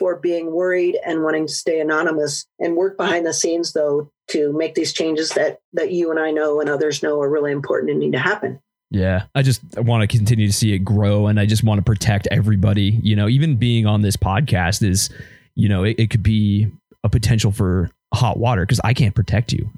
for 0.00 0.16
being 0.16 0.50
worried 0.50 0.98
and 1.06 1.22
wanting 1.22 1.46
to 1.46 1.52
stay 1.52 1.78
anonymous 1.78 2.46
and 2.58 2.74
work 2.74 2.96
behind 2.96 3.26
the 3.26 3.34
scenes 3.34 3.74
though 3.74 4.10
to 4.28 4.52
make 4.54 4.74
these 4.74 4.94
changes 4.94 5.28
that 5.30 5.58
that 5.74 5.92
you 5.92 6.10
and 6.10 6.18
I 6.18 6.30
know 6.30 6.60
and 6.60 6.70
others 6.70 7.02
know 7.02 7.20
are 7.20 7.28
really 7.28 7.52
important 7.52 7.90
and 7.90 8.00
need 8.00 8.12
to 8.12 8.18
happen. 8.18 8.60
Yeah, 8.90 9.24
I 9.34 9.42
just 9.42 9.62
want 9.76 10.02
to 10.02 10.16
continue 10.16 10.48
to 10.48 10.52
see 10.52 10.72
it 10.72 10.80
grow, 10.80 11.28
and 11.28 11.38
I 11.38 11.46
just 11.46 11.62
want 11.62 11.78
to 11.78 11.84
protect 11.84 12.26
everybody. 12.30 12.98
You 13.02 13.14
know, 13.14 13.28
even 13.28 13.56
being 13.56 13.86
on 13.86 14.00
this 14.00 14.16
podcast 14.16 14.82
is, 14.82 15.10
you 15.54 15.68
know, 15.68 15.84
it, 15.84 15.96
it 15.98 16.10
could 16.10 16.24
be 16.24 16.70
a 17.04 17.08
potential 17.08 17.52
for 17.52 17.90
hot 18.12 18.38
water 18.38 18.62
because 18.62 18.80
I 18.82 18.92
can't 18.94 19.14
protect 19.14 19.52
you. 19.52 19.70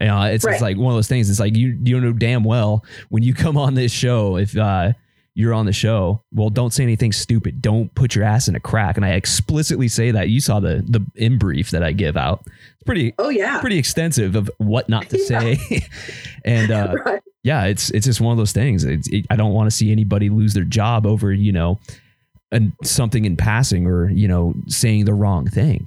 You 0.00 0.06
know, 0.06 0.22
it's, 0.22 0.44
right. 0.44 0.52
it's 0.52 0.62
like 0.62 0.76
one 0.76 0.92
of 0.92 0.96
those 0.96 1.08
things. 1.08 1.30
It's 1.30 1.40
like 1.40 1.56
you 1.56 1.78
you 1.82 1.98
know 1.98 2.12
damn 2.12 2.44
well 2.44 2.84
when 3.08 3.22
you 3.22 3.34
come 3.34 3.56
on 3.56 3.74
this 3.74 3.90
show 3.90 4.36
if 4.36 4.56
uh, 4.56 4.92
you're 5.38 5.54
on 5.54 5.66
the 5.66 5.72
show, 5.72 6.20
well, 6.32 6.50
don't 6.50 6.72
say 6.72 6.82
anything 6.82 7.12
stupid. 7.12 7.62
Don't 7.62 7.94
put 7.94 8.16
your 8.16 8.24
ass 8.24 8.48
in 8.48 8.56
a 8.56 8.60
crack. 8.60 8.96
And 8.96 9.06
I 9.06 9.10
explicitly 9.10 9.86
say 9.86 10.10
that. 10.10 10.30
You 10.30 10.40
saw 10.40 10.58
the 10.58 10.84
the 10.84 11.06
in 11.14 11.38
brief 11.38 11.70
that 11.70 11.84
I 11.84 11.92
give 11.92 12.16
out. 12.16 12.42
It's 12.44 12.82
pretty 12.84 13.14
oh 13.20 13.28
yeah 13.28 13.60
pretty 13.60 13.78
extensive 13.78 14.34
of 14.34 14.50
what 14.58 14.88
not 14.88 15.08
to 15.10 15.18
yeah. 15.20 15.26
say. 15.26 15.86
and 16.44 16.72
uh, 16.72 16.96
right. 17.06 17.22
yeah, 17.44 17.66
it's 17.66 17.90
it's 17.90 18.04
just 18.04 18.20
one 18.20 18.32
of 18.32 18.38
those 18.38 18.50
things. 18.50 18.82
It, 18.82 19.06
I 19.30 19.36
don't 19.36 19.52
want 19.52 19.70
to 19.70 19.76
see 19.76 19.92
anybody 19.92 20.28
lose 20.28 20.54
their 20.54 20.64
job 20.64 21.06
over 21.06 21.32
you 21.32 21.52
know 21.52 21.78
and 22.50 22.72
something 22.82 23.24
in 23.24 23.36
passing 23.36 23.86
or 23.86 24.10
you 24.10 24.26
know 24.26 24.54
saying 24.66 25.04
the 25.04 25.14
wrong 25.14 25.48
thing. 25.48 25.86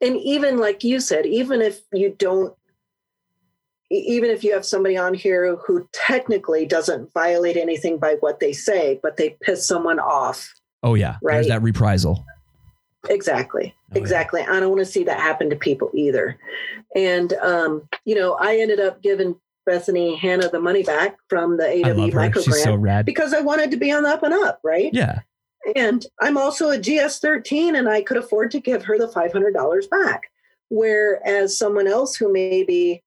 And 0.00 0.16
even 0.16 0.56
like 0.56 0.82
you 0.82 0.98
said, 0.98 1.26
even 1.26 1.60
if 1.60 1.82
you 1.92 2.16
don't 2.18 2.54
even 3.90 4.30
if 4.30 4.42
you 4.42 4.52
have 4.52 4.64
somebody 4.64 4.96
on 4.96 5.14
here 5.14 5.56
who 5.56 5.88
technically 5.92 6.66
doesn't 6.66 7.12
violate 7.12 7.56
anything 7.56 7.98
by 7.98 8.16
what 8.20 8.40
they 8.40 8.52
say, 8.52 8.98
but 9.02 9.16
they 9.16 9.36
piss 9.42 9.66
someone 9.66 9.98
off. 9.98 10.52
Oh 10.82 10.94
yeah, 10.94 11.16
right. 11.22 11.34
There's 11.34 11.48
that 11.48 11.62
reprisal. 11.62 12.24
Exactly. 13.08 13.74
Oh, 13.94 13.98
exactly. 13.98 14.40
Yeah. 14.40 14.54
I 14.54 14.60
don't 14.60 14.70
want 14.70 14.80
to 14.80 14.90
see 14.90 15.04
that 15.04 15.20
happen 15.20 15.50
to 15.50 15.56
people 15.56 15.90
either. 15.94 16.38
And 16.94 17.32
um, 17.34 17.88
you 18.04 18.14
know, 18.14 18.34
I 18.40 18.56
ended 18.56 18.80
up 18.80 19.02
giving 19.02 19.36
Bethany 19.64 20.16
Hannah 20.16 20.48
the 20.48 20.60
money 20.60 20.82
back 20.82 21.16
from 21.28 21.56
the 21.56 21.68
AW 21.68 22.08
micro 22.08 22.42
grant 22.42 22.44
so 22.44 23.02
because 23.04 23.34
I 23.34 23.40
wanted 23.40 23.70
to 23.72 23.76
be 23.76 23.92
on 23.92 24.04
the 24.04 24.10
up 24.10 24.22
and 24.22 24.34
up, 24.34 24.60
right? 24.64 24.90
Yeah. 24.92 25.20
And 25.74 26.06
I'm 26.20 26.38
also 26.38 26.70
a 26.70 26.78
GS13 26.78 27.76
and 27.76 27.88
I 27.88 28.00
could 28.00 28.16
afford 28.16 28.52
to 28.52 28.60
give 28.60 28.84
her 28.84 28.98
the 28.98 29.08
$500 29.08 29.90
back. 29.90 30.30
Whereas 30.68 31.58
someone 31.58 31.88
else 31.88 32.14
who 32.14 32.32
maybe 32.32 33.02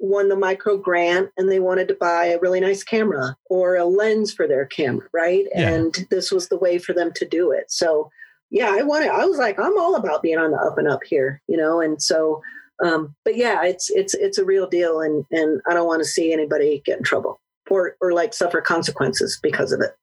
won 0.00 0.28
the 0.28 0.36
micro 0.36 0.76
grant 0.76 1.30
and 1.36 1.50
they 1.50 1.60
wanted 1.60 1.86
to 1.88 1.94
buy 1.94 2.26
a 2.26 2.40
really 2.40 2.58
nice 2.58 2.82
camera 2.82 3.36
or 3.48 3.76
a 3.76 3.84
lens 3.84 4.32
for 4.32 4.48
their 4.48 4.66
camera, 4.66 5.06
right? 5.12 5.44
Yeah. 5.54 5.70
And 5.70 6.06
this 6.10 6.32
was 6.32 6.48
the 6.48 6.58
way 6.58 6.78
for 6.78 6.92
them 6.92 7.12
to 7.16 7.28
do 7.28 7.52
it. 7.52 7.70
So, 7.70 8.10
yeah, 8.50 8.74
I 8.76 8.82
wanted, 8.82 9.10
I 9.10 9.26
was 9.26 9.38
like, 9.38 9.58
I'm 9.58 9.78
all 9.78 9.94
about 9.94 10.22
being 10.22 10.38
on 10.38 10.50
the 10.50 10.56
up 10.56 10.78
and 10.78 10.88
up 10.88 11.00
here, 11.04 11.40
you 11.46 11.56
know? 11.56 11.80
And 11.80 12.02
so, 12.02 12.42
um, 12.82 13.14
but 13.24 13.36
yeah, 13.36 13.62
it's, 13.62 13.90
it's, 13.90 14.14
it's 14.14 14.38
a 14.38 14.44
real 14.44 14.66
deal. 14.66 15.00
And, 15.00 15.24
and 15.30 15.60
I 15.68 15.74
don't 15.74 15.86
want 15.86 16.00
to 16.00 16.08
see 16.08 16.32
anybody 16.32 16.82
get 16.84 16.98
in 16.98 17.04
trouble 17.04 17.40
or, 17.68 17.96
or 18.00 18.12
like 18.12 18.32
suffer 18.32 18.60
consequences 18.62 19.38
because 19.42 19.70
of 19.70 19.80
it. 19.82 19.94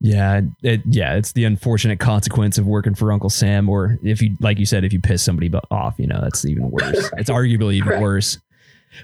Yeah, 0.00 0.42
it, 0.62 0.82
yeah, 0.88 1.16
it's 1.16 1.32
the 1.32 1.44
unfortunate 1.44 1.98
consequence 1.98 2.56
of 2.56 2.66
working 2.66 2.94
for 2.94 3.10
Uncle 3.10 3.30
Sam, 3.30 3.68
or 3.68 3.98
if 4.04 4.22
you, 4.22 4.36
like 4.40 4.60
you 4.60 4.66
said, 4.66 4.84
if 4.84 4.92
you 4.92 5.00
piss 5.00 5.24
somebody 5.24 5.52
off, 5.72 5.96
you 5.98 6.06
know, 6.06 6.20
that's 6.22 6.44
even 6.44 6.70
worse. 6.70 7.10
It's 7.16 7.30
arguably 7.30 7.74
even 7.74 7.88
right. 7.88 8.00
worse. 8.00 8.38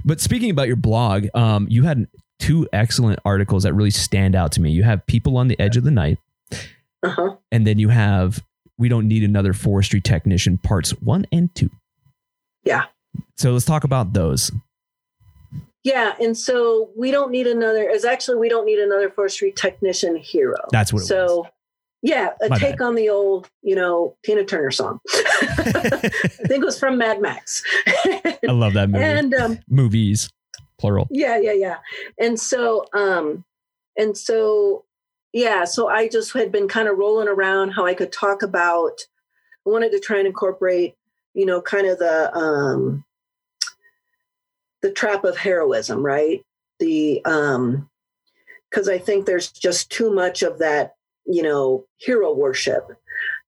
But 0.05 0.21
speaking 0.21 0.51
about 0.51 0.67
your 0.67 0.77
blog, 0.77 1.27
um, 1.35 1.67
you 1.71 1.83
had 1.83 2.07
two 2.39 2.69
excellent 2.73 3.21
articles 3.25 3.63
that 3.63 3.73
really 3.75 3.91
stand 3.91 4.35
out 4.35 4.53
to 4.53 4.61
me. 4.61 4.71
You 4.71 4.83
have 4.83 5.05
People 5.07 5.37
on 5.37 5.49
the 5.49 5.59
Edge 5.61 5.77
of 5.77 5.85
the 5.85 5.91
Night, 5.91 6.19
uh-huh. 7.03 7.37
and 7.53 7.67
then 7.67 7.79
you 7.79 7.89
have 7.89 8.45
We 8.79 8.89
Don't 8.89 9.09
Need 9.09 9.25
Another 9.25 9.53
Forestry 9.53 10.01
Technician, 10.01 10.59
parts 10.59 10.91
one 10.91 11.27
and 11.33 11.55
two. 11.55 11.71
Yeah. 12.65 12.85
So 13.37 13.53
let's 13.53 13.65
talk 13.65 13.85
about 13.85 14.13
those. 14.13 14.51
Yeah, 15.85 16.15
and 16.19 16.37
so 16.37 16.91
we 16.97 17.11
don't 17.11 17.31
need 17.31 17.47
another. 17.47 17.89
Is 17.89 18.07
actually 18.07 18.39
we 18.39 18.49
don't 18.49 18.65
need 18.65 18.79
another 18.79 19.11
forestry 19.11 19.53
technician 19.53 20.17
hero. 20.17 20.57
That's 20.71 20.93
what. 20.95 21.03
so 21.03 21.43
was. 21.43 21.51
Yeah, 22.05 22.33
a 22.43 22.51
My 22.51 22.59
take 22.59 22.81
bad. 22.81 22.85
on 22.85 22.97
the 22.97 23.09
old, 23.09 23.49
you 23.63 23.75
know, 23.75 24.15
Tina 24.23 24.45
Turner 24.45 24.71
song. 24.71 25.01
I 25.15 26.11
think 26.47 26.63
it 26.63 26.65
was 26.65 26.79
from 26.79 26.99
Mad 26.99 27.23
Max. 27.23 27.63
I 27.87 28.37
love 28.53 28.75
that 28.75 28.91
movie. 28.91 29.03
And 29.03 29.33
um, 29.33 29.59
movies, 29.71 30.29
plural. 30.79 31.09
Yeah, 31.11 31.39
yeah, 31.39 31.55
yeah. 31.55 31.79
And 32.21 32.39
so, 32.39 32.85
um, 32.93 33.43
and 33.97 34.19
so, 34.19 34.85
yeah. 35.33 35.65
So 35.65 35.89
I 35.89 36.09
just 36.09 36.35
had 36.35 36.53
been 36.53 36.69
kind 36.69 36.89
of 36.89 36.99
rolling 36.99 37.27
around 37.27 37.71
how 37.71 37.87
I 37.87 37.95
could 37.95 38.13
talk 38.13 38.43
about. 38.43 39.01
I 39.67 39.71
wanted 39.71 39.91
to 39.93 39.99
try 39.99 40.19
and 40.19 40.27
incorporate, 40.27 40.97
you 41.33 41.47
know, 41.47 41.63
kind 41.63 41.87
of 41.87 41.99
the 41.99 42.37
um, 42.37 43.03
the 44.83 44.93
trap 44.93 45.25
of 45.25 45.39
heroism, 45.39 46.05
right? 46.05 46.45
The 46.81 47.25
um, 47.25 47.89
because 48.69 48.91
I 48.91 48.99
think 48.99 49.25
there's 49.25 49.51
just 49.51 49.91
too 49.91 50.13
much 50.13 50.43
of 50.43 50.59
that 50.59 50.97
you 51.27 51.43
know, 51.43 51.85
hero 51.99 52.33
worship. 52.33 52.89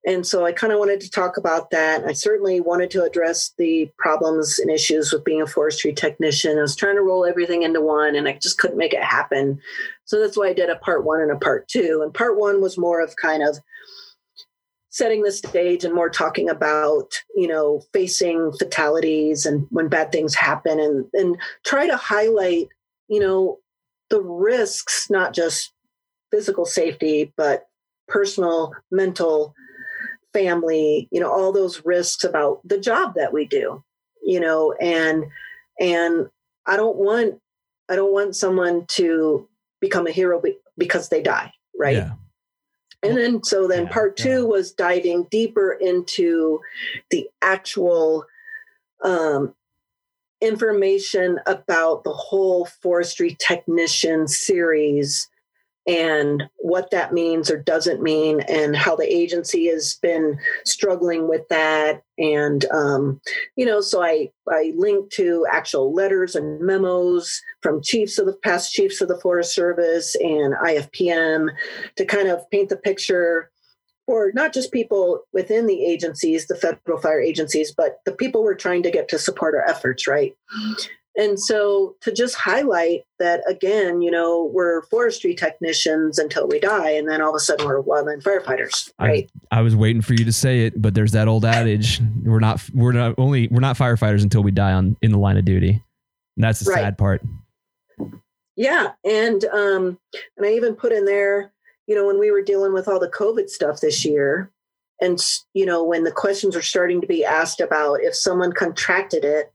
And 0.06 0.24
so 0.24 0.46
I 0.46 0.52
kind 0.52 0.72
of 0.72 0.78
wanted 0.78 1.00
to 1.00 1.10
talk 1.10 1.36
about 1.36 1.70
that. 1.70 2.04
I 2.04 2.12
certainly 2.12 2.60
wanted 2.60 2.90
to 2.92 3.02
address 3.02 3.52
the 3.58 3.90
problems 3.98 4.60
and 4.60 4.70
issues 4.70 5.12
with 5.12 5.24
being 5.24 5.42
a 5.42 5.48
forestry 5.48 5.92
technician. 5.92 6.58
I 6.58 6.62
was 6.62 6.76
trying 6.76 6.94
to 6.94 7.02
roll 7.02 7.26
everything 7.26 7.64
into 7.64 7.80
one 7.80 8.14
and 8.14 8.28
I 8.28 8.34
just 8.40 8.58
couldn't 8.58 8.78
make 8.78 8.94
it 8.94 9.02
happen. 9.02 9.60
So 10.04 10.20
that's 10.20 10.36
why 10.36 10.48
I 10.48 10.52
did 10.52 10.70
a 10.70 10.76
part 10.76 11.04
one 11.04 11.20
and 11.20 11.32
a 11.32 11.36
part 11.36 11.66
two. 11.66 12.02
And 12.04 12.14
part 12.14 12.38
one 12.38 12.62
was 12.62 12.78
more 12.78 13.00
of 13.00 13.16
kind 13.16 13.42
of 13.42 13.58
setting 14.90 15.22
the 15.22 15.32
stage 15.32 15.84
and 15.84 15.92
more 15.92 16.08
talking 16.08 16.48
about, 16.48 17.20
you 17.34 17.48
know, 17.48 17.82
facing 17.92 18.52
fatalities 18.52 19.44
and 19.44 19.66
when 19.70 19.88
bad 19.88 20.12
things 20.12 20.36
happen 20.36 20.78
and, 20.78 21.04
and 21.14 21.36
try 21.64 21.86
to 21.86 21.96
highlight, 21.96 22.68
you 23.08 23.18
know, 23.18 23.58
the 24.08 24.22
risks, 24.22 25.10
not 25.10 25.34
just 25.34 25.72
physical 26.30 26.64
safety, 26.64 27.32
but 27.36 27.65
personal, 28.08 28.72
mental, 28.90 29.54
family, 30.32 31.08
you 31.10 31.20
know, 31.20 31.32
all 31.32 31.52
those 31.52 31.84
risks 31.84 32.22
about 32.22 32.60
the 32.62 32.78
job 32.78 33.14
that 33.14 33.32
we 33.32 33.46
do, 33.46 33.82
you 34.22 34.38
know, 34.38 34.74
and 34.80 35.24
and 35.80 36.28
I 36.66 36.76
don't 36.76 36.96
want 36.96 37.40
I 37.88 37.96
don't 37.96 38.12
want 38.12 38.36
someone 38.36 38.84
to 38.88 39.48
become 39.80 40.06
a 40.06 40.10
hero 40.10 40.42
because 40.76 41.08
they 41.08 41.22
die, 41.22 41.52
right? 41.78 41.96
Yeah. 41.96 42.12
And 43.02 43.16
then 43.16 43.42
so 43.44 43.66
then 43.68 43.84
yeah, 43.84 43.92
part 43.92 44.16
2 44.16 44.28
yeah. 44.28 44.38
was 44.40 44.72
diving 44.72 45.26
deeper 45.30 45.72
into 45.72 46.60
the 47.10 47.28
actual 47.42 48.24
um 49.02 49.54
information 50.42 51.38
about 51.46 52.04
the 52.04 52.12
whole 52.12 52.66
forestry 52.82 53.36
technician 53.38 54.28
series 54.28 55.30
and 55.86 56.44
what 56.56 56.90
that 56.90 57.12
means 57.12 57.50
or 57.50 57.58
doesn't 57.58 58.02
mean, 58.02 58.40
and 58.48 58.76
how 58.76 58.96
the 58.96 59.04
agency 59.04 59.66
has 59.66 59.98
been 60.02 60.38
struggling 60.64 61.28
with 61.28 61.46
that. 61.48 62.02
And 62.18 62.64
um, 62.72 63.20
you 63.56 63.64
know, 63.64 63.80
so 63.80 64.02
I 64.02 64.30
I 64.50 64.72
linked 64.76 65.12
to 65.14 65.46
actual 65.50 65.94
letters 65.94 66.34
and 66.34 66.60
memos 66.60 67.40
from 67.62 67.82
chiefs 67.82 68.18
of 68.18 68.26
the 68.26 68.32
past 68.32 68.72
chiefs 68.72 69.00
of 69.00 69.08
the 69.08 69.20
Forest 69.20 69.54
Service 69.54 70.16
and 70.16 70.54
IFPM 70.54 71.50
to 71.96 72.04
kind 72.04 72.28
of 72.28 72.48
paint 72.50 72.68
the 72.68 72.76
picture 72.76 73.50
for 74.06 74.30
not 74.34 74.52
just 74.52 74.72
people 74.72 75.22
within 75.32 75.66
the 75.66 75.84
agencies, 75.84 76.46
the 76.46 76.54
federal 76.54 77.00
fire 77.00 77.20
agencies, 77.20 77.74
but 77.76 77.98
the 78.04 78.12
people 78.12 78.42
we're 78.42 78.54
trying 78.54 78.82
to 78.84 78.90
get 78.90 79.08
to 79.08 79.18
support 79.18 79.54
our 79.54 79.68
efforts, 79.68 80.06
right? 80.06 80.34
And 81.16 81.40
so 81.40 81.97
to 82.02 82.12
just 82.12 82.34
highlight 82.34 83.05
that 83.18 83.43
again, 83.48 84.02
you 84.02 84.10
know, 84.10 84.51
we're 84.52 84.82
forestry 84.82 85.34
technicians 85.34 86.18
until 86.18 86.47
we 86.47 86.60
die, 86.60 86.90
and 86.90 87.09
then 87.09 87.22
all 87.22 87.30
of 87.30 87.36
a 87.36 87.40
sudden 87.40 87.66
we're 87.66 87.82
wildland 87.82 88.22
firefighters. 88.22 88.93
Right. 89.01 89.30
I, 89.51 89.59
I 89.59 89.62
was 89.62 89.74
waiting 89.74 90.02
for 90.02 90.12
you 90.12 90.26
to 90.26 90.32
say 90.32 90.66
it, 90.66 90.80
but 90.80 90.94
there's 90.94 91.12
that 91.12 91.26
old 91.26 91.44
adage: 91.47 92.02
we're 92.22 92.40
not 92.40 92.62
we're 92.74 92.93
not 92.93 93.14
only 93.16 93.48
we're 93.48 93.60
not 93.60 93.78
firefighters 93.78 94.22
until 94.22 94.43
we 94.43 94.51
die 94.51 94.72
on 94.72 94.97
in 95.01 95.10
the 95.10 95.18
line 95.18 95.38
of 95.38 95.44
duty. 95.47 95.82
And 96.36 96.44
that's 96.44 96.60
the 96.60 96.70
right. 96.70 96.80
sad 96.80 96.98
part. 96.98 97.22
Yeah, 98.56 98.93
and 99.05 99.44
um, 99.47 99.98
and 100.36 100.47
I 100.47 100.51
even 100.52 100.74
put 100.74 100.93
in 100.93 101.06
there, 101.06 101.52
you 101.86 101.94
know, 101.94 102.06
when 102.06 102.18
we 102.18 102.30
were 102.30 102.43
dealing 102.43 102.74
with 102.74 102.88
all 102.88 103.01
the 103.01 103.09
COVID 103.09 103.48
stuff 103.48 103.80
this 103.80 104.05
year, 104.05 104.51
and 105.01 105.18
you 105.55 105.64
know, 105.64 105.82
when 105.82 106.05
the 106.05 106.12
questions 106.12 106.55
were 106.55 106.62
starting 106.62 107.01
to 107.01 107.06
be 107.06 107.24
asked 107.24 107.60
about 107.60 108.02
if 108.02 108.14
someone 108.14 108.52
contracted 108.52 109.24
it 109.24 109.51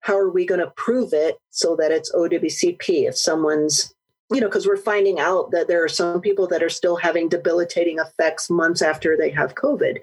how 0.00 0.16
are 0.16 0.30
we 0.30 0.46
going 0.46 0.60
to 0.60 0.72
prove 0.76 1.12
it 1.12 1.36
so 1.50 1.76
that 1.76 1.90
it's 1.90 2.12
OWCP 2.12 3.08
if 3.08 3.16
someone's 3.16 3.94
you 4.30 4.40
know 4.40 4.46
because 4.46 4.66
we're 4.66 4.76
finding 4.76 5.18
out 5.18 5.50
that 5.50 5.68
there 5.68 5.82
are 5.82 5.88
some 5.88 6.20
people 6.20 6.46
that 6.48 6.62
are 6.62 6.68
still 6.68 6.96
having 6.96 7.28
debilitating 7.28 7.98
effects 7.98 8.50
months 8.50 8.82
after 8.82 9.16
they 9.16 9.30
have 9.30 9.54
covid. 9.54 9.98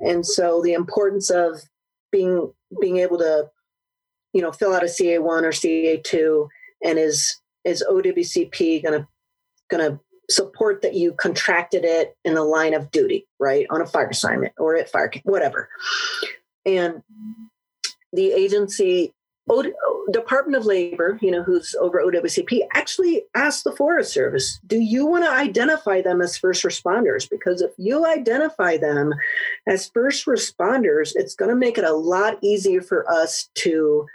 And 0.00 0.24
so 0.24 0.62
the 0.62 0.72
importance 0.72 1.30
of 1.30 1.60
being 2.10 2.52
being 2.80 2.98
able 2.98 3.18
to 3.18 3.48
you 4.32 4.42
know 4.42 4.52
fill 4.52 4.74
out 4.74 4.82
a 4.82 4.86
ca1 4.86 5.42
or 5.42 5.50
ca2 5.50 6.48
and 6.84 6.98
is 6.98 7.40
is 7.64 7.84
owcp 7.90 8.82
going 8.82 9.00
to 9.00 9.08
going 9.68 9.92
to 9.92 10.00
support 10.30 10.82
that 10.82 10.94
you 10.94 11.12
contracted 11.12 11.84
it 11.84 12.16
in 12.24 12.34
the 12.34 12.44
line 12.44 12.74
of 12.74 12.90
duty 12.90 13.26
right 13.38 13.66
on 13.70 13.80
a 13.80 13.86
fire 13.86 14.08
assignment 14.08 14.52
or 14.58 14.76
at 14.76 14.90
fire 14.90 15.10
whatever. 15.24 15.68
And 16.66 17.02
the 18.12 18.32
agency 18.32 19.14
Department 20.10 20.56
of 20.56 20.66
Labor, 20.66 21.18
you 21.20 21.30
know, 21.30 21.42
who's 21.42 21.74
over 21.80 22.02
OWCP, 22.02 22.60
actually 22.74 23.24
asked 23.34 23.64
the 23.64 23.76
Forest 23.76 24.12
Service, 24.12 24.60
do 24.66 24.78
you 24.78 25.06
want 25.06 25.24
to 25.24 25.30
identify 25.30 26.00
them 26.00 26.20
as 26.20 26.38
first 26.38 26.64
responders? 26.64 27.28
Because 27.28 27.60
if 27.60 27.72
you 27.76 28.06
identify 28.06 28.76
them 28.76 29.12
as 29.66 29.88
first 29.90 30.26
responders, 30.26 31.12
it's 31.14 31.34
going 31.34 31.50
to 31.50 31.56
make 31.56 31.78
it 31.78 31.84
a 31.84 31.92
lot 31.92 32.38
easier 32.42 32.80
for 32.80 33.10
us 33.10 33.48
to 33.54 34.06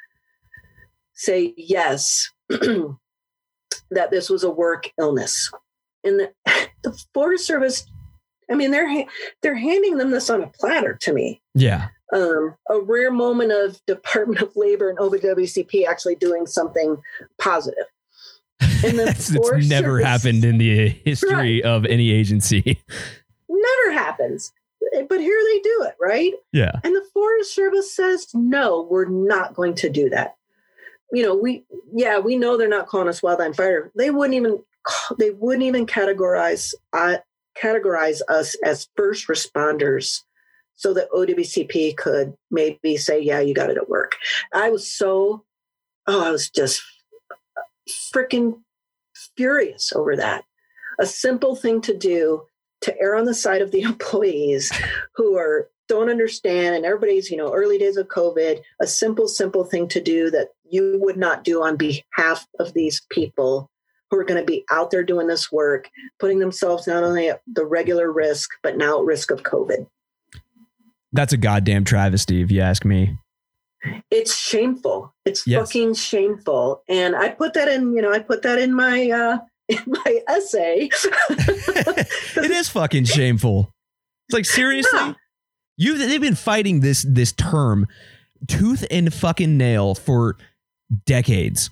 say 1.13 1.53
yes, 1.57 2.29
that 2.49 4.11
this 4.11 4.29
was 4.29 4.43
a 4.43 4.49
work 4.49 4.91
illness. 4.99 5.51
And 6.03 6.19
the, 6.19 6.33
the 6.83 6.97
Forest 7.13 7.45
Service, 7.45 7.85
I 8.53 8.55
mean, 8.55 8.71
they're 8.71 9.05
they're 9.41 9.55
handing 9.55 9.97
them 9.97 10.11
this 10.11 10.29
on 10.29 10.43
a 10.43 10.47
platter 10.47 10.93
to 11.01 11.13
me. 11.13 11.41
Yeah 11.55 11.89
um, 12.13 12.55
a 12.69 12.79
rare 12.79 13.11
moment 13.11 13.51
of 13.51 13.83
Department 13.87 14.41
of 14.41 14.55
Labor 14.55 14.89
and 14.89 14.97
OWCP 14.99 15.85
actually 15.85 16.15
doing 16.15 16.45
something 16.45 16.97
positive. 17.39 17.85
And 18.61 18.69
it's 18.99 19.31
never 19.31 19.99
Service, 19.99 20.05
happened 20.05 20.45
in 20.45 20.57
the 20.57 20.89
history 20.89 21.61
right. 21.61 21.63
of 21.63 21.85
any 21.85 22.11
agency. 22.11 22.81
Never 23.49 23.91
happens. 23.93 24.53
But 25.09 25.19
here 25.19 25.39
they 25.51 25.59
do 25.59 25.85
it, 25.87 25.95
right? 25.99 26.33
Yeah. 26.51 26.71
And 26.83 26.95
the 26.95 27.05
Forest 27.13 27.55
Service 27.55 27.95
says, 27.95 28.27
no, 28.33 28.87
we're 28.89 29.09
not 29.09 29.55
going 29.55 29.75
to 29.75 29.89
do 29.89 30.09
that. 30.09 30.35
You 31.11 31.23
know, 31.23 31.35
we, 31.35 31.63
yeah, 31.93 32.19
we 32.19 32.35
know 32.35 32.57
they're 32.57 32.67
not 32.67 32.87
calling 32.87 33.07
us 33.07 33.21
wildland 33.21 33.55
fire. 33.55 33.91
They 33.95 34.11
wouldn't 34.11 34.35
even, 34.35 34.61
they 35.17 35.31
wouldn't 35.31 35.63
even 35.63 35.85
categorize, 35.85 36.73
uh, 36.91 37.17
categorize 37.61 38.21
us 38.29 38.55
as 38.63 38.89
first 38.95 39.27
responders 39.27 40.21
so 40.75 40.93
that 40.93 41.11
OWCP 41.11 41.95
could 41.97 42.33
maybe 42.51 42.97
say, 42.97 43.19
yeah, 43.19 43.39
you 43.39 43.53
got 43.53 43.69
it 43.69 43.77
at 43.77 43.89
work. 43.89 44.15
I 44.53 44.69
was 44.69 44.89
so, 44.89 45.43
oh, 46.07 46.23
I 46.23 46.31
was 46.31 46.49
just 46.49 46.81
freaking 48.13 48.61
furious 49.37 49.93
over 49.93 50.15
that. 50.15 50.43
A 50.99 51.05
simple 51.05 51.55
thing 51.55 51.81
to 51.81 51.97
do 51.97 52.43
to 52.81 52.99
err 52.99 53.15
on 53.15 53.25
the 53.25 53.33
side 53.33 53.61
of 53.61 53.71
the 53.71 53.81
employees 53.91 54.71
who 55.15 55.37
are 55.37 55.69
don't 55.89 56.09
understand 56.09 56.75
and 56.75 56.85
everybody's 56.85 57.29
you 57.29 57.35
know 57.35 57.53
early 57.53 57.77
days 57.77 57.97
of 57.97 58.07
covid 58.07 58.61
a 58.81 58.87
simple 58.87 59.27
simple 59.27 59.65
thing 59.65 59.85
to 59.85 59.99
do 59.99 60.31
that 60.31 60.47
you 60.63 60.97
would 61.01 61.17
not 61.17 61.43
do 61.43 61.61
on 61.61 61.75
behalf 61.75 62.47
of 62.57 62.73
these 62.73 63.01
people 63.11 63.69
who 64.13 64.19
are 64.19 64.25
going 64.25 64.39
to 64.39 64.45
be 64.45 64.63
out 64.71 64.91
there 64.91 65.03
doing 65.03 65.27
this 65.27 65.51
work 65.51 65.89
putting 66.19 66.39
themselves 66.39 66.87
not 66.87 67.03
only 67.03 67.29
at 67.29 67.41
the 67.47 67.65
regular 67.65 68.11
risk 68.11 68.51
but 68.61 68.77
now 68.77 68.99
at 68.99 69.05
risk 69.05 69.31
of 69.31 69.43
covid 69.43 69.87
that's 71.13 71.31
a 71.31 71.37
goddamn 71.37 71.85
travesty, 71.85 72.41
if 72.41 72.51
you 72.51 72.59
ask 72.61 72.83
me. 72.83 73.17
It's 74.09 74.35
shameful. 74.35 75.13
It's 75.25 75.45
yes. 75.45 75.67
fucking 75.67 75.93
shameful. 75.93 76.81
And 76.89 77.15
I 77.15 77.29
put 77.29 77.53
that 77.53 77.67
in, 77.67 77.95
you 77.95 78.01
know, 78.01 78.11
I 78.11 78.19
put 78.19 78.41
that 78.41 78.57
in 78.57 78.73
my 78.73 79.09
uh 79.11 79.37
in 79.69 79.83
my 79.85 80.21
essay. 80.27 80.89
it 81.29 82.51
is 82.51 82.67
fucking 82.69 83.05
shameful. 83.05 83.71
It's 84.27 84.33
like 84.33 84.45
seriously? 84.45 84.99
Yeah. 84.99 85.13
You 85.77 85.97
they've 85.97 86.19
been 86.19 86.35
fighting 86.35 86.79
this 86.79 87.05
this 87.07 87.31
term 87.31 87.87
tooth 88.47 88.85
and 88.89 89.13
fucking 89.13 89.57
nail 89.57 89.95
for 89.95 90.37
decades. 91.05 91.69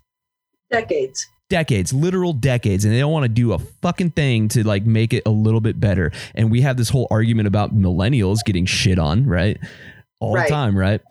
Decades 0.69 1.27
decades, 1.51 1.93
literal 1.93 2.31
decades, 2.31 2.85
and 2.85 2.93
they 2.93 2.99
don't 2.99 3.11
want 3.11 3.25
to 3.25 3.29
do 3.29 3.51
a 3.51 3.59
fucking 3.59 4.11
thing 4.11 4.47
to 4.47 4.65
like 4.65 4.85
make 4.85 5.13
it 5.13 5.21
a 5.25 5.29
little 5.29 5.59
bit 5.59 5.79
better. 5.79 6.11
And 6.33 6.49
we 6.49 6.61
have 6.61 6.77
this 6.77 6.89
whole 6.89 7.07
argument 7.11 7.47
about 7.47 7.75
millennials 7.75 8.39
getting 8.43 8.65
shit 8.65 8.97
on, 8.97 9.27
right? 9.27 9.59
All 10.21 10.33
right. 10.33 10.47
the 10.47 10.53
time, 10.53 10.77
right? 10.77 11.01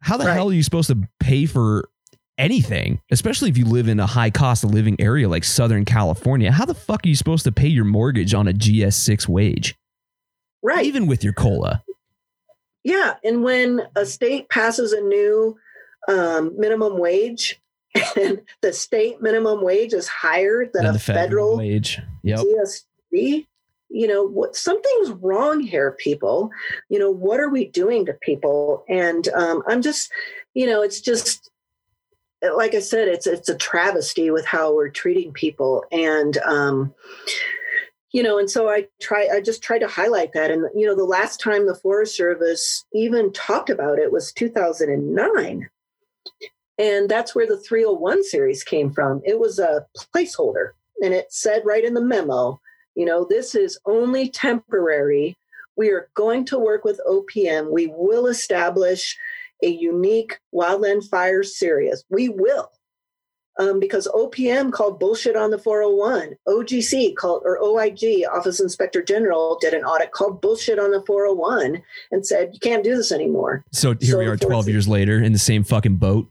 How 0.00 0.16
the 0.16 0.24
right. 0.24 0.32
hell 0.32 0.48
are 0.48 0.54
you 0.54 0.62
supposed 0.62 0.88
to 0.88 1.06
pay 1.20 1.44
for 1.44 1.90
anything, 2.38 3.00
especially 3.10 3.50
if 3.50 3.58
you 3.58 3.66
live 3.66 3.86
in 3.86 4.00
a 4.00 4.06
high 4.06 4.30
cost 4.30 4.64
of 4.64 4.72
living 4.72 4.96
area 4.98 5.28
like 5.28 5.44
Southern 5.44 5.84
California? 5.84 6.50
How 6.50 6.64
the 6.64 6.74
fuck 6.74 7.04
are 7.04 7.08
you 7.08 7.14
supposed 7.14 7.44
to 7.44 7.52
pay 7.52 7.68
your 7.68 7.84
mortgage 7.84 8.32
on 8.32 8.48
a 8.48 8.52
GS6 8.52 9.28
wage? 9.28 9.76
Right. 10.62 10.86
Even 10.86 11.06
with 11.06 11.22
your 11.22 11.34
COLA. 11.34 11.84
Yeah. 12.84 13.16
And 13.22 13.44
when 13.44 13.82
a 13.96 14.06
state 14.06 14.48
passes 14.48 14.92
a 14.92 15.00
new 15.02 15.56
um, 16.08 16.54
minimum 16.58 16.98
wage, 16.98 17.60
and 18.16 18.42
the 18.60 18.72
state 18.72 19.20
minimum 19.22 19.62
wage 19.62 19.92
is 19.92 20.08
higher 20.08 20.66
than, 20.72 20.84
than 20.84 20.96
a 20.96 20.98
federal, 20.98 21.22
federal, 21.22 21.56
wage. 21.58 22.00
Yep. 22.22 22.40
GSP. 22.40 23.46
You 23.90 24.08
know, 24.08 24.24
what 24.24 24.56
something's 24.56 25.10
wrong 25.10 25.60
here, 25.60 25.92
people. 25.92 26.50
You 26.88 26.98
know, 26.98 27.10
what 27.10 27.38
are 27.38 27.48
we 27.48 27.66
doing 27.66 28.06
to 28.06 28.14
people? 28.14 28.84
And 28.88 29.28
um, 29.28 29.62
I'm 29.68 29.82
just, 29.82 30.10
you 30.54 30.66
know, 30.66 30.82
it's 30.82 31.00
just 31.00 31.48
like 32.56 32.74
I 32.74 32.80
said, 32.80 33.06
it's 33.06 33.26
it's 33.26 33.48
a 33.48 33.56
travesty 33.56 34.30
with 34.30 34.46
how 34.46 34.74
we're 34.74 34.88
treating 34.88 35.32
people. 35.32 35.84
And 35.92 36.36
um, 36.38 36.92
you 38.14 38.22
know, 38.22 38.38
and 38.38 38.48
so 38.48 38.70
I 38.70 38.86
try, 39.02 39.28
I 39.30 39.40
just 39.40 39.60
try 39.60 39.76
to 39.80 39.88
highlight 39.88 40.34
that. 40.34 40.52
And, 40.52 40.66
you 40.72 40.86
know, 40.86 40.94
the 40.94 41.02
last 41.02 41.40
time 41.40 41.66
the 41.66 41.74
Forest 41.74 42.16
Service 42.16 42.84
even 42.94 43.32
talked 43.32 43.70
about 43.70 43.98
it 43.98 44.12
was 44.12 44.32
2009. 44.32 45.68
And 46.78 47.08
that's 47.08 47.34
where 47.34 47.46
the 47.46 47.58
301 47.58 48.24
series 48.24 48.64
came 48.64 48.92
from. 48.92 49.20
It 49.24 49.38
was 49.38 49.58
a 49.58 49.86
placeholder 50.14 50.70
and 51.02 51.14
it 51.14 51.32
said 51.32 51.62
right 51.64 51.84
in 51.84 51.94
the 51.94 52.00
memo, 52.00 52.60
you 52.94 53.04
know, 53.04 53.26
this 53.28 53.54
is 53.54 53.78
only 53.86 54.28
temporary. 54.28 55.36
We 55.76 55.90
are 55.90 56.08
going 56.14 56.44
to 56.46 56.58
work 56.58 56.84
with 56.84 57.00
OPM. 57.08 57.70
We 57.70 57.86
will 57.86 58.26
establish 58.26 59.16
a 59.62 59.68
unique 59.68 60.40
wildland 60.54 61.08
fire 61.08 61.42
series. 61.42 62.04
We 62.10 62.28
will 62.28 62.70
um, 63.58 63.80
because 63.80 64.08
OPM 64.08 64.72
called 64.72 64.98
bullshit 64.98 65.36
on 65.36 65.50
the 65.50 65.58
401. 65.58 66.34
OGC 66.48 67.14
called, 67.16 67.42
or 67.44 67.58
OIG, 67.58 68.24
Office 68.32 68.60
Inspector 68.60 69.02
General, 69.02 69.58
did 69.60 69.74
an 69.74 69.84
audit 69.84 70.12
called 70.12 70.40
bullshit 70.40 70.78
on 70.78 70.90
the 70.90 71.02
401 71.06 71.82
and 72.10 72.26
said, 72.26 72.50
you 72.52 72.60
can't 72.60 72.84
do 72.84 72.96
this 72.96 73.12
anymore. 73.12 73.64
So 73.72 73.94
here 74.00 74.12
so 74.12 74.18
we 74.18 74.26
are 74.26 74.36
12 74.36 74.68
years 74.68 74.88
later 74.88 75.22
in 75.22 75.32
the 75.32 75.38
same 75.38 75.64
fucking 75.64 75.96
boat. 75.96 76.26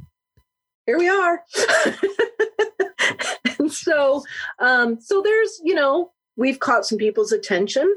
Here 0.85 0.97
we 0.97 1.07
are. 1.07 1.43
and 3.59 3.71
so, 3.71 4.23
um, 4.59 4.99
so 4.99 5.21
there's, 5.21 5.61
you 5.63 5.75
know, 5.75 6.11
we've 6.35 6.59
caught 6.59 6.85
some 6.85 6.97
people's 6.97 7.31
attention. 7.31 7.95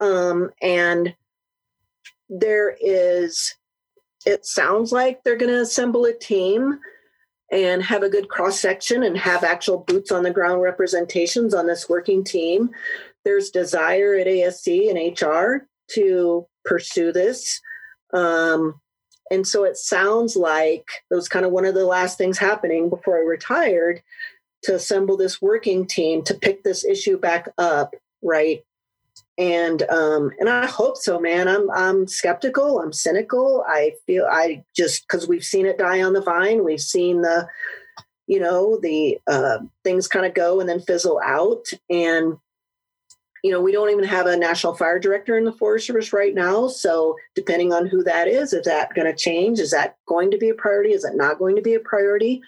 Um, 0.00 0.50
and 0.62 1.14
there 2.28 2.76
is, 2.80 3.54
it 4.26 4.46
sounds 4.46 4.90
like 4.90 5.22
they're 5.22 5.36
going 5.36 5.52
to 5.52 5.60
assemble 5.60 6.04
a 6.06 6.12
team 6.12 6.78
and 7.52 7.82
have 7.82 8.02
a 8.02 8.08
good 8.08 8.28
cross 8.28 8.58
section 8.58 9.02
and 9.02 9.18
have 9.18 9.44
actual 9.44 9.78
boots 9.78 10.10
on 10.10 10.22
the 10.22 10.30
ground 10.30 10.62
representations 10.62 11.52
on 11.54 11.66
this 11.66 11.88
working 11.88 12.24
team. 12.24 12.70
There's 13.24 13.50
desire 13.50 14.14
at 14.14 14.26
ASC 14.26 14.90
and 14.90 15.20
HR 15.20 15.66
to 15.92 16.46
pursue 16.64 17.12
this. 17.12 17.60
Um, 18.12 18.80
and 19.30 19.46
so 19.46 19.64
it 19.64 19.76
sounds 19.76 20.36
like 20.36 20.86
it 21.10 21.14
was 21.14 21.28
kind 21.28 21.44
of 21.44 21.52
one 21.52 21.64
of 21.64 21.74
the 21.74 21.86
last 21.86 22.18
things 22.18 22.38
happening 22.38 22.88
before 22.88 23.16
I 23.16 23.22
retired 23.22 24.02
to 24.64 24.74
assemble 24.74 25.16
this 25.16 25.42
working 25.42 25.86
team 25.86 26.22
to 26.24 26.34
pick 26.34 26.62
this 26.62 26.84
issue 26.84 27.18
back 27.18 27.48
up, 27.58 27.94
right? 28.22 28.62
and 29.36 29.82
um 29.90 30.30
and 30.38 30.48
i 30.48 30.66
hope 30.66 30.96
so 30.96 31.18
man. 31.18 31.48
I'm 31.48 31.70
i'm 31.70 32.06
skeptical. 32.06 32.80
I'm 32.80 32.92
cynical. 32.92 33.64
I 33.66 33.94
feel 34.06 34.26
i 34.30 34.64
just 34.76 35.06
because 35.06 35.26
we've 35.26 35.44
seen 35.44 35.66
it 35.66 35.78
die 35.78 36.02
on 36.02 36.12
the 36.12 36.20
vine. 36.20 36.64
We've 36.64 36.80
seen 36.80 37.22
the 37.22 37.48
you 38.26 38.40
know 38.40 38.78
the 38.80 39.18
uh, 39.26 39.58
things 39.82 40.08
kind 40.08 40.24
of 40.24 40.34
go 40.34 40.60
and 40.60 40.68
then 40.68 40.80
fizzle 40.80 41.20
out. 41.24 41.66
And 41.90 42.36
you 43.44 43.50
know 43.50 43.60
we 43.60 43.72
don't 43.72 43.90
even 43.90 44.04
have 44.04 44.24
a 44.24 44.38
national 44.38 44.74
fire 44.74 44.98
director 44.98 45.36
in 45.36 45.44
the 45.44 45.52
forest 45.52 45.86
service 45.86 46.14
right 46.14 46.34
now. 46.34 46.66
So 46.66 47.14
depending 47.34 47.74
on 47.74 47.86
who 47.86 48.02
that 48.02 48.26
is 48.26 48.54
is 48.54 48.64
that 48.64 48.94
going 48.94 49.06
to 49.06 49.14
change? 49.14 49.60
Is 49.60 49.70
that 49.70 49.98
going 50.08 50.30
to 50.30 50.38
be 50.38 50.48
a 50.48 50.54
priority? 50.54 50.92
Is 50.92 51.04
it 51.04 51.14
not 51.14 51.38
going 51.38 51.54
to 51.56 51.62
be 51.62 51.74
a 51.74 51.80
priority? 51.80 52.40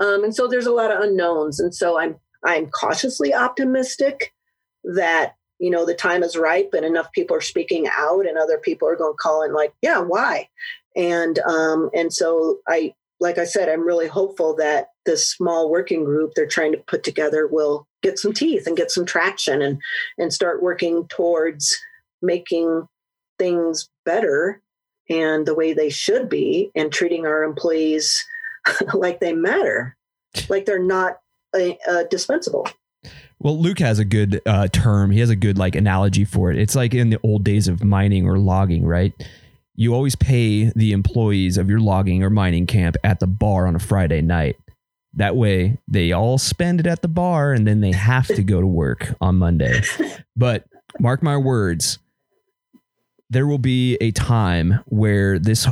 Um, 0.00 0.24
and 0.24 0.34
so 0.34 0.48
there's 0.48 0.66
a 0.66 0.72
lot 0.72 0.90
of 0.90 1.00
unknowns. 1.00 1.60
And 1.60 1.72
so 1.72 1.96
i'm 1.96 2.16
i'm 2.44 2.66
cautiously 2.70 3.32
optimistic 3.32 4.34
that 4.82 5.36
you 5.60 5.70
know 5.70 5.86
the 5.86 5.94
time 5.94 6.24
is 6.24 6.36
ripe 6.36 6.70
and 6.72 6.84
enough 6.84 7.12
people 7.12 7.36
are 7.36 7.40
speaking 7.40 7.88
out 7.96 8.26
and 8.26 8.36
other 8.36 8.58
people 8.58 8.88
are 8.88 8.96
going 8.96 9.12
to 9.12 9.22
call 9.22 9.44
in 9.44 9.54
like 9.54 9.72
yeah 9.80 10.00
why? 10.00 10.48
And 10.96 11.38
um 11.38 11.88
and 11.94 12.12
so 12.12 12.58
i 12.66 12.92
like 13.20 13.38
i 13.38 13.44
said 13.44 13.68
i'm 13.68 13.86
really 13.86 14.08
hopeful 14.08 14.56
that 14.56 14.88
this 15.04 15.28
small 15.28 15.70
working 15.70 16.04
group 16.04 16.32
they're 16.34 16.46
trying 16.46 16.72
to 16.72 16.78
put 16.78 17.02
together 17.02 17.46
will 17.46 17.86
get 18.02 18.18
some 18.18 18.32
teeth 18.32 18.66
and 18.66 18.76
get 18.76 18.90
some 18.90 19.04
traction 19.04 19.62
and 19.62 19.80
and 20.18 20.32
start 20.32 20.62
working 20.62 21.06
towards 21.08 21.76
making 22.20 22.86
things 23.38 23.88
better 24.04 24.60
and 25.10 25.46
the 25.46 25.54
way 25.54 25.72
they 25.72 25.90
should 25.90 26.28
be 26.28 26.70
and 26.74 26.92
treating 26.92 27.26
our 27.26 27.42
employees 27.42 28.24
like 28.94 29.20
they 29.20 29.32
matter 29.32 29.96
like 30.48 30.64
they're 30.64 30.82
not 30.82 31.18
uh, 31.54 32.04
dispensable 32.10 32.66
well, 33.42 33.60
Luke 33.60 33.80
has 33.80 33.98
a 33.98 34.04
good 34.04 34.40
uh, 34.46 34.68
term. 34.68 35.10
He 35.10 35.18
has 35.18 35.28
a 35.28 35.34
good 35.34 35.58
like 35.58 35.74
analogy 35.74 36.24
for 36.24 36.52
it. 36.52 36.58
It's 36.58 36.76
like 36.76 36.94
in 36.94 37.10
the 37.10 37.18
old 37.24 37.42
days 37.42 37.66
of 37.66 37.82
mining 37.82 38.24
or 38.24 38.38
logging, 38.38 38.86
right? 38.86 39.12
You 39.74 39.94
always 39.94 40.14
pay 40.14 40.70
the 40.76 40.92
employees 40.92 41.56
of 41.56 41.68
your 41.68 41.80
logging 41.80 42.22
or 42.22 42.30
mining 42.30 42.66
camp 42.66 42.96
at 43.02 43.18
the 43.18 43.26
bar 43.26 43.66
on 43.66 43.74
a 43.74 43.80
Friday 43.80 44.22
night. 44.22 44.56
That 45.14 45.36
way, 45.36 45.78
they 45.88 46.12
all 46.12 46.38
spend 46.38 46.80
it 46.80 46.86
at 46.86 47.02
the 47.02 47.08
bar 47.08 47.52
and 47.52 47.66
then 47.66 47.80
they 47.80 47.92
have 47.92 48.26
to 48.28 48.42
go 48.42 48.60
to 48.60 48.66
work 48.66 49.14
on 49.20 49.36
Monday. 49.36 49.82
But 50.34 50.64
mark 50.98 51.22
my 51.22 51.36
words, 51.36 51.98
there 53.28 53.46
will 53.46 53.58
be 53.58 53.98
a 54.00 54.12
time 54.12 54.80
where 54.86 55.38
this 55.38 55.68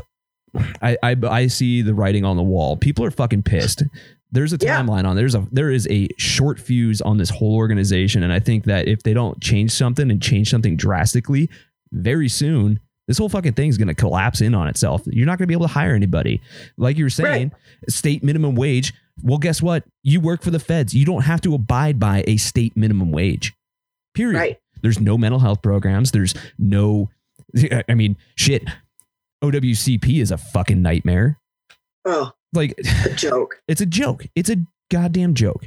I, 0.82 0.98
I, 1.02 1.16
I 1.26 1.46
see 1.46 1.80
the 1.80 1.94
writing 1.94 2.26
on 2.26 2.36
the 2.36 2.42
wall. 2.42 2.76
People 2.76 3.06
are 3.06 3.10
fucking 3.10 3.44
pissed. 3.44 3.82
There's 4.32 4.52
a 4.52 4.58
timeline 4.58 5.04
yeah. 5.04 5.08
on 5.08 5.16
there's 5.16 5.34
a 5.34 5.48
there 5.50 5.70
is 5.70 5.88
a 5.90 6.08
short 6.18 6.60
fuse 6.60 7.00
on 7.00 7.16
this 7.16 7.30
whole 7.30 7.56
organization, 7.56 8.22
and 8.22 8.32
I 8.32 8.38
think 8.38 8.64
that 8.64 8.86
if 8.86 9.02
they 9.02 9.14
don't 9.14 9.40
change 9.40 9.72
something 9.72 10.10
and 10.10 10.20
change 10.20 10.50
something 10.50 10.76
drastically, 10.76 11.48
very 11.90 12.28
soon 12.28 12.80
this 13.10 13.18
whole 13.18 13.28
fucking 13.28 13.54
thing 13.54 13.68
is 13.68 13.76
going 13.76 13.88
to 13.88 13.94
collapse 13.94 14.40
in 14.40 14.54
on 14.54 14.68
itself. 14.68 15.02
You're 15.06 15.26
not 15.26 15.36
going 15.36 15.44
to 15.44 15.48
be 15.48 15.54
able 15.54 15.66
to 15.66 15.72
hire 15.72 15.96
anybody. 15.96 16.40
Like 16.76 16.96
you 16.96 17.04
were 17.04 17.10
saying, 17.10 17.48
right. 17.48 17.90
state 17.90 18.22
minimum 18.22 18.54
wage. 18.54 18.94
Well, 19.22 19.38
guess 19.38 19.62
what? 19.62 19.84
You 20.02 20.20
work 20.20 20.42
for 20.42 20.50
the 20.50 20.58
feds. 20.58 20.94
You 20.94 21.04
don't 21.04 21.22
have 21.22 21.40
to 21.42 21.54
abide 21.54 21.98
by 21.98 22.24
a 22.26 22.36
state 22.36 22.76
minimum 22.76 23.12
wage. 23.12 23.54
Period. 24.14 24.38
Right. 24.38 24.58
There's 24.82 25.00
no 25.00 25.18
mental 25.18 25.40
health 25.40 25.62
programs. 25.62 26.10
There's 26.10 26.34
no. 26.58 27.10
I 27.88 27.94
mean, 27.94 28.16
shit. 28.36 28.64
OWCP 29.42 30.20
is 30.20 30.30
a 30.30 30.38
fucking 30.38 30.82
nightmare. 30.82 31.38
Oh, 32.04 32.32
like 32.52 32.74
a 33.04 33.10
joke. 33.10 33.60
It's 33.68 33.80
a 33.80 33.86
joke. 33.86 34.26
It's 34.34 34.50
a 34.50 34.56
goddamn 34.90 35.34
joke. 35.34 35.66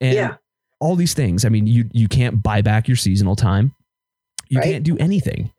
And 0.00 0.14
yeah. 0.14 0.36
all 0.80 0.96
these 0.96 1.14
things. 1.14 1.44
I 1.44 1.48
mean, 1.48 1.66
you 1.66 1.88
you 1.92 2.08
can't 2.08 2.42
buy 2.42 2.62
back 2.62 2.88
your 2.88 2.96
seasonal 2.96 3.36
time. 3.36 3.74
You 4.48 4.58
right. 4.58 4.64
can't 4.64 4.84
do 4.84 4.96
anything. 4.98 5.52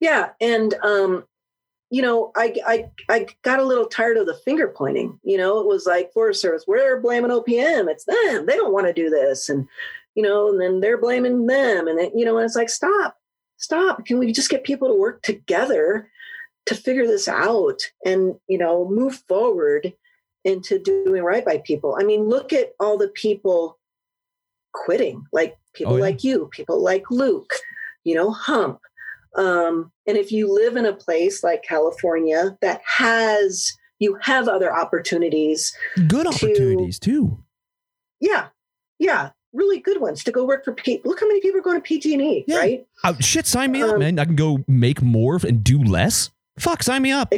Yeah, 0.00 0.30
and 0.40 0.74
um, 0.82 1.24
you 1.90 2.02
know, 2.02 2.30
I, 2.36 2.54
I 2.66 2.90
I 3.08 3.26
got 3.42 3.58
a 3.58 3.64
little 3.64 3.86
tired 3.86 4.16
of 4.16 4.26
the 4.26 4.40
finger 4.44 4.68
pointing. 4.68 5.18
You 5.22 5.36
know, 5.36 5.58
it 5.58 5.66
was 5.66 5.86
like 5.86 6.12
Forest 6.12 6.40
Service, 6.40 6.64
we're 6.66 7.00
blaming 7.00 7.30
OPM. 7.30 7.90
It's 7.90 8.04
them. 8.04 8.46
They 8.46 8.56
don't 8.56 8.72
want 8.72 8.86
to 8.86 8.92
do 8.92 9.10
this, 9.10 9.48
and 9.48 9.66
you 10.14 10.22
know, 10.22 10.48
and 10.50 10.60
then 10.60 10.80
they're 10.80 11.00
blaming 11.00 11.46
them, 11.46 11.88
and 11.88 11.98
then, 11.98 12.16
you 12.16 12.24
know, 12.24 12.36
and 12.36 12.44
it's 12.44 12.56
like, 12.56 12.68
stop, 12.70 13.16
stop. 13.58 14.04
Can 14.06 14.18
we 14.18 14.32
just 14.32 14.50
get 14.50 14.64
people 14.64 14.88
to 14.88 14.94
work 14.94 15.22
together 15.22 16.08
to 16.66 16.74
figure 16.74 17.06
this 17.06 17.26
out 17.28 17.80
and 18.04 18.36
you 18.46 18.58
know 18.58 18.88
move 18.88 19.16
forward 19.26 19.92
into 20.44 20.78
doing 20.78 21.22
right 21.22 21.44
by 21.44 21.58
people 21.58 21.96
i 21.98 22.04
mean 22.04 22.28
look 22.28 22.52
at 22.52 22.72
all 22.78 22.96
the 22.96 23.08
people 23.08 23.78
quitting 24.72 25.24
like 25.32 25.56
people 25.74 25.94
oh, 25.94 25.96
yeah. 25.96 26.02
like 26.02 26.22
you 26.22 26.48
people 26.52 26.82
like 26.82 27.10
luke 27.10 27.54
you 28.04 28.14
know 28.14 28.30
hump 28.30 28.80
um, 29.36 29.92
and 30.06 30.16
if 30.16 30.32
you 30.32 30.52
live 30.52 30.76
in 30.76 30.86
a 30.86 30.92
place 30.92 31.42
like 31.44 31.62
california 31.62 32.56
that 32.60 32.80
has 32.84 33.76
you 33.98 34.18
have 34.22 34.48
other 34.48 34.74
opportunities 34.74 35.76
good 36.08 36.26
opportunities 36.26 36.98
to, 36.98 37.10
too 37.10 37.44
yeah 38.20 38.48
yeah 38.98 39.30
really 39.52 39.80
good 39.80 40.00
ones 40.00 40.22
to 40.24 40.32
go 40.32 40.44
work 40.44 40.64
for 40.64 40.72
P. 40.72 41.00
Look 41.04 41.20
how 41.20 41.26
many 41.26 41.40
people 41.40 41.58
are 41.58 41.62
going 41.62 41.76
to 41.76 41.82
PG&E, 41.82 42.44
yeah. 42.46 42.56
right? 42.56 42.86
Uh, 43.02 43.14
shit, 43.20 43.46
sign 43.46 43.72
me 43.72 43.82
um, 43.82 43.90
up, 43.90 43.98
man. 43.98 44.18
I 44.18 44.24
can 44.24 44.36
go 44.36 44.64
make 44.68 45.02
more 45.02 45.40
and 45.46 45.64
do 45.64 45.82
less. 45.82 46.30
Fuck, 46.58 46.82
sign 46.82 47.02
me 47.02 47.10
up. 47.10 47.32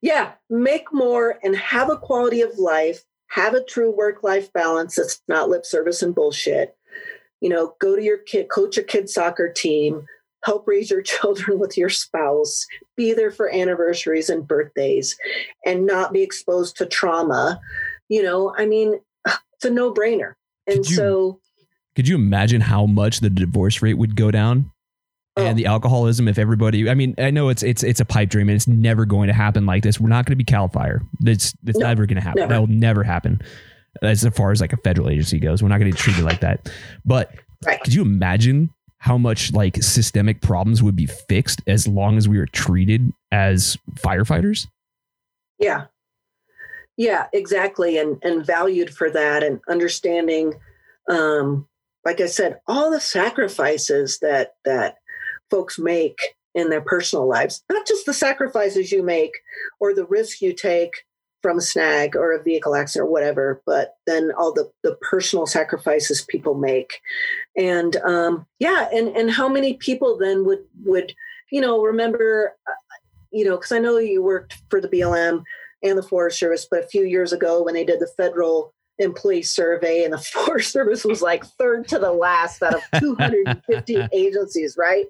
Yeah, 0.00 0.32
make 0.50 0.92
more 0.92 1.38
and 1.42 1.56
have 1.56 1.90
a 1.90 1.96
quality 1.96 2.40
of 2.40 2.58
life, 2.58 3.04
have 3.28 3.54
a 3.54 3.64
true 3.64 3.90
work 3.90 4.22
life 4.22 4.52
balance 4.52 4.96
that's 4.96 5.20
not 5.28 5.48
lip 5.48 5.64
service 5.64 6.02
and 6.02 6.14
bullshit. 6.14 6.76
You 7.40 7.48
know, 7.48 7.74
go 7.80 7.96
to 7.96 8.02
your 8.02 8.18
kid, 8.18 8.48
coach 8.48 8.76
your 8.76 8.84
kid 8.84 9.08
soccer 9.08 9.48
team, 9.48 10.06
help 10.44 10.66
raise 10.66 10.90
your 10.90 11.02
children 11.02 11.58
with 11.58 11.76
your 11.76 11.88
spouse, 11.88 12.66
be 12.96 13.12
there 13.12 13.30
for 13.30 13.52
anniversaries 13.52 14.28
and 14.28 14.46
birthdays, 14.46 15.16
and 15.64 15.86
not 15.86 16.12
be 16.12 16.22
exposed 16.22 16.76
to 16.76 16.86
trauma. 16.86 17.60
You 18.08 18.22
know, 18.22 18.54
I 18.56 18.66
mean, 18.66 19.00
it's 19.26 19.64
a 19.64 19.70
no 19.70 19.92
brainer. 19.92 20.34
And 20.66 20.78
you, 20.78 20.96
so, 20.96 21.40
could 21.96 22.08
you 22.08 22.14
imagine 22.14 22.60
how 22.60 22.86
much 22.86 23.20
the 23.20 23.30
divorce 23.30 23.82
rate 23.82 23.94
would 23.94 24.16
go 24.16 24.30
down? 24.30 24.70
Oh. 25.34 25.40
and 25.40 25.52
oh. 25.52 25.54
the 25.54 25.64
alcoholism 25.64 26.28
if 26.28 26.38
everybody 26.38 26.90
i 26.90 26.94
mean 26.94 27.14
i 27.16 27.30
know 27.30 27.48
it's 27.48 27.62
it's 27.62 27.82
it's 27.82 28.00
a 28.00 28.04
pipe 28.04 28.28
dream 28.28 28.50
and 28.50 28.56
it's 28.56 28.68
never 28.68 29.06
going 29.06 29.28
to 29.28 29.32
happen 29.32 29.64
like 29.64 29.82
this 29.82 29.98
we're 29.98 30.10
not 30.10 30.26
going 30.26 30.32
to 30.32 30.36
be 30.36 30.44
cal 30.44 30.68
fire 30.68 31.00
it's 31.22 31.54
it's 31.64 31.78
no, 31.78 31.86
never 31.86 32.04
going 32.04 32.16
to 32.16 32.20
happen 32.20 32.46
that 32.50 32.58
will 32.58 32.66
never 32.66 33.02
happen 33.02 33.40
as 34.02 34.28
far 34.34 34.50
as 34.50 34.60
like 34.60 34.74
a 34.74 34.76
federal 34.76 35.08
agency 35.08 35.38
goes 35.38 35.62
we're 35.62 35.70
not 35.70 35.78
going 35.78 35.90
to 35.90 35.96
treat 35.96 36.18
it 36.18 36.22
like 36.22 36.40
that 36.40 36.70
but 37.06 37.34
right. 37.64 37.82
could 37.82 37.94
you 37.94 38.02
imagine 38.02 38.68
how 39.02 39.18
much 39.18 39.52
like 39.52 39.82
systemic 39.82 40.40
problems 40.40 40.80
would 40.80 40.94
be 40.94 41.06
fixed 41.06 41.60
as 41.66 41.88
long 41.88 42.16
as 42.16 42.28
we 42.28 42.38
were 42.38 42.46
treated 42.46 43.12
as 43.32 43.76
firefighters? 43.96 44.68
Yeah. 45.58 45.86
Yeah 46.96 47.26
exactly 47.32 47.98
and 47.98 48.18
and 48.22 48.46
valued 48.46 48.94
for 48.94 49.10
that 49.10 49.42
and 49.42 49.60
understanding 49.68 50.54
um 51.08 51.66
like 52.04 52.20
I 52.20 52.26
said, 52.26 52.60
all 52.68 52.92
the 52.92 53.00
sacrifices 53.00 54.20
that 54.20 54.52
that 54.64 54.98
folks 55.50 55.80
make 55.80 56.18
in 56.54 56.70
their 56.70 56.80
personal 56.80 57.28
lives, 57.28 57.64
not 57.68 57.88
just 57.88 58.06
the 58.06 58.14
sacrifices 58.14 58.92
you 58.92 59.02
make 59.02 59.32
or 59.80 59.94
the 59.94 60.06
risk 60.06 60.40
you 60.40 60.52
take 60.52 60.92
from 61.42 61.58
a 61.58 61.62
snag 61.62 62.16
or 62.16 62.32
a 62.32 62.42
vehicle 62.42 62.74
accident 62.74 63.08
or 63.08 63.10
whatever, 63.10 63.60
but 63.66 63.96
then 64.06 64.32
all 64.38 64.52
the, 64.52 64.70
the 64.82 64.96
personal 64.96 65.46
sacrifices 65.46 66.22
people 66.22 66.54
make. 66.54 67.00
And 67.56 67.96
um, 67.96 68.46
yeah, 68.58 68.88
and, 68.92 69.08
and 69.08 69.30
how 69.30 69.48
many 69.48 69.74
people 69.74 70.16
then 70.16 70.44
would, 70.46 70.64
would, 70.84 71.14
you 71.50 71.60
know, 71.60 71.82
remember, 71.82 72.56
uh, 72.66 72.72
you 73.32 73.44
know, 73.44 73.56
because 73.56 73.72
I 73.72 73.78
know 73.78 73.98
you 73.98 74.22
worked 74.22 74.62
for 74.70 74.80
the 74.80 74.88
BLM 74.88 75.42
and 75.82 75.98
the 75.98 76.02
Forest 76.02 76.38
Service, 76.38 76.66
but 76.70 76.84
a 76.84 76.88
few 76.88 77.04
years 77.04 77.32
ago 77.32 77.62
when 77.62 77.74
they 77.74 77.84
did 77.84 77.98
the 77.98 78.10
federal 78.16 78.72
employee 78.98 79.42
survey 79.42 80.04
and 80.04 80.12
the 80.12 80.18
Forest 80.32 80.72
Service 80.72 81.04
was 81.04 81.22
like 81.22 81.44
third 81.44 81.88
to 81.88 81.98
the 81.98 82.12
last 82.12 82.62
out 82.62 82.74
of 82.74 83.00
250 83.00 84.08
agencies, 84.12 84.76
right? 84.78 85.06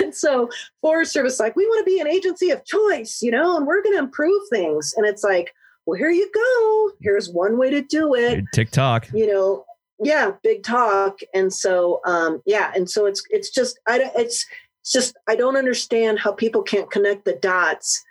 And 0.00 0.14
so 0.14 0.48
Forest 0.80 1.12
Service 1.12 1.38
like, 1.38 1.56
we 1.56 1.66
want 1.66 1.84
to 1.84 1.90
be 1.90 2.00
an 2.00 2.08
agency 2.08 2.50
of 2.50 2.64
choice, 2.64 3.20
you 3.22 3.30
know, 3.30 3.56
and 3.56 3.66
we're 3.66 3.82
going 3.82 3.96
to 3.96 4.02
improve 4.02 4.42
things. 4.50 4.94
And 4.96 5.06
it's 5.06 5.22
like, 5.22 5.54
well, 5.86 5.98
here 5.98 6.10
you 6.10 6.30
go. 6.32 6.92
Here's 7.00 7.30
one 7.30 7.58
way 7.58 7.70
to 7.70 7.82
do 7.82 8.14
it. 8.14 8.44
TikTok. 8.52 9.10
You 9.12 9.26
know, 9.26 9.64
yeah, 10.00 10.32
big 10.42 10.62
talk. 10.62 11.20
And 11.34 11.52
so, 11.52 12.00
um, 12.06 12.42
yeah, 12.46 12.72
and 12.74 12.88
so 12.88 13.06
it's 13.06 13.22
it's 13.30 13.50
just 13.50 13.78
I 13.86 13.98
don't 13.98 14.12
it's 14.16 14.46
it's 14.82 14.92
just 14.92 15.16
I 15.28 15.36
don't 15.36 15.56
understand 15.56 16.18
how 16.18 16.32
people 16.32 16.62
can't 16.62 16.90
connect 16.90 17.24
the 17.24 17.34
dots 17.34 18.02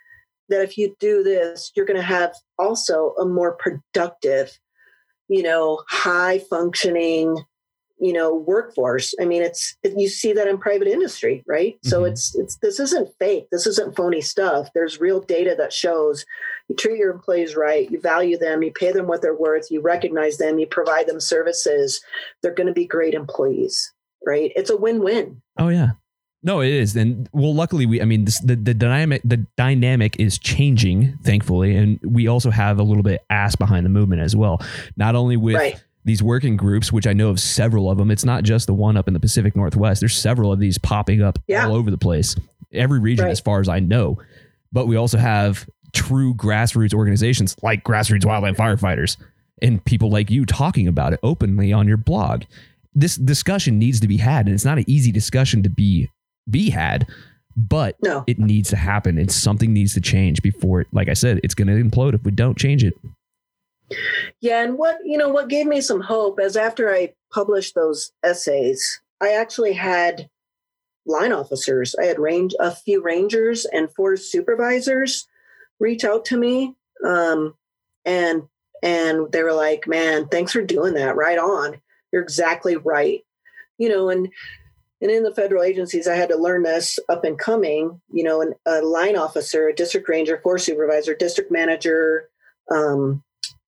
that 0.50 0.62
if 0.62 0.78
you 0.78 0.96
do 1.00 1.24
this, 1.24 1.72
you're 1.76 1.86
going 1.86 2.00
to 2.00 2.04
have 2.04 2.34
also 2.60 3.14
a 3.20 3.26
more 3.26 3.54
productive, 3.54 4.58
you 5.28 5.42
know, 5.42 5.82
high 5.90 6.40
functioning, 6.40 7.44
you 8.04 8.12
know, 8.12 8.36
workforce. 8.36 9.16
I 9.22 9.24
mean, 9.24 9.42
it's 9.42 9.78
you 9.84 10.10
see 10.10 10.34
that 10.34 10.46
in 10.46 10.58
private 10.58 10.90
industry, 10.90 11.42
right? 11.48 11.76
Mm-hmm. 11.76 11.90
So 11.90 12.04
it's 12.04 12.36
it's 12.36 12.58
this 12.58 12.78
isn't 12.78 13.10
fake. 13.18 13.48
This 13.50 13.66
isn't 13.66 13.96
phony 13.96 14.20
stuff. 14.20 14.68
There's 14.76 15.00
real 15.00 15.22
data 15.22 15.56
that 15.58 15.72
shows 15.72 16.26
you 16.68 16.76
treat 16.76 16.98
your 16.98 17.12
employees 17.12 17.56
right, 17.56 17.90
you 17.90 18.02
value 18.02 18.38
them, 18.38 18.62
you 18.62 18.74
pay 18.74 18.92
them 18.92 19.08
what 19.08 19.22
they're 19.22 19.34
worth, 19.34 19.72
you 19.72 19.80
recognize 19.80 20.38
them, 20.38 20.60
you 20.60 20.68
provide 20.68 21.08
them 21.08 21.22
services. 21.22 22.02
They're 22.42 22.54
going 22.54 22.68
to 22.68 22.74
be 22.74 22.86
great 22.86 23.14
employees, 23.14 23.94
right? 24.26 24.52
It's 24.54 24.70
a 24.70 24.76
win-win. 24.76 25.42
Oh 25.58 25.70
yeah. 25.70 25.92
No, 26.46 26.60
it 26.60 26.74
is, 26.74 26.94
and 26.98 27.30
well, 27.32 27.56
luckily 27.56 27.86
we. 27.86 28.02
I 28.02 28.06
mean, 28.06 28.26
this, 28.26 28.42
the 28.42 28.58
the 28.58 28.74
dynamic 28.74 29.22
the 29.24 29.48
dynamic 29.56 30.20
is 30.20 30.38
changing, 30.38 31.18
thankfully, 31.24 31.74
and 31.74 32.02
we 32.06 32.28
also 32.28 32.52
have 32.52 32.80
a 32.80 32.84
little 32.84 33.02
bit 33.02 33.22
ass 33.30 33.56
behind 33.56 33.86
the 33.86 33.90
movement 33.90 34.22
as 34.22 34.36
well. 34.36 34.62
Not 34.98 35.16
only 35.16 35.38
with 35.38 35.56
right. 35.56 35.82
These 36.06 36.22
working 36.22 36.58
groups, 36.58 36.92
which 36.92 37.08
I 37.08 37.14
know 37.14 37.30
of 37.30 37.40
several 37.40 37.90
of 37.90 37.98
them. 37.98 38.12
It's 38.12 38.26
not 38.26 38.44
just 38.44 38.68
the 38.68 38.74
one 38.74 38.98
up 38.98 39.08
in 39.08 39.14
the 39.14 39.20
Pacific 39.20 39.56
Northwest. 39.56 40.02
There's 40.02 40.16
several 40.18 40.52
of 40.52 40.60
these 40.60 40.78
popping 40.78 41.22
up 41.22 41.40
yeah. 41.48 41.66
all 41.66 41.76
over 41.76 41.90
the 41.92 41.98
place, 41.98 42.36
every 42.74 43.00
region, 43.00 43.26
right. 43.26 43.32
as 43.32 43.40
far 43.40 43.60
as 43.60 43.70
I 43.70 43.80
know. 43.80 44.20
But 44.72 44.88
we 44.88 44.96
also 44.96 45.18
have 45.18 45.68
true 45.94 46.34
grassroots 46.34 46.94
organizations 46.94 47.56
like 47.62 47.84
Grassroots 47.84 48.24
Wildland 48.24 48.56
Firefighters 48.56 49.18
and 49.62 49.84
people 49.86 50.10
like 50.10 50.32
you 50.32 50.46
talking 50.46 50.88
about 50.88 51.14
it 51.14 51.20
openly 51.24 51.72
on 51.72 51.88
your 51.88 51.98
blog. 51.98 52.44
This 52.94 53.16
discussion 53.16 53.80
needs 53.80 54.00
to 54.02 54.08
be 54.08 54.18
had, 54.18 54.46
and 54.46 54.54
it's 54.54 54.66
not 54.66 54.78
an 54.78 54.86
easy 54.88 55.12
discussion 55.12 55.64
to 55.64 55.70
be 55.70 56.10
be 56.50 56.70
had, 56.70 57.08
but 57.56 57.96
no. 58.04 58.24
it 58.28 58.40
needs 58.40 58.70
to 58.70 58.76
happen 58.76 59.18
and 59.18 59.32
something 59.32 59.74
needs 59.74 59.94
to 59.94 60.02
change 60.02 60.42
before 60.42 60.82
it, 60.82 60.88
like 60.92 61.08
I 61.08 61.14
said, 61.14 61.40
it's 61.44 61.54
going 61.54 61.68
to 61.68 61.74
implode 61.74 62.14
if 62.14 62.24
we 62.24 62.32
don't 62.32 62.58
change 62.58 62.84
it. 62.84 62.94
Yeah, 64.42 64.64
and 64.64 64.78
what 64.78 64.98
you 65.04 65.18
know, 65.18 65.30
what 65.30 65.50
gave 65.50 65.66
me 65.66 65.82
some 65.82 66.02
hope 66.02 66.40
is 66.40 66.58
after 66.58 66.94
I 66.94 67.14
published 67.32 67.76
those 67.76 68.12
essays, 68.24 69.02
I 69.22 69.34
actually 69.34 69.74
had 69.74 70.30
line 71.06 71.32
officers. 71.32 71.96
I 72.00 72.06
had 72.06 72.20
range 72.20 72.54
a 72.60 72.72
few 72.72 73.02
rangers 73.02 73.66
and 73.66 73.94
forest 73.94 74.32
supervisors 74.32 75.28
reach 75.80 76.04
out 76.04 76.26
to 76.26 76.38
me, 76.38 76.76
um, 77.06 77.56
and 78.06 78.44
and 78.82 79.32
they 79.32 79.44
were 79.44 79.54
like, 79.54 79.88
"Man, 79.88 80.28
thanks 80.28 80.52
for 80.52 80.62
doing 80.62 80.94
that. 80.96 81.16
Right 81.16 81.38
on. 81.38 81.82
You're 82.12 82.22
exactly 82.22 82.76
right." 82.78 83.24
You 83.78 83.90
know, 83.90 84.10
and 84.10 84.30
and 85.04 85.12
in 85.12 85.24
the 85.24 85.36
federal 85.36 85.64
agencies, 85.64 86.08
I 86.08 86.16
had 86.16 86.30
to 86.30 86.38
learn 86.38 86.64
this 86.64 86.98
up 87.10 87.26
and 87.26 87.38
coming, 87.38 88.00
you 88.14 88.24
know, 88.24 88.54
a 88.66 88.82
line 88.82 89.18
officer, 89.18 89.68
a 89.68 89.76
district 89.76 90.08
ranger, 90.08 90.40
forest 90.42 90.66
supervisor, 90.66 91.14
district 91.14 91.52
manager, 91.52 92.30
um, 92.72 93.22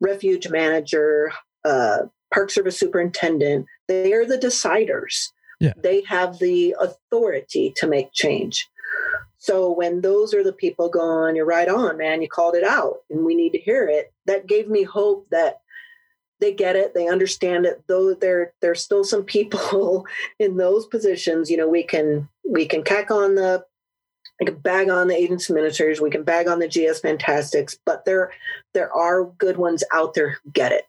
refuge 0.05 0.47
manager, 0.49 1.31
uh, 1.63 2.03
park 2.33 2.51
service 2.51 2.79
superintendent. 2.79 3.65
They 3.87 4.13
are 4.13 4.25
the 4.25 4.37
deciders. 4.37 5.29
Yeah. 5.59 5.73
They 5.77 6.03
have 6.07 6.39
the 6.39 6.75
authority 6.79 7.73
to 7.77 7.87
make 7.87 8.13
change. 8.13 8.67
So 9.37 9.71
when 9.71 10.01
those 10.01 10.33
are 10.33 10.43
the 10.43 10.53
people 10.53 10.89
going, 10.89 11.35
you're 11.35 11.45
right 11.45 11.67
on, 11.67 11.97
man, 11.97 12.21
you 12.21 12.27
called 12.27 12.55
it 12.55 12.63
out 12.63 12.97
and 13.09 13.25
we 13.25 13.35
need 13.35 13.51
to 13.51 13.59
hear 13.59 13.87
it. 13.87 14.11
That 14.25 14.47
gave 14.47 14.67
me 14.67 14.83
hope 14.83 15.27
that 15.31 15.59
they 16.41 16.53
get 16.53 16.75
it 16.75 16.93
they 16.93 17.07
understand 17.07 17.65
it 17.65 17.81
though 17.87 18.13
there 18.13 18.53
there's 18.61 18.81
still 18.81 19.05
some 19.05 19.23
people 19.23 20.05
in 20.39 20.57
those 20.57 20.85
positions 20.87 21.49
you 21.49 21.55
know 21.55 21.67
we 21.67 21.81
can 21.81 22.27
we 22.49 22.65
can 22.65 22.83
cack 22.83 23.09
on 23.09 23.35
the 23.35 23.63
we 24.39 24.45
can 24.45 24.55
bag 24.55 24.89
on 24.89 25.07
the 25.07 25.15
agents 25.15 25.49
administrators 25.49 26.01
we 26.01 26.09
can 26.09 26.23
bag 26.23 26.47
on 26.47 26.59
the 26.59 26.67
gs 26.67 26.99
fantastics 26.99 27.77
but 27.85 28.05
there 28.05 28.31
there 28.73 28.91
are 28.93 29.25
good 29.37 29.57
ones 29.57 29.83
out 29.93 30.13
there 30.13 30.31
who 30.31 30.51
get 30.51 30.71
it 30.71 30.85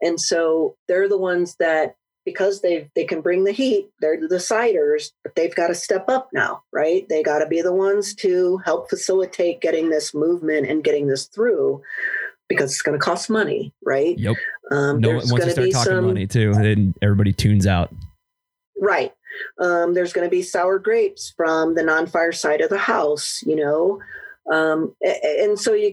and 0.00 0.20
so 0.20 0.76
they're 0.86 1.08
the 1.08 1.18
ones 1.18 1.56
that 1.58 1.96
because 2.24 2.60
they 2.60 2.90
they 2.94 3.04
can 3.04 3.20
bring 3.20 3.44
the 3.44 3.52
heat 3.52 3.88
they're 4.00 4.20
the 4.20 4.34
deciders 4.34 5.12
but 5.22 5.34
they've 5.34 5.54
got 5.54 5.68
to 5.68 5.74
step 5.74 6.08
up 6.08 6.28
now 6.32 6.62
right 6.72 7.08
they 7.08 7.22
got 7.22 7.38
to 7.38 7.46
be 7.46 7.62
the 7.62 7.72
ones 7.72 8.14
to 8.14 8.58
help 8.64 8.90
facilitate 8.90 9.60
getting 9.60 9.88
this 9.88 10.14
movement 10.14 10.66
and 10.68 10.84
getting 10.84 11.06
this 11.06 11.26
through 11.26 11.82
because 12.48 12.72
it's 12.72 12.82
going 12.82 12.98
to 12.98 13.04
cost 13.04 13.30
money, 13.30 13.72
right? 13.84 14.18
Yep. 14.18 14.36
Um, 14.70 15.00
no, 15.00 15.16
once 15.16 15.30
you 15.30 15.50
start 15.50 15.70
talking 15.70 15.72
some, 15.72 16.06
money 16.06 16.26
too, 16.26 16.52
then 16.54 16.94
everybody 17.02 17.32
tunes 17.32 17.66
out. 17.66 17.94
Right. 18.80 19.12
Um, 19.60 19.94
there's 19.94 20.12
going 20.12 20.26
to 20.26 20.30
be 20.30 20.42
sour 20.42 20.78
grapes 20.78 21.32
from 21.36 21.74
the 21.74 21.82
non-fire 21.82 22.32
side 22.32 22.60
of 22.60 22.70
the 22.70 22.78
house, 22.78 23.42
you 23.46 23.56
know, 23.56 24.00
um, 24.52 24.94
and 25.02 25.58
so 25.58 25.74
you 25.74 25.92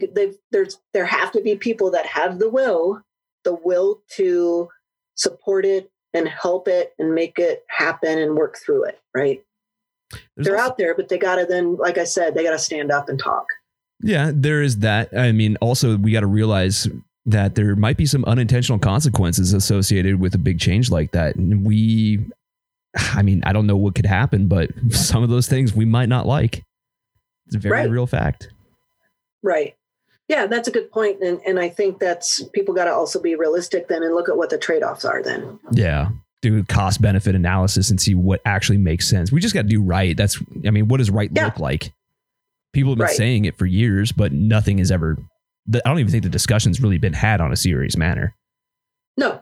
there's 0.52 0.80
there 0.94 1.06
have 1.06 1.32
to 1.34 1.42
be 1.42 1.56
people 1.56 1.92
that 1.92 2.06
have 2.06 2.40
the 2.40 2.50
will, 2.50 3.02
the 3.44 3.54
will 3.54 4.02
to 4.16 4.70
support 5.16 5.66
it 5.66 5.92
and 6.14 6.28
help 6.30 6.68
it 6.68 6.94
and 6.98 7.14
make 7.14 7.38
it 7.38 7.66
happen 7.68 8.18
and 8.18 8.36
work 8.36 8.58
through 8.58 8.86
it. 8.86 9.00
Right. 9.14 9.44
There's 10.12 10.48
They're 10.48 10.56
also- 10.58 10.72
out 10.72 10.78
there, 10.78 10.96
but 10.96 11.10
they 11.10 11.18
got 11.18 11.36
to 11.36 11.46
then, 11.46 11.76
like 11.76 11.98
I 11.98 12.06
said, 12.06 12.36
they 12.36 12.44
got 12.44 12.52
to 12.52 12.60
stand 12.60 12.92
up 12.92 13.10
and 13.10 13.20
talk. 13.20 13.48
Yeah, 14.02 14.32
there 14.34 14.62
is 14.62 14.80
that. 14.80 15.10
I 15.18 15.32
mean, 15.32 15.58
also 15.62 15.98
we 15.98 16.12
got 16.12 16.20
to 16.22 16.28
realize 16.28 16.88
that 17.26 17.56
there 17.56 17.76
might 17.76 17.98
be 17.98 18.06
some 18.06 18.24
unintentional 18.26 18.78
consequences 18.78 19.52
associated 19.52 20.20
with 20.20 20.36
a 20.36 20.38
big 20.38 20.60
change 20.60 20.92
like 20.92 21.12
that. 21.12 21.36
And 21.36 21.66
we, 21.66 22.20
I 23.14 23.22
mean, 23.22 23.42
I 23.46 23.54
don't 23.54 23.68
know 23.68 23.78
what 23.78 23.96
could 23.96 24.06
happen, 24.06 24.48
but 24.48 24.72
some 24.90 25.24
of 25.24 25.30
those 25.30 25.48
things 25.48 25.74
we 25.74 25.86
might 25.86 26.10
not 26.10 26.26
like. 26.26 26.64
It's 27.48 27.56
a 27.56 27.60
very 27.60 27.82
right. 27.82 27.90
real 27.90 28.08
fact. 28.08 28.50
Right. 29.44 29.76
Yeah, 30.28 30.48
that's 30.48 30.68
a 30.68 30.72
good 30.72 30.92
point. 30.92 31.22
And, 31.22 31.40
and 31.46 31.60
I 31.60 31.70
think 31.70 32.00
that's 32.00 32.42
people 32.54 32.74
got 32.74 32.86
to 32.86 32.94
also 32.94 33.22
be 33.22 33.36
realistic 33.36 33.88
then 33.88 34.02
and 34.02 34.16
look 34.16 34.28
at 34.28 34.38
what 34.38 34.50
the 34.50 34.58
trade 34.58 34.82
offs 34.82 35.06
are 35.06 35.22
then. 35.22 35.60
Yeah. 35.72 36.10
Do 36.42 36.64
cost 36.64 37.02
benefit 37.02 37.36
analysis 37.36 37.92
and 37.92 38.02
see 38.02 38.16
what 38.16 38.42
actually 38.46 38.80
makes 38.80 39.08
sense. 39.08 39.32
We 39.32 39.40
just 39.40 39.54
got 39.54 39.64
to 39.64 39.68
do 39.68 39.84
right. 39.84 40.18
That's, 40.18 40.42
I 40.66 40.72
mean, 40.72 40.88
what 40.88 40.98
does 40.98 41.12
right 41.12 41.30
yeah. 41.32 41.46
look 41.46 41.60
like? 41.60 41.94
People 42.74 42.92
have 42.92 42.98
been 42.98 43.06
right. 43.06 43.16
saying 43.16 43.46
it 43.46 43.58
for 43.58 43.68
years, 43.68 44.12
but 44.12 44.32
nothing 44.32 44.80
has 44.80 44.92
ever. 44.92 45.18
I 45.74 45.80
don't 45.86 46.00
even 46.00 46.12
think 46.12 46.24
the 46.24 46.30
discussion's 46.30 46.82
really 46.82 46.98
been 46.98 47.14
had 47.14 47.40
on 47.40 47.52
a 47.52 47.56
serious 47.56 47.96
manner. 47.96 48.36
No, 49.18 49.42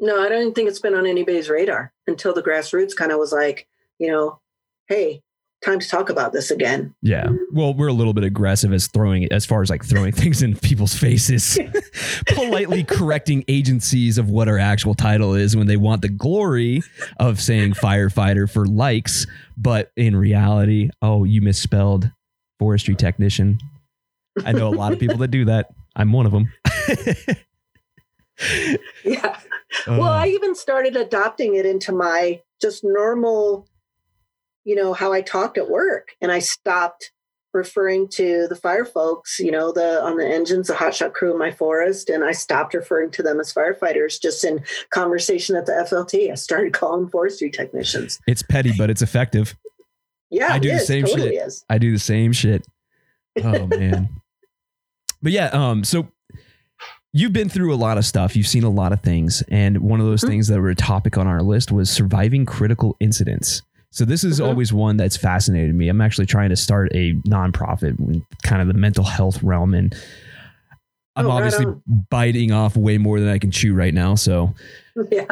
no, 0.00 0.20
I 0.20 0.28
don't 0.28 0.54
think 0.54 0.68
it's 0.68 0.80
been 0.80 0.94
on 0.94 1.06
anybody's 1.06 1.48
radar 1.48 1.92
until 2.06 2.32
the 2.32 2.42
grassroots 2.42 2.94
kind 2.96 3.12
of 3.12 3.18
was 3.18 3.32
like, 3.32 3.66
you 3.98 4.10
know, 4.10 4.40
hey, 4.88 5.22
time 5.64 5.80
to 5.80 5.88
talk 5.88 6.08
about 6.08 6.32
this 6.32 6.50
again. 6.50 6.94
Yeah. 7.02 7.28
Well, 7.52 7.74
we're 7.74 7.88
a 7.88 7.92
little 7.92 8.12
bit 8.12 8.24
aggressive 8.24 8.72
as 8.72 8.86
throwing 8.86 9.30
as 9.32 9.44
far 9.44 9.62
as 9.62 9.70
like 9.70 9.84
throwing 9.84 10.12
things 10.14 10.42
in 10.42 10.56
people's 10.56 10.94
faces, 10.94 11.58
politely 12.28 12.84
correcting 12.84 13.44
agencies 13.48 14.18
of 14.18 14.30
what 14.30 14.48
our 14.48 14.58
actual 14.58 14.94
title 14.94 15.34
is 15.34 15.56
when 15.56 15.66
they 15.66 15.76
want 15.76 16.02
the 16.02 16.08
glory 16.08 16.82
of 17.18 17.40
saying 17.40 17.72
firefighter 17.72 18.50
for 18.50 18.66
likes, 18.66 19.26
but 19.56 19.90
in 19.96 20.14
reality, 20.16 20.90
oh, 21.02 21.24
you 21.24 21.42
misspelled 21.42 22.10
forestry 22.58 22.94
technician. 22.94 23.58
I 24.44 24.52
know 24.52 24.68
a 24.68 24.76
lot 24.76 24.92
of 24.92 25.00
people 25.00 25.16
that 25.18 25.28
do 25.28 25.46
that. 25.46 25.70
I'm 25.96 26.12
one 26.12 26.26
of 26.26 26.32
them. 26.32 26.52
yeah. 29.04 29.36
Well, 29.86 30.04
uh, 30.04 30.24
I 30.24 30.28
even 30.28 30.54
started 30.54 30.96
adopting 30.96 31.54
it 31.54 31.66
into 31.66 31.92
my 31.92 32.40
just 32.60 32.82
normal, 32.84 33.68
you 34.64 34.74
know, 34.74 34.92
how 34.92 35.12
I 35.12 35.20
talked 35.20 35.58
at 35.58 35.70
work. 35.70 36.12
And 36.20 36.32
I 36.32 36.38
stopped 36.38 37.12
referring 37.54 38.08
to 38.08 38.46
the 38.48 38.56
fire 38.56 38.84
folks, 38.84 39.38
you 39.38 39.50
know, 39.50 39.72
the 39.72 40.02
on 40.02 40.16
the 40.16 40.26
engines, 40.26 40.68
the 40.68 40.74
hotshot 40.74 41.12
crew 41.12 41.32
in 41.32 41.38
my 41.38 41.50
forest, 41.50 42.10
and 42.10 42.24
I 42.24 42.32
stopped 42.32 42.74
referring 42.74 43.10
to 43.12 43.22
them 43.22 43.40
as 43.40 43.52
firefighters 43.52 44.20
just 44.20 44.44
in 44.44 44.64
conversation 44.90 45.56
at 45.56 45.66
the 45.66 45.72
FLT. 45.72 46.30
I 46.30 46.34
started 46.34 46.72
calling 46.72 47.08
forestry 47.08 47.50
technicians. 47.50 48.20
It's 48.26 48.42
petty, 48.42 48.72
but 48.76 48.90
it's 48.90 49.02
effective. 49.02 49.56
Yeah, 50.30 50.52
I 50.52 50.58
do 50.58 50.68
the 50.68 50.76
is, 50.76 50.86
same 50.86 51.04
totally 51.04 51.30
shit. 51.30 51.46
Is. 51.46 51.64
I 51.70 51.78
do 51.78 51.92
the 51.92 51.98
same 51.98 52.32
shit. 52.32 52.66
Oh 53.42 53.66
man. 53.68 54.08
but 55.22 55.32
yeah, 55.32 55.46
um, 55.46 55.84
so 55.84 56.08
you've 57.12 57.32
been 57.32 57.48
through 57.48 57.74
a 57.74 57.76
lot 57.76 57.98
of 57.98 58.04
stuff. 58.04 58.36
You've 58.36 58.46
seen 58.46 58.64
a 58.64 58.70
lot 58.70 58.92
of 58.92 59.00
things, 59.00 59.42
and 59.48 59.78
one 59.78 60.00
of 60.00 60.06
those 60.06 60.22
Mhm. 60.22 60.28
things 60.28 60.48
that 60.48 60.60
were 60.60 60.70
a 60.70 60.74
topic 60.74 61.16
on 61.18 61.26
our 61.26 61.42
list 61.42 61.72
was 61.72 61.90
surviving 61.90 62.44
critical 62.46 62.96
incidents. 63.00 63.62
So 63.90 64.04
this 64.04 64.22
is 64.24 64.38
Mhm. 64.38 64.46
always 64.46 64.72
one 64.72 64.96
that's 64.98 65.16
fascinated 65.16 65.74
me. 65.74 65.88
I'm 65.88 66.00
actually 66.00 66.26
trying 66.26 66.50
to 66.50 66.56
start 66.56 66.90
a 66.94 67.14
nonprofit, 67.26 67.98
in 67.98 68.22
kind 68.42 68.60
of 68.60 68.68
the 68.68 68.74
mental 68.74 69.04
health 69.04 69.42
realm, 69.42 69.72
and 69.74 69.94
I'm 71.16 71.26
Oh, 71.26 71.30
obviously 71.30 71.64
on. 71.66 71.82
biting 72.10 72.52
off 72.52 72.76
way 72.76 72.96
more 72.98 73.18
than 73.18 73.28
I 73.28 73.38
can 73.38 73.50
chew 73.50 73.74
right 73.74 73.94
now. 73.94 74.14
So, 74.14 74.54
Yeah. 75.10 75.24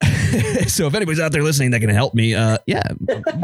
so 0.68 0.86
if 0.86 0.94
anybody's 0.94 1.18
out 1.18 1.32
there 1.32 1.42
listening 1.42 1.70
that 1.72 1.80
can 1.80 1.90
help 1.90 2.14
me, 2.14 2.34
uh, 2.34 2.58
yeah, 2.66 2.82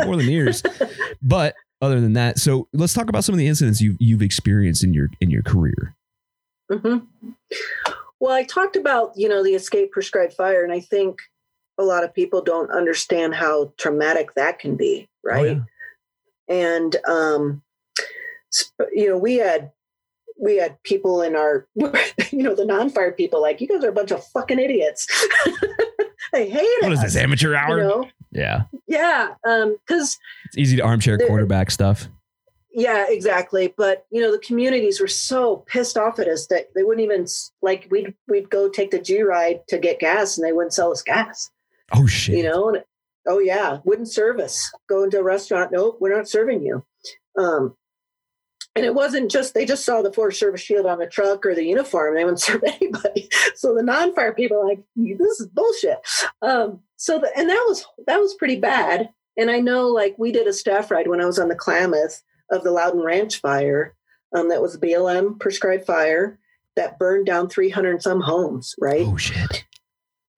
more 0.05 0.17
than 0.17 0.29
ears. 0.29 0.63
But 1.23 1.55
other 1.81 2.01
than 2.01 2.13
that, 2.13 2.39
so 2.39 2.69
let's 2.75 2.93
talk 2.93 3.09
about 3.09 3.25
some 3.25 3.33
of 3.33 3.39
the 3.39 3.47
incidents 3.49 3.81
you've 3.81 3.97
you've 3.99 4.23
experienced 4.23 4.85
in 4.85 4.93
your 4.95 5.09
in 5.21 5.31
your 5.31 5.43
career. 5.43 5.95
Hmm 6.71 6.99
Well, 8.21 8.33
I 8.33 8.45
talked 8.45 8.77
about, 8.77 9.13
you 9.17 9.29
know, 9.29 9.43
the 9.43 9.55
escape 9.55 9.93
prescribed 9.93 10.33
fire, 10.35 10.65
and 10.65 10.73
I 10.73 10.81
think 10.81 11.19
a 11.79 11.83
lot 11.83 12.05
of 12.05 12.15
people 12.15 12.43
don't 12.43 12.71
understand 12.71 13.35
how 13.35 13.73
traumatic 13.79 14.35
that 14.35 14.59
can 14.59 14.77
be, 14.77 15.09
right? 15.25 15.59
Oh, 15.59 15.65
yeah. 16.49 16.65
And 16.73 16.97
um, 17.09 17.63
you 18.93 19.09
know, 19.09 19.19
we 19.19 19.37
had 19.37 19.73
we 20.41 20.57
had 20.57 20.83
people 20.83 21.23
in 21.23 21.37
our, 21.37 21.67
you 21.77 22.43
know, 22.43 22.55
the 22.55 22.65
non-fire 22.65 23.13
people 23.13 23.41
like, 23.41 23.61
you 23.61 23.69
guys 23.69 23.85
are 23.85 23.89
a 23.89 23.93
bunch 23.93 24.11
of 24.11 24.25
fucking 24.29 24.59
idiots. 24.59 25.07
they 26.33 26.49
hate 26.51 26.61
it. 26.61 26.83
What 26.83 26.93
is 26.93 27.03
this 27.03 27.17
amateur 27.17 27.51
You 27.51 27.57
hour? 27.57 27.79
know? 27.79 28.09
Yeah, 28.33 28.63
Yeah, 28.89 29.35
Um, 29.47 29.77
because 29.87 30.19
it's 30.47 30.59
easy 30.59 30.77
to 30.77 30.83
armchair 30.83 31.19
quarterback 31.19 31.71
stuff. 31.71 32.09
Yeah, 32.77 33.07
exactly. 33.09 33.73
But 33.77 34.05
you 34.11 34.21
know, 34.21 34.33
the 34.33 34.39
communities 34.39 35.01
were 35.01 35.09
so 35.09 35.59
pissed 35.69 35.97
off 35.97 36.19
at 36.19 36.27
us 36.27 36.49
that 36.49 36.75
they 36.75 36.83
wouldn't 36.83 37.05
even 37.05 37.27
like 37.63 37.87
we'd 37.91 38.15
we'd 38.29 38.51
go 38.51 38.69
take 38.69 38.91
the 38.91 39.01
G 39.01 39.23
ride 39.23 39.61
to 39.69 39.79
get 39.79 40.01
gas, 40.01 40.37
and 40.37 40.45
they 40.45 40.53
wouldn't 40.53 40.75
sell 40.75 40.91
us 40.91 41.01
gas. 41.01 41.51
Oh 41.93 42.07
shit! 42.07 42.37
You 42.37 42.43
know, 42.43 42.71
and, 42.71 42.85
oh 43.29 43.39
yeah, 43.39 43.79
wouldn't 43.85 44.13
serve 44.13 44.41
us. 44.41 44.73
Go 44.89 45.05
into 45.05 45.21
a 45.21 45.23
restaurant, 45.23 45.71
nope, 45.73 45.99
we're 46.01 46.15
not 46.15 46.29
serving 46.29 46.65
you. 46.65 46.85
Um, 47.39 47.77
and 48.75 48.85
it 48.85 48.95
wasn't 48.95 49.31
just 49.31 49.55
they 49.55 49.65
just 49.65 49.85
saw 49.85 50.03
the 50.03 50.13
Forest 50.13 50.41
Service 50.41 50.61
shield 50.61 50.87
on 50.87 50.99
the 50.99 51.07
truck 51.07 51.47
or 51.47 51.55
the 51.55 51.65
uniform. 51.65 52.17
They 52.17 52.25
wouldn't 52.25 52.41
serve 52.41 52.65
anybody. 52.65 53.29
So 53.55 53.73
the 53.73 53.85
non-fire 53.85 54.35
people 54.35 54.67
like 54.67 54.81
this 54.97 55.41
is 55.41 55.47
bullshit. 55.47 55.99
Um, 56.43 56.81
so 56.97 57.21
the, 57.21 57.31
and 57.37 57.49
that 57.49 57.65
was 57.69 57.87
that 58.09 58.19
was 58.19 58.35
pretty 58.35 58.57
bad. 58.57 59.11
And 59.37 59.51
I 59.51 59.61
know 59.61 59.87
like 59.87 60.17
we 60.19 60.33
did 60.33 60.49
a 60.49 60.53
staff 60.53 60.91
ride 60.91 61.07
when 61.07 61.21
I 61.21 61.27
was 61.27 61.39
on 61.39 61.49
the 61.49 61.55
Klamath 61.55 62.23
of 62.51 62.65
the 62.65 62.73
Lowden 62.73 63.03
Ranch 63.03 63.41
fire. 63.41 63.95
Um, 64.35 64.49
that 64.49 64.63
was 64.63 64.77
BLM 64.77 65.39
prescribed 65.39 65.87
fire 65.87 66.39
that 66.77 66.99
burned 66.99 67.27
down 67.27 67.49
300 67.49 67.91
and 67.91 68.03
some 68.03 68.21
homes, 68.21 68.75
right? 68.81 69.07
Oh 69.07 69.17
shit! 69.17 69.65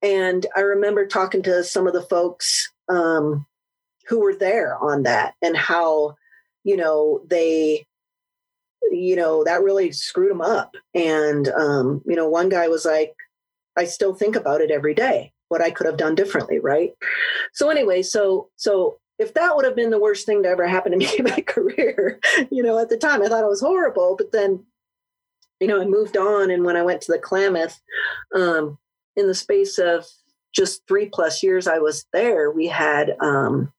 And 0.03 0.47
I 0.55 0.61
remember 0.61 1.07
talking 1.07 1.43
to 1.45 1.65
some 1.65 1.87
of 1.87 1.93
the 1.93 2.03
folks 2.03 2.71
um, 2.89 3.47
who 4.09 4.21
were 4.21 4.35
there 4.35 4.77
on 4.77 5.03
that 5.05 5.35
and 5.43 5.57
how, 5.57 6.17
you 6.65 6.77
know, 6.77 7.23
they, 7.27 7.87
you 8.91 9.17
know, 9.17 9.45
that 9.45 9.63
really 9.63 9.93
screwed 9.93 10.31
them 10.31 10.41
up. 10.41 10.77
And, 10.95 11.49
um, 11.49 12.03
you 12.07 12.15
know, 12.15 12.29
one 12.29 12.49
guy 12.49 12.69
was 12.69 12.85
like, 12.85 13.15
I 13.77 13.85
still 13.85 14.15
think 14.15 14.37
about 14.37 14.61
it 14.61 14.71
every 14.71 14.95
day, 14.95 15.33
what 15.49 15.63
I 15.63 15.71
could 15.71 15.87
have 15.87 15.97
done 15.97 16.15
differently. 16.15 16.61
Right. 16.61 16.93
So, 17.53 17.71
anyway, 17.71 18.03
so, 18.03 18.51
so, 18.57 18.99
if 19.19 19.35
that 19.35 19.57
would 19.57 19.65
have 19.65 19.77
been 19.77 19.91
the 19.91 20.01
worst 20.01 20.27
thing 20.27 20.43
to 20.43 20.49
ever 20.49 20.67
happen 20.67 20.93
to 20.93 20.99
me 20.99 21.09
in 21.19 21.25
my 21.25 21.41
career, 21.47 22.21
you 22.51 22.63
know, 22.63 22.79
at 22.79 22.89
the 22.89 22.97
time 22.99 23.23
I 23.23 23.29
thought 23.29 23.45
it 23.45 23.49
was 23.49 23.61
horrible, 23.61 24.15
but 24.17 24.33
then, 24.33 24.65
you 25.61 25.67
know, 25.67 25.81
I 25.81 25.87
moved 25.87 26.17
on. 26.17 26.51
And 26.51 26.65
when 26.65 26.77
I 26.77 26.83
went 26.83 27.01
to 27.03 27.13
the 27.13 27.19
Klamath, 27.19 27.81
um, 28.35 28.79
in 29.17 29.27
the 29.27 29.35
space 29.35 29.79
of 29.79 30.05
just 30.55 30.87
three 30.87 31.07
plus 31.07 31.43
years 31.43 31.67
I 31.67 31.79
was 31.79 32.05
there, 32.13 32.51
we 32.51 32.67
had 32.67 33.17
um, 33.21 33.73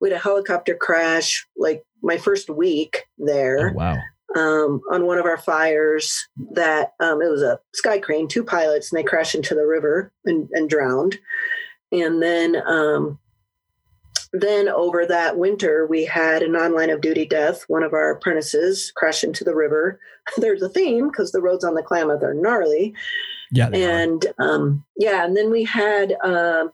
we 0.00 0.10
had 0.10 0.16
a 0.18 0.22
helicopter 0.22 0.74
crash 0.74 1.46
like 1.56 1.84
my 2.02 2.18
first 2.18 2.48
week 2.50 3.04
there 3.18 3.70
Oh, 3.70 3.74
wow! 3.74 3.96
um, 4.36 4.80
on 4.92 5.06
one 5.06 5.18
of 5.18 5.24
our 5.26 5.38
fires. 5.38 6.28
That 6.52 6.92
um, 7.00 7.22
it 7.22 7.30
was 7.30 7.42
a 7.42 7.60
sky 7.74 7.98
crane, 8.00 8.26
two 8.28 8.42
pilots, 8.44 8.90
and 8.90 8.98
they 8.98 9.04
crashed 9.04 9.34
into 9.36 9.54
the 9.54 9.66
river 9.66 10.12
and, 10.24 10.48
and 10.52 10.68
drowned. 10.68 11.18
And 11.92 12.20
then 12.22 12.56
um, 12.66 13.18
then 14.32 14.68
over 14.68 15.06
that 15.06 15.38
winter, 15.38 15.86
we 15.86 16.04
had 16.04 16.42
a 16.42 16.48
non-line 16.48 16.90
of 16.90 17.00
duty 17.00 17.24
death. 17.24 17.64
One 17.68 17.82
of 17.82 17.92
our 17.92 18.10
apprentices 18.10 18.92
crashed 18.94 19.24
into 19.24 19.44
the 19.44 19.54
river. 19.54 19.98
There's 20.36 20.62
a 20.62 20.68
theme 20.68 21.08
because 21.08 21.32
the 21.32 21.40
roads 21.40 21.64
on 21.64 21.74
the 21.74 21.82
Klamath 21.82 22.22
are 22.22 22.34
gnarly 22.34 22.94
Yeah, 23.50 23.70
and 23.72 24.26
um, 24.38 24.84
yeah, 24.96 25.24
and 25.24 25.36
then 25.36 25.50
we 25.50 25.64
had 25.64 26.16
um 26.22 26.72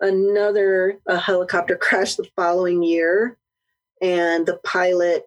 another 0.00 1.00
a 1.06 1.18
helicopter 1.18 1.76
crash 1.80 2.14
the 2.14 2.28
following 2.36 2.82
year, 2.82 3.36
and 4.00 4.46
the 4.46 4.60
pilot 4.64 5.24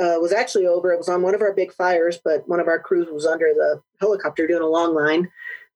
uh, 0.00 0.18
was 0.18 0.32
actually 0.32 0.66
over. 0.66 0.92
It 0.92 0.98
was 0.98 1.08
on 1.08 1.22
one 1.22 1.34
of 1.34 1.42
our 1.42 1.52
big 1.52 1.72
fires, 1.72 2.18
but 2.24 2.48
one 2.48 2.60
of 2.60 2.68
our 2.68 2.80
crews 2.80 3.08
was 3.10 3.26
under 3.26 3.52
the 3.54 3.80
helicopter 4.00 4.46
doing 4.46 4.62
a 4.62 4.66
long 4.66 4.94
line, 4.94 5.28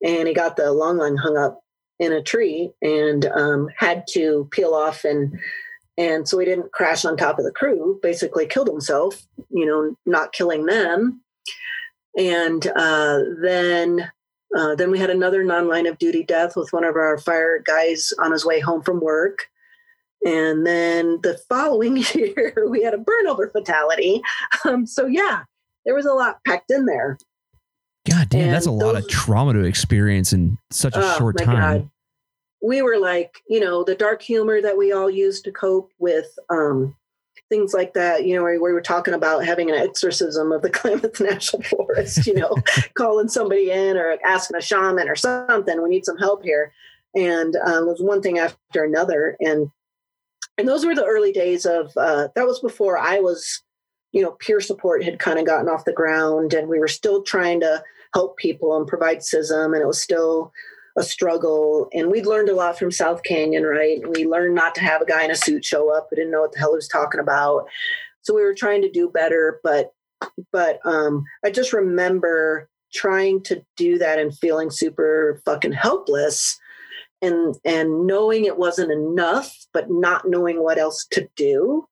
and 0.03 0.27
he 0.27 0.35
got 0.35 0.57
the 0.57 0.73
long 0.73 0.99
line 0.99 1.17
hung 1.17 1.37
up 1.37 1.64
in 1.99 2.13
a 2.13 2.23
tree 2.23 2.73
and 2.83 3.27
um, 3.27 3.69
had 3.77 4.07
to 4.11 4.49
peel 4.51 4.75
off 4.75 5.05
and. 5.05 5.39
And 5.97 6.29
so 6.29 6.41
he 6.41 6.45
didn't 6.45 6.73
crash 6.73 7.05
on 7.05 7.17
top 7.17 7.39
of 7.39 7.45
the 7.45 7.53
crew, 7.53 8.01
basically 8.03 8.49
killed 8.49 8.67
himself, 8.67 9.29
you 9.51 9.65
know, 9.65 9.95
not 10.05 10.33
killing 10.33 10.67
them. 10.67 11.21
And 12.19 12.67
uh, 12.75 13.21
then 13.41 14.11
uh, 14.57 14.75
then 14.75 14.91
we 14.91 14.99
had 14.99 15.11
another 15.11 15.43
non-line 15.43 15.87
of 15.87 15.99
duty 15.99 16.23
death 16.23 16.57
with 16.57 16.73
one 16.73 16.85
of 16.85 16.95
our 16.95 17.19
fire 17.19 17.61
guys 17.65 18.13
on 18.21 18.33
his 18.33 18.45
way 18.45 18.61
home 18.61 18.83
from 18.83 19.01
work. 19.01 19.47
And 20.25 20.67
then 20.67 21.19
the 21.23 21.39
following 21.49 21.97
year, 22.15 22.67
we 22.69 22.83
had 22.83 22.95
a 22.95 22.99
burnover 22.99 23.53
fatality. 23.53 24.23
Um, 24.65 24.87
so 24.87 25.07
yeah, 25.07 25.43
there 25.85 25.95
was 25.95 26.07
a 26.07 26.15
lot 26.15 26.39
packed 26.47 26.71
in 26.71 26.87
there. 26.87 27.19
God 28.09 28.29
damn, 28.29 28.51
that's 28.51 28.67
a 28.67 28.71
and 28.71 28.79
lot 28.79 28.97
of 28.97 29.09
trauma 29.09 29.55
to 29.55 29.61
experience 29.65 30.33
in 30.33 30.59
such 30.71 30.95
a 30.95 31.01
Oh, 31.03 31.19
short 31.19 31.39
time. 31.39 31.57
God. 31.81 31.91
We 32.63 32.83
were 32.83 32.99
like, 32.99 33.43
you 33.49 33.61
know, 33.61 33.83
the 33.85 33.95
dark 33.95 34.23
humor 34.23 34.61
that 34.61 34.77
we 34.77 34.93
all 34.93 35.11
use 35.11 35.41
to 35.43 35.53
cope 35.53 35.91
with 35.99 36.39
um, 36.51 36.95
things 37.49 37.73
like 37.75 37.95
that. 37.95 38.27
You 38.27 38.37
know, 38.37 38.43
where 38.43 38.61
we 38.61 38.73
were 38.73 38.81
talking 38.81 39.15
about 39.15 39.45
having 39.45 39.71
an 39.71 39.77
exorcism 39.77 40.53
of 40.53 40.63
the 40.63 40.71
Klamath 40.79 41.21
National 41.21 41.63
Forest. 41.63 42.27
You 42.27 42.35
know, 42.35 42.55
calling 42.95 43.29
somebody 43.29 43.71
in 43.71 43.97
or 43.97 44.17
asking 44.25 44.57
a 44.57 44.63
shaman 44.63 45.09
or 45.09 45.17
something. 45.17 45.83
We 45.83 45.89
need 45.89 46.05
some 46.05 46.19
help 46.19 46.43
here, 46.45 46.73
and 47.15 47.57
um, 47.67 47.85
it 47.85 47.93
was 47.93 48.03
one 48.03 48.21
thing 48.23 48.39
after 48.39 48.85
another. 48.85 49.37
And 49.41 49.71
and 50.59 50.69
those 50.69 50.85
were 50.85 50.95
the 50.95 51.05
early 51.07 51.33
days 51.33 51.65
of. 51.67 51.91
Uh, 51.97 52.29
that 52.35 52.47
was 52.47 52.61
before 52.61 52.99
I 52.99 53.19
was, 53.21 53.63
you 54.13 54.23
know, 54.23 54.33
peer 54.33 54.61
support 54.61 55.05
had 55.05 55.19
kind 55.19 55.39
of 55.39 55.47
gotten 55.47 55.69
off 55.69 55.85
the 55.87 55.93
ground, 55.93 56.53
and 56.55 56.69
we 56.69 56.79
were 56.79 56.89
still 56.89 57.23
trying 57.23 57.61
to 57.61 57.83
help 58.15 58.37
people 58.37 58.77
and 58.77 58.87
provide 58.87 59.19
CISM, 59.19 59.75
and 59.75 59.83
it 59.83 59.87
was 59.87 60.01
still 60.01 60.53
a 60.97 61.03
struggle. 61.03 61.89
And 61.93 62.11
we'd 62.11 62.27
learned 62.27 62.49
a 62.49 62.55
lot 62.55 62.79
from 62.79 62.91
South 62.91 63.23
Canyon, 63.25 63.65
right? 63.65 64.01
We 64.09 64.25
learned 64.25 64.55
not 64.55 64.75
to 64.77 64.81
have 64.81 65.03
a 65.03 65.07
guy 65.07 65.25
in 65.25 65.31
a 65.31 65.37
suit 65.37 65.65
show 65.65 65.95
up 65.95 66.07
who 66.09 66.17
didn't 66.17 66.31
know 66.31 66.43
what 66.43 66.53
the 66.53 66.59
hell 66.59 66.73
he 66.73 66.77
was 66.77 66.89
talking 66.89 67.21
about. 67.21 67.67
So 68.23 68.35
we 68.35 68.43
were 68.43 68.55
trying 68.55 68.83
to 68.83 68.91
do 68.91 69.11
better, 69.11 69.61
but 69.63 69.93
but 70.53 70.81
um, 70.87 71.25
I 71.45 71.51
just 71.51 71.73
remember 71.73 72.71
trying 72.95 73.43
to 73.43 73.63
do 73.77 73.99
that 73.99 74.19
and 74.19 74.37
feeling 74.39 74.71
super 74.71 75.43
fucking 75.45 75.73
helpless 75.73 76.59
and 77.21 77.57
and 77.65 78.07
knowing 78.07 78.45
it 78.45 78.57
wasn't 78.57 78.93
enough, 78.93 79.55
but 79.73 79.91
not 79.91 80.29
knowing 80.29 80.63
what 80.63 80.79
else 80.79 81.07
to 81.13 81.29
do. 81.37 81.87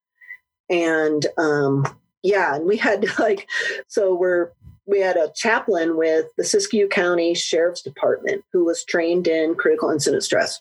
And 0.71 1.27
um, 1.37 1.85
yeah, 2.23 2.55
and 2.55 2.67
we 2.67 2.77
had 2.77 3.07
like 3.19 3.49
so 3.89 4.15
we're 4.15 4.53
we 4.87 5.01
had 5.01 5.17
a 5.17 5.33
chaplain 5.35 5.97
with 5.97 6.27
the 6.37 6.43
Siskiyou 6.43 6.91
County 6.91 7.35
Sheriff's 7.35 7.83
Department 7.83 8.45
who 8.53 8.65
was 8.65 8.85
trained 8.85 9.29
in 9.29 9.55
critical 9.55 9.91
incident 9.91 10.23
stress. 10.23 10.61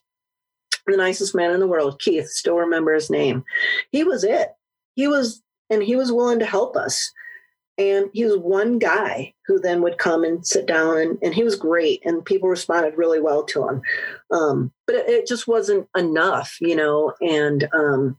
The 0.88 0.98
nicest 0.98 1.36
man 1.36 1.52
in 1.52 1.60
the 1.60 1.68
world, 1.68 2.00
Keith, 2.00 2.28
still 2.28 2.56
remember 2.56 2.94
his 2.94 3.10
name. 3.10 3.44
He 3.92 4.04
was 4.04 4.24
it. 4.24 4.50
He 4.96 5.08
was, 5.08 5.42
and 5.70 5.82
he 5.82 5.96
was 5.96 6.12
willing 6.12 6.40
to 6.40 6.46
help 6.46 6.76
us. 6.76 7.12
And 7.78 8.10
he 8.14 8.26
was 8.26 8.38
one 8.38 8.80
guy 8.80 9.34
who 9.48 9.60
then 9.60 9.82
would 9.82 9.98
come 9.98 10.24
and 10.24 10.46
sit 10.46 10.66
down, 10.66 10.98
and, 10.98 11.18
and 11.24 11.34
he 11.34 11.44
was 11.44 11.56
great, 11.56 12.02
and 12.06 12.26
people 12.26 12.50
responded 12.50 12.98
really 12.98 13.20
well 13.20 13.44
to 13.46 13.68
him. 13.68 13.82
Um, 14.32 14.72
but 14.86 14.98
it, 14.98 15.10
it 15.10 15.28
just 15.28 15.48
wasn't 15.48 15.88
enough, 15.96 16.58
you 16.60 16.76
know. 16.76 17.14
And 17.22 17.68
um, 17.74 18.18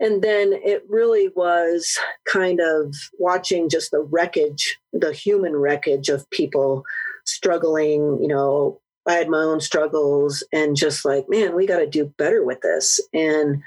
and 0.00 0.22
then 0.22 0.52
it 0.52 0.84
really 0.88 1.30
was 1.34 1.98
kind 2.30 2.60
of 2.60 2.94
watching 3.18 3.68
just 3.68 3.90
the 3.90 4.00
wreckage, 4.00 4.78
the 4.92 5.12
human 5.12 5.56
wreckage 5.56 6.08
of 6.08 6.28
people 6.30 6.84
struggling, 7.24 8.18
you 8.20 8.28
know, 8.28 8.80
I 9.06 9.14
had 9.14 9.28
my 9.28 9.38
own 9.38 9.60
struggles 9.60 10.42
and 10.52 10.76
just 10.76 11.04
like, 11.04 11.26
man, 11.28 11.54
we 11.54 11.66
got 11.66 11.78
to 11.78 11.86
do 11.86 12.12
better 12.16 12.44
with 12.44 12.60
this. 12.62 13.00
And 13.12 13.62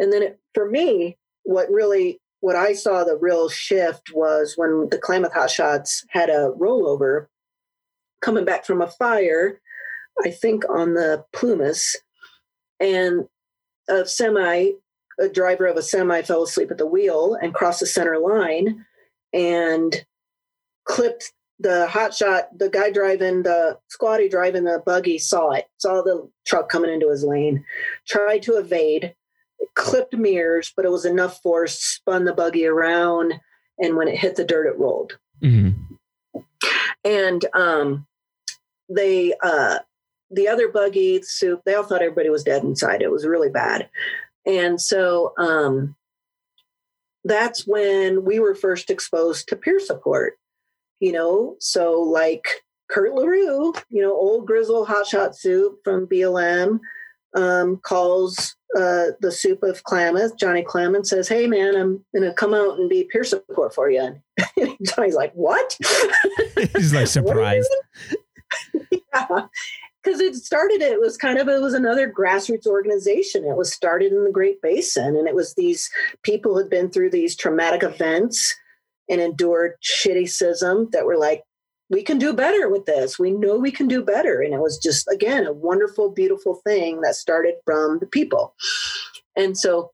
and 0.00 0.12
then 0.12 0.22
it, 0.22 0.40
for 0.54 0.68
me, 0.68 1.16
what 1.44 1.70
really 1.70 2.20
what 2.40 2.56
I 2.56 2.72
saw 2.72 3.02
the 3.02 3.16
real 3.16 3.48
shift 3.48 4.12
was 4.14 4.54
when 4.56 4.88
the 4.90 4.98
Klamath 4.98 5.32
Hotshots 5.32 6.04
had 6.10 6.28
a 6.30 6.52
rollover 6.58 7.26
coming 8.20 8.44
back 8.44 8.64
from 8.64 8.80
a 8.80 8.86
fire, 8.86 9.60
I 10.24 10.30
think 10.30 10.64
on 10.68 10.94
the 10.94 11.24
Plumas, 11.32 11.96
and 12.80 13.26
a 13.88 14.06
semi, 14.06 14.70
a 15.20 15.28
driver 15.28 15.66
of 15.66 15.76
a 15.76 15.82
semi 15.82 16.22
fell 16.22 16.42
asleep 16.42 16.70
at 16.70 16.78
the 16.78 16.86
wheel 16.86 17.36
and 17.40 17.54
crossed 17.54 17.80
the 17.80 17.86
center 17.86 18.18
line 18.18 18.84
and 19.32 20.04
clipped 20.84 21.32
the 21.60 21.86
hot 21.88 22.14
shot, 22.14 22.56
the 22.56 22.68
guy 22.68 22.90
driving 22.90 23.42
the 23.42 23.78
squatty 23.88 24.28
driving 24.28 24.64
the 24.64 24.82
buggy 24.84 25.18
saw 25.18 25.50
it, 25.50 25.66
saw 25.78 26.02
the 26.02 26.28
truck 26.46 26.68
coming 26.68 26.90
into 26.90 27.10
his 27.10 27.24
lane, 27.24 27.64
tried 28.06 28.42
to 28.42 28.56
evade, 28.56 29.14
clipped 29.74 30.16
mirrors, 30.16 30.72
but 30.76 30.84
it 30.84 30.90
was 30.90 31.04
enough 31.04 31.40
force, 31.42 31.78
spun 31.78 32.24
the 32.24 32.32
buggy 32.32 32.66
around, 32.66 33.34
and 33.78 33.96
when 33.96 34.08
it 34.08 34.18
hit 34.18 34.36
the 34.36 34.44
dirt, 34.44 34.68
it 34.68 34.78
rolled. 34.78 35.18
Mm-hmm. 35.42 36.40
And 37.04 37.44
um, 37.54 38.06
they, 38.88 39.34
uh, 39.42 39.78
the 40.30 40.48
other 40.48 40.68
buggy, 40.68 41.22
soup, 41.22 41.62
they 41.64 41.74
all 41.74 41.82
thought 41.82 42.02
everybody 42.02 42.28
was 42.28 42.44
dead 42.44 42.62
inside. 42.62 43.02
It 43.02 43.10
was 43.10 43.26
really 43.26 43.50
bad. 43.50 43.88
And 44.48 44.80
so 44.80 45.34
um, 45.38 45.94
that's 47.24 47.66
when 47.66 48.24
we 48.24 48.40
were 48.40 48.54
first 48.54 48.90
exposed 48.90 49.48
to 49.48 49.56
peer 49.56 49.78
support 49.78 50.38
you 51.00 51.12
know, 51.12 51.56
so 51.60 52.00
like 52.00 52.46
Kurt 52.90 53.14
LaRue, 53.14 53.72
you 53.88 54.02
know, 54.02 54.12
old 54.12 54.46
grizzle 54.46 54.86
hotshot 54.86 55.34
soup 55.34 55.78
from 55.84 56.06
BLM, 56.06 56.80
um, 57.34 57.76
calls 57.78 58.56
uh, 58.76 59.06
the 59.20 59.30
soup 59.30 59.62
of 59.62 59.82
Klamath, 59.84 60.36
Johnny 60.38 60.62
Clement 60.62 61.06
says, 61.06 61.28
Hey 61.28 61.46
man, 61.46 61.76
I'm 61.76 62.04
gonna 62.14 62.34
come 62.34 62.54
out 62.54 62.78
and 62.78 62.88
be 62.88 63.04
peer 63.04 63.24
support 63.24 63.74
for 63.74 63.90
you. 63.90 64.20
And 64.56 64.76
Johnny's 64.82 65.14
like, 65.14 65.32
What? 65.34 65.76
He's 66.74 66.94
like 66.94 67.06
surprised. 67.08 67.70
yeah. 68.90 69.46
Because 70.08 70.22
it 70.22 70.36
started, 70.36 70.80
it 70.80 71.00
was 71.00 71.18
kind 71.18 71.38
of, 71.38 71.48
it 71.48 71.60
was 71.60 71.74
another 71.74 72.10
grassroots 72.10 72.66
organization. 72.66 73.44
It 73.44 73.58
was 73.58 73.70
started 73.70 74.10
in 74.10 74.24
the 74.24 74.30
Great 74.30 74.62
Basin, 74.62 75.14
and 75.16 75.28
it 75.28 75.34
was 75.34 75.52
these 75.52 75.90
people 76.22 76.52
who 76.52 76.58
had 76.60 76.70
been 76.70 76.90
through 76.90 77.10
these 77.10 77.36
traumatic 77.36 77.82
events 77.82 78.56
and 79.10 79.20
endured 79.20 79.74
shittyism 79.84 80.92
that 80.92 81.04
were 81.04 81.18
like, 81.18 81.42
we 81.90 82.02
can 82.02 82.18
do 82.18 82.32
better 82.32 82.70
with 82.70 82.86
this. 82.86 83.18
We 83.18 83.32
know 83.32 83.58
we 83.58 83.70
can 83.70 83.86
do 83.86 84.02
better. 84.02 84.40
And 84.40 84.54
it 84.54 84.60
was 84.60 84.78
just, 84.78 85.06
again, 85.12 85.46
a 85.46 85.52
wonderful, 85.52 86.10
beautiful 86.10 86.62
thing 86.66 87.02
that 87.02 87.14
started 87.14 87.56
from 87.66 87.98
the 87.98 88.06
people. 88.06 88.54
And 89.36 89.58
so 89.58 89.90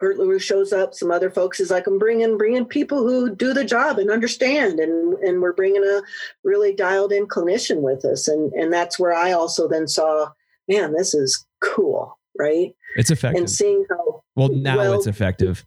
Kurt 0.00 0.18
LaRue 0.18 0.38
shows 0.38 0.72
up. 0.72 0.94
Some 0.94 1.10
other 1.10 1.30
folks 1.30 1.60
is 1.60 1.70
like, 1.70 1.86
I'm 1.86 1.98
bringing 1.98 2.38
bringing 2.38 2.64
people 2.64 3.02
who 3.02 3.34
do 3.34 3.52
the 3.52 3.64
job 3.64 3.98
and 3.98 4.10
understand, 4.10 4.80
and 4.80 5.14
and 5.18 5.40
we're 5.40 5.52
bringing 5.52 5.84
a 5.84 6.02
really 6.42 6.74
dialed 6.74 7.12
in 7.12 7.26
clinician 7.26 7.80
with 7.82 8.04
us, 8.04 8.26
and 8.28 8.52
and 8.54 8.72
that's 8.72 8.98
where 8.98 9.14
I 9.14 9.32
also 9.32 9.68
then 9.68 9.86
saw, 9.86 10.30
man, 10.68 10.92
this 10.92 11.14
is 11.14 11.46
cool, 11.60 12.18
right? 12.38 12.74
It's 12.96 13.10
effective. 13.10 13.38
And 13.38 13.50
seeing 13.50 13.84
how 13.90 14.22
well 14.36 14.48
now 14.48 14.78
well, 14.78 14.94
it's 14.94 15.06
effective 15.06 15.64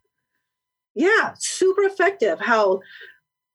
yeah 0.95 1.33
super 1.39 1.81
effective 1.81 2.39
how 2.39 2.79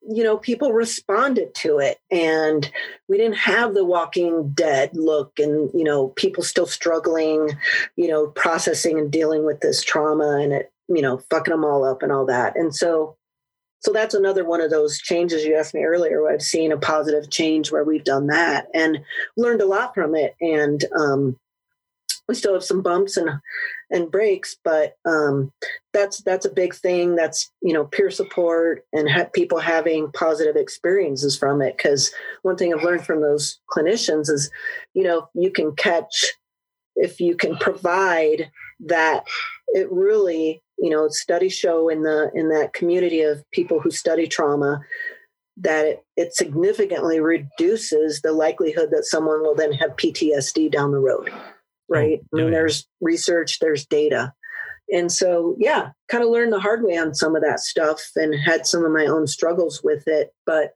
you 0.08 0.24
know 0.24 0.38
people 0.38 0.72
responded 0.72 1.54
to 1.56 1.78
it. 1.78 1.98
And 2.10 2.70
we 3.08 3.18
didn't 3.18 3.36
have 3.36 3.74
the 3.74 3.84
walking 3.84 4.50
dead 4.50 4.90
look 4.94 5.38
and 5.38 5.70
you 5.74 5.84
know 5.84 6.08
people 6.08 6.42
still 6.42 6.66
struggling 6.66 7.50
you 7.96 8.08
know 8.08 8.28
processing 8.28 8.98
and 8.98 9.10
dealing 9.10 9.44
with 9.44 9.60
this 9.60 9.82
trauma 9.82 10.38
and 10.40 10.52
it 10.52 10.72
you 10.88 11.02
know 11.02 11.18
fucking 11.30 11.52
them 11.52 11.64
all 11.64 11.84
up 11.84 12.02
and 12.02 12.12
all 12.12 12.26
that. 12.26 12.56
And 12.56 12.74
so 12.74 13.16
so 13.80 13.92
that's 13.92 14.14
another 14.14 14.44
one 14.44 14.60
of 14.60 14.70
those 14.70 14.98
changes 14.98 15.44
you 15.44 15.54
asked 15.54 15.74
me 15.74 15.84
earlier 15.84 16.22
where 16.22 16.32
i've 16.32 16.42
seen 16.42 16.72
a 16.72 16.76
positive 16.76 17.30
change 17.30 17.70
where 17.70 17.84
we've 17.84 18.02
done 18.02 18.26
that 18.26 18.66
and 18.74 18.98
learned 19.36 19.60
a 19.60 19.66
lot 19.66 19.94
from 19.94 20.14
it. 20.14 20.34
And 20.40 20.84
um 20.96 21.36
we 22.28 22.34
still 22.34 22.52
have 22.52 22.64
some 22.64 22.82
bumps 22.82 23.16
and 23.16 23.30
and 23.90 24.10
breaks 24.10 24.56
but 24.62 24.96
um, 25.06 25.50
that's 25.92 26.22
that's 26.22 26.44
a 26.44 26.50
big 26.50 26.74
thing 26.74 27.16
that's 27.16 27.50
you 27.62 27.72
know 27.72 27.86
peer 27.86 28.10
support 28.10 28.84
and 28.92 29.10
ha- 29.10 29.28
people 29.32 29.58
having 29.58 30.12
positive 30.12 30.56
experiences 30.56 31.36
from 31.36 31.62
it. 31.62 31.76
Because 31.76 32.12
one 32.42 32.56
thing 32.56 32.72
i've 32.72 32.84
learned 32.84 33.04
from 33.04 33.22
those 33.22 33.58
clinicians 33.74 34.30
is 34.30 34.50
you 34.94 35.02
know 35.02 35.28
you 35.34 35.50
can 35.50 35.74
catch 35.74 36.34
if 36.96 37.20
you 37.20 37.34
can 37.34 37.56
provide 37.56 38.50
that 38.80 39.24
it 39.68 39.90
really 39.90 40.62
you 40.78 40.90
know 40.90 41.08
studies 41.08 41.54
show 41.54 41.88
in 41.88 42.02
the 42.02 42.30
in 42.34 42.48
that 42.48 42.72
community 42.72 43.22
of 43.22 43.42
people 43.52 43.80
who 43.80 43.90
study 43.90 44.26
trauma 44.26 44.80
that 45.56 45.86
it, 45.86 46.04
it 46.16 46.34
significantly 46.34 47.18
reduces 47.18 48.20
the 48.20 48.32
likelihood 48.32 48.90
that 48.92 49.04
someone 49.04 49.42
will 49.42 49.54
then 49.54 49.72
have 49.72 49.96
ptsd 49.96 50.70
down 50.70 50.92
the 50.92 50.98
road 50.98 51.32
right? 51.88 52.20
Oh, 52.34 52.38
and 52.38 52.52
there's 52.52 52.86
research, 53.00 53.58
there's 53.60 53.86
data. 53.86 54.32
And 54.90 55.12
so, 55.12 55.54
yeah, 55.58 55.90
kind 56.08 56.24
of 56.24 56.30
learned 56.30 56.52
the 56.52 56.60
hard 56.60 56.82
way 56.82 56.96
on 56.96 57.14
some 57.14 57.36
of 57.36 57.42
that 57.42 57.60
stuff 57.60 58.02
and 58.16 58.34
had 58.34 58.66
some 58.66 58.84
of 58.84 58.92
my 58.92 59.04
own 59.04 59.26
struggles 59.26 59.82
with 59.84 60.04
it. 60.06 60.32
But 60.46 60.72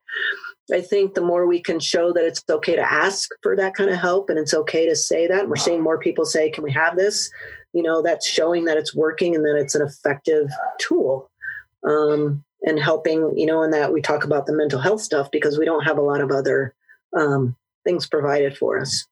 I 0.73 0.83
think 0.83 1.15
the 1.15 1.23
more 1.23 1.47
we 1.47 1.61
can 1.61 1.81
show 1.81 2.13
that 2.13 2.25
it's 2.25 2.43
okay 2.49 2.77
to 2.77 2.93
ask 2.93 3.31
for 3.43 3.57
that 3.57 3.75
kind 3.75 3.91
of 3.91 3.97
help 3.97 4.29
and 4.29 4.39
it's 4.39 4.55
okay 4.55 4.87
to 4.87 4.95
say 4.95 5.27
that, 5.27 5.49
we're 5.49 5.57
seeing 5.57 5.83
more 5.83 5.99
people 5.99 6.27
say, 6.27 6.51
Can 6.51 6.63
we 6.63 6.73
have 6.73 6.97
this? 6.97 7.31
You 7.73 7.83
know, 7.83 8.03
that's 8.03 8.27
showing 8.27 8.67
that 8.67 8.77
it's 8.77 8.95
working 8.95 9.35
and 9.35 9.45
that 9.47 9.57
it's 9.57 9.75
an 9.75 9.83
effective 9.83 10.51
tool. 10.79 11.31
Um, 11.85 12.45
and 12.65 12.79
helping, 12.79 13.37
you 13.37 13.47
know, 13.47 13.63
in 13.63 13.71
that 13.73 13.93
we 13.93 14.01
talk 14.01 14.23
about 14.23 14.47
the 14.47 14.53
mental 14.53 14.79
health 14.79 15.01
stuff 15.01 15.29
because 15.33 15.59
we 15.59 15.65
don't 15.65 15.85
have 15.85 15.99
a 15.99 16.03
lot 16.03 16.21
of 16.21 16.31
other 16.31 16.75
um, 17.17 17.57
things 17.85 18.07
provided 18.07 18.57
for 18.57 18.79
us. 18.79 19.07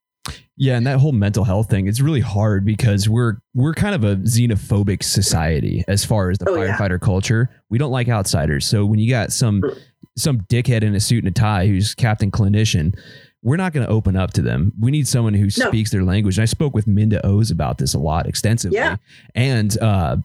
Yeah, 0.57 0.77
and 0.77 0.87
that 0.87 0.99
whole 0.99 1.13
mental 1.13 1.45
health 1.45 1.71
thing, 1.71 1.87
it's 1.87 2.01
really 2.01 2.21
hard 2.21 2.65
because 2.65 3.09
we're 3.09 3.39
we're 3.55 3.75
kind 3.75 3.95
of 3.95 4.05
a 4.05 4.17
xenophobic 4.17 5.03
society 5.03 5.85
as 5.89 6.05
far 6.05 6.31
as 6.31 6.39
the 6.39 6.51
oh, 6.51 6.57
firefighter 6.57 6.91
yeah. 6.91 6.99
culture. 6.99 7.51
We 7.71 7.79
don't 7.79 7.93
like 7.93 8.09
outsiders. 8.09 8.67
So 8.67 8.85
when 8.85 8.99
you 8.99 9.11
got 9.11 9.33
some 9.33 9.63
mm. 9.63 9.79
some 10.17 10.41
dickhead 10.43 10.83
in 10.83 10.95
a 10.95 11.01
suit 11.01 11.25
and 11.25 11.29
a 11.29 11.39
tie 11.39 11.67
who's 11.67 11.95
captain 11.95 12.31
clinician, 12.31 12.99
we're 13.43 13.57
not 13.57 13.73
going 13.73 13.87
to 13.87 13.93
open 13.93 14.17
up 14.17 14.33
to 14.35 14.43
them. 14.43 14.73
We 14.79 14.91
need 14.91 15.09
someone 15.09 15.35
who 15.35 15.45
no. 15.45 15.49
speaks 15.49 15.91
their 15.91 16.05
language. 16.05 16.37
And 16.39 16.43
I 16.43 16.47
spoke 16.47 16.75
with 16.75 16.87
Minda 16.87 17.25
O's 17.27 17.51
about 17.51 17.79
this 17.79 17.95
a 17.95 17.99
lot 17.99 18.27
extensively. 18.27 18.77
Yeah. 18.77 18.97
And 19.35 19.81
uh 19.81 20.17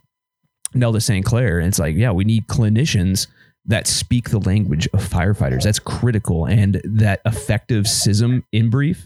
Nelda 0.75 1.01
St. 1.01 1.25
Clair. 1.25 1.59
And 1.59 1.67
it's 1.67 1.79
like, 1.79 1.95
yeah, 1.95 2.11
we 2.11 2.25
need 2.25 2.47
clinicians 2.47 3.27
that 3.65 3.87
speak 3.87 4.29
the 4.29 4.39
language 4.39 4.87
of 4.93 5.07
firefighters. 5.07 5.63
That's 5.63 5.79
critical. 5.79 6.45
And 6.45 6.81
that 6.83 7.21
effective 7.25 7.85
CISM 7.85 8.43
in 8.51 8.69
brief, 8.69 9.05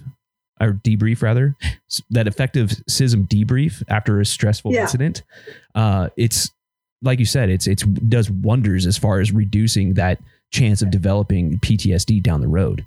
or 0.60 0.74
debrief 0.74 1.22
rather, 1.22 1.56
that 2.10 2.28
effective 2.28 2.70
CISM 2.90 3.28
debrief 3.28 3.84
after 3.88 4.20
a 4.20 4.26
stressful 4.26 4.74
yeah. 4.74 4.82
incident. 4.82 5.24
Uh, 5.76 6.10
it's 6.18 6.52
like 7.02 7.20
you 7.20 7.26
said, 7.26 7.50
it's 7.50 7.68
it's 7.68 7.84
does 7.84 8.30
wonders 8.30 8.86
as 8.86 8.98
far 8.98 9.20
as 9.20 9.32
reducing 9.32 9.94
that 9.94 10.20
chance 10.52 10.82
of 10.82 10.92
developing 10.92 11.60
PTSD 11.60 12.22
down 12.22 12.42
the 12.42 12.48
road. 12.48 12.86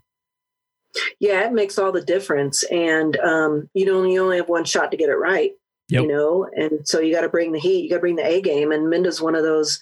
Yeah, 1.20 1.47
it 1.47 1.53
makes 1.53 1.78
all 1.78 1.93
the 1.93 2.05
difference, 2.05 2.62
and 2.65 3.16
um, 3.20 3.70
you 3.74 3.86
know 3.86 4.03
you 4.03 4.23
only 4.23 4.36
have 4.36 4.49
one 4.49 4.65
shot 4.65 4.90
to 4.90 4.97
get 4.97 5.09
it 5.09 5.15
right. 5.15 5.53
Yep. 5.89 6.03
You 6.03 6.09
know, 6.09 6.49
and 6.55 6.89
so 6.89 7.01
you 7.01 7.15
got 7.15 7.23
to 7.23 7.28
bring 7.28 7.53
the 7.53 7.59
heat, 7.59 7.85
you 7.85 7.90
got 7.90 7.97
to 7.97 8.01
bring 8.01 8.16
the 8.16 8.27
A 8.27 8.40
game, 8.40 8.73
and 8.73 8.89
Minda's 8.89 9.20
one 9.20 9.35
of 9.35 9.43
those 9.43 9.78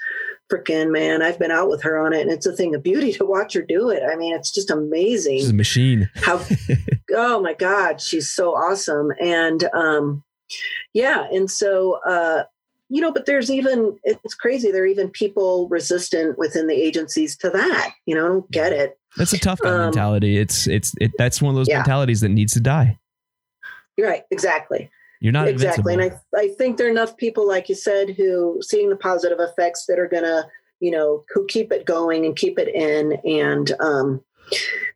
freaking 0.51 0.91
man. 0.91 1.23
I've 1.23 1.39
been 1.39 1.51
out 1.51 1.69
with 1.69 1.83
her 1.83 1.99
on 1.99 2.13
it, 2.13 2.23
and 2.23 2.31
it's 2.31 2.47
a 2.47 2.53
thing 2.53 2.75
of 2.75 2.83
beauty 2.83 3.13
to 3.15 3.25
watch 3.25 3.55
her 3.55 3.63
do 3.63 3.91
it. 3.91 4.03
I 4.03 4.17
mean, 4.17 4.35
it's 4.35 4.51
just 4.51 4.71
amazing. 4.71 5.39
She's 5.39 5.51
a 5.51 5.55
machine. 5.55 6.11
How? 6.17 6.45
oh 7.15 7.41
my 7.41 7.55
God, 7.55 8.01
she's 8.01 8.29
so 8.29 8.55
awesome. 8.55 9.13
And 9.21 9.65
um, 9.75 10.23
yeah, 10.93 11.27
and 11.33 11.51
so 11.51 12.01
uh, 12.07 12.45
you 12.89 13.01
know, 13.01 13.13
but 13.13 13.27
there's 13.27 13.51
even 13.51 13.97
it's 14.03 14.35
crazy. 14.35 14.73
There 14.73 14.83
are 14.83 14.87
even 14.87 15.11
people 15.11 15.69
resistant 15.69 16.39
within 16.39 16.67
the 16.67 16.75
agencies 16.75 17.37
to 17.39 17.51
that. 17.51 17.95
You 18.05 18.17
know, 18.17 18.25
I 18.25 18.29
don't 18.29 18.51
get 18.51 18.73
it. 18.73 18.99
That's 19.17 19.33
a 19.33 19.39
tough 19.39 19.61
guy 19.61 19.71
um, 19.71 19.81
mentality. 19.81 20.39
It's 20.39 20.67
it's 20.67 20.95
it. 21.01 21.13
That's 21.17 21.41
one 21.41 21.51
of 21.51 21.57
those 21.57 21.69
yeah. 21.69 21.79
mentalities 21.79 22.21
that 22.21 22.31
needs 22.31 22.53
to 22.55 22.61
die. 22.61 22.99
You're 23.97 24.09
right. 24.09 24.25
Exactly. 24.31 24.91
You're 25.21 25.33
not 25.33 25.49
exactly, 25.49 25.95
invincible. 25.95 26.23
and 26.35 26.41
I 26.41 26.47
I 26.47 26.55
think 26.57 26.77
there 26.77 26.87
are 26.87 26.91
enough 26.91 27.17
people, 27.17 27.47
like 27.47 27.69
you 27.69 27.75
said, 27.75 28.11
who 28.11 28.59
seeing 28.63 28.89
the 28.89 28.97
positive 28.97 29.39
effects 29.39 29.85
that 29.87 29.99
are 29.99 30.09
gonna, 30.09 30.49
you 30.81 30.91
know, 30.91 31.25
who 31.29 31.47
keep 31.47 31.73
it 31.73 31.85
going 31.85 32.25
and 32.25 32.35
keep 32.35 32.59
it 32.59 32.69
in, 32.75 33.21
and 33.25 33.71
um, 33.81 34.25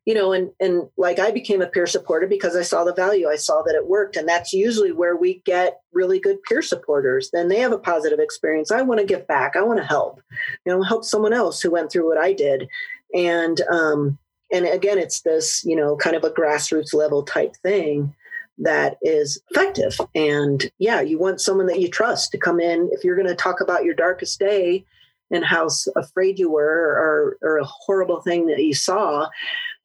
you 0.06 0.14
know, 0.14 0.32
and 0.32 0.50
and 0.60 0.88
like 0.96 1.18
I 1.18 1.30
became 1.30 1.60
a 1.60 1.66
peer 1.66 1.86
supporter 1.86 2.26
because 2.26 2.56
I 2.56 2.62
saw 2.62 2.84
the 2.84 2.94
value. 2.94 3.28
I 3.28 3.36
saw 3.36 3.60
that 3.62 3.74
it 3.74 3.86
worked, 3.86 4.16
and 4.16 4.26
that's 4.26 4.54
usually 4.54 4.92
where 4.92 5.14
we 5.14 5.42
get 5.44 5.80
really 5.92 6.18
good 6.18 6.42
peer 6.44 6.62
supporters. 6.62 7.30
Then 7.30 7.48
they 7.48 7.58
have 7.58 7.72
a 7.72 7.78
positive 7.78 8.18
experience. 8.18 8.70
I 8.70 8.80
want 8.80 9.00
to 9.00 9.06
give 9.06 9.26
back. 9.26 9.56
I 9.56 9.62
want 9.62 9.78
to 9.78 9.84
help. 9.86 10.22
You 10.64 10.72
know, 10.72 10.82
help 10.82 11.04
someone 11.04 11.34
else 11.34 11.60
who 11.60 11.70
went 11.70 11.92
through 11.92 12.08
what 12.08 12.18
I 12.18 12.32
did, 12.32 12.66
and 13.14 13.60
um, 13.70 14.18
and 14.50 14.64
again, 14.64 14.96
it's 14.96 15.20
this 15.20 15.62
you 15.66 15.76
know 15.76 15.96
kind 15.96 16.16
of 16.16 16.24
a 16.24 16.30
grassroots 16.30 16.94
level 16.94 17.22
type 17.22 17.56
thing 17.56 18.14
that 18.58 18.96
is 19.02 19.40
effective. 19.50 19.96
And 20.14 20.70
yeah, 20.78 21.00
you 21.00 21.18
want 21.18 21.40
someone 21.40 21.66
that 21.66 21.80
you 21.80 21.88
trust 21.88 22.32
to 22.32 22.38
come 22.38 22.60
in 22.60 22.88
if 22.92 23.04
you're 23.04 23.16
going 23.16 23.28
to 23.28 23.34
talk 23.34 23.60
about 23.60 23.84
your 23.84 23.94
darkest 23.94 24.38
day 24.38 24.84
and 25.30 25.44
how 25.44 25.68
afraid 25.96 26.38
you 26.38 26.50
were 26.50 26.62
or, 26.62 27.38
or 27.42 27.58
a 27.58 27.64
horrible 27.64 28.20
thing 28.20 28.46
that 28.46 28.62
you 28.62 28.74
saw 28.74 29.28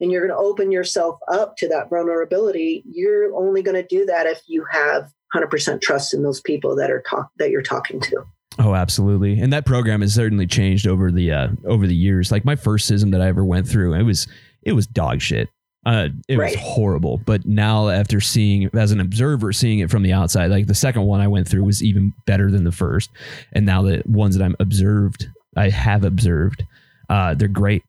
and 0.00 0.10
you're 0.10 0.26
going 0.26 0.36
to 0.36 0.44
open 0.44 0.70
yourself 0.70 1.18
up 1.28 1.56
to 1.56 1.68
that 1.68 1.88
vulnerability 1.90 2.84
you're 2.90 3.34
only 3.34 3.62
going 3.62 3.74
to 3.74 3.86
do 3.86 4.04
that 4.06 4.26
if 4.26 4.40
you 4.46 4.64
have 4.70 5.10
100% 5.34 5.80
trust 5.80 6.12
in 6.12 6.22
those 6.22 6.40
people 6.40 6.76
that 6.76 6.90
are 6.90 7.02
talk 7.08 7.30
that 7.38 7.50
you're 7.50 7.62
talking 7.62 8.00
to 8.00 8.24
Oh, 8.58 8.74
absolutely. 8.74 9.40
And 9.40 9.52
that 9.52 9.64
program 9.64 10.00
has 10.00 10.12
certainly 10.12 10.46
changed 10.46 10.86
over 10.86 11.12
the 11.12 11.32
uh, 11.32 11.48
over 11.66 11.86
the 11.86 11.94
years. 11.94 12.32
Like 12.32 12.44
my 12.44 12.56
first 12.56 12.90
CISM 12.90 13.12
that 13.12 13.22
I 13.22 13.28
ever 13.28 13.44
went 13.44 13.66
through, 13.66 13.94
it 13.94 14.02
was 14.02 14.26
it 14.62 14.72
was 14.72 14.86
dog 14.86 15.22
shit. 15.22 15.48
Uh, 15.86 16.08
it 16.28 16.36
right. 16.36 16.54
was 16.54 16.60
horrible. 16.60 17.18
But 17.24 17.46
now, 17.46 17.88
after 17.88 18.20
seeing 18.20 18.68
as 18.74 18.92
an 18.92 19.00
observer, 19.00 19.52
seeing 19.52 19.78
it 19.78 19.90
from 19.90 20.02
the 20.02 20.12
outside, 20.12 20.50
like 20.50 20.66
the 20.66 20.74
second 20.74 21.02
one 21.02 21.20
I 21.20 21.28
went 21.28 21.48
through 21.48 21.64
was 21.64 21.82
even 21.82 22.12
better 22.26 22.50
than 22.50 22.64
the 22.64 22.72
first. 22.72 23.10
And 23.52 23.64
now 23.64 23.82
the 23.82 24.02
ones 24.06 24.36
that 24.36 24.44
I'm 24.44 24.56
observed, 24.60 25.26
I 25.56 25.70
have 25.70 26.04
observed, 26.04 26.64
uh, 27.08 27.34
they're 27.34 27.48
great. 27.48 27.82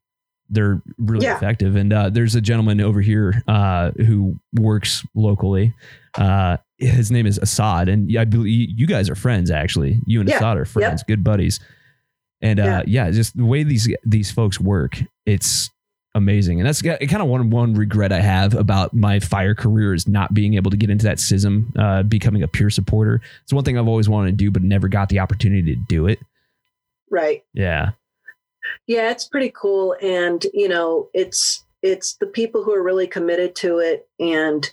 They're 0.49 0.81
really 0.97 1.25
yeah. 1.25 1.37
effective. 1.37 1.75
And 1.75 1.93
uh, 1.93 2.09
there's 2.09 2.35
a 2.35 2.41
gentleman 2.41 2.81
over 2.81 3.01
here 3.01 3.41
uh, 3.47 3.91
who 3.91 4.35
works 4.53 5.05
locally. 5.15 5.73
Uh, 6.17 6.57
his 6.77 7.11
name 7.11 7.25
is 7.25 7.37
Assad, 7.37 7.87
and 7.87 8.17
I 8.17 8.25
believe 8.25 8.69
you 8.77 8.85
guys 8.87 9.09
are 9.09 9.15
friends. 9.15 9.49
Actually, 9.49 10.01
you 10.05 10.19
and 10.19 10.27
yeah. 10.27 10.37
Assad 10.37 10.57
are 10.57 10.65
friends, 10.65 11.01
yep. 11.01 11.07
good 11.07 11.23
buddies. 11.23 11.59
And 12.41 12.59
uh, 12.59 12.63
yeah. 12.63 13.05
yeah, 13.05 13.11
just 13.11 13.37
the 13.37 13.45
way 13.45 13.63
these 13.63 13.87
these 14.03 14.31
folks 14.31 14.59
work, 14.59 14.99
it's 15.25 15.69
amazing. 16.15 16.59
And 16.59 16.67
that's 16.67 16.81
kind 16.81 17.21
of 17.21 17.27
one 17.27 17.49
one 17.49 17.73
regret 17.73 18.11
I 18.11 18.21
have 18.21 18.53
about 18.53 18.93
my 18.93 19.19
fire 19.19 19.55
career 19.55 19.93
is 19.93 20.07
not 20.07 20.33
being 20.33 20.55
able 20.55 20.71
to 20.71 20.77
get 20.77 20.89
into 20.89 21.05
that 21.05 21.17
CISM, 21.17 21.77
uh, 21.77 22.03
becoming 22.03 22.43
a 22.43 22.47
peer 22.47 22.69
supporter. 22.69 23.21
It's 23.43 23.53
one 23.53 23.63
thing 23.63 23.77
I've 23.77 23.87
always 23.87 24.09
wanted 24.09 24.31
to 24.31 24.37
do, 24.37 24.51
but 24.51 24.63
never 24.63 24.87
got 24.87 25.09
the 25.09 25.19
opportunity 25.19 25.75
to 25.75 25.81
do 25.87 26.07
it. 26.07 26.19
Right. 27.09 27.43
Yeah. 27.53 27.91
Yeah, 28.87 29.09
it's 29.09 29.27
pretty 29.27 29.51
cool, 29.59 29.95
and 30.01 30.45
you 30.53 30.69
know, 30.69 31.09
it's 31.13 31.65
it's 31.81 32.13
the 32.17 32.27
people 32.27 32.63
who 32.63 32.73
are 32.73 32.83
really 32.83 33.07
committed 33.07 33.55
to 33.55 33.79
it, 33.79 34.07
and 34.19 34.71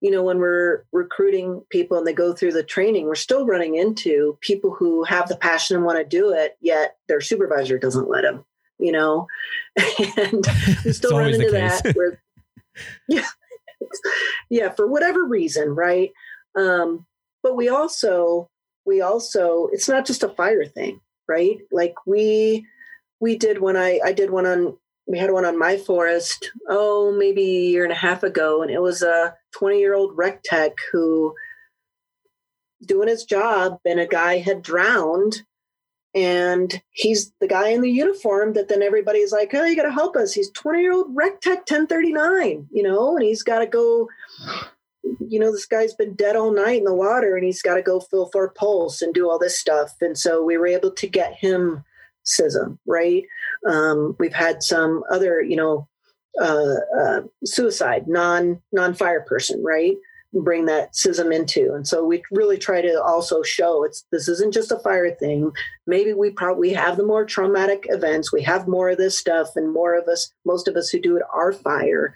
you 0.00 0.10
know, 0.10 0.22
when 0.22 0.38
we're 0.38 0.84
recruiting 0.92 1.62
people 1.70 1.98
and 1.98 2.06
they 2.06 2.12
go 2.12 2.32
through 2.32 2.52
the 2.52 2.62
training, 2.62 3.06
we're 3.06 3.16
still 3.16 3.46
running 3.46 3.74
into 3.74 4.38
people 4.40 4.74
who 4.74 5.02
have 5.04 5.28
the 5.28 5.36
passion 5.36 5.76
and 5.76 5.84
want 5.84 5.98
to 5.98 6.04
do 6.04 6.32
it, 6.32 6.56
yet 6.60 6.96
their 7.08 7.20
supervisor 7.20 7.78
doesn't 7.78 8.08
let 8.08 8.22
them 8.22 8.44
you 8.80 8.92
know, 8.92 9.26
and 10.16 10.44
we 10.84 10.92
still 10.92 11.18
run 11.18 11.34
into 11.34 11.50
that 11.50 11.92
where, 11.94 12.22
yeah, 13.08 13.26
yeah, 14.48 14.70
for 14.70 14.86
whatever 14.86 15.24
reason, 15.24 15.74
right? 15.74 16.10
Um, 16.56 17.06
but 17.42 17.56
we 17.56 17.68
also, 17.68 18.48
we 18.84 19.00
also, 19.00 19.68
it's 19.72 19.88
not 19.88 20.06
just 20.06 20.22
a 20.22 20.28
fire 20.28 20.64
thing, 20.64 21.00
right? 21.28 21.58
Like 21.70 21.94
we, 22.06 22.66
we 23.20 23.36
did 23.36 23.60
one, 23.60 23.76
I, 23.76 24.00
I 24.04 24.12
did 24.12 24.30
one 24.30 24.46
on, 24.46 24.76
we 25.06 25.18
had 25.18 25.32
one 25.32 25.44
on 25.44 25.58
my 25.58 25.76
forest, 25.76 26.50
oh, 26.68 27.12
maybe 27.12 27.42
a 27.42 27.70
year 27.70 27.84
and 27.84 27.92
a 27.92 27.96
half 27.96 28.22
ago. 28.22 28.62
And 28.62 28.70
it 28.70 28.80
was 28.80 29.02
a 29.02 29.34
20 29.52 29.78
year 29.78 29.94
old 29.94 30.16
rec 30.16 30.42
tech 30.42 30.72
who 30.92 31.34
doing 32.84 33.08
his 33.08 33.24
job 33.24 33.78
and 33.84 34.00
a 34.00 34.06
guy 34.06 34.38
had 34.38 34.62
drowned 34.62 35.42
and 36.14 36.80
he's 36.90 37.32
the 37.40 37.46
guy 37.46 37.68
in 37.68 37.82
the 37.82 37.90
uniform 37.90 38.54
that 38.54 38.68
then 38.68 38.82
everybody's 38.82 39.32
like, 39.32 39.54
oh, 39.54 39.64
you 39.64 39.76
got 39.76 39.84
to 39.84 39.92
help 39.92 40.16
us. 40.16 40.32
He's 40.32 40.50
20 40.50 40.80
year 40.80 40.92
old 40.92 41.06
rec 41.14 41.40
tech 41.40 41.58
1039, 41.58 42.68
you 42.72 42.82
know, 42.82 43.16
and 43.16 43.24
he's 43.24 43.42
got 43.42 43.60
to 43.60 43.66
go, 43.66 44.08
you 45.20 45.38
know, 45.38 45.52
this 45.52 45.66
guy's 45.66 45.94
been 45.94 46.14
dead 46.14 46.34
all 46.34 46.52
night 46.52 46.78
in 46.78 46.84
the 46.84 46.94
water 46.94 47.36
and 47.36 47.44
he's 47.44 47.62
got 47.62 47.76
to 47.76 47.82
go 47.82 48.00
fill 48.00 48.28
for 48.32 48.50
pulse 48.50 49.02
and 49.02 49.14
do 49.14 49.30
all 49.30 49.38
this 49.38 49.58
stuff. 49.58 49.92
And 50.00 50.18
so 50.18 50.42
we 50.42 50.56
were 50.56 50.66
able 50.66 50.90
to 50.90 51.06
get 51.06 51.34
him 51.34 51.84
CISM, 52.26 52.78
right? 52.86 53.24
Um, 53.68 54.16
we've 54.18 54.34
had 54.34 54.62
some 54.62 55.04
other, 55.10 55.40
you 55.40 55.56
know, 55.56 55.88
uh, 56.40 56.76
uh, 56.98 57.20
suicide, 57.44 58.08
non 58.08 58.60
non 58.72 58.94
fire 58.94 59.20
person, 59.20 59.62
right? 59.62 59.96
Bring 60.32 60.66
that 60.66 60.92
CISM 60.92 61.34
into. 61.34 61.72
And 61.74 61.86
so 61.86 62.04
we 62.04 62.22
really 62.30 62.58
try 62.58 62.80
to 62.80 63.02
also 63.02 63.42
show 63.42 63.84
it's 63.84 64.04
this 64.12 64.28
isn't 64.28 64.54
just 64.54 64.70
a 64.70 64.78
fire 64.78 65.10
thing. 65.14 65.52
Maybe 65.86 66.12
we 66.12 66.30
probably 66.30 66.72
have 66.72 66.96
the 66.96 67.06
more 67.06 67.24
traumatic 67.24 67.86
events. 67.88 68.32
We 68.32 68.42
have 68.42 68.68
more 68.68 68.90
of 68.90 68.98
this 68.98 69.18
stuff, 69.18 69.48
and 69.56 69.72
more 69.72 69.98
of 69.98 70.06
us, 70.06 70.32
most 70.44 70.68
of 70.68 70.76
us 70.76 70.88
who 70.88 71.00
do 71.00 71.16
it 71.16 71.22
are 71.32 71.52
fire. 71.52 72.14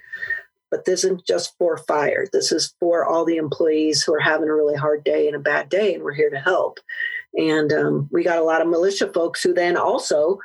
But 0.70 0.84
this 0.84 1.04
isn't 1.04 1.26
just 1.26 1.56
for 1.58 1.76
fire. 1.76 2.26
This 2.32 2.50
is 2.50 2.74
for 2.80 3.04
all 3.04 3.24
the 3.24 3.36
employees 3.36 4.02
who 4.02 4.14
are 4.14 4.20
having 4.20 4.48
a 4.48 4.54
really 4.54 4.76
hard 4.76 5.04
day 5.04 5.26
and 5.26 5.36
a 5.36 5.40
bad 5.40 5.68
day, 5.68 5.94
and 5.94 6.02
we're 6.02 6.14
here 6.14 6.30
to 6.30 6.38
help. 6.38 6.78
And 7.34 7.72
um, 7.72 8.08
we 8.12 8.22
got 8.22 8.38
a 8.38 8.44
lot 8.44 8.62
of 8.62 8.68
militia 8.68 9.12
folks 9.12 9.42
who 9.42 9.52
then 9.52 9.76
also, 9.76 10.38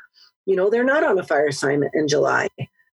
you 0.46 0.56
know, 0.56 0.70
they're 0.70 0.84
not 0.84 1.04
on 1.04 1.20
a 1.20 1.24
fire 1.24 1.48
assignment 1.48 1.94
in 1.94 2.08
July 2.08 2.48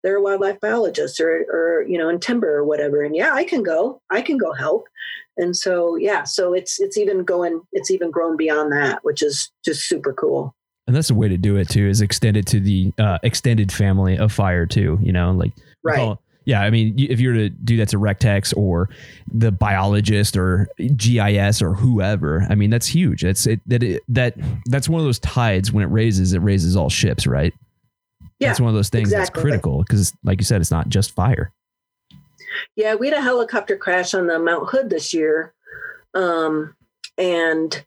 they're 0.02 0.16
a 0.16 0.22
wildlife 0.22 0.60
biologist 0.60 1.20
or, 1.20 1.46
or 1.50 1.84
you 1.88 1.98
know 1.98 2.08
in 2.08 2.20
timber 2.20 2.56
or 2.56 2.64
whatever. 2.64 3.02
And 3.02 3.14
yeah 3.16 3.32
i 3.32 3.44
can 3.44 3.62
go 3.62 4.00
i 4.10 4.22
can 4.22 4.36
go 4.36 4.52
help. 4.52 4.86
And 5.36 5.56
so 5.56 5.96
yeah 5.96 6.24
so 6.24 6.52
it's 6.52 6.80
it's 6.80 6.96
even 6.96 7.24
going 7.24 7.62
it's 7.72 7.90
even 7.90 8.10
grown 8.10 8.36
beyond 8.36 8.72
that 8.72 9.00
which 9.02 9.22
is 9.22 9.50
just 9.64 9.88
super 9.88 10.12
cool. 10.12 10.54
And 10.86 10.96
that's 10.96 11.10
a 11.10 11.14
way 11.14 11.28
to 11.28 11.36
do 11.36 11.56
it 11.56 11.68
too 11.68 11.86
is 11.86 12.00
extend 12.00 12.36
it 12.36 12.46
to 12.46 12.60
the 12.60 12.92
uh, 12.98 13.18
extended 13.22 13.72
family 13.72 14.18
of 14.18 14.32
fire 14.32 14.66
too 14.66 14.98
you 15.00 15.12
know 15.12 15.30
like 15.30 15.52
right. 15.84 16.18
yeah 16.44 16.60
i 16.62 16.70
mean 16.70 16.94
if 16.98 17.20
you 17.20 17.28
were 17.28 17.34
to 17.34 17.48
do 17.48 17.76
that 17.76 17.88
to 17.90 17.98
rec 17.98 18.18
techs 18.18 18.52
or 18.54 18.90
the 19.32 19.52
biologist 19.52 20.36
or 20.36 20.68
gis 20.96 21.62
or 21.62 21.72
whoever 21.72 22.44
i 22.50 22.56
mean 22.56 22.68
that's 22.68 22.88
huge. 22.88 23.22
That's 23.22 23.46
it 23.46 23.60
that 23.68 23.82
it, 23.82 24.02
that 24.08 24.34
that's 24.66 24.88
one 24.88 25.00
of 25.00 25.06
those 25.06 25.20
tides 25.20 25.72
when 25.72 25.84
it 25.84 25.90
raises 25.90 26.32
it 26.32 26.40
raises 26.40 26.76
all 26.76 26.90
ships 26.90 27.26
right 27.28 27.54
yeah, 28.42 28.48
that's 28.48 28.60
one 28.60 28.68
of 28.68 28.74
those 28.74 28.88
things 28.88 29.08
exactly. 29.08 29.24
that's 29.24 29.42
critical 29.42 29.78
because, 29.78 30.12
like 30.24 30.40
you 30.40 30.44
said, 30.44 30.60
it's 30.60 30.70
not 30.70 30.88
just 30.88 31.12
fire. 31.12 31.52
Yeah, 32.76 32.94
we 32.94 33.08
had 33.08 33.16
a 33.16 33.22
helicopter 33.22 33.76
crash 33.76 34.14
on 34.14 34.26
the 34.26 34.38
Mount 34.38 34.68
Hood 34.68 34.90
this 34.90 35.14
year, 35.14 35.54
um, 36.14 36.76
and 37.16 37.84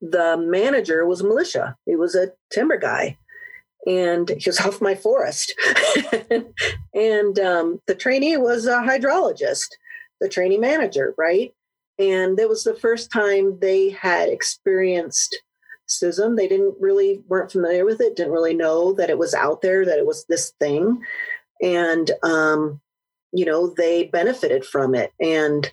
the 0.00 0.36
manager 0.36 1.06
was 1.06 1.22
militia. 1.22 1.76
He 1.86 1.96
was 1.96 2.14
a 2.14 2.32
timber 2.50 2.78
guy, 2.78 3.18
and 3.86 4.28
he 4.28 4.48
was 4.48 4.60
off 4.64 4.80
my 4.80 4.94
forest. 4.94 5.54
and 6.94 7.38
um, 7.38 7.80
the 7.86 7.94
trainee 7.94 8.36
was 8.36 8.66
a 8.66 8.80
hydrologist, 8.80 9.68
the 10.20 10.28
trainee 10.28 10.58
manager, 10.58 11.14
right? 11.16 11.54
And 11.98 12.40
it 12.40 12.48
was 12.48 12.64
the 12.64 12.74
first 12.74 13.12
time 13.12 13.58
they 13.60 13.90
had 13.90 14.30
experienced 14.30 15.36
CISM. 15.90 16.36
They 16.36 16.48
didn't 16.48 16.74
really 16.80 17.22
weren't 17.28 17.52
familiar 17.52 17.84
with 17.84 18.00
it, 18.00 18.16
didn't 18.16 18.32
really 18.32 18.54
know 18.54 18.92
that 18.94 19.10
it 19.10 19.18
was 19.18 19.34
out 19.34 19.60
there, 19.62 19.84
that 19.84 19.98
it 19.98 20.06
was 20.06 20.24
this 20.24 20.52
thing. 20.60 21.02
And 21.62 22.10
um, 22.22 22.80
you 23.32 23.44
know, 23.44 23.68
they 23.68 24.04
benefited 24.04 24.64
from 24.64 24.94
it 24.94 25.12
and 25.20 25.70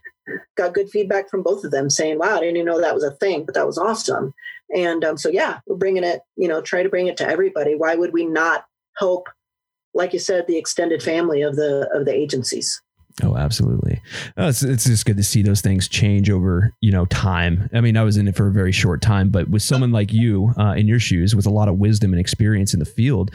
got 0.56 0.73
good 0.73 0.89
feedback 0.89 1.30
from 1.30 1.41
both 1.44 1.64
of 1.64 1.72
them 1.72 1.89
saying, 1.89 2.19
wow, 2.19 2.38
I 2.38 2.39
didn't 2.41 2.57
even 2.57 2.68
know 2.68 2.81
that 2.81 2.94
was 2.94 3.03
a 3.03 3.11
thing, 3.11 3.45
but 3.45 3.56
that 3.56 3.65
was 3.65 3.77
awesome. 3.77 4.34
And 4.76 5.03
um, 5.06 5.18
so, 5.18 5.30
yeah, 5.30 5.60
we're 5.65 5.77
bringing 5.77 6.03
it, 6.03 6.22
you 6.35 6.48
know, 6.48 6.61
try 6.61 6.84
to 6.84 6.89
bring 6.89 7.07
it 7.07 7.18
to 7.18 7.27
everybody. 7.27 7.76
Why 7.76 7.95
would 7.95 8.14
we 8.14 8.26
not 8.26 8.65
help, 8.98 9.30
like 9.94 10.14
you 10.14 10.19
said, 10.19 10.45
the 10.48 10.57
extended 10.57 11.02
family 11.02 11.41
of 11.41 11.56
the, 11.56 11.89
of 11.94 12.06
the 12.06 12.14
agencies? 12.14 12.81
Oh, 13.23 13.35
absolutely. 13.35 13.99
Oh, 14.38 14.49
it's, 14.49 14.61
it's 14.61 14.85
just 14.85 15.06
good 15.06 15.18
to 15.18 15.23
see 15.23 15.41
those 15.41 15.61
things 15.61 15.88
change 15.88 16.30
over, 16.30 16.73
you 16.81 16.91
know, 16.91 17.06
time. 17.06 17.68
I 17.73 17.81
mean, 17.81 17.98
I 17.98 18.03
was 18.03 18.15
in 18.15 18.27
it 18.27 18.35
for 18.35 18.48
a 18.48 18.52
very 18.52 18.72
short 18.72 19.02
time, 19.02 19.30
but 19.30 19.49
with 19.49 19.64
someone 19.64 19.91
like 19.91 20.14
you 20.14 20.53
uh, 20.57 20.76
in 20.77 20.88
your 20.88 20.99
shoes 20.99 21.35
with 21.35 21.48
a 21.48 21.49
lot 21.49 21.68
of 21.68 21.77
wisdom 21.77 22.14
and 22.14 22.19
experience 22.19 22.73
in 22.73 22.80
the 22.80 22.85
field, 22.85 23.31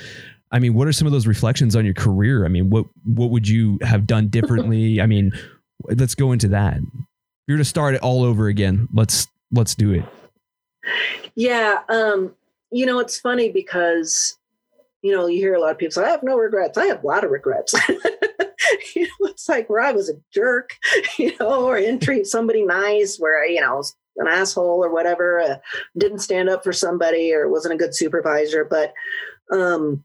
I 0.53 0.61
mean, 0.61 0.75
what 0.75 0.87
are 0.87 0.93
some 0.93 1.07
of 1.07 1.13
those 1.13 1.27
reflections 1.27 1.75
on 1.75 1.85
your 1.85 1.95
career? 1.95 2.45
I 2.45 2.49
mean, 2.49 2.71
what 2.71 2.87
what 3.05 3.31
would 3.31 3.49
you 3.49 3.79
have 3.83 4.07
done 4.07 4.29
differently? 4.29 5.01
I 5.03 5.07
mean, 5.07 5.33
let's 5.83 6.15
go 6.15 6.31
into 6.31 6.49
that. 6.49 6.77
If 6.77 7.49
you're 7.49 7.59
to 7.59 7.65
start 7.65 7.95
it 7.95 8.03
all 8.03 8.23
over 8.23 8.47
again, 8.47 8.89
let's 8.93 9.27
let's 9.51 9.75
do 9.75 9.93
it. 9.93 10.05
Yeah, 11.35 11.81
um, 11.89 12.35
you 12.71 12.87
know, 12.87 13.01
it's 13.01 13.19
funny 13.19 13.51
because 13.51 14.37
you 15.03 15.15
know, 15.15 15.27
you 15.27 15.39
hear 15.39 15.55
a 15.55 15.61
lot 15.61 15.73
of 15.73 15.79
people 15.79 15.93
say, 15.93 16.05
I 16.05 16.11
have 16.11 16.23
no 16.23 16.37
regrets. 16.37 16.79
I 16.79 16.87
have 16.87 17.03
a 17.03 17.07
lot 17.07 17.25
of 17.25 17.31
regrets. 17.31 17.75
you 18.95 19.03
know, 19.03 19.29
it's 19.29 19.49
like 19.49 19.69
where 19.69 19.81
I 19.81 19.93
was 19.93 20.09
a 20.09 20.15
jerk, 20.33 20.77
you 21.19 21.33
know, 21.39 21.67
or 21.67 21.79
didn't 21.79 22.03
treat 22.03 22.27
somebody 22.27 22.65
nice, 22.65 23.19
where 23.19 23.43
I, 23.43 23.47
you 23.47 23.61
know, 23.61 23.77
was 23.77 23.97
an 24.17 24.29
asshole 24.29 24.85
or 24.85 24.93
whatever, 24.93 25.41
uh, 25.41 25.57
didn't 25.97 26.19
stand 26.19 26.49
up 26.49 26.63
for 26.63 26.73
somebody 26.73 27.33
or 27.33 27.49
wasn't 27.49 27.75
a 27.75 27.79
good 27.79 27.95
supervisor. 27.95 28.65
But, 28.65 28.93
um, 29.51 30.05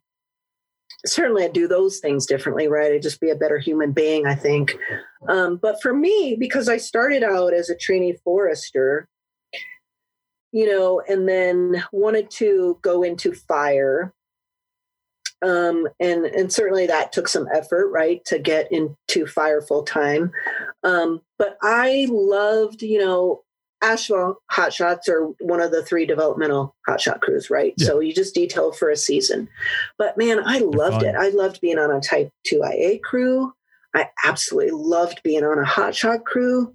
certainly 1.06 1.44
I 1.44 1.50
do 1.50 1.68
those 1.68 2.00
things 2.00 2.26
differently, 2.26 2.68
right? 2.68 2.94
I 2.94 3.00
just 3.00 3.22
be 3.22 3.30
a 3.30 3.36
better 3.36 3.58
human 3.58 3.92
being, 3.92 4.26
I 4.26 4.36
think. 4.36 4.76
Um, 5.28 5.58
but 5.58 5.82
for 5.82 5.94
me, 5.94 6.36
because 6.40 6.70
I 6.70 6.78
started 6.78 7.24
out 7.24 7.54
as 7.54 7.70
a 7.70 7.76
trainee 7.76 8.18
forester, 8.24 9.08
you 10.52 10.70
know, 10.70 11.02
and 11.08 11.28
then 11.28 11.84
wanted 11.92 12.32
to 12.32 12.80
go 12.82 13.04
into 13.04 13.34
fire. 13.34 14.14
Um, 15.46 15.88
and 16.00 16.26
and 16.26 16.52
certainly 16.52 16.88
that 16.88 17.12
took 17.12 17.28
some 17.28 17.48
effort, 17.54 17.90
right, 17.90 18.24
to 18.26 18.40
get 18.40 18.72
into 18.72 19.28
fire 19.28 19.62
full 19.62 19.84
time. 19.84 20.32
Um, 20.84 21.22
but 21.38 21.58
I 21.62 22.08
loved, 22.10 22.82
you 22.82 23.00
know, 23.00 23.44
Asheville 23.84 24.38
Hot 24.50 24.74
Shots 24.74 25.08
are 25.08 25.28
one 25.40 25.62
of 25.62 25.72
the 25.72 25.84
three 25.84 26.06
developmental 26.06 26.76
Hot 26.88 27.00
Shot 27.00 27.22
crews, 27.22 27.50
right? 27.50 27.74
Yeah. 27.78 27.88
So 27.88 28.00
you 28.00 28.14
just 28.14 28.34
detail 28.34 28.72
for 28.72 28.90
a 28.90 28.98
season. 28.98 29.48
But 29.98 30.18
man, 30.18 30.42
I 30.44 30.60
loved 30.60 31.04
it. 31.04 31.16
I 31.16 31.30
loved 31.30 31.62
being 31.62 31.78
on 31.78 31.92
a 31.92 32.02
Type 32.02 32.32
2 32.48 32.64
IA 32.64 33.00
crew. 33.00 33.54
I 33.96 34.10
absolutely 34.26 34.72
loved 34.72 35.22
being 35.24 35.44
on 35.44 35.60
a 35.60 35.66
Hot 35.66 35.96
Shot 35.96 36.26
crew. 36.26 36.74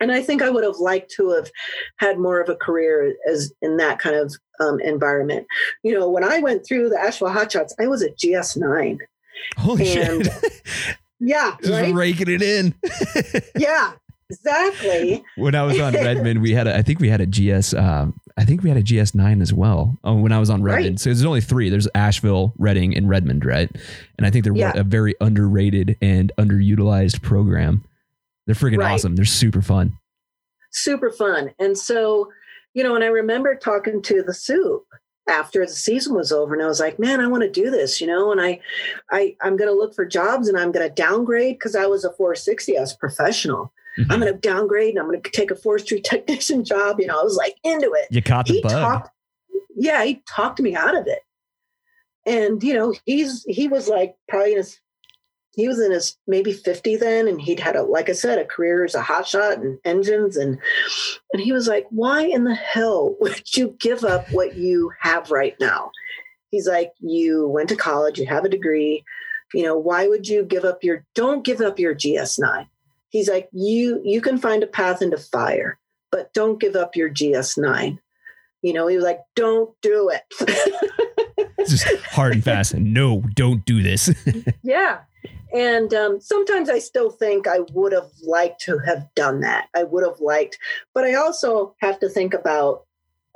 And 0.00 0.12
I 0.12 0.22
think 0.22 0.42
I 0.42 0.50
would 0.50 0.64
have 0.64 0.76
liked 0.76 1.10
to 1.12 1.30
have 1.30 1.50
had 1.96 2.18
more 2.18 2.40
of 2.40 2.48
a 2.48 2.54
career 2.54 3.14
as 3.28 3.52
in 3.62 3.76
that 3.78 3.98
kind 3.98 4.16
of 4.16 4.34
um, 4.60 4.80
environment. 4.80 5.46
You 5.82 5.98
know, 5.98 6.08
when 6.08 6.24
I 6.24 6.38
went 6.38 6.66
through 6.66 6.88
the 6.90 7.00
Asheville 7.00 7.30
Hotshots, 7.30 7.72
I 7.80 7.86
was 7.86 8.02
a 8.02 8.10
GS9. 8.10 8.98
Holy 9.56 9.98
and, 9.98 10.24
shit. 10.24 10.98
Yeah. 11.20 11.56
Just 11.60 11.72
right? 11.72 11.94
raking 11.94 12.28
it 12.28 12.42
in. 12.42 12.74
yeah. 13.56 13.92
Exactly. 14.30 15.24
when 15.36 15.54
I 15.54 15.62
was 15.62 15.80
on 15.80 15.92
Redmond, 15.94 16.42
we 16.42 16.52
had 16.52 16.66
a, 16.66 16.76
I 16.76 16.82
think 16.82 17.00
we 17.00 17.08
had 17.08 17.20
a 17.20 17.26
GS, 17.26 17.72
um, 17.74 18.20
I 18.36 18.44
think 18.44 18.62
we 18.62 18.68
had 18.68 18.78
a 18.78 18.82
GS9 18.82 19.40
as 19.40 19.52
well. 19.52 19.96
Oh, 20.04 20.14
when 20.14 20.32
I 20.32 20.38
was 20.38 20.50
on 20.50 20.62
Redmond. 20.62 20.94
Right. 20.94 21.00
So 21.00 21.10
there's 21.10 21.24
only 21.24 21.40
three. 21.40 21.70
There's 21.70 21.88
Asheville, 21.94 22.52
Redding, 22.58 22.96
and 22.96 23.08
Redmond, 23.08 23.44
right? 23.44 23.70
And 24.16 24.26
I 24.26 24.30
think 24.30 24.44
they're 24.44 24.54
yeah. 24.54 24.72
a 24.76 24.84
very 24.84 25.14
underrated 25.20 25.96
and 26.02 26.30
underutilized 26.38 27.22
program. 27.22 27.84
They're 28.48 28.54
freaking 28.54 28.78
right. 28.78 28.94
awesome. 28.94 29.14
They're 29.14 29.26
super 29.26 29.60
fun. 29.60 29.98
Super 30.70 31.10
fun. 31.10 31.50
And 31.58 31.76
so, 31.76 32.30
you 32.72 32.82
know, 32.82 32.94
and 32.94 33.04
I 33.04 33.08
remember 33.08 33.54
talking 33.54 34.00
to 34.00 34.22
the 34.22 34.32
soup 34.32 34.86
after 35.28 35.66
the 35.66 35.70
season 35.70 36.14
was 36.14 36.32
over 36.32 36.54
and 36.54 36.62
I 36.62 36.66
was 36.66 36.80
like, 36.80 36.98
man, 36.98 37.20
I 37.20 37.26
want 37.26 37.42
to 37.42 37.50
do 37.50 37.70
this, 37.70 38.00
you 38.00 38.06
know, 38.06 38.32
and 38.32 38.40
I, 38.40 38.58
I, 39.10 39.36
I'm 39.42 39.58
going 39.58 39.68
to 39.68 39.76
look 39.76 39.94
for 39.94 40.06
jobs 40.06 40.48
and 40.48 40.56
I'm 40.56 40.72
going 40.72 40.88
to 40.88 40.94
downgrade 40.94 41.58
because 41.58 41.76
I 41.76 41.84
was 41.84 42.06
a 42.06 42.12
460, 42.12 42.78
I 42.78 42.80
was 42.80 42.94
professional. 42.94 43.70
Mm-hmm. 43.98 44.12
I'm 44.12 44.20
going 44.20 44.32
to 44.32 44.38
downgrade 44.38 44.94
and 44.94 44.98
I'm 44.98 45.08
going 45.08 45.20
to 45.20 45.30
take 45.30 45.50
a 45.50 45.54
forestry 45.54 46.00
technician 46.04 46.64
job. 46.64 47.00
You 47.00 47.08
know, 47.08 47.20
I 47.20 47.24
was 47.24 47.36
like 47.36 47.56
into 47.64 47.92
it. 47.92 48.06
You 48.10 48.22
caught 48.22 48.46
the 48.46 48.54
he 48.54 48.62
bug. 48.62 48.72
Talked, 48.72 49.10
yeah, 49.76 50.02
he 50.04 50.22
talked 50.26 50.58
me 50.58 50.74
out 50.74 50.96
of 50.96 51.06
it. 51.06 51.20
And, 52.24 52.62
you 52.62 52.72
know, 52.72 52.94
he's, 53.04 53.44
he 53.46 53.68
was 53.68 53.88
like 53.88 54.16
probably 54.26 54.52
in 54.52 54.56
his, 54.56 54.80
he 55.58 55.68
was 55.68 55.78
in 55.80 55.92
his 55.92 56.16
maybe 56.26 56.52
50 56.52 56.96
then. 56.96 57.28
And 57.28 57.40
he'd 57.40 57.60
had 57.60 57.76
a, 57.76 57.82
like 57.82 58.08
I 58.08 58.12
said, 58.12 58.38
a 58.38 58.44
career 58.44 58.84
as 58.84 58.94
a 58.94 59.02
hotshot 59.02 59.54
and 59.54 59.78
engines. 59.84 60.36
And, 60.36 60.58
and 61.32 61.42
he 61.42 61.52
was 61.52 61.68
like, 61.68 61.86
why 61.90 62.22
in 62.22 62.44
the 62.44 62.54
hell 62.54 63.16
would 63.20 63.56
you 63.56 63.76
give 63.78 64.04
up 64.04 64.30
what 64.32 64.56
you 64.56 64.92
have 65.00 65.30
right 65.30 65.56
now? 65.60 65.90
He's 66.50 66.66
like, 66.66 66.92
you 67.00 67.46
went 67.48 67.68
to 67.68 67.76
college, 67.76 68.18
you 68.18 68.26
have 68.26 68.44
a 68.44 68.48
degree. 68.48 69.04
You 69.52 69.64
know, 69.64 69.76
why 69.76 70.08
would 70.08 70.28
you 70.28 70.44
give 70.44 70.64
up 70.64 70.82
your, 70.82 71.04
don't 71.14 71.44
give 71.44 71.60
up 71.60 71.78
your 71.78 71.94
GS9 71.94 72.66
he's 73.10 73.28
like 73.28 73.48
you 73.52 74.00
you 74.04 74.20
can 74.20 74.38
find 74.38 74.62
a 74.62 74.66
path 74.66 75.02
into 75.02 75.16
fire 75.16 75.78
but 76.10 76.32
don't 76.32 76.60
give 76.60 76.76
up 76.76 76.96
your 76.96 77.10
gs9 77.10 77.98
you 78.62 78.72
know 78.72 78.86
he 78.86 78.96
was 78.96 79.04
like 79.04 79.20
don't 79.34 79.70
do 79.82 80.10
it 80.10 81.42
just 81.68 81.86
hard 82.06 82.32
and 82.34 82.44
fast 82.44 82.74
no 82.74 83.22
don't 83.34 83.64
do 83.64 83.82
this 83.82 84.10
yeah 84.62 85.00
and 85.54 85.94
um, 85.94 86.20
sometimes 86.20 86.68
i 86.68 86.78
still 86.78 87.10
think 87.10 87.46
i 87.46 87.60
would 87.72 87.92
have 87.92 88.10
liked 88.22 88.60
to 88.60 88.78
have 88.78 89.06
done 89.14 89.40
that 89.40 89.68
i 89.74 89.82
would 89.82 90.04
have 90.04 90.20
liked 90.20 90.58
but 90.94 91.04
i 91.04 91.14
also 91.14 91.74
have 91.80 91.98
to 91.98 92.08
think 92.08 92.34
about 92.34 92.84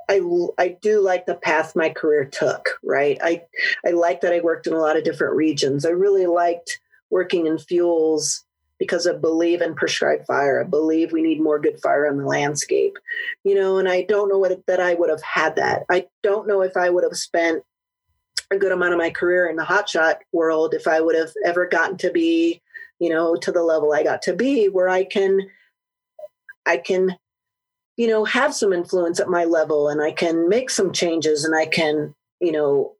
I, 0.09 0.21
I 0.57 0.77
do 0.81 0.99
like 0.99 1.25
the 1.25 1.35
path 1.35 1.77
my 1.77 1.89
career 1.89 2.25
took, 2.25 2.77
right? 2.83 3.17
I, 3.23 3.43
I 3.85 3.91
like 3.91 4.19
that 4.19 4.33
I 4.33 4.41
worked 4.41 4.67
in 4.67 4.73
a 4.73 4.79
lot 4.79 4.97
of 4.97 5.05
different 5.05 5.35
regions. 5.35 5.85
I 5.85 5.91
really 5.91 6.25
liked 6.25 6.81
working 7.09 7.47
in 7.47 7.57
fuels 7.57 8.43
because 8.79 9.07
I 9.07 9.13
believe 9.13 9.61
in 9.61 9.75
prescribed 9.75 10.25
fire. 10.25 10.59
I 10.59 10.65
believe 10.65 11.11
we 11.11 11.21
need 11.21 11.41
more 11.41 11.59
good 11.59 11.79
fire 11.79 12.07
on 12.07 12.17
the 12.17 12.25
landscape, 12.25 12.97
you 13.43 13.55
know, 13.55 13.77
and 13.77 13.87
I 13.87 14.03
don't 14.03 14.29
know 14.29 14.39
what 14.39 14.65
that 14.67 14.79
I 14.79 14.93
would 14.95 15.09
have 15.09 15.21
had 15.21 15.55
that. 15.55 15.83
I 15.89 16.07
don't 16.21 16.47
know 16.47 16.61
if 16.61 16.75
I 16.75 16.89
would 16.89 17.03
have 17.03 17.15
spent 17.17 17.63
a 18.53 18.59
good 18.59 18.71
amount 18.71 18.93
of 18.93 18.99
my 18.99 19.09
career 19.09 19.47
in 19.47 19.55
the 19.55 19.63
hotshot 19.63 20.17
world 20.31 20.73
if 20.73 20.87
I 20.87 21.01
would 21.01 21.15
have 21.15 21.31
ever 21.45 21.67
gotten 21.67 21.97
to 21.97 22.11
be, 22.11 22.61
you 22.99 23.09
know, 23.09 23.35
to 23.35 23.51
the 23.51 23.63
level 23.63 23.93
I 23.93 24.03
got 24.03 24.21
to 24.23 24.35
be 24.35 24.67
where 24.67 24.89
I 24.89 25.03
can, 25.03 25.39
I 26.65 26.77
can, 26.77 27.17
you 27.97 28.07
know, 28.07 28.25
have 28.25 28.53
some 28.53 28.73
influence 28.73 29.19
at 29.19 29.29
my 29.29 29.45
level 29.45 29.89
and 29.89 30.01
I 30.01 30.11
can 30.11 30.49
make 30.49 30.69
some 30.69 30.91
changes 30.91 31.43
and 31.43 31.55
I 31.55 31.65
can, 31.65 32.15
you 32.39 32.51
know, 32.51 32.93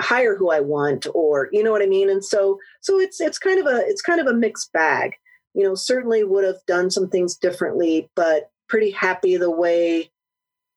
hire 0.00 0.36
who 0.36 0.50
I 0.50 0.60
want 0.60 1.08
or 1.12 1.48
you 1.50 1.60
know 1.60 1.72
what 1.72 1.82
I 1.82 1.86
mean 1.86 2.08
and 2.08 2.24
so 2.24 2.60
so 2.80 3.00
it's 3.00 3.20
it's 3.20 3.36
kind 3.36 3.58
of 3.58 3.66
a 3.66 3.78
it's 3.84 4.00
kind 4.00 4.20
of 4.20 4.28
a 4.28 4.32
mixed 4.32 4.72
bag 4.72 5.16
you 5.58 5.64
know, 5.64 5.74
certainly 5.74 6.22
would 6.22 6.44
have 6.44 6.64
done 6.68 6.88
some 6.88 7.08
things 7.08 7.36
differently, 7.36 8.08
but 8.14 8.50
pretty 8.68 8.92
happy 8.92 9.36
the 9.36 9.50
way 9.50 10.08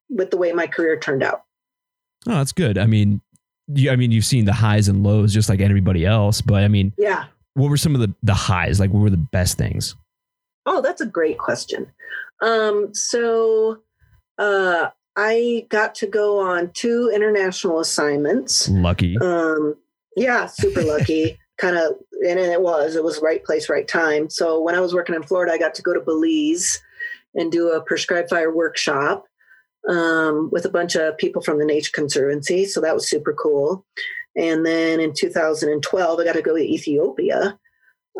with 0.08 0.32
the 0.32 0.36
way 0.36 0.50
my 0.52 0.66
career 0.66 0.98
turned 0.98 1.22
out. 1.22 1.42
Oh, 2.26 2.32
that's 2.32 2.50
good. 2.50 2.76
I 2.76 2.86
mean, 2.86 3.20
I 3.90 3.96
mean, 3.96 4.12
you've 4.12 4.24
seen 4.24 4.44
the 4.44 4.52
highs 4.52 4.88
and 4.88 5.02
lows 5.02 5.32
just 5.32 5.48
like 5.48 5.60
everybody 5.60 6.06
else, 6.06 6.40
but 6.40 6.62
I 6.62 6.68
mean, 6.68 6.92
yeah. 6.98 7.24
What 7.54 7.68
were 7.68 7.76
some 7.76 7.94
of 7.94 8.00
the 8.00 8.14
the 8.22 8.34
highs? 8.34 8.80
Like, 8.80 8.90
what 8.90 9.00
were 9.00 9.10
the 9.10 9.16
best 9.16 9.58
things? 9.58 9.94
Oh, 10.64 10.80
that's 10.80 11.00
a 11.00 11.06
great 11.06 11.38
question. 11.38 11.90
Um, 12.40 12.94
so, 12.94 13.82
uh, 14.38 14.88
I 15.16 15.66
got 15.68 15.94
to 15.96 16.06
go 16.06 16.40
on 16.40 16.70
two 16.72 17.10
international 17.14 17.80
assignments. 17.80 18.68
Lucky. 18.68 19.18
Um, 19.18 19.76
yeah, 20.16 20.46
super 20.46 20.82
lucky. 20.82 21.38
kind 21.58 21.76
of 21.76 21.92
and 22.26 22.40
it 22.40 22.60
was 22.60 22.96
it 22.96 23.04
was 23.04 23.20
right 23.22 23.44
place 23.44 23.68
right 23.68 23.86
time 23.86 24.28
so 24.28 24.60
when 24.60 24.74
i 24.74 24.80
was 24.80 24.94
working 24.94 25.14
in 25.14 25.22
florida 25.22 25.52
i 25.52 25.58
got 25.58 25.74
to 25.74 25.82
go 25.82 25.92
to 25.92 26.00
belize 26.00 26.82
and 27.34 27.52
do 27.52 27.70
a 27.70 27.80
prescribed 27.82 28.28
fire 28.28 28.52
workshop 28.52 29.26
um, 29.88 30.48
with 30.52 30.64
a 30.64 30.70
bunch 30.70 30.94
of 30.94 31.16
people 31.18 31.42
from 31.42 31.58
the 31.58 31.64
nature 31.64 31.90
conservancy 31.92 32.64
so 32.64 32.80
that 32.80 32.94
was 32.94 33.08
super 33.08 33.32
cool. 33.32 33.84
And 34.36 34.64
then 34.64 35.00
in 35.00 35.12
2012 35.14 36.20
i 36.20 36.24
got 36.24 36.32
to 36.32 36.42
go 36.42 36.56
to 36.56 36.62
ethiopia. 36.62 37.58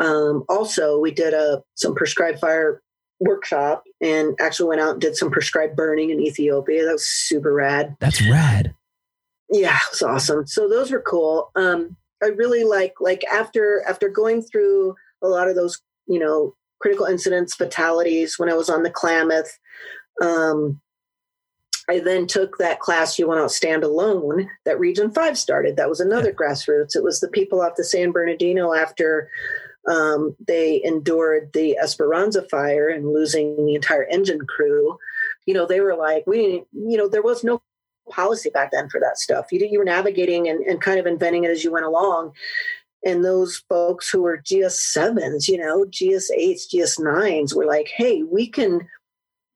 Um, 0.00 0.44
also 0.48 0.98
we 0.98 1.10
did 1.10 1.34
a 1.34 1.62
some 1.74 1.94
prescribed 1.94 2.38
fire 2.38 2.82
workshop 3.20 3.84
and 4.00 4.34
actually 4.40 4.68
went 4.68 4.80
out 4.80 4.92
and 4.92 5.00
did 5.00 5.16
some 5.16 5.30
prescribed 5.30 5.76
burning 5.76 6.10
in 6.10 6.20
ethiopia. 6.20 6.84
That 6.84 6.92
was 6.92 7.06
super 7.06 7.52
rad. 7.52 7.96
That's 8.00 8.22
rad. 8.22 8.74
Yeah 9.50 9.76
it 9.76 9.90
was 9.92 10.02
awesome. 10.02 10.46
So 10.46 10.68
those 10.68 10.90
were 10.90 11.02
cool. 11.02 11.50
Um, 11.56 11.96
I 12.22 12.28
really 12.28 12.64
like 12.64 12.94
like 13.00 13.24
after 13.24 13.82
after 13.88 14.08
going 14.08 14.42
through 14.42 14.94
a 15.22 15.28
lot 15.28 15.48
of 15.48 15.56
those 15.56 15.80
you 16.06 16.18
know 16.18 16.54
critical 16.82 17.06
incidents 17.06 17.54
fatalities 17.54 18.38
when 18.38 18.50
I 18.50 18.54
was 18.54 18.68
on 18.68 18.82
the 18.82 18.90
Klamath. 18.90 19.58
Um, 20.20 20.80
I 21.88 21.98
then 21.98 22.26
took 22.26 22.58
that 22.58 22.80
class 22.80 23.18
You 23.18 23.28
Will 23.28 23.36
Not 23.36 23.50
Stand 23.50 23.82
Alone 23.82 24.48
that 24.64 24.78
Region 24.78 25.10
Five 25.10 25.36
started. 25.36 25.76
That 25.76 25.88
was 25.88 26.00
another 26.00 26.28
yeah. 26.28 26.34
grassroots. 26.34 26.94
It 26.94 27.02
was 27.02 27.20
the 27.20 27.28
people 27.28 27.60
off 27.60 27.76
the 27.76 27.84
San 27.84 28.12
Bernardino 28.12 28.72
after 28.72 29.28
um, 29.88 30.36
they 30.46 30.80
endured 30.84 31.52
the 31.52 31.76
Esperanza 31.76 32.46
fire 32.48 32.88
and 32.88 33.12
losing 33.12 33.66
the 33.66 33.74
entire 33.74 34.04
engine 34.04 34.46
crew. 34.46 34.96
You 35.46 35.54
know, 35.54 35.66
they 35.66 35.80
were 35.80 35.96
like, 35.96 36.24
we, 36.26 36.62
you 36.72 36.96
know, 36.96 37.08
there 37.08 37.22
was 37.22 37.42
no 37.42 37.62
policy 38.10 38.50
back 38.50 38.70
then 38.70 38.88
for 38.88 39.00
that 39.00 39.18
stuff. 39.18 39.46
You, 39.50 39.66
you 39.68 39.78
were 39.78 39.84
navigating 39.84 40.48
and, 40.48 40.60
and 40.64 40.80
kind 40.80 41.00
of 41.00 41.06
inventing 41.06 41.44
it 41.44 41.50
as 41.50 41.64
you 41.64 41.72
went 41.72 41.86
along. 41.86 42.32
And 43.04 43.24
those 43.24 43.64
folks 43.68 44.08
who 44.08 44.22
were 44.22 44.38
GS7s, 44.38 45.48
you 45.48 45.58
know, 45.58 45.84
GS8s, 45.86 46.72
GS9s 46.72 47.54
were 47.54 47.66
like, 47.66 47.88
hey, 47.88 48.22
we 48.22 48.46
can 48.46 48.88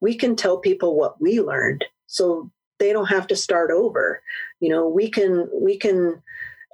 we 0.00 0.14
can 0.14 0.36
tell 0.36 0.58
people 0.58 0.96
what 0.96 1.20
we 1.20 1.40
learned. 1.40 1.84
So 2.06 2.50
they 2.78 2.92
don't 2.92 3.06
have 3.06 3.26
to 3.28 3.36
start 3.36 3.70
over. 3.70 4.22
You 4.60 4.68
know, 4.70 4.88
we 4.88 5.10
can 5.10 5.48
we 5.52 5.76
can 5.76 6.22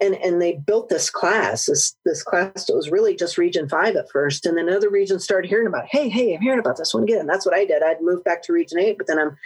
and 0.00 0.14
and 0.16 0.40
they 0.40 0.54
built 0.54 0.88
this 0.88 1.10
class 1.10 1.66
this 1.66 1.94
this 2.04 2.22
class 2.22 2.66
that 2.66 2.74
was 2.74 2.90
really 2.90 3.14
just 3.14 3.38
region 3.38 3.68
five 3.68 3.94
at 3.94 4.10
first 4.10 4.46
and 4.46 4.56
then 4.56 4.68
other 4.68 4.90
regions 4.90 5.22
started 5.22 5.48
hearing 5.48 5.66
about 5.66 5.84
hey 5.90 6.08
hey 6.08 6.34
i'm 6.34 6.40
hearing 6.40 6.58
about 6.58 6.78
this 6.78 6.94
one 6.94 7.02
again 7.04 7.26
that's 7.26 7.44
what 7.44 7.54
i 7.54 7.64
did 7.64 7.82
i'd 7.82 8.00
moved 8.00 8.24
back 8.24 8.42
to 8.42 8.54
region 8.54 8.78
eight 8.80 8.96
but 8.96 9.06
then 9.06 9.18
i'm 9.18 9.36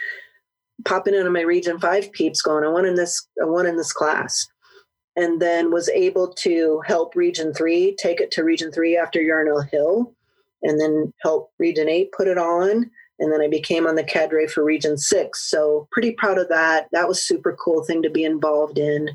popping 0.85 1.13
into 1.13 1.29
my 1.29 1.41
region 1.41 1.79
five 1.79 2.11
peeps 2.11 2.41
going, 2.41 2.63
I 2.63 2.69
want 2.69 2.87
in 2.87 2.95
this, 2.95 3.27
I 3.41 3.45
want 3.45 3.67
in 3.67 3.77
this 3.77 3.93
class. 3.93 4.47
And 5.15 5.41
then 5.41 5.71
was 5.71 5.89
able 5.89 6.31
to 6.35 6.81
help 6.85 7.15
region 7.15 7.53
three 7.53 7.95
take 7.95 8.21
it 8.21 8.29
to 8.31 8.43
region 8.43 8.71
three 8.71 8.95
after 8.95 9.19
Yarnell 9.19 9.61
Hill 9.61 10.13
and 10.61 10.79
then 10.79 11.11
help 11.21 11.51
region 11.57 11.89
eight 11.89 12.11
put 12.11 12.27
it 12.27 12.37
on. 12.37 12.91
And 13.19 13.31
then 13.31 13.41
I 13.41 13.47
became 13.47 13.87
on 13.87 13.95
the 13.95 14.03
cadre 14.03 14.47
for 14.47 14.63
region 14.63 14.97
six. 14.97 15.49
So 15.49 15.87
pretty 15.91 16.11
proud 16.11 16.37
of 16.37 16.49
that. 16.49 16.87
That 16.91 17.07
was 17.07 17.21
super 17.21 17.55
cool 17.63 17.83
thing 17.83 18.01
to 18.03 18.09
be 18.09 18.23
involved 18.23 18.77
in. 18.77 19.09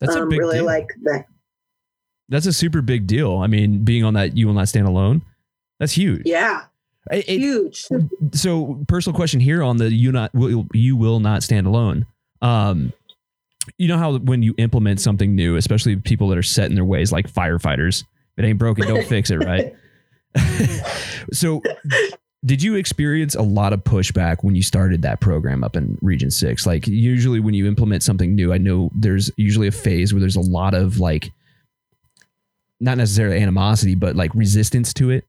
That's 0.00 0.16
um, 0.16 0.22
a 0.22 0.26
big 0.26 0.38
really 0.40 0.58
deal. 0.58 0.66
like 0.66 0.88
that. 1.04 1.26
That's 2.28 2.46
a 2.46 2.52
super 2.52 2.82
big 2.82 3.06
deal. 3.06 3.38
I 3.38 3.46
mean, 3.46 3.84
being 3.84 4.02
on 4.02 4.14
that 4.14 4.36
you 4.36 4.46
will 4.46 4.54
not 4.54 4.68
stand 4.68 4.86
alone. 4.88 5.22
That's 5.78 5.92
huge. 5.92 6.22
Yeah. 6.24 6.62
It- 7.10 7.28
it- 7.28 7.38
Huge. 7.38 7.86
so 8.32 8.82
personal 8.88 9.14
question 9.14 9.38
here 9.38 9.62
on 9.62 9.76
the 9.76 9.92
you 9.92 10.10
not 10.10 10.32
will 10.34 10.66
you 10.72 10.96
will 10.96 11.20
not 11.20 11.42
stand 11.42 11.66
alone 11.66 12.06
um 12.40 12.94
you 13.76 13.88
know 13.88 13.98
how 13.98 14.16
when 14.20 14.42
you 14.42 14.54
implement 14.56 15.00
something 15.00 15.34
new 15.34 15.56
especially 15.56 15.96
people 15.96 16.28
that 16.28 16.38
are 16.38 16.42
set 16.42 16.70
in 16.70 16.74
their 16.76 16.84
ways 16.84 17.12
like 17.12 17.30
firefighters 17.30 18.04
if 18.38 18.44
it 18.44 18.46
ain't 18.46 18.58
broken 18.58 18.86
don't 18.88 19.04
fix 19.08 19.30
it 19.30 19.36
right 19.36 19.74
so 21.32 21.60
did 22.44 22.62
you 22.62 22.74
experience 22.74 23.34
a 23.34 23.42
lot 23.42 23.72
of 23.72 23.82
pushback 23.84 24.38
when 24.42 24.54
you 24.54 24.62
started 24.62 25.02
that 25.02 25.20
program 25.20 25.64
up 25.64 25.76
in 25.76 25.98
region 26.02 26.30
6 26.30 26.66
like 26.66 26.86
usually 26.86 27.40
when 27.40 27.54
you 27.54 27.66
implement 27.66 28.02
something 28.02 28.34
new 28.34 28.52
i 28.52 28.58
know 28.58 28.90
there's 28.94 29.30
usually 29.36 29.68
a 29.68 29.72
phase 29.72 30.12
where 30.12 30.20
there's 30.20 30.36
a 30.36 30.40
lot 30.40 30.74
of 30.74 31.00
like 31.00 31.32
not 32.80 32.98
necessarily 32.98 33.40
animosity 33.40 33.94
but 33.94 34.14
like 34.14 34.34
resistance 34.34 34.92
to 34.94 35.10
it. 35.10 35.26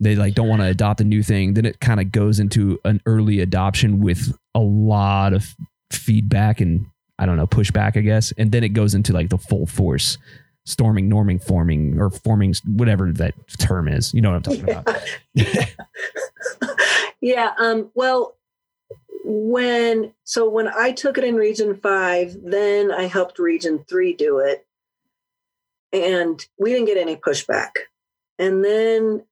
They 0.00 0.14
like 0.14 0.34
don't 0.34 0.48
want 0.48 0.60
to 0.60 0.68
adopt 0.68 1.00
a 1.00 1.04
new 1.04 1.22
thing. 1.22 1.54
Then 1.54 1.64
it 1.64 1.80
kind 1.80 2.00
of 2.00 2.12
goes 2.12 2.38
into 2.38 2.78
an 2.84 3.00
early 3.06 3.40
adoption 3.40 4.00
with 4.00 4.36
a 4.54 4.60
lot 4.60 5.32
of 5.32 5.54
feedback 5.92 6.60
and 6.60 6.86
i 7.18 7.24
don't 7.24 7.36
know 7.36 7.46
pushback 7.46 7.96
i 7.96 8.00
guess. 8.00 8.32
And 8.36 8.52
then 8.52 8.64
it 8.64 8.70
goes 8.70 8.94
into 8.94 9.12
like 9.12 9.30
the 9.30 9.38
full 9.38 9.66
force 9.66 10.18
storming 10.66 11.08
norming 11.08 11.42
forming 11.42 11.98
or 11.98 12.10
forming 12.10 12.54
whatever 12.66 13.10
that 13.12 13.34
term 13.58 13.88
is 13.88 14.12
you 14.12 14.20
know 14.20 14.30
what 14.30 14.36
i'm 14.36 14.42
talking 14.42 14.68
about 14.68 14.86
yeah. 17.26 17.54
Um, 17.58 17.90
well, 17.94 18.36
when 19.24 20.12
so 20.22 20.48
when 20.48 20.68
I 20.68 20.92
took 20.92 21.18
it 21.18 21.24
in 21.24 21.34
Region 21.34 21.74
Five, 21.76 22.36
then 22.40 22.92
I 22.92 23.04
helped 23.04 23.40
Region 23.40 23.84
Three 23.88 24.12
do 24.12 24.38
it, 24.38 24.64
and 25.92 26.44
we 26.58 26.72
didn't 26.72 26.86
get 26.86 26.98
any 26.98 27.16
pushback. 27.16 27.70
And 28.38 28.64
then 28.64 29.24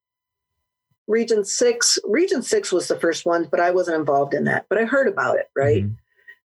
Region 1.06 1.44
Six, 1.44 1.98
Region 2.05 2.43
Six 2.43 2.73
was 2.73 2.89
the 2.89 2.98
first 2.98 3.24
one, 3.24 3.47
but 3.48 3.61
I 3.61 3.70
wasn't 3.70 3.98
involved 3.98 4.35
in 4.35 4.44
that. 4.44 4.66
But 4.69 4.78
I 4.78 4.85
heard 4.85 5.06
about 5.06 5.39
it, 5.39 5.48
right? 5.55 5.85
Mhm. 5.85 5.97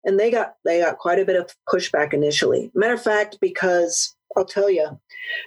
And 0.05 0.19
they 0.19 0.33
got 0.33 0.57
they 0.65 0.81
got 0.81 0.99
quite 0.99 1.21
a 1.21 1.25
bit 1.25 1.37
of 1.37 1.55
pushback 1.69 2.13
initially. 2.13 2.73
Matter 2.75 2.95
of 2.95 3.03
fact, 3.03 3.39
because 3.41 4.15
I'll 4.37 4.45
tell 4.45 4.71
you, 4.71 5.01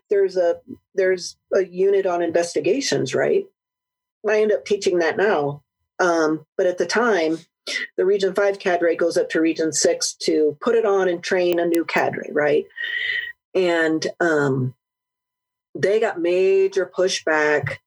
there's 0.09 0.37
a 0.37 0.59
there's 0.95 1.37
a 1.53 1.65
unit 1.65 2.05
on 2.05 2.21
investigations, 2.21 3.13
right? 3.13 3.45
I 4.27 4.41
end 4.41 4.51
up 4.51 4.65
teaching 4.65 4.99
that 4.99 5.17
now. 5.17 5.63
Um, 5.99 6.45
but 6.57 6.65
at 6.65 6.77
the 6.77 6.85
time, 6.85 7.39
the 7.97 8.05
Region 8.05 8.33
5 8.33 8.59
cadre 8.59 8.95
goes 8.95 9.17
up 9.17 9.29
to 9.29 9.41
Region 9.41 9.71
6 9.71 10.13
to 10.21 10.57
put 10.61 10.75
it 10.75 10.85
on 10.85 11.07
and 11.07 11.23
train 11.23 11.59
a 11.59 11.65
new 11.65 11.85
cadre, 11.85 12.29
right? 12.31 12.65
And 13.53 14.05
um, 14.19 14.73
they 15.75 15.99
got 15.99 16.19
major 16.19 16.91
pushback 16.95 17.77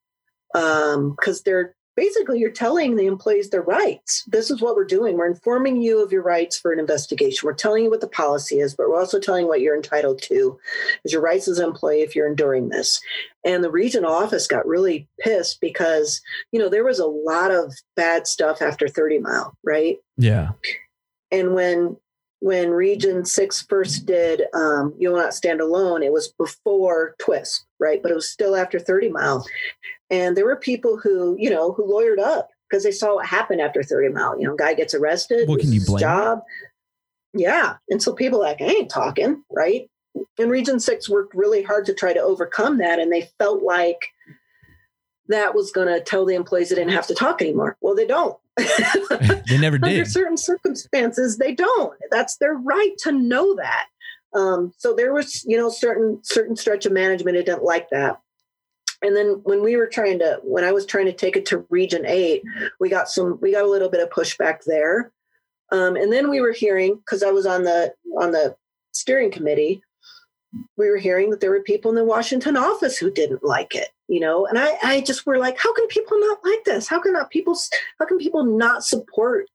because 0.53 1.43
they're 1.45 1.75
basically 1.97 2.39
you're 2.39 2.51
telling 2.51 2.97
the 2.97 3.07
employees 3.07 3.51
their 3.51 3.63
rights. 3.63 4.25
This 4.27 4.51
is 4.51 4.61
what 4.61 4.77
we're 4.77 4.85
doing. 4.85 5.17
We're 5.17 5.31
informing 5.31 5.81
you 5.81 6.03
of 6.03 6.13
your 6.13 6.23
rights 6.23 6.59
for 6.59 6.73
an 6.73 6.79
investigation. 6.79 7.47
We're 7.47 7.55
telling 7.55 7.85
you 7.85 7.91
what 7.91 8.01
the 8.01 8.09
policy 8.09 8.61
is, 8.61 8.75
but 8.75 8.89
we're 8.89 8.99
also 8.99 9.19
telling 9.19 9.47
what 9.47 9.61
you're 9.61 9.77
entitled 9.77 10.23
to 10.23 10.59
as 11.05 11.13
your 11.13 11.23
rights 11.23 11.49
as 11.49 11.59
an 11.59 11.67
employee 11.67 12.01
if 12.01 12.17
you're 12.17 12.29
enduring 12.29 12.71
this. 12.71 13.01
And 13.45 13.63
the 13.63 13.71
regional 13.71 14.13
office 14.13 14.47
got 14.47 14.67
really 14.67 15.09
pissed 15.21 15.61
because, 15.61 16.21
you 16.53 16.59
know, 16.59 16.69
there 16.69 16.85
was 16.85 16.99
a 16.99 17.07
lot 17.07 17.51
of 17.51 17.75
bad 17.97 18.27
stuff 18.27 18.63
after 18.63 18.89
30 18.89 19.19
mile, 19.19 19.57
right? 19.65 19.99
yeah 20.17 20.51
And 21.31 21.55
when 21.55 21.97
when 22.43 22.71
Region 22.71 23.25
Six 23.25 23.63
first 23.63 24.05
did 24.05 24.43
um, 24.53 24.93
"You 24.99 25.11
Will 25.11 25.19
Not 25.19 25.33
Stand 25.33 25.61
Alone," 25.61 26.03
it 26.03 26.13
was 26.13 26.33
before 26.37 27.15
Twist, 27.21 27.65
right? 27.79 28.03
But 28.03 28.11
it 28.11 28.17
was 28.17 28.29
still 28.29 28.57
after 28.57 28.81
Thirty 28.81 29.09
Mile, 29.09 29.47
and 30.11 30.37
there 30.37 30.45
were 30.45 30.57
people 30.57 30.99
who, 30.99 31.37
you 31.39 31.49
know, 31.49 31.73
who 31.73 31.87
lawyered 31.87 32.19
up 32.19 32.49
because 32.69 32.83
they 32.83 32.91
saw 32.91 33.15
what 33.15 33.27
happened 33.27 33.61
after 33.61 33.85
Thirty 33.85 34.09
Mile. 34.09 34.39
You 34.41 34.49
know, 34.49 34.57
guy 34.57 34.75
gets 34.75 34.93
arrested, 34.93 35.49
what 35.49 35.61
can 35.61 35.73
you 35.73 35.85
blame 35.85 36.01
job? 36.01 36.41
Yeah, 37.33 37.77
and 37.89 38.03
so 38.03 38.13
people 38.13 38.41
like, 38.41 38.61
I 38.61 38.65
ain't 38.65 38.91
talking, 38.91 39.45
right? 39.49 39.89
And 40.37 40.51
Region 40.51 40.81
Six 40.81 41.09
worked 41.09 41.37
really 41.37 41.63
hard 41.63 41.87
to 41.87 41.95
try 41.95 42.13
to 42.13 42.21
overcome 42.21 42.79
that, 42.79 42.99
and 42.99 43.13
they 43.13 43.31
felt 43.39 43.63
like 43.63 44.01
that 45.33 45.55
was 45.55 45.71
going 45.71 45.89
to 45.89 46.01
tell 46.01 46.25
the 46.25 46.35
employees 46.35 46.69
they 46.69 46.77
didn't 46.77 46.93
have 46.93 47.07
to 47.07 47.15
talk 47.15 47.43
anymore. 47.43 47.77
Well, 47.81 47.95
they 47.95 48.07
don't. 48.07 48.37
they 49.49 49.59
never 49.59 49.79
did. 49.79 49.91
under 49.91 50.05
certain 50.05 50.37
circumstances 50.37 51.39
they 51.39 51.55
don't 51.55 51.99
that's 52.11 52.37
their 52.37 52.53
right 52.53 52.93
to 52.99 53.11
know 53.11 53.55
that 53.57 53.87
um, 54.35 54.73
so 54.77 54.95
there 54.95 55.15
was 55.15 55.43
you 55.47 55.57
know 55.57 55.71
certain 55.71 56.21
certain 56.23 56.55
stretch 56.55 56.85
of 56.85 56.93
management 56.93 57.35
that 57.35 57.47
didn't 57.47 57.65
like 57.65 57.89
that 57.89 58.21
and 59.01 59.17
then 59.17 59.41
when 59.45 59.63
we 59.63 59.77
were 59.77 59.87
trying 59.87 60.19
to 60.19 60.39
when 60.45 60.65
i 60.65 60.73
was 60.73 60.85
trying 60.85 61.07
to 61.07 61.15
take 61.15 61.35
it 61.35 61.47
to 61.47 61.65
region 61.71 62.05
8 62.05 62.43
we 62.79 62.91
got 62.91 63.09
some 63.09 63.39
we 63.41 63.53
got 63.53 63.65
a 63.65 63.71
little 63.71 63.89
bit 63.89 64.03
of 64.03 64.11
pushback 64.11 64.65
there 64.67 65.13
um, 65.71 65.97
and 65.97 66.13
then 66.13 66.29
we 66.29 66.43
were 66.43 66.53
hearing 66.53 66.97
because 66.97 67.23
i 67.23 67.31
was 67.31 67.47
on 67.47 67.65
the 67.65 67.95
on 68.21 68.33
the 68.33 68.55
steering 68.93 69.31
committee 69.31 69.83
we 70.77 70.91
were 70.91 70.99
hearing 70.99 71.31
that 71.31 71.41
there 71.41 71.51
were 71.51 71.63
people 71.63 71.91
in 71.91 71.95
the 71.95 72.05
washington 72.05 72.55
office 72.55 72.99
who 72.99 73.11
didn't 73.11 73.43
like 73.43 73.75
it 73.75 73.89
you 74.13 74.21
know? 74.21 74.47
And 74.47 74.59
i 74.59 74.77
i 74.83 75.01
just 75.01 75.25
were 75.25 75.39
like 75.39 75.59
how 75.59 75.73
can 75.73 75.87
people 75.89 76.21
not 76.21 76.39
like 76.45 76.65
this? 76.65 76.87
How 76.87 77.01
can 77.01 77.15
not 77.15 77.31
people 77.31 77.59
how 77.99 78.05
can 78.05 78.19
people 78.19 78.45
not 78.45 78.85
support 78.85 79.47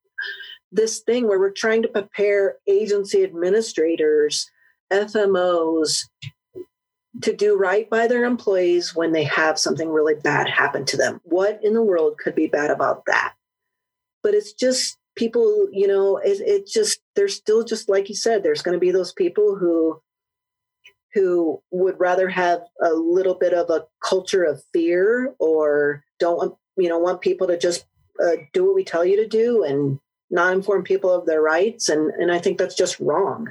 this 0.72 1.00
thing 1.02 1.28
where 1.28 1.40
we're 1.40 1.52
trying 1.52 1.84
to 1.84 1.88
prepare 1.88 2.56
agency 2.68 3.24
administrators 3.24 4.50
fmos 4.92 6.04
to 7.22 7.36
do 7.36 7.56
right 7.56 7.90
by 7.90 8.08
their 8.08 8.26
employees 8.26 8.96
when 8.96 9.12
they 9.12 9.24
have 9.24 9.58
something 9.60 9.90
really 9.90 10.16
bad 10.16 10.50
happen 10.50 10.86
to 10.86 10.98
them? 10.98 11.22
What 11.24 11.60
in 11.64 11.74
the 11.76 11.84
world 11.84 12.18
could 12.18 12.34
be 12.34 12.48
bad 12.48 12.72
about 12.72 13.06
that? 13.06 13.36
But 14.24 14.34
it's 14.34 14.54
just 14.54 14.98
people 15.16 15.68
you 15.72 15.88
know 15.88 16.18
it, 16.18 16.42
it 16.42 16.68
just 16.68 17.00
there's 17.16 17.36
still 17.36 17.64
just 17.64 17.90
like 17.90 18.10
you 18.10 18.16
said 18.16 18.42
there's 18.42 18.64
going 18.64 18.74
to 18.74 18.80
be 18.88 18.92
those 18.92 19.14
people 19.14 19.56
who 19.56 20.02
who 21.14 21.62
would 21.72 22.00
rather 22.00 22.30
have 22.30 22.62
a 22.84 22.90
little 22.90 23.36
bit 23.36 23.54
of 23.54 23.70
a 23.70 23.86
culture 24.04 24.44
of 24.44 24.64
fear 24.74 25.34
or 25.40 26.04
don't 26.20 26.56
you 26.78 26.90
know 26.90 27.00
want 27.00 27.22
people 27.22 27.48
to 27.48 27.58
just 27.58 27.86
uh, 28.24 28.36
do 28.54 28.66
what 28.66 28.76
we 28.76 28.84
tell 28.84 29.06
you 29.06 29.16
to 29.18 29.28
do 29.28 29.64
and 29.64 30.00
not 30.30 30.54
inform 30.54 30.84
people 30.84 31.12
of 31.12 31.26
their 31.26 31.42
rights. 31.42 31.90
And 31.90 32.12
and 32.12 32.32
i 32.32 32.40
think 32.40 32.58
that's 32.58 32.76
just 32.76 33.00
wrong. 33.00 33.50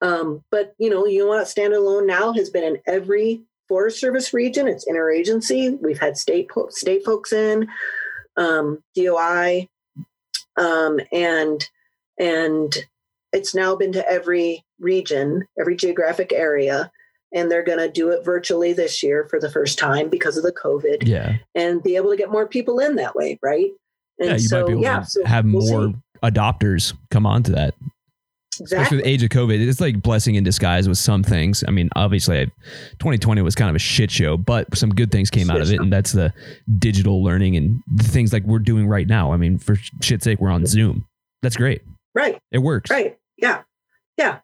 Um, 0.00 0.44
but 0.50 0.74
you 0.78 0.90
know 0.90 1.06
you 1.06 1.26
want 1.26 1.46
standalone 1.46 2.06
now 2.06 2.32
has 2.32 2.50
been 2.50 2.64
in 2.64 2.78
every 2.86 3.42
forest 3.68 4.00
service 4.00 4.32
region. 4.32 4.66
It's 4.66 4.88
interagency. 4.88 5.78
We've 5.80 6.00
had 6.00 6.16
state 6.16 6.48
state 6.70 7.04
folks 7.04 7.32
in 7.32 7.68
um, 8.36 8.82
doi 8.94 9.68
um, 10.58 11.00
and 11.12 11.68
and 12.18 12.76
it's 13.32 13.54
now 13.54 13.76
been 13.76 13.92
to 13.92 14.10
every 14.10 14.64
region, 14.80 15.46
every 15.60 15.76
geographic 15.76 16.32
area, 16.32 16.90
and 17.34 17.50
they're 17.50 17.64
going 17.64 17.78
to 17.78 17.90
do 17.90 18.10
it 18.10 18.24
virtually 18.24 18.72
this 18.72 19.02
year 19.02 19.26
for 19.28 19.38
the 19.38 19.50
first 19.50 19.78
time 19.78 20.08
because 20.08 20.36
of 20.36 20.42
the 20.42 20.52
COVID, 20.52 21.06
yeah 21.06 21.36
and 21.54 21.82
be 21.82 21.96
able 21.96 22.10
to 22.10 22.16
get 22.16 22.30
more 22.30 22.46
people 22.46 22.78
in 22.78 22.96
that 22.96 23.14
way, 23.14 23.38
right? 23.42 23.70
And 24.18 24.28
yeah 24.28 24.32
you 24.34 24.38
so, 24.40 24.60
might 24.60 24.66
be 24.66 24.72
able 24.72 24.82
yeah, 24.82 25.00
to 25.00 25.06
so 25.06 25.24
have 25.24 25.44
we'll 25.44 25.68
more 25.68 25.88
see. 25.88 26.20
adopters 26.22 26.94
come 27.10 27.26
on 27.26 27.42
to 27.44 27.52
that 27.52 27.74
especially 28.62 28.96
with 28.98 29.04
the 29.04 29.10
age 29.10 29.22
of 29.22 29.30
COVID, 29.30 29.66
it's 29.66 29.80
like 29.80 30.02
blessing 30.02 30.34
in 30.34 30.44
disguise 30.44 30.88
with 30.88 30.98
some 30.98 31.22
things. 31.22 31.62
I 31.66 31.70
mean, 31.70 31.88
obviously, 31.96 32.46
2020 32.98 33.42
was 33.42 33.54
kind 33.54 33.70
of 33.70 33.76
a 33.76 33.78
shit 33.78 34.10
show, 34.10 34.36
but 34.36 34.76
some 34.76 34.90
good 34.90 35.10
things 35.10 35.30
came 35.30 35.50
out 35.50 35.60
of 35.60 35.70
it, 35.70 35.76
show. 35.76 35.82
and 35.82 35.92
that's 35.92 36.12
the 36.12 36.32
digital 36.78 37.22
learning 37.22 37.56
and 37.56 37.80
the 37.94 38.04
things 38.04 38.32
like 38.32 38.44
we're 38.44 38.58
doing 38.58 38.86
right 38.86 39.06
now. 39.06 39.32
I 39.32 39.36
mean, 39.36 39.58
for 39.58 39.76
shit's 40.02 40.24
sake, 40.24 40.40
we're 40.40 40.50
on 40.50 40.66
Zoom. 40.66 41.06
That's 41.42 41.56
great. 41.56 41.82
Right, 42.14 42.38
It 42.50 42.58
works. 42.58 42.90
right, 42.90 43.16
yeah, 43.36 43.62
yeah. 44.16 44.40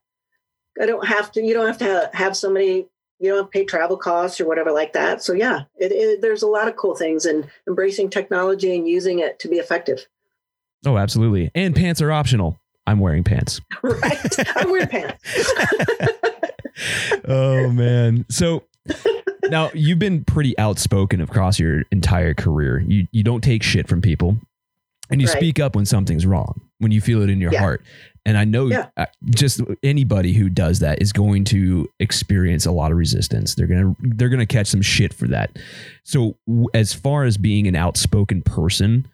I 0.80 0.86
don't 0.86 1.06
have 1.06 1.30
to. 1.32 1.42
You 1.42 1.55
don't 1.55 1.66
have 1.66 1.78
to 1.78 2.10
have, 2.12 2.36
somebody. 2.36 2.86
You 3.20 3.30
don't 3.30 3.36
have 3.38 3.46
to 3.46 3.51
pay 3.51 3.64
travel 3.64 3.96
costs 3.96 4.40
or 4.40 4.46
whatever 4.46 4.72
like 4.72 4.92
that. 4.94 5.22
So 5.22 5.32
yeah, 5.32 5.62
it, 5.76 5.92
it, 5.92 6.20
there's 6.20 6.42
a 6.42 6.48
lot 6.48 6.66
of 6.68 6.76
cool 6.76 6.96
things 6.96 7.24
and 7.26 7.48
embracing 7.68 8.10
technology 8.10 8.74
and 8.74 8.86
using 8.88 9.20
it 9.20 9.38
to 9.40 9.48
be 9.48 9.56
effective. 9.56 10.06
Oh, 10.84 10.98
absolutely. 10.98 11.51
And 11.55 11.74
pants 11.74 12.02
are 12.02 12.10
optional. 12.12 12.59
I'm 12.86 12.98
wearing 12.98 13.24
pants. 13.24 13.60
Right, 13.82 14.56
I'm 14.56 14.70
wearing 14.70 14.88
pants. 14.88 15.22
oh 17.28 17.68
man. 17.70 18.26
So 18.28 18.64
now 19.44 19.70
you've 19.74 19.98
been 19.98 20.24
pretty 20.24 20.56
outspoken 20.59 21.20
across 21.20 21.59
your 21.59 21.84
entire 21.92 22.34
career. 22.34 22.80
You 22.80 23.06
you 23.12 23.22
don't 23.22 23.42
take 23.42 23.62
shit 23.62 23.88
from 23.88 24.01
people, 24.02 24.36
and 25.10 25.20
you 25.20 25.28
Right. 25.28 25.36
speak 25.36 25.60
up 25.60 25.76
when 25.76 25.86
something's 25.86 26.26
wrong, 26.26 26.60
when 26.78 26.92
you 26.92 27.01
feel 27.01 27.22
it 27.22 27.30
in 27.30 27.40
your 27.40 27.52
Yeah. 27.52 27.60
heart. 27.60 27.82
And 28.26 28.38
I 28.38 28.44
know 28.44 28.68
Yeah. 28.68 28.88
uh, 28.96 29.06
just 29.30 29.60
anybody 29.82 30.32
who 30.32 30.48
does 30.48 30.78
that 30.78 31.02
is 31.02 31.12
going 31.12 31.44
to 31.44 31.88
experience 32.01 32.64
a 32.64 32.72
lot 32.72 32.90
of 32.90 32.96
resistance. 32.96 33.55
They're 33.55 33.66
gonna 33.66 33.94
they're 34.01 34.30
gonna 34.30 34.46
catch 34.46 34.66
some 34.68 34.80
shit 34.82 35.12
for 35.12 35.28
that. 35.28 35.59
So 36.05 36.36
as 36.72 36.94
far 36.94 37.24
as 37.24 37.36
being 37.36 37.66
an 37.66 37.76
outspoken 37.76 38.42
person. 38.42 39.06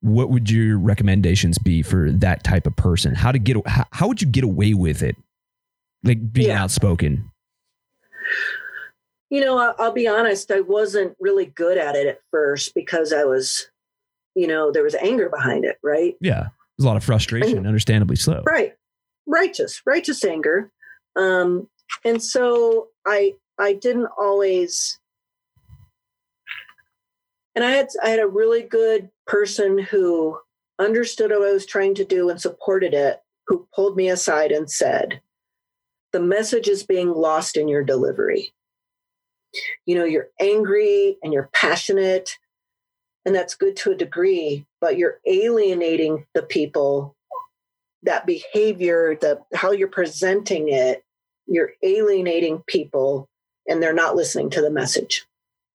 What 0.00 0.30
would 0.30 0.48
your 0.48 0.78
recommendations 0.78 1.58
be 1.58 1.82
for 1.82 2.12
that 2.12 2.44
type 2.44 2.68
of 2.68 2.76
person? 2.76 3.16
How 3.16 3.32
to 3.32 3.38
get 3.40 3.56
how, 3.66 3.84
how 3.90 4.06
would 4.06 4.22
you 4.22 4.28
get 4.28 4.44
away 4.44 4.72
with 4.72 5.02
it? 5.02 5.16
Like 6.04 6.32
being 6.32 6.50
Yeah. 6.50 6.62
outspoken. 6.62 7.32
you 9.30 9.40
know, 9.44 9.74
I'll 9.76 9.92
be 9.92 10.06
honest, 10.06 10.50
I 10.52 10.60
wasn't 10.60 11.16
really 11.20 11.46
good 11.46 11.78
at 11.78 11.96
it 11.96 12.06
at 12.06 12.20
first 12.30 12.74
because 12.76 13.12
I 13.12 13.24
was, 13.24 13.68
you 14.36 14.46
know, 14.46 14.70
there 14.70 14.82
was 14.84 14.94
anger 14.94 15.28
behind 15.28 15.64
it, 15.64 15.78
right? 15.82 16.14
Yeah. 16.20 16.48
There's 16.78 16.84
a 16.84 16.88
lot 16.88 16.96
of 16.96 17.04
frustration, 17.04 17.66
understandably 17.66 18.16
so. 18.16 18.42
Right. 18.46 18.74
Righteous, 19.26 19.82
righteous 19.84 20.24
anger. 20.24 20.70
Um, 21.16 21.68
and 22.04 22.22
so 22.22 22.88
I 23.06 23.34
I 23.58 23.72
didn't 23.72 24.08
always 24.16 25.00
and 27.54 27.64
I 27.64 27.72
had 27.72 27.88
I 28.02 28.10
had 28.10 28.20
a 28.20 28.28
really 28.28 28.62
good 28.62 29.10
person 29.26 29.78
who 29.78 30.38
understood 30.78 31.32
what 31.32 31.42
I 31.42 31.52
was 31.52 31.66
trying 31.66 31.96
to 31.96 32.04
do 32.04 32.30
and 32.30 32.40
supported 32.40 32.94
it, 32.94 33.20
who 33.48 33.66
pulled 33.74 33.96
me 33.96 34.08
aside 34.08 34.52
and 34.52 34.70
said, 34.70 35.20
the 36.12 36.20
message 36.20 36.68
is 36.68 36.84
being 36.84 37.12
lost 37.12 37.56
in 37.56 37.66
your 37.66 37.82
delivery. 37.82 38.52
You 39.86 39.96
know, 39.96 40.04
you're 40.04 40.28
angry 40.40 41.18
and 41.20 41.32
you're 41.32 41.50
passionate, 41.52 42.38
and 43.24 43.34
that's 43.34 43.56
good 43.56 43.74
to 43.78 43.90
a 43.90 43.96
degree, 43.96 44.66
but 44.80 44.98
you're 44.98 45.20
alienating 45.26 46.26
the 46.34 46.42
people. 46.42 47.14
That 48.04 48.26
behavior, 48.26 49.16
the 49.20 49.40
how 49.54 49.72
you're 49.72 49.88
presenting 49.88 50.68
it, 50.68 51.04
you're 51.46 51.72
alienating 51.82 52.62
people 52.66 53.28
and 53.66 53.82
they're 53.82 53.92
not 53.92 54.16
listening 54.16 54.50
to 54.50 54.60
the 54.60 54.70
message, 54.70 55.26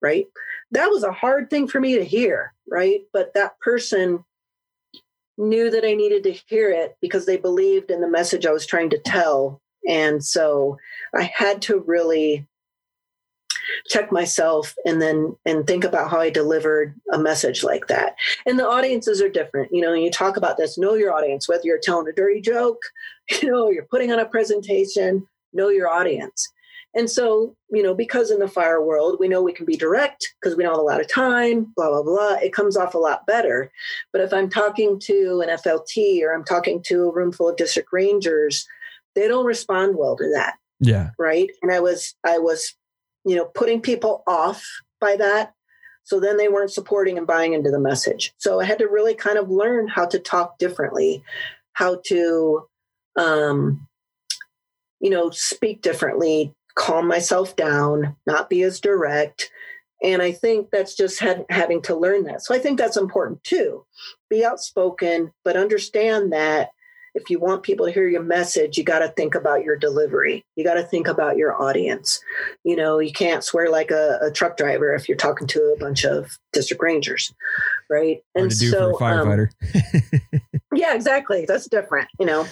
right? 0.02 0.28
That 0.72 0.88
was 0.88 1.04
a 1.04 1.12
hard 1.12 1.50
thing 1.50 1.68
for 1.68 1.80
me 1.80 1.96
to 1.98 2.06
hear, 2.06 2.54
right? 2.70 3.02
But 3.12 3.34
that 3.34 3.60
person 3.60 4.24
knew 5.38 5.70
that 5.70 5.86
I 5.86 5.94
needed 5.94 6.24
to 6.24 6.32
hear 6.32 6.70
it 6.70 6.96
because 7.02 7.26
they 7.26 7.38
believed 7.38 7.92
in 7.92 8.02
the 8.02 8.08
message 8.08 8.46
I 8.46 8.52
was 8.52 8.66
trying 8.66 8.90
to 8.92 9.00
tell. 9.00 9.62
And 9.88 10.24
so 10.24 10.78
I 11.14 11.24
had 11.24 11.62
to 11.64 11.84
really 11.86 12.48
check 13.88 14.12
myself 14.12 14.76
and 14.86 15.02
then 15.02 15.36
and 15.46 15.66
think 15.66 15.84
about 15.84 16.10
how 16.10 16.20
I 16.20 16.30
delivered 16.30 16.96
a 17.12 17.20
message 17.20 17.64
like 17.64 17.88
that. 17.88 18.16
And 18.46 18.60
the 18.60 18.68
audiences 18.68 19.22
are 19.22 19.30
different. 19.30 19.72
You 19.72 19.82
know, 19.82 19.94
you 19.94 20.12
talk 20.12 20.38
about 20.38 20.58
this, 20.58 20.78
know 20.78 20.96
your 20.96 21.14
audience, 21.14 21.48
whether 21.48 21.64
you're 21.66 21.80
telling 21.80 22.08
a 22.08 22.14
dirty 22.14 22.42
joke, 22.42 22.82
you 23.42 23.50
know, 23.50 23.70
you're 23.70 23.86
putting 23.86 24.12
on 24.12 24.20
a 24.20 24.26
presentation, 24.26 25.28
know 25.54 25.70
your 25.70 25.90
audience. 25.90 26.50
And 26.96 27.10
so, 27.10 27.56
you 27.72 27.82
know, 27.82 27.96
because 27.96 28.30
in 28.30 28.40
the 28.40 28.48
fire 28.48 28.82
world, 28.82 29.18
we 29.20 29.28
know 29.28 29.42
we 29.42 29.54
can 29.54 29.66
be 29.66 29.76
direct 29.76 30.28
because 30.40 30.56
we 30.56 30.64
don't 30.64 30.74
have 30.74 30.80
a 30.80 30.84
lot 30.84 31.02
of 31.02 31.12
time, 31.12 31.74
blah, 31.76 31.90
blah, 31.90 32.04
blah. 32.04 32.34
It 32.34 32.54
comes 32.54 32.78
off 32.78 32.94
a 32.94 33.00
lot 33.00 33.26
better. 33.26 33.72
But 34.12 34.22
if 34.22 34.32
I'm 34.32 34.50
talking 34.50 35.00
to 35.02 35.42
an 35.42 35.50
FLT 35.58 36.22
or 36.22 36.34
I'm 36.34 36.44
talking 36.44 36.84
to 36.84 37.06
a 37.06 37.12
room 37.12 37.32
full 37.32 37.50
of 37.50 37.58
district 37.58 37.90
rangers, 37.92 38.68
they 39.16 39.28
don't 39.28 39.46
respond 39.46 39.98
well 39.98 40.16
to 40.18 40.30
that. 40.36 40.56
Yeah. 40.80 41.12
Right. 41.18 41.50
And 41.64 41.72
I 41.72 41.80
was, 41.80 42.14
I 42.24 42.38
was, 42.38 42.76
you 43.26 43.36
know, 43.36 43.46
putting 43.46 43.82
people 43.82 44.24
off 44.28 44.66
by 45.00 45.16
that. 45.18 45.54
So 46.04 46.20
then 46.20 46.38
they 46.38 46.50
weren't 46.50 46.72
supporting 46.72 47.18
and 47.18 47.26
buying 47.26 47.54
into 47.54 47.72
the 47.72 47.80
message. 47.80 48.34
So 48.38 48.60
I 48.60 48.66
had 48.66 48.80
to 48.80 48.88
really 48.88 49.14
kind 49.16 49.38
of 49.38 49.50
learn 49.50 49.88
how 49.88 50.06
to 50.08 50.20
talk 50.20 50.58
differently, 50.58 51.24
how 51.74 52.02
to, 52.08 52.68
um, 53.18 53.88
you 55.00 55.10
know, 55.10 55.30
speak 55.30 55.82
differently, 55.82 56.54
calm 56.76 57.08
myself 57.08 57.56
down, 57.56 58.16
not 58.26 58.50
be 58.50 58.64
as 58.64 58.82
direct. 58.82 59.50
And 60.02 60.22
I 60.22 60.34
think 60.34 60.70
that's 60.72 60.96
just 60.96 61.22
had, 61.22 61.46
having 61.50 61.82
to 61.84 61.96
learn 61.96 62.26
that. 62.26 62.42
So 62.42 62.54
I 62.54 62.60
think 62.60 62.78
that's 62.78 62.98
important 62.98 63.42
too. 63.46 63.86
Be 64.30 64.44
outspoken, 64.44 65.32
but 65.46 65.56
understand 65.56 66.34
that 66.34 66.72
if 67.16 67.30
you 67.30 67.40
want 67.40 67.64
people 67.64 67.86
to 67.86 67.92
hear 67.92 68.08
your 68.08 68.24
message, 68.24 68.78
you 68.78 68.84
got 68.84 69.00
to 69.00 69.10
think 69.10 69.36
about 69.36 69.64
your 69.64 69.76
delivery. 69.76 70.44
You 70.56 70.64
got 70.64 70.76
to 70.76 70.84
think 70.84 71.08
about 71.08 71.38
your 71.38 71.62
audience. 71.62 72.22
You 72.64 72.76
know, 72.76 73.00
you 73.00 73.12
can't 73.12 73.44
swear 73.44 73.70
like 73.70 73.92
a, 73.92 74.20
a, 74.22 74.32
truck 74.32 74.58
driver 74.58 74.94
if 74.96 75.08
you're 75.08 75.18
talking 75.18 75.48
to 75.48 75.60
a 75.76 75.80
bunch 75.80 76.06
of 76.06 76.38
district 76.54 76.82
rangers, 76.82 77.34
right? 77.90 78.24
Hard 78.36 78.44
and 78.46 78.54
so, 78.54 78.90
um, 78.90 78.96
firefighter. 78.96 79.50
Um, 79.76 80.42
yeah, 80.74 80.96
exactly. 80.96 81.46
That's 81.46 81.68
different. 81.68 82.10
You 82.20 82.26
know, 82.26 82.48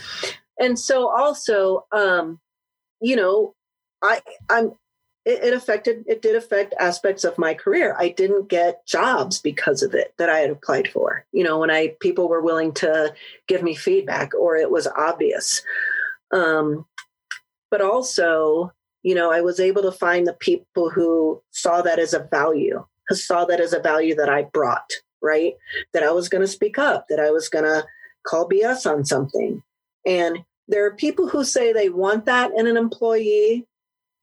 and 0.59 0.77
so 0.77 1.09
also, 1.09 1.85
um, 1.91 2.39
you 3.01 3.15
know, 3.15 3.55
I 4.03 4.21
I'm 4.49 4.73
it, 5.25 5.43
it, 5.43 5.53
affected 5.53 6.03
it 6.07 6.21
did 6.21 6.35
affect 6.35 6.73
aspects 6.79 7.23
of 7.23 7.37
my 7.37 7.53
career. 7.53 7.95
I 7.97 8.09
didn't 8.09 8.49
get 8.49 8.85
jobs 8.87 9.39
because 9.39 9.83
of 9.83 9.93
it 9.93 10.13
that 10.17 10.29
I 10.29 10.39
had 10.39 10.49
applied 10.49 10.87
for. 10.87 11.25
You 11.31 11.43
know, 11.43 11.59
when 11.59 11.69
I 11.69 11.95
people 11.99 12.27
were 12.27 12.41
willing 12.41 12.73
to 12.75 13.13
give 13.47 13.61
me 13.61 13.75
feedback 13.75 14.33
or 14.33 14.55
it 14.55 14.71
was 14.71 14.87
obvious. 14.87 15.61
Um, 16.33 16.85
but 17.69 17.81
also, 17.81 18.71
you 19.03 19.15
know, 19.15 19.31
I 19.31 19.41
was 19.41 19.59
able 19.59 19.81
to 19.83 19.91
find 19.91 20.25
the 20.25 20.33
people 20.33 20.89
who 20.89 21.41
saw 21.51 21.81
that 21.81 21.99
as 21.99 22.13
a 22.13 22.27
value, 22.31 22.83
who 23.07 23.15
saw 23.15 23.45
that 23.45 23.61
as 23.61 23.73
a 23.73 23.79
value 23.79 24.15
that 24.15 24.29
I 24.29 24.43
brought, 24.43 24.89
right? 25.21 25.53
That 25.93 26.03
I 26.03 26.11
was 26.11 26.29
going 26.29 26.41
to 26.41 26.47
speak 26.47 26.77
up, 26.77 27.05
that 27.09 27.19
I 27.19 27.31
was 27.31 27.49
going 27.49 27.65
to 27.65 27.85
call 28.27 28.47
BS 28.47 28.89
on 28.89 29.05
something. 29.05 29.61
And 30.05 30.39
there 30.67 30.85
are 30.85 30.95
people 30.95 31.27
who 31.27 31.43
say 31.43 31.73
they 31.73 31.89
want 31.89 32.25
that 32.25 32.51
in 32.55 32.67
an 32.67 32.77
employee, 32.77 33.67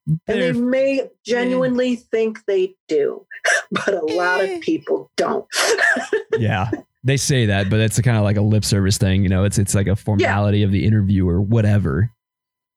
and 0.08 0.20
they 0.26 0.52
may 0.52 1.08
genuinely 1.24 1.96
mm. 1.96 2.02
think 2.10 2.44
they 2.46 2.74
do, 2.88 3.26
but 3.70 3.94
a 3.94 4.04
lot 4.04 4.40
of 4.42 4.48
eh. 4.48 4.60
people 4.62 5.10
don't. 5.16 5.46
yeah. 6.38 6.70
They 7.04 7.16
say 7.16 7.46
that, 7.46 7.70
but 7.70 7.80
it's 7.80 8.00
kind 8.00 8.16
of 8.16 8.24
like 8.24 8.36
a 8.36 8.42
lip 8.42 8.64
service 8.64 8.98
thing, 8.98 9.22
you 9.22 9.28
know, 9.28 9.44
it's 9.44 9.58
it's 9.58 9.74
like 9.74 9.86
a 9.86 9.96
formality 9.96 10.58
yeah. 10.58 10.66
of 10.66 10.72
the 10.72 10.84
interview 10.84 11.28
or 11.28 11.40
whatever. 11.40 12.10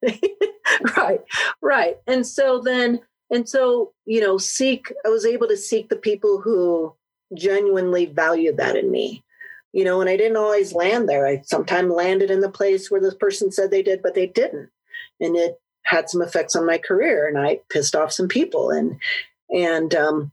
right. 0.97 1.21
Right. 1.61 1.97
And 2.07 2.25
so 2.25 2.61
then 2.61 2.99
and 3.29 3.47
so, 3.47 3.93
you 4.05 4.21
know, 4.21 4.37
seek 4.37 4.93
I 5.05 5.09
was 5.09 5.25
able 5.25 5.47
to 5.47 5.57
seek 5.57 5.89
the 5.89 5.95
people 5.95 6.39
who 6.39 6.93
genuinely 7.35 8.05
valued 8.05 8.57
that 8.57 8.75
in 8.75 8.91
me. 8.91 9.23
You 9.73 9.85
know, 9.85 10.01
and 10.01 10.09
I 10.09 10.17
didn't 10.17 10.37
always 10.37 10.73
land 10.73 11.07
there. 11.07 11.25
I 11.25 11.41
sometimes 11.45 11.91
landed 11.91 12.29
in 12.29 12.41
the 12.41 12.51
place 12.51 12.91
where 12.91 12.99
the 12.99 13.15
person 13.15 13.51
said 13.51 13.71
they 13.71 13.81
did, 13.81 14.01
but 14.01 14.15
they 14.15 14.27
didn't. 14.27 14.69
And 15.21 15.35
it 15.37 15.61
had 15.83 16.09
some 16.09 16.21
effects 16.21 16.55
on 16.55 16.65
my 16.65 16.77
career 16.77 17.27
and 17.27 17.37
I 17.37 17.59
pissed 17.69 17.95
off 17.95 18.11
some 18.11 18.27
people. 18.27 18.69
And 18.69 18.99
and 19.49 19.93
um, 19.93 20.31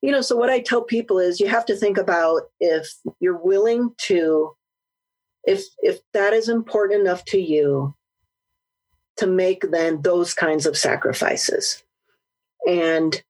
you 0.00 0.10
know 0.10 0.20
so 0.20 0.36
what 0.36 0.50
I 0.50 0.60
tell 0.60 0.82
people 0.82 1.18
is 1.18 1.40
you 1.40 1.48
have 1.48 1.66
to 1.66 1.76
think 1.76 1.98
about 1.98 2.42
if 2.60 2.88
you're 3.20 3.36
willing 3.36 3.94
to 4.02 4.54
if 5.44 5.64
if 5.78 6.00
that 6.12 6.32
is 6.32 6.48
important 6.48 7.00
enough 7.00 7.24
to 7.26 7.40
you 7.40 7.94
to 9.16 9.26
make 9.26 9.70
then 9.70 10.02
those 10.02 10.34
kinds 10.34 10.66
of 10.66 10.76
sacrifices. 10.76 11.82
And 12.66 13.22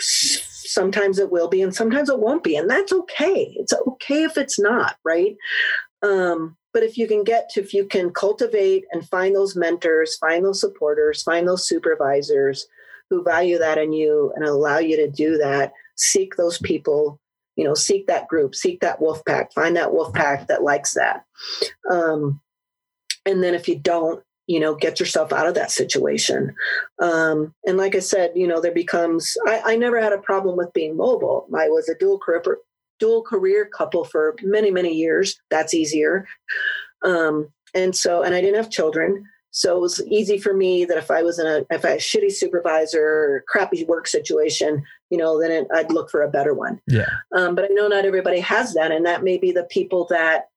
sometimes 0.00 1.18
it 1.18 1.30
will 1.30 1.48
be 1.48 1.62
and 1.62 1.74
sometimes 1.74 2.10
it 2.10 2.18
won't 2.18 2.44
be 2.44 2.56
and 2.56 2.68
that's 2.68 2.92
okay. 2.92 3.54
It's 3.56 3.72
okay 3.72 4.24
if 4.24 4.36
it's 4.36 4.58
not 4.58 4.96
right? 5.04 5.36
Um, 6.02 6.56
but 6.72 6.82
if 6.82 6.98
you 6.98 7.08
can 7.08 7.24
get 7.24 7.48
to, 7.50 7.60
if 7.60 7.72
you 7.72 7.84
can 7.84 8.10
cultivate 8.10 8.84
and 8.92 9.08
find 9.08 9.34
those 9.34 9.56
mentors, 9.56 10.16
find 10.16 10.44
those 10.44 10.60
supporters, 10.60 11.22
find 11.22 11.48
those 11.48 11.66
supervisors 11.66 12.66
who 13.10 13.22
value 13.22 13.58
that 13.58 13.78
in 13.78 13.92
you 13.92 14.32
and 14.36 14.44
allow 14.44 14.78
you 14.78 14.96
to 14.96 15.10
do 15.10 15.38
that, 15.38 15.72
seek 15.96 16.36
those 16.36 16.58
people, 16.58 17.18
you 17.56 17.64
know, 17.64 17.74
seek 17.74 18.06
that 18.06 18.28
group, 18.28 18.54
seek 18.54 18.80
that 18.80 19.00
wolf 19.00 19.24
pack, 19.24 19.52
find 19.52 19.76
that 19.76 19.92
wolf 19.92 20.12
pack 20.12 20.46
that 20.48 20.62
likes 20.62 20.94
that. 20.94 21.24
Um, 21.90 22.40
and 23.24 23.42
then 23.42 23.54
if 23.54 23.66
you 23.66 23.76
don't, 23.78 24.22
you 24.46 24.60
know, 24.60 24.74
get 24.74 24.98
yourself 24.98 25.32
out 25.32 25.46
of 25.46 25.54
that 25.54 25.70
situation. 25.70 26.54
Um, 27.00 27.54
and 27.66 27.76
like 27.76 27.94
I 27.94 27.98
said, 27.98 28.32
you 28.34 28.46
know, 28.46 28.60
there 28.60 28.72
becomes, 28.72 29.36
I, 29.46 29.60
I 29.64 29.76
never 29.76 30.00
had 30.00 30.14
a 30.14 30.18
problem 30.18 30.56
with 30.56 30.72
being 30.72 30.96
mobile. 30.96 31.46
I 31.54 31.68
was 31.68 31.88
a 31.88 31.94
dual 31.94 32.18
career, 32.18 32.42
dual 32.98 33.22
career 33.22 33.66
couple 33.66 34.04
for 34.04 34.36
many, 34.42 34.70
many 34.70 34.92
years. 34.92 35.40
That's 35.50 35.74
easier. 35.74 36.26
Um, 37.04 37.48
and 37.74 37.94
so, 37.94 38.22
and 38.22 38.34
I 38.34 38.40
didn't 38.40 38.56
have 38.56 38.70
children. 38.70 39.24
So 39.50 39.76
it 39.76 39.80
was 39.80 40.06
easy 40.06 40.38
for 40.38 40.54
me 40.54 40.84
that 40.84 40.98
if 40.98 41.10
I 41.10 41.22
was 41.22 41.38
in 41.38 41.46
a, 41.46 41.64
if 41.70 41.84
I 41.84 41.90
had 41.90 41.98
a 41.98 42.00
shitty 42.00 42.32
supervisor 42.32 43.02
or 43.02 43.44
crappy 43.48 43.84
work 43.84 44.06
situation, 44.06 44.84
you 45.10 45.18
know, 45.18 45.40
then 45.40 45.50
it, 45.50 45.66
I'd 45.74 45.90
look 45.90 46.10
for 46.10 46.22
a 46.22 46.30
better 46.30 46.54
one. 46.54 46.80
Yeah. 46.86 47.08
Um, 47.34 47.54
but 47.54 47.64
I 47.64 47.68
know 47.68 47.88
not 47.88 48.04
everybody 48.04 48.40
has 48.40 48.74
that. 48.74 48.92
And 48.92 49.06
that 49.06 49.24
may 49.24 49.38
be 49.38 49.50
the 49.50 49.64
people 49.64 50.06
that 50.10 50.48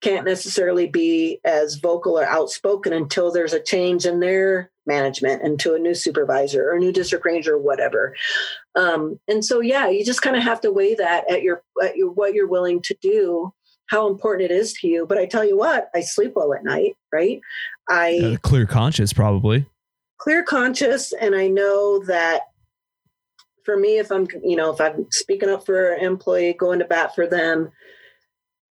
can't 0.00 0.24
necessarily 0.24 0.86
be 0.86 1.40
as 1.44 1.76
vocal 1.76 2.18
or 2.18 2.24
outspoken 2.24 2.92
until 2.92 3.32
there's 3.32 3.52
a 3.52 3.62
change 3.62 4.06
in 4.06 4.20
their 4.20 4.70
management 4.86 5.42
and 5.42 5.58
to 5.60 5.74
a 5.74 5.78
new 5.78 5.94
supervisor 5.94 6.68
or 6.68 6.76
a 6.76 6.78
new 6.78 6.92
district 6.92 7.24
ranger 7.24 7.54
or 7.54 7.58
whatever. 7.58 8.14
Um, 8.74 9.18
and 9.28 9.44
so, 9.44 9.60
yeah, 9.60 9.88
you 9.88 10.04
just 10.04 10.22
kind 10.22 10.36
of 10.36 10.42
have 10.42 10.60
to 10.62 10.72
weigh 10.72 10.94
that 10.94 11.30
at 11.30 11.42
your, 11.42 11.62
at 11.82 11.96
your, 11.96 12.10
what 12.10 12.34
you're 12.34 12.48
willing 12.48 12.80
to 12.82 12.96
do, 13.00 13.52
how 13.86 14.08
important 14.08 14.50
it 14.50 14.54
is 14.54 14.72
to 14.74 14.88
you. 14.88 15.06
But 15.06 15.18
I 15.18 15.26
tell 15.26 15.44
you 15.44 15.56
what, 15.56 15.90
I 15.94 16.00
sleep 16.00 16.32
well 16.36 16.54
at 16.54 16.64
night, 16.64 16.96
right? 17.12 17.40
I 17.88 18.38
clear 18.42 18.66
conscious, 18.66 19.12
probably 19.12 19.66
clear 20.18 20.42
conscious. 20.42 21.12
And 21.12 21.34
I 21.34 21.48
know 21.48 22.02
that 22.06 22.42
for 23.64 23.76
me, 23.76 23.98
if 23.98 24.10
I'm, 24.10 24.26
you 24.42 24.56
know, 24.56 24.72
if 24.72 24.80
I'm 24.80 25.06
speaking 25.10 25.48
up 25.48 25.66
for 25.66 25.92
an 25.92 26.04
employee, 26.04 26.52
going 26.52 26.78
to 26.78 26.84
bat 26.84 27.14
for 27.14 27.26
them, 27.26 27.70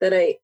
that 0.01 0.13
I, 0.13 0.37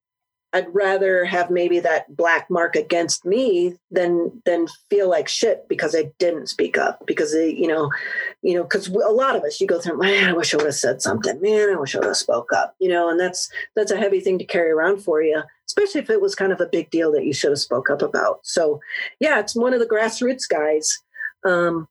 I'd 0.54 0.74
rather 0.74 1.24
have 1.24 1.50
maybe 1.50 1.80
that 1.80 2.16
black 2.16 2.50
mark 2.50 2.76
against 2.76 3.26
me 3.26 3.78
than 3.90 4.42
than 4.46 4.68
feel 4.90 5.10
like 5.10 5.30
shit 5.30 5.66
because 5.70 5.96
I 5.96 6.12
didn't 6.20 6.48
speak 6.48 6.78
up 6.78 7.06
because 7.08 7.32
they, 7.32 7.50
you 7.50 7.68
know, 7.68 7.90
you 8.42 8.56
know, 8.56 8.64
because 8.64 8.90
a 8.90 9.12
lot 9.12 9.38
of 9.38 9.44
us 9.44 9.62
you 9.62 9.68
go 9.68 9.80
through, 9.80 9.98
man, 9.98 10.30
I 10.30 10.34
wish 10.34 10.54
I 10.54 10.58
would 10.58 10.66
have 10.66 10.76
said 10.76 11.02
something, 11.02 11.40
man, 11.40 11.70
I 11.70 11.80
wish 11.80 11.96
I 11.96 12.00
would 12.00 12.08
have 12.08 12.18
spoke 12.18 12.52
up, 12.54 12.76
you 12.80 12.90
know, 12.90 13.10
and 13.10 13.18
that's 13.18 13.50
that's 13.76 13.92
a 13.92 13.98
heavy 13.98 14.20
thing 14.20 14.38
to 14.40 14.46
carry 14.46 14.72
around 14.72 15.02
for 15.02 15.22
you, 15.22 15.42
especially 15.68 16.02
if 16.02 16.10
it 16.10 16.22
was 16.22 16.36
kind 16.36 16.52
of 16.52 16.60
a 16.60 16.66
big 16.68 16.90
deal 16.90 17.14
that 17.14 17.26
you 17.26 17.34
should 17.34 17.52
have 17.52 17.60
spoke 17.60 17.90
up 17.90 18.02
about. 18.02 18.40
So, 18.44 18.82
yeah, 19.22 19.40
it's 19.40 19.56
one 19.56 19.74
of 19.74 19.80
the 19.80 19.86
grassroots 19.86 20.50
guys. 20.50 21.00
Um, 21.46 21.88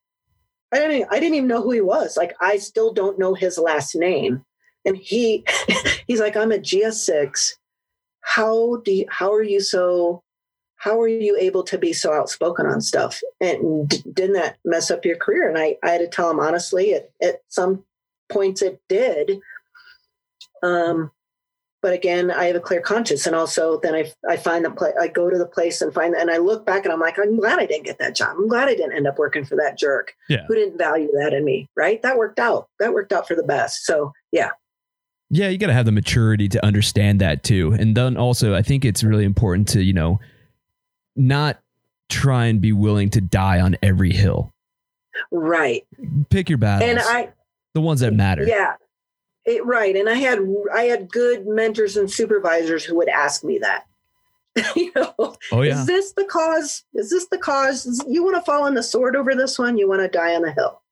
I 0.70 0.76
didn't 0.76 1.08
I 1.10 1.18
didn't 1.18 1.36
even 1.36 1.48
know 1.48 1.62
who 1.62 1.70
he 1.70 1.80
was. 1.80 2.18
Like 2.18 2.34
I 2.42 2.58
still 2.58 2.92
don't 2.92 3.18
know 3.18 3.32
his 3.32 3.56
last 3.56 3.94
name, 3.94 4.44
and 4.84 4.98
he 4.98 5.46
he's 6.06 6.20
like, 6.20 6.36
I'm 6.36 6.52
a 6.52 6.58
GS6 6.58 7.54
how 8.22 8.76
do 8.84 8.92
you, 8.92 9.06
how 9.08 9.32
are 9.32 9.42
you 9.42 9.60
so 9.60 10.22
how 10.76 10.98
are 10.98 11.08
you 11.08 11.36
able 11.38 11.62
to 11.62 11.76
be 11.76 11.92
so 11.92 12.12
outspoken 12.12 12.64
on 12.64 12.80
stuff? 12.80 13.20
And 13.38 13.86
d- 13.86 14.02
didn't 14.14 14.32
that 14.34 14.56
mess 14.64 14.90
up 14.90 15.04
your 15.04 15.16
career? 15.16 15.46
And 15.46 15.58
I, 15.58 15.76
I 15.82 15.90
had 15.90 15.98
to 15.98 16.08
tell 16.08 16.30
him 16.30 16.40
honestly 16.40 16.94
at, 16.94 17.10
at 17.22 17.42
some 17.48 17.84
points 18.30 18.62
it 18.62 18.80
did. 18.88 19.40
Um, 20.62 21.10
but 21.82 21.94
again 21.94 22.30
i 22.30 22.44
have 22.44 22.56
a 22.56 22.60
clear 22.60 22.80
conscience 22.80 23.26
and 23.26 23.34
also 23.34 23.80
then 23.80 23.94
i, 23.94 24.12
I 24.28 24.36
find 24.36 24.64
the 24.64 24.70
place 24.70 24.94
i 25.00 25.08
go 25.08 25.30
to 25.30 25.38
the 25.38 25.46
place 25.46 25.80
and 25.80 25.92
find 25.92 26.14
and 26.14 26.30
i 26.30 26.36
look 26.36 26.66
back 26.66 26.84
and 26.84 26.92
i'm 26.92 27.00
like 27.00 27.18
i'm 27.18 27.38
glad 27.38 27.58
i 27.58 27.66
didn't 27.66 27.86
get 27.86 27.98
that 27.98 28.14
job. 28.14 28.36
I'm 28.36 28.48
glad 28.48 28.68
i 28.68 28.74
didn't 28.74 28.96
end 28.96 29.06
up 29.06 29.18
working 29.18 29.44
for 29.44 29.56
that 29.56 29.78
jerk 29.78 30.14
yeah. 30.28 30.44
who 30.46 30.54
didn't 30.54 30.78
value 30.78 31.10
that 31.18 31.32
in 31.32 31.44
me 31.44 31.68
right? 31.76 32.02
That 32.02 32.18
worked 32.18 32.38
out. 32.38 32.68
That 32.78 32.92
worked 32.92 33.12
out 33.12 33.26
for 33.26 33.34
the 33.34 33.42
best. 33.42 33.84
So 33.84 34.12
yeah 34.32 34.50
yeah, 35.30 35.48
you 35.48 35.58
got 35.58 35.68
to 35.68 35.72
have 35.72 35.86
the 35.86 35.92
maturity 35.92 36.48
to 36.48 36.64
understand 36.64 37.20
that 37.20 37.44
too. 37.44 37.72
And 37.78 37.96
then 37.96 38.16
also, 38.16 38.54
I 38.54 38.62
think 38.62 38.84
it's 38.84 39.04
really 39.04 39.24
important 39.24 39.68
to, 39.68 39.82
you 39.82 39.92
know, 39.92 40.20
not 41.14 41.60
try 42.08 42.46
and 42.46 42.60
be 42.60 42.72
willing 42.72 43.10
to 43.10 43.20
die 43.20 43.60
on 43.60 43.76
every 43.80 44.12
hill. 44.12 44.52
Right. 45.30 45.86
Pick 46.30 46.48
your 46.48 46.58
battles. 46.58 46.90
And 46.90 46.98
I, 46.98 47.32
the 47.74 47.80
ones 47.80 48.00
that 48.00 48.12
matter. 48.12 48.44
Yeah. 48.44 48.74
It, 49.44 49.64
right. 49.64 49.94
And 49.94 50.08
I 50.08 50.14
had, 50.14 50.40
I 50.74 50.82
had 50.82 51.10
good 51.10 51.46
mentors 51.46 51.96
and 51.96 52.10
supervisors 52.10 52.84
who 52.84 52.96
would 52.96 53.08
ask 53.08 53.44
me 53.44 53.58
that. 53.58 53.86
you 54.76 54.90
know, 54.96 55.14
oh, 55.52 55.62
yeah. 55.62 55.80
is 55.80 55.86
this 55.86 56.12
the 56.12 56.24
cause? 56.24 56.84
Is 56.94 57.10
this 57.10 57.28
the 57.28 57.38
cause? 57.38 58.04
You 58.08 58.24
want 58.24 58.34
to 58.34 58.42
fall 58.42 58.64
on 58.64 58.74
the 58.74 58.82
sword 58.82 59.14
over 59.14 59.36
this 59.36 59.60
one? 59.60 59.78
You 59.78 59.88
want 59.88 60.02
to 60.02 60.08
die 60.08 60.34
on 60.34 60.42
the 60.42 60.50
hill? 60.50 60.82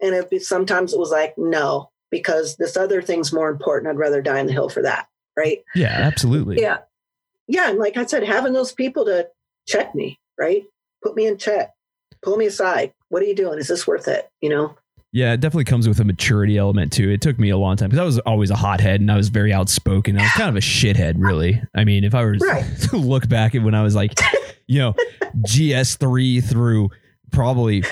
And 0.00 0.14
it, 0.14 0.42
sometimes 0.42 0.94
it 0.94 0.98
was 0.98 1.10
like, 1.10 1.34
no, 1.36 1.90
because 2.14 2.54
this 2.58 2.76
other 2.76 3.02
thing's 3.02 3.32
more 3.32 3.48
important. 3.48 3.90
I'd 3.90 3.98
rather 3.98 4.22
die 4.22 4.38
on 4.38 4.46
the 4.46 4.52
hill 4.52 4.68
for 4.68 4.82
that. 4.82 5.08
Right. 5.36 5.64
Yeah, 5.74 5.88
absolutely. 5.88 6.60
Yeah. 6.60 6.78
Yeah. 7.48 7.70
And 7.70 7.78
like 7.80 7.96
I 7.96 8.06
said, 8.06 8.22
having 8.22 8.52
those 8.52 8.70
people 8.70 9.04
to 9.06 9.28
check 9.66 9.96
me, 9.96 10.20
right? 10.38 10.62
Put 11.02 11.16
me 11.16 11.26
in 11.26 11.38
check, 11.38 11.74
pull 12.22 12.36
me 12.36 12.46
aside. 12.46 12.92
What 13.08 13.20
are 13.20 13.26
you 13.26 13.34
doing? 13.34 13.58
Is 13.58 13.66
this 13.66 13.84
worth 13.84 14.06
it? 14.06 14.30
You 14.40 14.50
know? 14.50 14.76
Yeah, 15.10 15.32
it 15.32 15.40
definitely 15.40 15.64
comes 15.64 15.88
with 15.88 15.98
a 15.98 16.04
maturity 16.04 16.56
element 16.56 16.92
too. 16.92 17.10
It 17.10 17.20
took 17.20 17.36
me 17.36 17.50
a 17.50 17.56
long 17.56 17.76
time 17.76 17.88
because 17.88 18.00
I 18.00 18.04
was 18.04 18.20
always 18.20 18.50
a 18.50 18.56
hothead 18.56 19.00
and 19.00 19.10
I 19.10 19.16
was 19.16 19.28
very 19.28 19.52
outspoken. 19.52 20.16
I 20.16 20.22
was 20.22 20.32
kind 20.32 20.48
of 20.48 20.54
a 20.54 20.60
shithead, 20.60 21.14
really. 21.18 21.60
I 21.74 21.82
mean, 21.82 22.04
if 22.04 22.14
I 22.14 22.22
were 22.22 22.36
right. 22.40 22.64
to 22.90 22.96
look 22.96 23.28
back 23.28 23.56
at 23.56 23.62
when 23.64 23.74
I 23.74 23.82
was 23.82 23.96
like, 23.96 24.12
you 24.68 24.78
know, 24.78 24.94
GS3 25.38 26.44
through 26.44 26.90
probably 27.32 27.82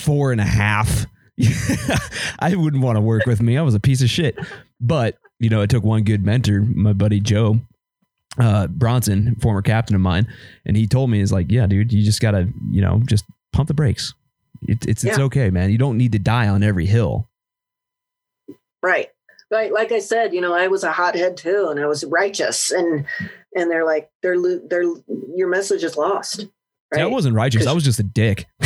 four 0.00 0.32
and 0.32 0.40
a 0.40 0.44
half, 0.44 1.06
I 2.38 2.54
wouldn't 2.54 2.82
want 2.82 2.96
to 2.96 3.00
work 3.00 3.26
with 3.26 3.40
me. 3.40 3.56
I 3.56 3.62
was 3.62 3.74
a 3.74 3.80
piece 3.80 4.02
of 4.02 4.10
shit. 4.10 4.38
But, 4.80 5.18
you 5.38 5.50
know, 5.50 5.60
it 5.60 5.70
took 5.70 5.84
one 5.84 6.02
good 6.02 6.24
mentor, 6.24 6.60
my 6.60 6.92
buddy 6.92 7.20
Joe 7.20 7.60
uh, 8.38 8.66
Bronson, 8.68 9.36
former 9.36 9.62
captain 9.62 9.94
of 9.94 10.00
mine, 10.00 10.28
and 10.64 10.76
he 10.76 10.86
told 10.86 11.10
me, 11.10 11.20
"Is 11.20 11.32
like, 11.32 11.50
yeah, 11.50 11.66
dude, 11.66 11.92
you 11.92 12.04
just 12.04 12.20
gotta, 12.20 12.48
you 12.70 12.80
know, 12.80 13.02
just 13.06 13.24
pump 13.52 13.68
the 13.68 13.74
brakes. 13.74 14.14
It, 14.62 14.86
it's 14.86 15.04
yeah. 15.04 15.10
it's 15.10 15.18
okay, 15.18 15.50
man. 15.50 15.70
You 15.70 15.78
don't 15.78 15.98
need 15.98 16.12
to 16.12 16.18
die 16.18 16.48
on 16.48 16.62
every 16.62 16.86
hill." 16.86 17.28
Right, 18.82 19.08
right. 19.50 19.72
Like 19.72 19.92
I 19.92 19.98
said, 19.98 20.32
you 20.32 20.40
know, 20.40 20.54
I 20.54 20.68
was 20.68 20.84
a 20.84 20.92
hothead 20.92 21.36
too, 21.36 21.68
and 21.70 21.80
I 21.80 21.86
was 21.86 22.04
righteous, 22.04 22.70
and 22.70 23.04
and 23.54 23.70
they're 23.70 23.84
like, 23.84 24.10
they're 24.22 24.36
they're 24.68 24.84
your 25.34 25.48
message 25.48 25.82
is 25.82 25.96
lost. 25.96 26.46
Right? 26.92 26.98
See, 26.98 27.02
I 27.02 27.06
wasn't 27.06 27.36
righteous. 27.36 27.66
I 27.66 27.72
was 27.72 27.84
just 27.84 28.00
a 28.00 28.04
dick. 28.04 28.46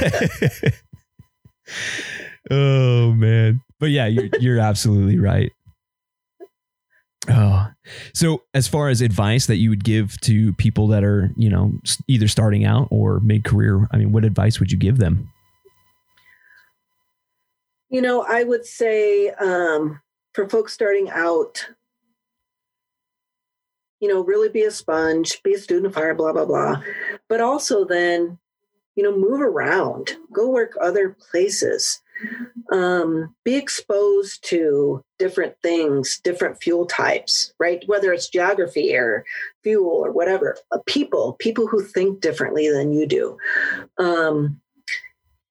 oh 2.50 3.12
man. 3.12 3.62
But 3.78 3.90
yeah, 3.90 4.06
you're 4.06 4.28
you're 4.38 4.58
absolutely 4.58 5.18
right. 5.18 5.52
Oh, 7.28 7.68
so 8.14 8.42
as 8.54 8.66
far 8.66 8.88
as 8.88 9.00
advice 9.00 9.46
that 9.46 9.56
you 9.56 9.70
would 9.70 9.84
give 9.84 10.20
to 10.22 10.52
people 10.54 10.88
that 10.88 11.04
are, 11.04 11.30
you 11.36 11.48
know, 11.48 11.72
either 12.08 12.28
starting 12.28 12.64
out 12.64 12.88
or 12.90 13.20
mid 13.20 13.44
career, 13.44 13.88
I 13.92 13.98
mean, 13.98 14.12
what 14.12 14.24
advice 14.24 14.58
would 14.58 14.72
you 14.72 14.78
give 14.78 14.98
them? 14.98 15.30
You 17.88 18.00
know, 18.00 18.24
I 18.28 18.44
would 18.44 18.64
say 18.64 19.30
um, 19.30 20.00
for 20.34 20.48
folks 20.48 20.72
starting 20.72 21.10
out, 21.10 21.66
you 24.00 24.08
know, 24.08 24.24
really 24.24 24.48
be 24.48 24.62
a 24.62 24.70
sponge, 24.70 25.42
be 25.42 25.54
a 25.54 25.58
student 25.58 25.86
of 25.86 25.94
fire, 25.94 26.14
blah, 26.14 26.32
blah, 26.32 26.46
blah. 26.46 26.82
But 27.28 27.40
also 27.40 27.84
then 27.84 28.38
you 29.00 29.10
know, 29.10 29.16
move 29.16 29.40
around, 29.40 30.18
go 30.30 30.50
work 30.50 30.76
other 30.78 31.16
places, 31.30 32.02
um, 32.70 33.34
be 33.46 33.56
exposed 33.56 34.44
to 34.44 35.02
different 35.18 35.54
things, 35.62 36.20
different 36.22 36.62
fuel 36.62 36.84
types, 36.84 37.54
right? 37.58 37.82
Whether 37.86 38.12
it's 38.12 38.28
geography 38.28 38.94
or 38.94 39.24
fuel 39.62 39.88
or 39.88 40.12
whatever, 40.12 40.58
uh, 40.70 40.80
people, 40.84 41.32
people 41.38 41.66
who 41.66 41.82
think 41.82 42.20
differently 42.20 42.68
than 42.70 42.92
you 42.92 43.06
do. 43.06 43.38
Um, 43.96 44.60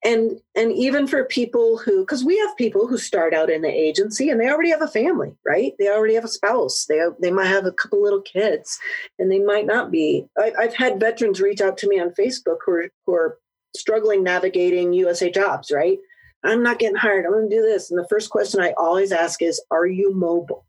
and 0.04 0.40
and 0.54 0.72
even 0.72 1.06
for 1.06 1.24
people 1.24 1.78
who 1.78 2.00
because 2.00 2.24
we 2.24 2.38
have 2.38 2.56
people 2.56 2.86
who 2.86 2.96
start 2.96 3.34
out 3.34 3.50
in 3.50 3.62
the 3.62 3.68
agency 3.68 4.30
and 4.30 4.40
they 4.40 4.48
already 4.48 4.70
have 4.70 4.82
a 4.82 4.88
family 4.88 5.32
right? 5.46 5.74
They 5.78 5.88
already 5.88 6.14
have 6.14 6.24
a 6.24 6.28
spouse. 6.28 6.86
They 6.86 6.96
have, 6.98 7.14
they 7.20 7.30
might 7.30 7.46
have 7.46 7.66
a 7.66 7.72
couple 7.72 8.02
little 8.02 8.22
kids 8.22 8.78
and 9.18 9.30
they 9.30 9.40
might 9.40 9.66
not 9.66 9.90
be. 9.90 10.26
I, 10.38 10.52
have 10.62 10.74
had 10.74 11.00
veterans 11.00 11.40
reach 11.40 11.60
out 11.60 11.76
to 11.78 11.88
me 11.88 12.00
on 12.00 12.10
facebook 12.10 12.58
who 12.64 12.72
are, 12.72 12.88
who 13.06 13.14
are 13.14 13.38
struggling 13.76 14.22
navigating 14.22 14.92
usa 14.92 15.30
jobs 15.30 15.70
right? 15.70 15.98
I'm 16.42 16.62
not 16.62 16.78
getting 16.78 16.96
hired. 16.96 17.26
I'm 17.26 17.32
going 17.32 17.50
to 17.50 17.56
do 17.56 17.60
this. 17.60 17.90
And 17.90 17.98
the 17.98 18.08
first 18.08 18.30
question 18.30 18.60
i 18.60 18.72
always 18.78 19.12
ask 19.12 19.42
is 19.42 19.62
are 19.70 19.86
you 19.86 20.14
mobile? 20.14 20.64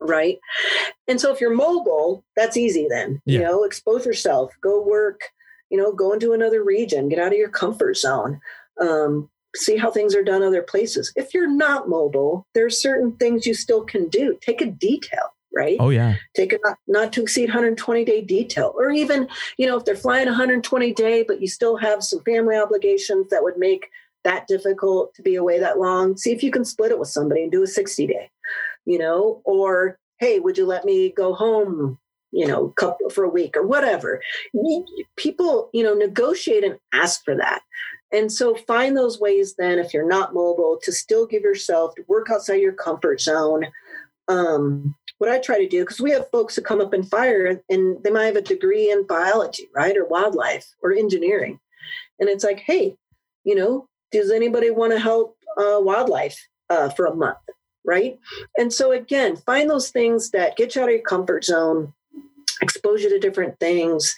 Right? 0.00 0.38
And 1.08 1.20
so 1.20 1.32
if 1.32 1.40
you're 1.40 1.54
mobile 1.54 2.24
that's 2.36 2.56
easy 2.56 2.86
then. 2.88 3.22
Yeah. 3.24 3.38
you 3.38 3.44
know 3.44 3.64
expose 3.64 4.04
yourself. 4.04 4.52
Go 4.60 4.82
work 4.82 5.22
you 5.74 5.82
know, 5.82 5.90
go 5.90 6.12
into 6.12 6.32
another 6.32 6.62
region, 6.62 7.08
get 7.08 7.18
out 7.18 7.32
of 7.32 7.38
your 7.38 7.48
comfort 7.48 7.96
zone, 7.96 8.40
um, 8.80 9.28
see 9.56 9.76
how 9.76 9.90
things 9.90 10.14
are 10.14 10.22
done 10.22 10.40
other 10.40 10.62
places. 10.62 11.12
If 11.16 11.34
you're 11.34 11.50
not 11.50 11.88
mobile, 11.88 12.46
there 12.54 12.64
are 12.64 12.70
certain 12.70 13.10
things 13.16 13.44
you 13.44 13.54
still 13.54 13.82
can 13.82 14.08
do. 14.08 14.38
Take 14.40 14.60
a 14.60 14.66
detail, 14.66 15.34
right? 15.52 15.76
Oh 15.80 15.90
yeah. 15.90 16.14
Take 16.36 16.52
a 16.52 16.58
not, 16.62 16.78
not 16.86 17.12
to 17.14 17.22
exceed 17.22 17.48
120 17.48 18.04
day 18.04 18.20
detail, 18.20 18.72
or 18.76 18.92
even 18.92 19.26
you 19.58 19.66
know 19.66 19.76
if 19.76 19.84
they're 19.84 19.96
flying 19.96 20.26
120 20.26 20.92
day, 20.92 21.24
but 21.26 21.40
you 21.40 21.48
still 21.48 21.76
have 21.76 22.04
some 22.04 22.22
family 22.22 22.56
obligations 22.56 23.30
that 23.30 23.42
would 23.42 23.58
make 23.58 23.88
that 24.22 24.46
difficult 24.46 25.12
to 25.14 25.22
be 25.22 25.34
away 25.34 25.58
that 25.58 25.80
long. 25.80 26.16
See 26.16 26.30
if 26.30 26.44
you 26.44 26.52
can 26.52 26.64
split 26.64 26.92
it 26.92 27.00
with 27.00 27.08
somebody 27.08 27.42
and 27.42 27.50
do 27.50 27.64
a 27.64 27.66
60 27.66 28.06
day, 28.06 28.30
you 28.86 28.98
know, 28.98 29.42
or 29.44 29.98
hey, 30.18 30.38
would 30.38 30.56
you 30.56 30.66
let 30.66 30.84
me 30.84 31.10
go 31.10 31.34
home 31.34 31.98
you 32.34 32.46
know, 32.46 32.68
couple 32.70 33.08
for 33.10 33.22
a 33.22 33.28
week 33.28 33.56
or 33.56 33.64
whatever. 33.64 34.20
People, 35.16 35.70
you 35.72 35.84
know, 35.84 35.94
negotiate 35.94 36.64
and 36.64 36.78
ask 36.92 37.24
for 37.24 37.36
that. 37.36 37.62
And 38.12 38.30
so 38.30 38.54
find 38.54 38.96
those 38.96 39.20
ways 39.20 39.54
then, 39.56 39.78
if 39.78 39.94
you're 39.94 40.06
not 40.06 40.34
mobile, 40.34 40.78
to 40.82 40.92
still 40.92 41.26
give 41.26 41.42
yourself 41.42 41.94
to 41.94 42.04
work 42.08 42.30
outside 42.30 42.60
your 42.60 42.72
comfort 42.72 43.20
zone. 43.20 43.66
Um, 44.28 44.94
what 45.18 45.30
I 45.30 45.38
try 45.38 45.58
to 45.58 45.68
do, 45.68 45.82
because 45.82 46.00
we 46.00 46.10
have 46.10 46.30
folks 46.30 46.56
who 46.56 46.62
come 46.62 46.80
up 46.80 46.92
in 46.92 47.04
fire 47.04 47.60
and 47.68 48.02
they 48.02 48.10
might 48.10 48.26
have 48.26 48.36
a 48.36 48.42
degree 48.42 48.90
in 48.90 49.06
biology, 49.06 49.68
right, 49.74 49.96
or 49.96 50.06
wildlife 50.06 50.66
or 50.82 50.92
engineering. 50.92 51.60
And 52.18 52.28
it's 52.28 52.44
like, 52.44 52.60
hey, 52.60 52.96
you 53.44 53.54
know, 53.54 53.88
does 54.10 54.30
anybody 54.30 54.70
want 54.70 54.92
to 54.92 54.98
help 54.98 55.36
uh, 55.56 55.78
wildlife 55.80 56.38
uh, 56.68 56.88
for 56.90 57.06
a 57.06 57.14
month? 57.14 57.38
Right. 57.86 58.18
And 58.56 58.72
so, 58.72 58.92
again, 58.92 59.36
find 59.36 59.68
those 59.68 59.90
things 59.90 60.30
that 60.30 60.56
get 60.56 60.74
you 60.74 60.82
out 60.82 60.88
of 60.88 60.94
your 60.94 61.02
comfort 61.02 61.44
zone 61.44 61.92
exposure 62.60 63.08
to 63.08 63.18
different 63.18 63.58
things, 63.60 64.14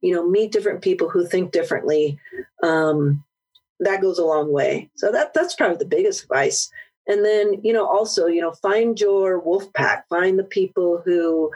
you 0.00 0.14
know, 0.14 0.28
meet 0.28 0.52
different 0.52 0.82
people 0.82 1.08
who 1.08 1.26
think 1.26 1.52
differently. 1.52 2.18
Um, 2.62 3.24
that 3.80 4.02
goes 4.02 4.18
a 4.18 4.24
long 4.24 4.52
way. 4.52 4.90
So 4.94 5.10
that 5.12 5.32
that's 5.34 5.54
probably 5.54 5.78
the 5.78 5.86
biggest 5.86 6.24
advice. 6.24 6.70
And 7.06 7.24
then, 7.24 7.60
you 7.62 7.72
know, 7.72 7.86
also, 7.86 8.26
you 8.26 8.40
know, 8.40 8.52
find 8.52 9.00
your 9.00 9.40
wolf 9.40 9.72
pack, 9.72 10.08
find 10.08 10.38
the 10.38 10.44
people 10.44 11.02
who 11.04 11.50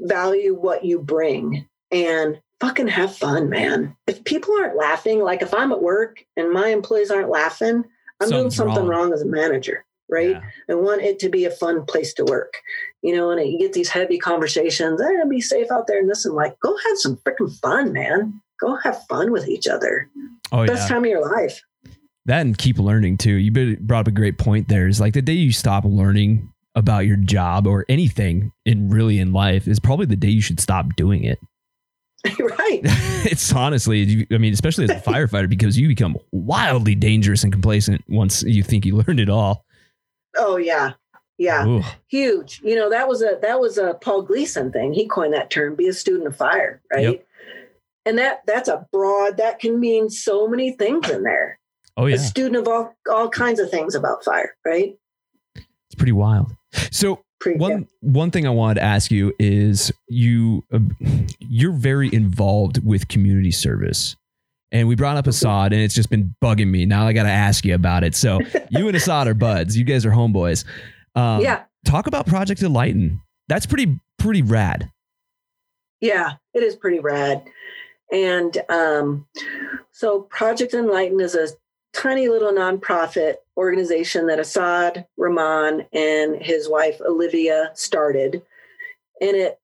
value 0.00 0.54
what 0.54 0.84
you 0.84 0.98
bring 1.00 1.68
and 1.90 2.40
fucking 2.60 2.88
have 2.88 3.14
fun, 3.14 3.48
man. 3.48 3.96
If 4.06 4.24
people 4.24 4.54
aren't 4.58 4.76
laughing, 4.76 5.20
like 5.20 5.42
if 5.42 5.52
I'm 5.52 5.72
at 5.72 5.82
work 5.82 6.24
and 6.36 6.52
my 6.52 6.68
employees 6.68 7.10
aren't 7.10 7.30
laughing, 7.30 7.84
I'm 8.20 8.28
Something's 8.28 8.56
doing 8.56 8.68
something 8.68 8.86
wrong. 8.86 9.10
wrong 9.10 9.12
as 9.12 9.22
a 9.22 9.26
manager 9.26 9.85
right? 10.08 10.30
Yeah. 10.30 10.42
I 10.70 10.74
want 10.74 11.02
it 11.02 11.18
to 11.20 11.28
be 11.28 11.44
a 11.44 11.50
fun 11.50 11.84
place 11.84 12.12
to 12.14 12.24
work. 12.24 12.54
You 13.02 13.14
know, 13.14 13.30
and 13.30 13.50
you 13.50 13.58
get 13.58 13.72
these 13.72 13.88
heavy 13.88 14.18
conversations, 14.18 15.00
eh, 15.00 15.24
be 15.28 15.40
safe 15.40 15.70
out 15.70 15.86
there 15.86 15.98
and 15.98 16.08
this 16.08 16.24
and 16.24 16.34
like, 16.34 16.58
go 16.60 16.76
have 16.76 16.98
some 16.98 17.16
freaking 17.16 17.54
fun, 17.60 17.92
man. 17.92 18.40
Go 18.60 18.76
have 18.76 19.04
fun 19.06 19.32
with 19.32 19.48
each 19.48 19.66
other. 19.66 20.08
Oh 20.52 20.66
Best 20.66 20.88
yeah. 20.88 20.94
time 20.94 21.04
of 21.04 21.10
your 21.10 21.22
life. 21.22 21.62
That 22.24 22.40
and 22.40 22.56
keep 22.56 22.78
learning 22.78 23.18
too. 23.18 23.34
You 23.34 23.76
brought 23.80 24.00
up 24.00 24.08
a 24.08 24.12
great 24.12 24.38
point 24.38 24.68
there. 24.68 24.88
Is 24.88 25.00
like 25.00 25.14
the 25.14 25.22
day 25.22 25.34
you 25.34 25.52
stop 25.52 25.84
learning 25.84 26.52
about 26.74 27.06
your 27.06 27.16
job 27.16 27.66
or 27.66 27.84
anything 27.88 28.52
in 28.64 28.90
really 28.90 29.18
in 29.18 29.32
life 29.32 29.68
is 29.68 29.80
probably 29.80 30.06
the 30.06 30.16
day 30.16 30.28
you 30.28 30.42
should 30.42 30.60
stop 30.60 30.86
doing 30.96 31.24
it. 31.24 31.38
right. 32.40 32.80
it's 32.84 33.52
honestly, 33.52 34.26
I 34.32 34.38
mean, 34.38 34.52
especially 34.52 34.84
as 34.84 34.90
a 34.90 34.94
firefighter, 34.94 35.48
because 35.48 35.78
you 35.78 35.88
become 35.88 36.16
wildly 36.32 36.94
dangerous 36.94 37.44
and 37.44 37.52
complacent 37.52 38.02
once 38.08 38.42
you 38.42 38.62
think 38.62 38.84
you 38.84 38.96
learned 38.96 39.20
it 39.20 39.30
all. 39.30 39.65
Oh 40.36 40.56
yeah. 40.56 40.92
Yeah. 41.38 41.66
Ooh. 41.66 41.82
Huge. 42.08 42.60
You 42.64 42.76
know, 42.76 42.88
that 42.90 43.08
was 43.08 43.22
a 43.22 43.38
that 43.42 43.60
was 43.60 43.78
a 43.78 43.94
Paul 43.94 44.22
Gleason 44.22 44.72
thing. 44.72 44.92
He 44.92 45.06
coined 45.06 45.34
that 45.34 45.50
term, 45.50 45.74
be 45.74 45.88
a 45.88 45.92
student 45.92 46.26
of 46.26 46.36
fire, 46.36 46.80
right? 46.92 47.04
Yep. 47.04 47.26
And 48.06 48.18
that 48.18 48.42
that's 48.46 48.68
a 48.68 48.86
broad 48.92 49.36
that 49.36 49.58
can 49.58 49.78
mean 49.80 50.08
so 50.08 50.48
many 50.48 50.72
things 50.72 51.10
in 51.10 51.24
there. 51.24 51.58
Oh 51.96 52.06
A 52.06 52.10
yeah, 52.10 52.16
student 52.16 52.56
of 52.56 52.68
all 52.68 52.94
all 53.10 53.28
kinds 53.28 53.60
of 53.60 53.70
things 53.70 53.94
about 53.94 54.24
fire, 54.24 54.54
right? 54.64 54.96
it's 55.56 55.94
pretty 55.96 56.12
wild. 56.12 56.54
So 56.90 57.22
Pretty 57.38 57.58
one 57.58 57.86
one 58.00 58.30
thing 58.30 58.46
I 58.46 58.50
wanted 58.50 58.76
to 58.76 58.82
ask 58.82 59.10
you 59.10 59.34
is 59.38 59.92
you 60.08 60.64
uh, 60.72 60.78
you're 61.38 61.72
very 61.72 62.12
involved 62.12 62.84
with 62.84 63.08
community 63.08 63.50
service. 63.50 64.16
And 64.72 64.88
we 64.88 64.96
brought 64.96 65.16
up 65.16 65.26
Assad 65.26 65.72
and 65.72 65.80
it's 65.80 65.94
just 65.94 66.10
been 66.10 66.34
bugging 66.42 66.68
me. 66.68 66.86
Now 66.86 67.06
I 67.06 67.12
got 67.12 67.22
to 67.22 67.30
ask 67.30 67.64
you 67.64 67.74
about 67.74 68.04
it. 68.04 68.14
So 68.14 68.40
you 68.70 68.88
and 68.88 68.96
Assad 68.96 69.28
are 69.28 69.34
buds. 69.34 69.76
You 69.76 69.84
guys 69.84 70.04
are 70.04 70.10
homeboys. 70.10 70.64
Um, 71.14 71.40
yeah. 71.40 71.64
Talk 71.84 72.06
about 72.06 72.26
Project 72.26 72.62
Enlighten. 72.62 73.20
That's 73.48 73.64
pretty 73.64 74.00
pretty 74.18 74.42
rad. 74.42 74.90
Yeah, 76.00 76.34
it 76.52 76.62
is 76.62 76.74
pretty 76.74 76.98
rad. 76.98 77.44
And 78.12 78.58
um, 78.68 79.26
so 79.92 80.22
Project 80.22 80.74
Enlighten 80.74 81.20
is 81.20 81.34
a 81.34 81.48
tiny 81.92 82.28
little 82.28 82.52
nonprofit 82.52 83.36
organization 83.56 84.26
that 84.26 84.38
Assad 84.38 85.06
Rahman 85.16 85.86
and 85.92 86.36
his 86.42 86.68
wife 86.68 87.00
Olivia 87.00 87.70
started. 87.74 88.42
And 89.20 89.36
it 89.36 89.58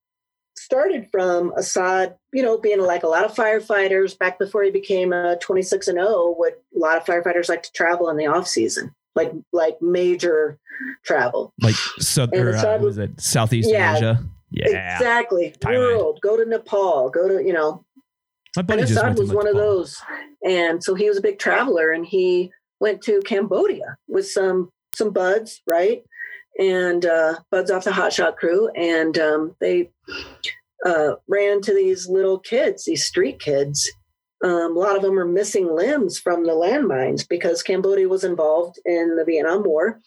started 0.57 1.09
from 1.11 1.53
Assad, 1.57 2.17
you 2.33 2.43
know, 2.43 2.59
being 2.59 2.81
like 2.81 3.03
a 3.03 3.09
lot 3.09 3.25
of 3.25 3.35
firefighters 3.35 4.19
back 4.19 4.39
before 4.39 4.63
he 4.63 4.71
became 4.71 5.13
a 5.13 5.37
26 5.41 5.89
and 5.89 5.99
0, 5.99 6.35
would 6.39 6.55
a 6.75 6.79
lot 6.79 6.97
of 6.97 7.05
firefighters 7.05 7.49
like 7.49 7.63
to 7.63 7.73
travel 7.73 8.09
in 8.09 8.17
the 8.17 8.27
off 8.27 8.47
season, 8.47 8.95
like 9.15 9.33
like 9.53 9.81
major 9.81 10.59
travel. 11.05 11.53
Like 11.61 11.75
so, 11.75 12.25
And 12.25 12.35
or, 12.35 12.57
uh, 12.57 12.79
was 12.79 12.99
it 12.99 13.21
Southeast 13.21 13.71
Yeah. 13.71 13.97
Asia? 13.97 14.25
Yeah, 14.51 14.97
Exactly. 14.97 15.55
Thailand. 15.61 15.97
World. 15.97 16.21
Go 16.23 16.37
to 16.37 16.45
Nepal. 16.45 17.09
Go 17.09 17.29
to, 17.29 17.43
you 17.43 17.55
know, 17.55 17.85
my 18.55 18.63
buddy 18.63 18.83
just 18.83 18.93
Assad 18.93 19.19
was 19.19 19.33
one 19.33 19.49
of 19.49 19.55
those. 19.55 19.99
And 20.47 20.85
so 20.85 20.95
he 20.95 21.09
was 21.09 21.17
a 21.17 21.23
big 21.23 21.39
traveler 21.39 21.91
and 21.91 22.05
he 22.05 22.51
went 22.81 23.01
to 23.03 23.21
Cambodia 23.25 23.97
with 24.09 24.29
some 24.29 24.71
some 24.95 25.11
buds, 25.11 25.63
right? 25.67 26.03
And 26.59 27.07
uh, 27.07 27.37
buds 27.51 27.71
off 27.71 27.85
the 27.85 27.91
hotshot 27.91 28.37
crew. 28.37 28.69
And 28.77 29.19
um, 29.19 29.57
they 29.61 29.91
uh, 30.85 31.15
ran 31.29 31.55
into 31.55 31.75
these 31.75 32.09
little 32.09 32.39
kids, 32.39 32.85
these 32.85 33.05
street 33.05 33.41
kids. 33.41 33.91
Um, 34.45 34.77
a 34.77 34.81
lot 34.81 34.97
of 34.97 35.03
them 35.03 35.19
are 35.19 35.25
missing 35.25 35.75
limbs 35.75 36.19
from 36.19 36.45
the 36.45 36.53
landmines 36.53 37.27
because 37.29 37.63
Cambodia 37.63 38.09
was 38.09 38.25
involved 38.25 38.79
in 38.85 39.17
the 39.17 39.25
Vietnam 39.25 39.63
War. 39.63 40.01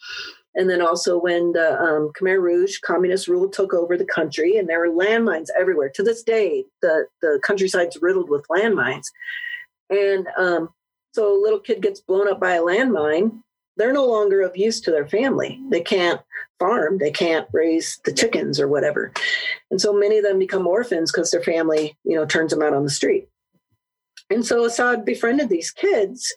And 0.54 0.70
then 0.70 0.80
also 0.80 1.18
when 1.18 1.52
the 1.52 1.78
um, 1.78 2.10
Khmer 2.18 2.40
Rouge 2.40 2.78
communist 2.80 3.28
rule 3.28 3.48
took 3.48 3.74
over 3.74 3.96
the 3.96 4.06
country, 4.06 4.56
and 4.56 4.68
there 4.68 4.80
were 4.80 4.88
landmines 4.88 5.48
everywhere. 5.58 5.90
To 5.94 6.02
this 6.02 6.22
day, 6.22 6.64
the 6.80 7.06
the 7.20 7.38
countryside's 7.44 7.98
riddled 8.00 8.30
with 8.30 8.46
landmines. 8.48 9.04
And 9.90 10.26
um, 10.38 10.70
so 11.12 11.30
a 11.30 11.42
little 11.42 11.60
kid 11.60 11.82
gets 11.82 12.00
blown 12.00 12.28
up 12.28 12.40
by 12.40 12.54
a 12.54 12.62
landmine. 12.62 13.42
They're 13.76 13.92
no 13.92 14.06
longer 14.06 14.40
of 14.40 14.56
use 14.56 14.80
to 14.82 14.90
their 14.90 15.06
family. 15.06 15.60
They 15.70 15.80
can't 15.80 16.20
farm. 16.58 16.98
They 16.98 17.10
can't 17.10 17.46
raise 17.52 18.00
the 18.04 18.12
chickens 18.12 18.58
or 18.58 18.68
whatever. 18.68 19.12
And 19.70 19.80
so 19.80 19.92
many 19.92 20.18
of 20.18 20.24
them 20.24 20.38
become 20.38 20.66
orphans 20.66 21.12
because 21.12 21.30
their 21.30 21.42
family, 21.42 21.96
you 22.04 22.16
know, 22.16 22.24
turns 22.24 22.52
them 22.52 22.62
out 22.62 22.72
on 22.72 22.84
the 22.84 22.90
street. 22.90 23.28
And 24.30 24.44
so 24.44 24.64
Assad 24.64 25.04
befriended 25.04 25.48
these 25.48 25.70
kids 25.70 26.34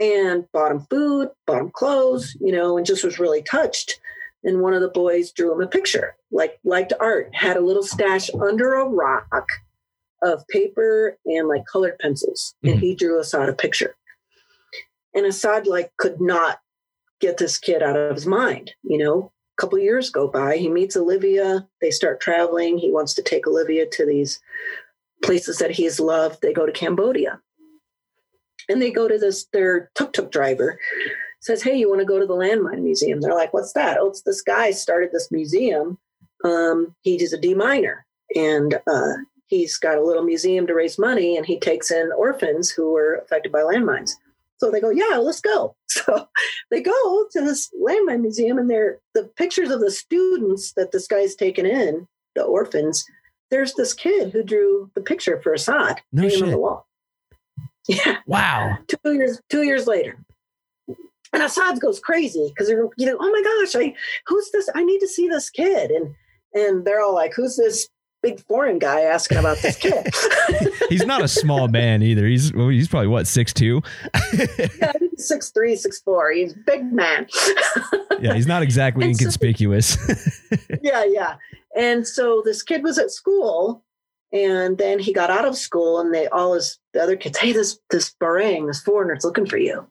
and 0.00 0.50
bought 0.52 0.70
them 0.70 0.86
food, 0.90 1.30
bought 1.46 1.58
them 1.58 1.70
clothes, 1.70 2.36
you 2.40 2.52
know, 2.52 2.76
and 2.76 2.86
just 2.86 3.04
was 3.04 3.18
really 3.18 3.42
touched. 3.42 4.00
And 4.42 4.60
one 4.60 4.74
of 4.74 4.80
the 4.80 4.88
boys 4.88 5.30
drew 5.30 5.52
him 5.52 5.60
a 5.60 5.68
picture, 5.68 6.16
like 6.32 6.58
liked 6.64 6.92
art, 6.98 7.30
had 7.32 7.56
a 7.56 7.60
little 7.60 7.84
stash 7.84 8.28
under 8.40 8.74
a 8.74 8.88
rock 8.88 9.46
of 10.22 10.46
paper 10.48 11.16
and 11.26 11.46
like 11.48 11.64
colored 11.66 11.98
pencils. 12.00 12.54
Mhm. 12.64 12.72
And 12.72 12.80
he 12.80 12.94
drew 12.94 13.20
Assad 13.20 13.48
a 13.48 13.52
picture. 13.52 13.94
And 15.14 15.26
Assad 15.26 15.66
like 15.66 15.92
could 15.98 16.20
not 16.20 16.58
get 17.20 17.38
this 17.38 17.58
kid 17.58 17.82
out 17.82 17.96
of 17.96 18.14
his 18.14 18.26
mind, 18.26 18.72
you 18.82 18.98
know. 18.98 19.32
A 19.58 19.60
couple 19.60 19.78
years 19.78 20.10
go 20.10 20.26
by, 20.26 20.56
he 20.56 20.68
meets 20.68 20.96
Olivia, 20.96 21.68
they 21.80 21.90
start 21.90 22.20
traveling. 22.20 22.78
He 22.78 22.90
wants 22.90 23.12
to 23.14 23.22
take 23.22 23.46
Olivia 23.46 23.86
to 23.86 24.06
these 24.06 24.40
places 25.22 25.58
that 25.58 25.70
he's 25.70 26.00
loved. 26.00 26.40
They 26.40 26.54
go 26.54 26.64
to 26.64 26.72
Cambodia 26.72 27.38
and 28.68 28.80
they 28.80 28.90
go 28.90 29.08
to 29.08 29.18
this 29.18 29.46
their 29.52 29.90
tuk-tuk 29.94 30.30
driver 30.30 30.78
says 31.40 31.62
hey 31.62 31.76
you 31.76 31.88
want 31.88 32.00
to 32.00 32.06
go 32.06 32.18
to 32.18 32.26
the 32.26 32.34
landmine 32.34 32.82
museum 32.82 33.20
they're 33.20 33.34
like 33.34 33.52
what's 33.52 33.72
that 33.72 33.98
oh 34.00 34.08
it's 34.08 34.22
this 34.22 34.42
guy 34.42 34.70
started 34.70 35.10
this 35.12 35.30
museum 35.30 35.98
um, 36.44 36.94
he's 37.02 37.32
a 37.32 37.38
d-miner 37.38 38.04
and 38.34 38.80
uh, 38.90 39.12
he's 39.46 39.76
got 39.76 39.98
a 39.98 40.04
little 40.04 40.24
museum 40.24 40.66
to 40.66 40.74
raise 40.74 40.98
money 40.98 41.36
and 41.36 41.46
he 41.46 41.58
takes 41.58 41.90
in 41.90 42.10
orphans 42.16 42.70
who 42.70 42.92
were 42.92 43.14
affected 43.14 43.52
by 43.52 43.60
landmines 43.60 44.12
so 44.62 44.70
they 44.70 44.80
go 44.80 44.90
yeah 44.90 45.16
let's 45.18 45.40
go. 45.40 45.76
So 45.88 46.26
they 46.70 46.80
go 46.80 47.26
to 47.32 47.40
this 47.42 47.70
landmine 47.80 48.22
museum 48.22 48.56
and 48.58 48.68
they're 48.68 48.98
the 49.14 49.24
pictures 49.36 49.70
of 49.70 49.80
the 49.80 49.90
students 49.90 50.72
that 50.72 50.90
this 50.90 51.06
guy's 51.06 51.34
taken 51.36 51.66
in 51.66 52.08
the 52.34 52.42
orphans 52.42 53.04
there's 53.50 53.74
this 53.74 53.92
kid 53.92 54.32
who 54.32 54.42
drew 54.42 54.90
the 54.94 55.02
picture 55.02 55.40
for 55.42 55.52
assad 55.52 56.00
No 56.12 56.22
hanging 56.22 56.44
on 56.44 56.50
the 56.50 56.58
wall. 56.58 56.86
Yeah. 57.88 58.18
Wow. 58.26 58.78
two 58.88 59.12
years 59.12 59.40
two 59.50 59.64
years 59.64 59.86
later. 59.86 60.16
And 61.32 61.42
assad 61.42 61.80
goes 61.80 62.00
crazy 62.00 62.48
because 62.48 62.68
they're 62.68 62.88
you 62.96 63.06
know 63.06 63.18
oh 63.20 63.30
my 63.30 63.42
gosh 63.42 63.84
i 63.84 63.94
who's 64.26 64.50
this? 64.52 64.68
I 64.74 64.82
need 64.84 65.00
to 65.00 65.08
see 65.08 65.28
this 65.28 65.50
kid. 65.50 65.90
And 65.90 66.14
and 66.54 66.84
they're 66.84 67.02
all 67.02 67.14
like 67.14 67.34
who's 67.34 67.56
this 67.56 67.88
big 68.22 68.40
foreign 68.46 68.78
guy 68.78 69.00
asking 69.02 69.38
about 69.38 69.58
this 69.58 69.76
kid. 69.76 70.06
He's 70.88 71.04
not 71.04 71.22
a 71.22 71.28
small 71.28 71.68
man 71.68 72.02
either. 72.02 72.26
He's 72.26 72.52
well, 72.52 72.68
he's 72.68 72.88
probably 72.88 73.08
what 73.08 73.26
six 73.26 73.52
two. 73.52 73.82
yeah, 74.34 74.92
he's 74.98 75.26
six 75.26 75.50
three 75.50 75.76
six 75.76 76.00
four. 76.00 76.30
He's 76.32 76.54
big 76.54 76.92
man. 76.92 77.26
Yeah, 78.20 78.34
he's 78.34 78.46
not 78.46 78.62
exactly 78.62 79.04
And 79.06 79.16
so- 79.16 79.22
inconspicuous. 79.24 79.96
yeah 80.80 81.02
yeah. 81.04 81.34
And 81.76 82.06
so 82.06 82.40
this 82.44 82.62
kid 82.62 82.84
was 82.84 82.96
at 82.96 83.10
school 83.10 83.82
and 84.32 84.78
then 84.78 85.00
he 85.00 85.12
got 85.12 85.28
out 85.28 85.44
of 85.44 85.56
school 85.56 85.98
and 85.98 86.14
they 86.14 86.28
all 86.28 86.54
his 86.54 86.78
the 86.92 87.02
other 87.02 87.16
kids 87.16 87.36
hey 87.38 87.52
this 87.52 87.80
this 87.90 88.14
barang 88.22 88.68
this 88.68 88.80
foreigner's 88.80 89.24
looking 89.24 89.46
for 89.46 89.56
you. 89.56 89.84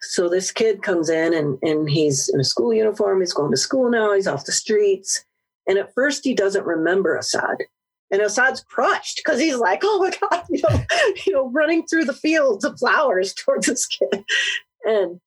So 0.00 0.28
this 0.28 0.52
kid 0.52 0.82
comes 0.82 1.08
in 1.08 1.34
and 1.34 1.58
and 1.62 1.90
he's 1.90 2.28
in 2.28 2.38
a 2.38 2.44
school 2.44 2.72
uniform. 2.72 3.18
He's 3.18 3.32
going 3.32 3.50
to 3.50 3.56
school 3.56 3.90
now. 3.90 4.14
He's 4.14 4.28
off 4.28 4.44
the 4.44 4.52
streets 4.52 5.24
and 5.66 5.78
at 5.78 5.92
first 5.94 6.24
he 6.24 6.34
doesn't 6.34 6.66
remember 6.66 7.16
assad. 7.16 7.58
And 8.10 8.20
assad's 8.20 8.62
crushed 8.62 9.22
because 9.24 9.40
he's 9.40 9.56
like 9.56 9.80
oh 9.84 9.98
my 9.98 10.10
god 10.10 10.44
you 10.50 10.60
know 10.62 10.84
you 11.26 11.32
know 11.32 11.50
running 11.50 11.86
through 11.86 12.04
the 12.04 12.12
fields 12.12 12.64
of 12.64 12.78
flowers 12.78 13.34
towards 13.44 13.66
this 13.66 13.86
kid. 13.86 14.24
And 14.84 15.20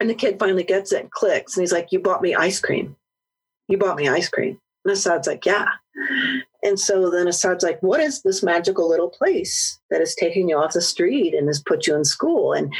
and 0.00 0.10
the 0.10 0.14
kid 0.14 0.38
finally 0.38 0.64
gets 0.64 0.92
it 0.92 1.00
and 1.00 1.10
clicks. 1.10 1.56
And 1.56 1.62
he's 1.62 1.72
like 1.72 1.92
you 1.92 2.00
bought 2.00 2.22
me 2.22 2.34
ice 2.34 2.60
cream. 2.60 2.96
You 3.68 3.78
bought 3.78 3.96
me 3.96 4.08
ice 4.08 4.28
cream. 4.28 4.58
And 4.84 4.92
assad's 4.92 5.26
like 5.26 5.44
yeah. 5.44 5.68
And 6.64 6.80
so 6.80 7.10
then 7.10 7.28
Assad's 7.28 7.62
like, 7.62 7.80
what 7.82 8.00
is 8.00 8.22
this 8.22 8.42
magical 8.42 8.88
little 8.88 9.10
place 9.10 9.78
that 9.90 10.00
is 10.00 10.14
taking 10.14 10.48
you 10.48 10.56
off 10.56 10.72
the 10.72 10.80
street 10.80 11.34
and 11.34 11.46
has 11.46 11.62
put 11.62 11.86
you 11.86 11.94
in 11.94 12.06
school? 12.06 12.54
And 12.54 12.72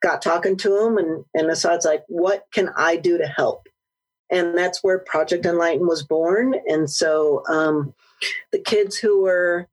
got 0.00 0.22
talking 0.22 0.56
to 0.58 0.86
him, 0.86 0.96
and, 0.96 1.24
and 1.34 1.50
Assad's 1.50 1.84
like, 1.84 2.04
what 2.06 2.44
can 2.54 2.70
I 2.76 2.96
do 2.96 3.18
to 3.18 3.26
help? 3.26 3.66
And 4.32 4.56
that's 4.56 4.82
where 4.82 4.98
Project 4.98 5.44
Enlighten 5.44 5.86
was 5.86 6.02
born. 6.02 6.54
And 6.66 6.90
so 6.90 7.44
um, 7.48 7.94
the 8.50 8.58
kids 8.58 8.96
who 8.96 9.22
were 9.22 9.68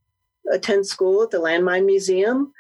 attend 0.52 0.86
school 0.86 1.24
at 1.24 1.32
the 1.32 1.38
Landmine 1.38 1.86
Museum, 1.86 2.54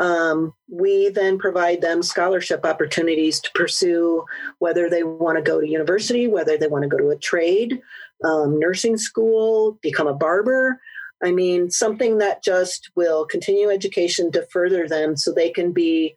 um, 0.00 0.52
we 0.68 1.08
then 1.10 1.38
provide 1.38 1.80
them 1.80 2.02
scholarship 2.02 2.64
opportunities 2.64 3.38
to 3.40 3.50
pursue 3.54 4.24
whether 4.58 4.90
they 4.90 5.04
want 5.04 5.36
to 5.38 5.42
go 5.42 5.60
to 5.60 5.68
university, 5.68 6.26
whether 6.26 6.58
they 6.58 6.66
want 6.66 6.82
to 6.82 6.88
go 6.88 6.98
to 6.98 7.10
a 7.10 7.16
trade, 7.16 7.80
um, 8.24 8.58
nursing 8.58 8.96
school, 8.96 9.78
become 9.82 10.08
a 10.08 10.14
barber. 10.14 10.80
I 11.22 11.30
mean, 11.30 11.70
something 11.70 12.18
that 12.18 12.42
just 12.42 12.90
will 12.96 13.24
continue 13.24 13.70
education 13.70 14.32
to 14.32 14.46
further 14.50 14.88
them 14.88 15.16
so 15.16 15.32
they 15.32 15.50
can 15.50 15.72
be, 15.72 16.16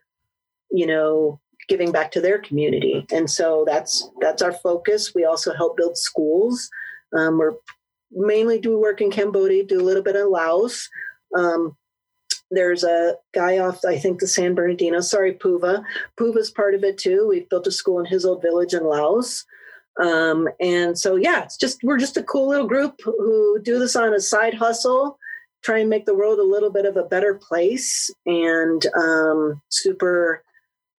you 0.70 0.86
know, 0.86 1.40
giving 1.68 1.92
back 1.92 2.10
to 2.12 2.20
their 2.20 2.38
community. 2.38 3.06
And 3.12 3.30
so 3.30 3.64
that's 3.66 4.10
that's 4.20 4.42
our 4.42 4.52
focus. 4.52 5.14
We 5.14 5.24
also 5.24 5.54
help 5.54 5.76
build 5.76 5.96
schools. 5.96 6.70
Um, 7.16 7.38
we're 7.38 7.54
mainly 8.10 8.58
do 8.58 8.78
work 8.78 9.00
in 9.00 9.10
Cambodia, 9.10 9.64
do 9.64 9.80
a 9.80 9.84
little 9.84 10.02
bit 10.02 10.16
of 10.16 10.28
Laos. 10.28 10.88
Um, 11.36 11.76
there's 12.50 12.82
a 12.84 13.16
guy 13.34 13.58
off, 13.58 13.84
I 13.84 13.98
think, 13.98 14.20
the 14.20 14.26
San 14.26 14.54
Bernardino. 14.54 15.00
Sorry, 15.00 15.34
Puva. 15.34 15.84
Puva's 16.18 16.50
part 16.50 16.74
of 16.74 16.82
it 16.82 16.96
too. 16.96 17.26
We've 17.28 17.48
built 17.48 17.66
a 17.66 17.70
school 17.70 18.00
in 18.00 18.06
his 18.06 18.24
old 18.24 18.40
village 18.40 18.72
in 18.72 18.84
Laos. 18.84 19.44
Um, 20.00 20.48
and 20.60 20.98
so, 20.98 21.16
yeah, 21.16 21.42
it's 21.42 21.56
just 21.56 21.82
we're 21.82 21.98
just 21.98 22.16
a 22.16 22.22
cool 22.22 22.48
little 22.48 22.66
group 22.66 23.00
who 23.04 23.58
do 23.62 23.78
this 23.78 23.96
on 23.96 24.14
a 24.14 24.20
side 24.20 24.54
hustle, 24.54 25.18
try 25.62 25.78
and 25.78 25.90
make 25.90 26.06
the 26.06 26.14
world 26.14 26.38
a 26.38 26.44
little 26.44 26.70
bit 26.70 26.86
of 26.86 26.96
a 26.96 27.02
better 27.02 27.34
place. 27.34 28.10
And 28.24 28.86
um, 28.96 29.60
super, 29.68 30.42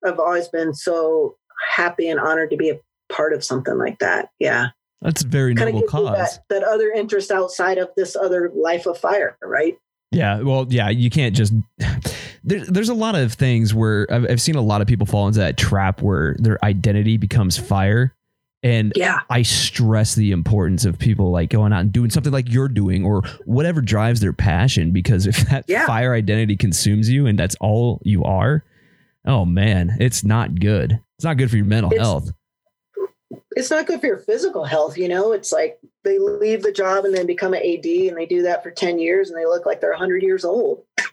I've 0.04 0.18
always 0.18 0.48
been 0.48 0.74
so 0.74 1.36
happy 1.74 2.08
and 2.08 2.18
honored 2.18 2.50
to 2.50 2.56
be 2.56 2.70
a 2.70 2.80
part 3.12 3.32
of 3.32 3.44
something 3.44 3.76
like 3.76 3.98
that. 3.98 4.30
Yeah. 4.38 4.68
That's 5.02 5.24
a 5.24 5.26
very 5.26 5.54
noble 5.54 5.82
cause. 5.82 6.36
That, 6.36 6.40
that 6.48 6.64
other 6.64 6.90
interest 6.90 7.30
outside 7.30 7.78
of 7.78 7.88
this 7.96 8.16
other 8.16 8.52
life 8.54 8.86
of 8.86 8.98
fire, 8.98 9.36
right? 9.42 9.78
Yeah, 10.12 10.40
well, 10.40 10.66
yeah, 10.68 10.88
you 10.88 11.10
can't 11.10 11.34
just. 11.34 11.52
There, 12.42 12.64
there's 12.64 12.88
a 12.88 12.94
lot 12.94 13.16
of 13.16 13.34
things 13.34 13.74
where 13.74 14.06
I've, 14.10 14.24
I've 14.30 14.40
seen 14.40 14.54
a 14.54 14.62
lot 14.62 14.80
of 14.80 14.86
people 14.86 15.04
fall 15.04 15.26
into 15.26 15.40
that 15.40 15.58
trap 15.58 16.00
where 16.00 16.36
their 16.38 16.58
identity 16.64 17.18
becomes 17.18 17.58
fire. 17.58 18.16
And 18.62 18.94
yeah. 18.96 19.20
I 19.28 19.42
stress 19.42 20.14
the 20.14 20.32
importance 20.32 20.86
of 20.86 20.98
people 20.98 21.30
like 21.30 21.50
going 21.50 21.74
out 21.74 21.80
and 21.80 21.92
doing 21.92 22.08
something 22.08 22.32
like 22.32 22.50
you're 22.50 22.66
doing 22.66 23.04
or 23.04 23.20
whatever 23.44 23.82
drives 23.82 24.20
their 24.20 24.32
passion. 24.32 24.90
Because 24.90 25.26
if 25.26 25.36
that 25.50 25.66
yeah. 25.68 25.84
fire 25.84 26.14
identity 26.14 26.56
consumes 26.56 27.10
you 27.10 27.26
and 27.26 27.38
that's 27.38 27.56
all 27.60 28.00
you 28.04 28.24
are, 28.24 28.64
oh 29.26 29.44
man, 29.44 29.96
it's 30.00 30.24
not 30.24 30.58
good. 30.58 31.00
It's 31.16 31.24
not 31.24 31.36
good 31.36 31.50
for 31.50 31.56
your 31.56 31.66
mental 31.66 31.92
it's, 31.92 32.00
health 32.00 32.32
it's 33.56 33.70
not 33.70 33.86
good 33.86 34.00
for 34.00 34.06
your 34.06 34.18
physical 34.18 34.64
health. 34.64 34.96
You 34.96 35.08
know, 35.08 35.32
it's 35.32 35.52
like 35.52 35.78
they 36.04 36.18
leave 36.18 36.62
the 36.62 36.72
job 36.72 37.04
and 37.04 37.14
then 37.14 37.26
become 37.26 37.54
an 37.54 37.62
AD 37.62 37.84
and 37.84 38.16
they 38.16 38.26
do 38.26 38.42
that 38.42 38.62
for 38.62 38.70
10 38.70 38.98
years 38.98 39.30
and 39.30 39.38
they 39.38 39.46
look 39.46 39.66
like 39.66 39.80
they're 39.80 39.90
100 39.90 40.22
years 40.22 40.44
old. 40.44 40.84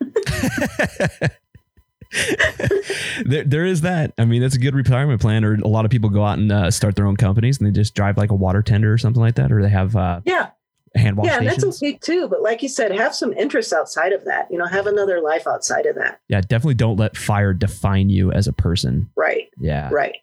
there, 3.24 3.44
there 3.44 3.66
is 3.66 3.80
that. 3.82 4.14
I 4.18 4.24
mean, 4.24 4.40
that's 4.40 4.54
a 4.54 4.60
good 4.60 4.74
retirement 4.74 5.20
plan. 5.20 5.44
Or 5.44 5.54
a 5.54 5.68
lot 5.68 5.84
of 5.84 5.90
people 5.90 6.10
go 6.10 6.24
out 6.24 6.38
and 6.38 6.50
uh, 6.52 6.70
start 6.70 6.96
their 6.96 7.06
own 7.06 7.16
companies 7.16 7.58
and 7.58 7.66
they 7.66 7.72
just 7.72 7.94
drive 7.94 8.16
like 8.16 8.30
a 8.30 8.36
water 8.36 8.62
tender 8.62 8.92
or 8.92 8.98
something 8.98 9.22
like 9.22 9.34
that. 9.34 9.50
Or 9.52 9.60
they 9.62 9.68
have, 9.68 9.96
uh, 9.96 10.20
yeah, 10.24 10.50
hand 10.98 11.16
wash. 11.16 11.26
Yeah, 11.26 11.36
stations. 11.38 11.62
that's 11.62 11.82
okay 11.82 11.98
too. 12.00 12.28
But 12.28 12.42
like 12.42 12.62
you 12.62 12.68
said, 12.68 12.92
have 12.92 13.14
some 13.14 13.32
interests 13.32 13.72
outside 13.72 14.12
of 14.12 14.24
that. 14.24 14.50
You 14.50 14.58
know, 14.58 14.66
have 14.66 14.86
another 14.86 15.20
life 15.20 15.46
outside 15.46 15.86
of 15.86 15.94
that. 15.96 16.20
Yeah, 16.28 16.40
definitely 16.40 16.74
don't 16.74 16.96
let 16.96 17.16
fire 17.16 17.52
define 17.52 18.10
you 18.10 18.32
as 18.32 18.46
a 18.46 18.52
person. 18.52 19.10
Right. 19.16 19.48
Yeah. 19.58 19.88
Right. 19.92 20.16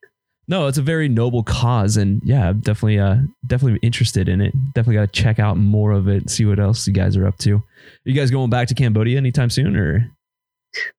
No, 0.47 0.67
it's 0.67 0.77
a 0.77 0.83
very 0.83 1.09
noble 1.09 1.41
cause, 1.41 1.97
and 1.97 2.21
yeah, 2.23 2.49
I'm 2.49 2.59
definitely, 2.59 2.99
uh, 2.99 3.17
definitely 3.47 3.79
interested 3.81 4.29
in 4.29 4.41
it. 4.41 4.53
Definitely 4.75 4.95
got 4.95 5.11
to 5.11 5.21
check 5.21 5.39
out 5.39 5.57
more 5.57 5.91
of 5.91 6.07
it, 6.07 6.29
see 6.29 6.45
what 6.45 6.59
else 6.59 6.85
you 6.85 6.93
guys 6.93 7.17
are 7.17 7.25
up 7.25 7.39
to. 7.39 7.55
Are 7.55 7.63
you 8.03 8.13
guys 8.13 8.29
going 8.29 8.51
back 8.51 8.67
to 8.67 8.75
Cambodia 8.75 9.17
anytime 9.17 9.49
soon, 9.49 9.75
or? 9.75 10.11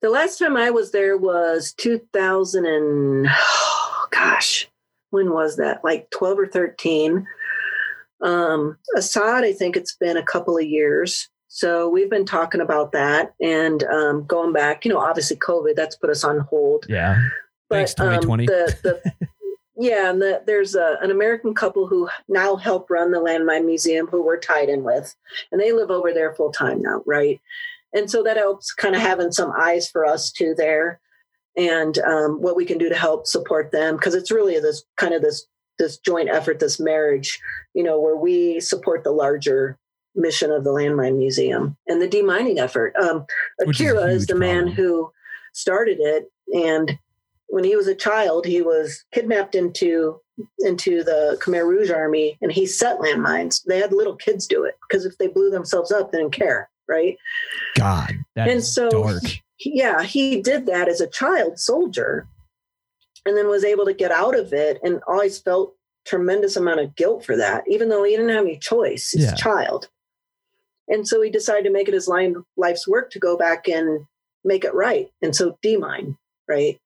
The 0.03 0.11
last 0.11 0.39
time 0.39 0.57
I 0.57 0.71
was 0.71 0.91
there 0.91 1.17
was 1.17 1.75
2000 1.75 2.67
and 2.67 3.29
oh, 3.31 4.07
gosh, 4.11 4.69
when 5.11 5.33
was 5.33 5.57
that? 5.57 5.85
Like 5.85 6.11
12 6.11 6.39
or 6.39 6.47
13. 6.47 7.27
Um, 8.23 8.79
Assad, 8.97 9.45
I 9.45 9.53
think 9.53 9.77
it's 9.77 9.97
been 9.97 10.17
a 10.17 10.23
couple 10.23 10.57
of 10.57 10.65
years. 10.65 11.29
So 11.49 11.89
we've 11.89 12.11
been 12.11 12.27
talking 12.27 12.61
about 12.61 12.93
that 12.93 13.35
and 13.41 13.83
um, 13.85 14.25
going 14.27 14.53
back. 14.53 14.85
You 14.85 14.93
know, 14.93 14.99
obviously 14.99 15.37
COVID 15.37 15.77
that's 15.77 15.97
put 15.97 16.11
us 16.11 16.25
on 16.25 16.41
hold. 16.41 16.87
Yeah. 16.89 17.23
But 17.69 17.77
Thanks, 17.77 17.95
2020. 17.95 18.43
Um, 18.43 18.47
the, 18.47 18.77
the 18.83 19.29
Yeah, 19.79 20.11
and 20.11 20.23
the, 20.23 20.43
there's 20.47 20.75
a, 20.75 20.97
an 21.03 21.11
American 21.11 21.55
couple 21.55 21.87
who 21.87 22.09
now 22.29 22.57
help 22.57 22.89
run 22.89 23.11
the 23.11 23.21
Landmine 23.21 23.67
Museum 23.67 24.07
who 24.07 24.25
we're 24.25 24.41
tied 24.41 24.71
in 24.71 24.83
with, 24.83 25.15
and 25.53 25.61
they 25.61 25.73
live 25.73 25.91
over 25.91 26.15
there 26.15 26.35
full 26.35 26.51
time 26.51 26.81
now, 26.81 27.03
right? 27.05 27.41
And 27.93 28.11
so 28.11 28.23
that 28.23 28.39
helps 28.39 28.73
kind 28.73 28.95
of 28.95 29.03
having 29.03 29.33
some 29.33 29.53
eyes 29.53 29.89
for 29.89 30.07
us 30.07 30.33
too 30.33 30.55
there, 30.57 30.99
and 31.59 31.99
um, 31.99 32.41
what 32.41 32.57
we 32.57 32.65
can 32.65 32.79
do 32.79 32.89
to 32.89 32.95
help 32.95 33.27
support 33.27 33.71
them 33.71 33.97
because 33.97 34.15
it's 34.15 34.31
really 34.31 34.59
this 34.59 34.83
kind 34.97 35.13
of 35.13 35.21
this 35.21 35.47
this 35.79 35.99
joint 35.99 36.29
effort, 36.29 36.61
this 36.61 36.81
marriage, 36.81 37.41
you 37.75 37.83
know, 37.83 38.01
where 38.01 38.17
we 38.17 38.61
support 38.61 39.05
the 39.05 39.11
larger 39.11 39.79
mission 40.15 40.51
of 40.51 40.65
the 40.65 40.71
Landmine 40.71 41.19
Museum 41.19 41.77
and 41.87 42.01
the 42.01 42.09
demining 42.09 42.59
effort. 42.59 42.95
Um, 42.97 43.27
Aki 43.67 43.89
Ra 43.89 44.03
is, 44.03 44.23
is 44.23 44.27
the 44.27 44.35
problem. 44.35 44.65
man 44.65 44.67
who 44.69 45.11
started 45.53 45.99
it, 46.01 46.31
and 46.55 46.99
when 47.49 47.65
he 47.65 47.77
was 47.77 47.87
a 47.87 47.95
child, 47.95 48.47
he 48.47 48.63
was 48.63 49.05
kidnapped 49.13 49.55
into 49.55 50.21
into 50.61 51.03
the 51.03 51.39
Khmer 51.41 51.67
Rouge 51.67 51.91
army, 51.91 52.37
and 52.43 52.53
he 52.53 52.67
set 52.67 52.99
landmines. 52.99 53.63
They 53.65 53.79
had 53.79 53.93
little 53.93 54.17
kids 54.17 54.47
do 54.47 54.65
it 54.65 54.75
because 54.89 55.07
if 55.07 55.17
they 55.19 55.29
blew 55.29 55.51
themselves 55.51 55.91
up, 55.91 56.13
they 56.13 56.19
didn't 56.19 56.33
care, 56.33 56.69
right? 56.89 57.17
God, 57.77 58.15
and 58.37 58.63
so 58.63 58.91
dark. 58.91 59.23
He, 59.57 59.79
yeah, 59.79 60.03
he 60.03 60.43
did 60.43 60.67
that 60.67 60.89
as 60.89 61.01
a 61.01 61.07
child 61.07 61.59
soldier, 61.59 62.27
and 63.27 63.37
then 63.37 63.49
was 63.49 63.65
able 63.65 63.85
to 63.85 63.93
get 63.93 64.13
out 64.13 64.39
of 64.39 64.53
it, 64.53 64.79
and 64.83 65.01
always 65.07 65.39
felt 65.39 65.75
tremendous 66.07 66.57
amount 66.57 66.81
of 66.81 66.95
guilt 66.95 67.25
for 67.25 67.37
that, 67.37 67.65
even 67.67 67.89
though 67.89 68.05
he 68.05 68.13
didn't 68.13 68.31
have 68.31 68.45
any 68.45 68.59
choice. 68.59 69.11
He's 69.11 69.25
yeah. 69.25 69.33
a 69.33 69.37
child, 69.37 69.89
and 70.89 71.07
so 71.07 71.21
he 71.21 71.31
decided 71.31 71.65
to 71.65 71.73
make 71.73 71.89
it 71.89 71.95
his 71.95 72.09
line, 72.09 72.37
life's 72.57 72.87
work 72.87 73.11
to 73.11 73.19
go 73.19 73.37
back 73.37 73.67
and 73.69 74.07
make 74.45 74.65
it 74.65 74.75
right, 74.75 75.11
and 75.21 75.35
so 75.35 75.59
demine, 75.63 76.17
right? 76.49 76.81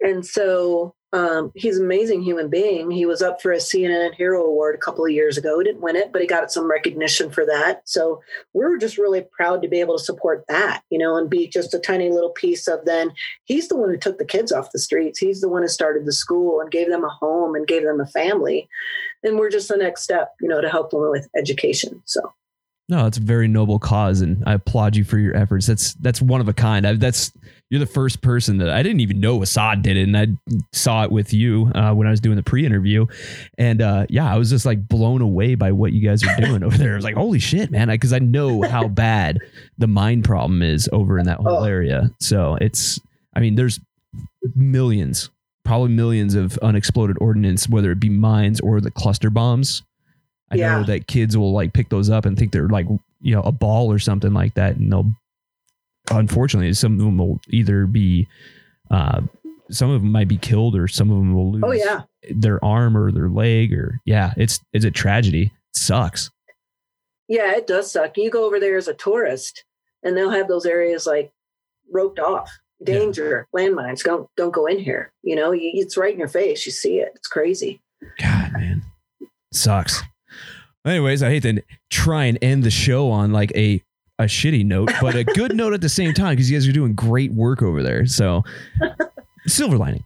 And 0.00 0.26
so 0.26 0.95
um, 1.12 1.52
he's 1.54 1.78
an 1.78 1.84
amazing 1.84 2.22
human 2.22 2.48
being. 2.48 2.90
He 2.90 3.06
was 3.06 3.22
up 3.22 3.40
for 3.40 3.52
a 3.52 3.58
CNN 3.58 4.14
Hero 4.14 4.44
Award 4.44 4.74
a 4.74 4.78
couple 4.78 5.04
of 5.04 5.12
years 5.12 5.38
ago. 5.38 5.58
He 5.58 5.64
didn't 5.64 5.80
win 5.80 5.96
it, 5.96 6.12
but 6.12 6.20
he 6.20 6.26
got 6.26 6.50
some 6.50 6.68
recognition 6.68 7.30
for 7.30 7.46
that. 7.46 7.82
So 7.84 8.22
we 8.54 8.64
are 8.64 8.76
just 8.76 8.98
really 8.98 9.24
proud 9.32 9.62
to 9.62 9.68
be 9.68 9.80
able 9.80 9.96
to 9.96 10.04
support 10.04 10.44
that, 10.48 10.82
you 10.90 10.98
know, 10.98 11.16
and 11.16 11.30
be 11.30 11.46
just 11.48 11.74
a 11.74 11.78
tiny 11.78 12.10
little 12.10 12.30
piece 12.30 12.66
of 12.66 12.84
then. 12.84 13.12
He's 13.44 13.68
the 13.68 13.76
one 13.76 13.90
who 13.90 13.96
took 13.96 14.18
the 14.18 14.24
kids 14.24 14.50
off 14.50 14.72
the 14.72 14.78
streets. 14.80 15.18
He's 15.18 15.40
the 15.40 15.48
one 15.48 15.62
who 15.62 15.68
started 15.68 16.06
the 16.06 16.12
school 16.12 16.60
and 16.60 16.70
gave 16.70 16.88
them 16.88 17.04
a 17.04 17.08
home 17.08 17.54
and 17.54 17.68
gave 17.68 17.82
them 17.82 18.00
a 18.00 18.06
family. 18.06 18.68
And 19.22 19.38
we're 19.38 19.50
just 19.50 19.68
the 19.68 19.76
next 19.76 20.02
step, 20.02 20.34
you 20.40 20.48
know, 20.48 20.60
to 20.60 20.68
help 20.68 20.90
them 20.90 21.08
with 21.10 21.28
education. 21.36 22.02
So 22.04 22.34
no, 22.88 23.06
it's 23.06 23.18
a 23.18 23.20
very 23.20 23.48
noble 23.48 23.80
cause, 23.80 24.20
and 24.20 24.44
I 24.46 24.54
applaud 24.54 24.94
you 24.94 25.02
for 25.02 25.18
your 25.18 25.36
efforts. 25.36 25.66
That's 25.66 25.94
that's 25.94 26.22
one 26.22 26.40
of 26.40 26.48
a 26.48 26.52
kind. 26.52 26.86
I, 26.86 26.92
that's 26.92 27.32
you're 27.68 27.80
the 27.80 27.86
first 27.86 28.22
person 28.22 28.58
that 28.58 28.70
I 28.70 28.84
didn't 28.84 29.00
even 29.00 29.18
know 29.18 29.42
Assad 29.42 29.82
did 29.82 29.96
it, 29.96 30.04
and 30.04 30.16
I 30.16 30.28
saw 30.72 31.02
it 31.02 31.10
with 31.10 31.32
you 31.32 31.72
uh, 31.74 31.92
when 31.94 32.06
I 32.06 32.10
was 32.10 32.20
doing 32.20 32.36
the 32.36 32.44
pre-interview, 32.44 33.06
and 33.58 33.82
uh, 33.82 34.06
yeah, 34.08 34.32
I 34.32 34.38
was 34.38 34.50
just 34.50 34.64
like 34.64 34.86
blown 34.86 35.20
away 35.20 35.56
by 35.56 35.72
what 35.72 35.92
you 35.92 36.00
guys 36.00 36.22
are 36.22 36.36
doing 36.36 36.62
over 36.62 36.78
there. 36.78 36.92
I 36.92 36.96
was 36.96 37.04
like, 37.04 37.16
holy 37.16 37.40
shit, 37.40 37.72
man! 37.72 37.88
Because 37.88 38.12
I, 38.12 38.16
I, 38.16 38.20
know 38.20 38.62
how 38.62 38.86
bad 38.88 39.40
the 39.78 39.88
mine 39.88 40.22
problem 40.22 40.62
is 40.62 40.88
over 40.92 41.18
in 41.18 41.26
that 41.26 41.38
whole 41.38 41.58
oh. 41.58 41.64
area. 41.64 42.12
So 42.20 42.56
it's, 42.60 43.00
I 43.34 43.40
mean, 43.40 43.56
there's 43.56 43.80
millions, 44.54 45.30
probably 45.64 45.90
millions 45.90 46.36
of 46.36 46.56
unexploded 46.58 47.16
ordnance, 47.20 47.68
whether 47.68 47.90
it 47.90 47.98
be 47.98 48.10
mines 48.10 48.60
or 48.60 48.80
the 48.80 48.92
cluster 48.92 49.28
bombs 49.28 49.82
I 50.50 50.56
yeah. 50.56 50.78
know 50.78 50.84
that 50.84 51.06
kids 51.06 51.36
will 51.36 51.52
like 51.52 51.72
pick 51.72 51.88
those 51.88 52.10
up 52.10 52.24
and 52.24 52.38
think 52.38 52.52
they're 52.52 52.68
like, 52.68 52.86
you 53.20 53.34
know, 53.34 53.42
a 53.42 53.52
ball 53.52 53.90
or 53.90 53.98
something 53.98 54.32
like 54.32 54.54
that. 54.54 54.76
And 54.76 54.92
they'll, 54.92 55.10
unfortunately, 56.10 56.72
some 56.74 56.92
of 56.94 56.98
them 56.98 57.18
will 57.18 57.40
either 57.48 57.86
be, 57.86 58.28
uh, 58.90 59.22
some 59.70 59.90
of 59.90 60.00
them 60.02 60.12
might 60.12 60.28
be 60.28 60.38
killed 60.38 60.76
or 60.76 60.86
some 60.86 61.10
of 61.10 61.16
them 61.16 61.34
will 61.34 61.52
lose 61.52 61.62
oh, 61.64 61.72
yeah. 61.72 62.02
their 62.30 62.64
arm 62.64 62.96
or 62.96 63.10
their 63.10 63.28
leg 63.28 63.72
or, 63.72 64.00
yeah, 64.04 64.32
it's, 64.36 64.60
it's 64.72 64.84
a 64.84 64.90
tragedy. 64.90 65.42
It 65.44 65.76
sucks. 65.76 66.30
Yeah, 67.28 67.56
it 67.56 67.66
does 67.66 67.90
suck. 67.90 68.16
You 68.16 68.30
go 68.30 68.44
over 68.44 68.60
there 68.60 68.76
as 68.76 68.86
a 68.86 68.94
tourist 68.94 69.64
and 70.04 70.16
they'll 70.16 70.30
have 70.30 70.46
those 70.46 70.66
areas 70.66 71.06
like 71.06 71.32
roped 71.90 72.18
off 72.18 72.50
danger 72.82 73.48
yeah. 73.54 73.60
landmines 73.68 74.02
don't 74.02 74.28
don't 74.36 74.52
go 74.52 74.66
in 74.66 74.78
here 74.78 75.12
you 75.22 75.34
know 75.34 75.50
you, 75.52 75.70
it's 75.74 75.96
right 75.96 76.12
in 76.12 76.18
your 76.18 76.28
face 76.28 76.66
you 76.66 76.72
see 76.72 76.98
it 76.98 77.10
it's 77.14 77.28
crazy 77.28 77.80
god 78.20 78.52
man 78.52 78.82
sucks 79.52 80.02
Anyways, 80.86 81.22
I 81.22 81.30
hate 81.30 81.42
to 81.42 81.62
try 81.90 82.24
and 82.26 82.38
end 82.40 82.62
the 82.62 82.70
show 82.70 83.10
on 83.10 83.32
like 83.32 83.50
a 83.56 83.82
a 84.18 84.24
shitty 84.24 84.64
note, 84.64 84.90
but 85.00 85.14
a 85.14 85.24
good 85.24 85.54
note 85.54 85.74
at 85.74 85.80
the 85.80 85.88
same 85.88 86.14
time 86.14 86.32
because 86.36 86.50
you 86.50 86.56
guys 86.56 86.66
are 86.66 86.72
doing 86.72 86.94
great 86.94 87.32
work 87.32 87.60
over 87.60 87.82
there. 87.82 88.06
So, 88.06 88.44
silver 89.46 89.76
lining. 89.76 90.04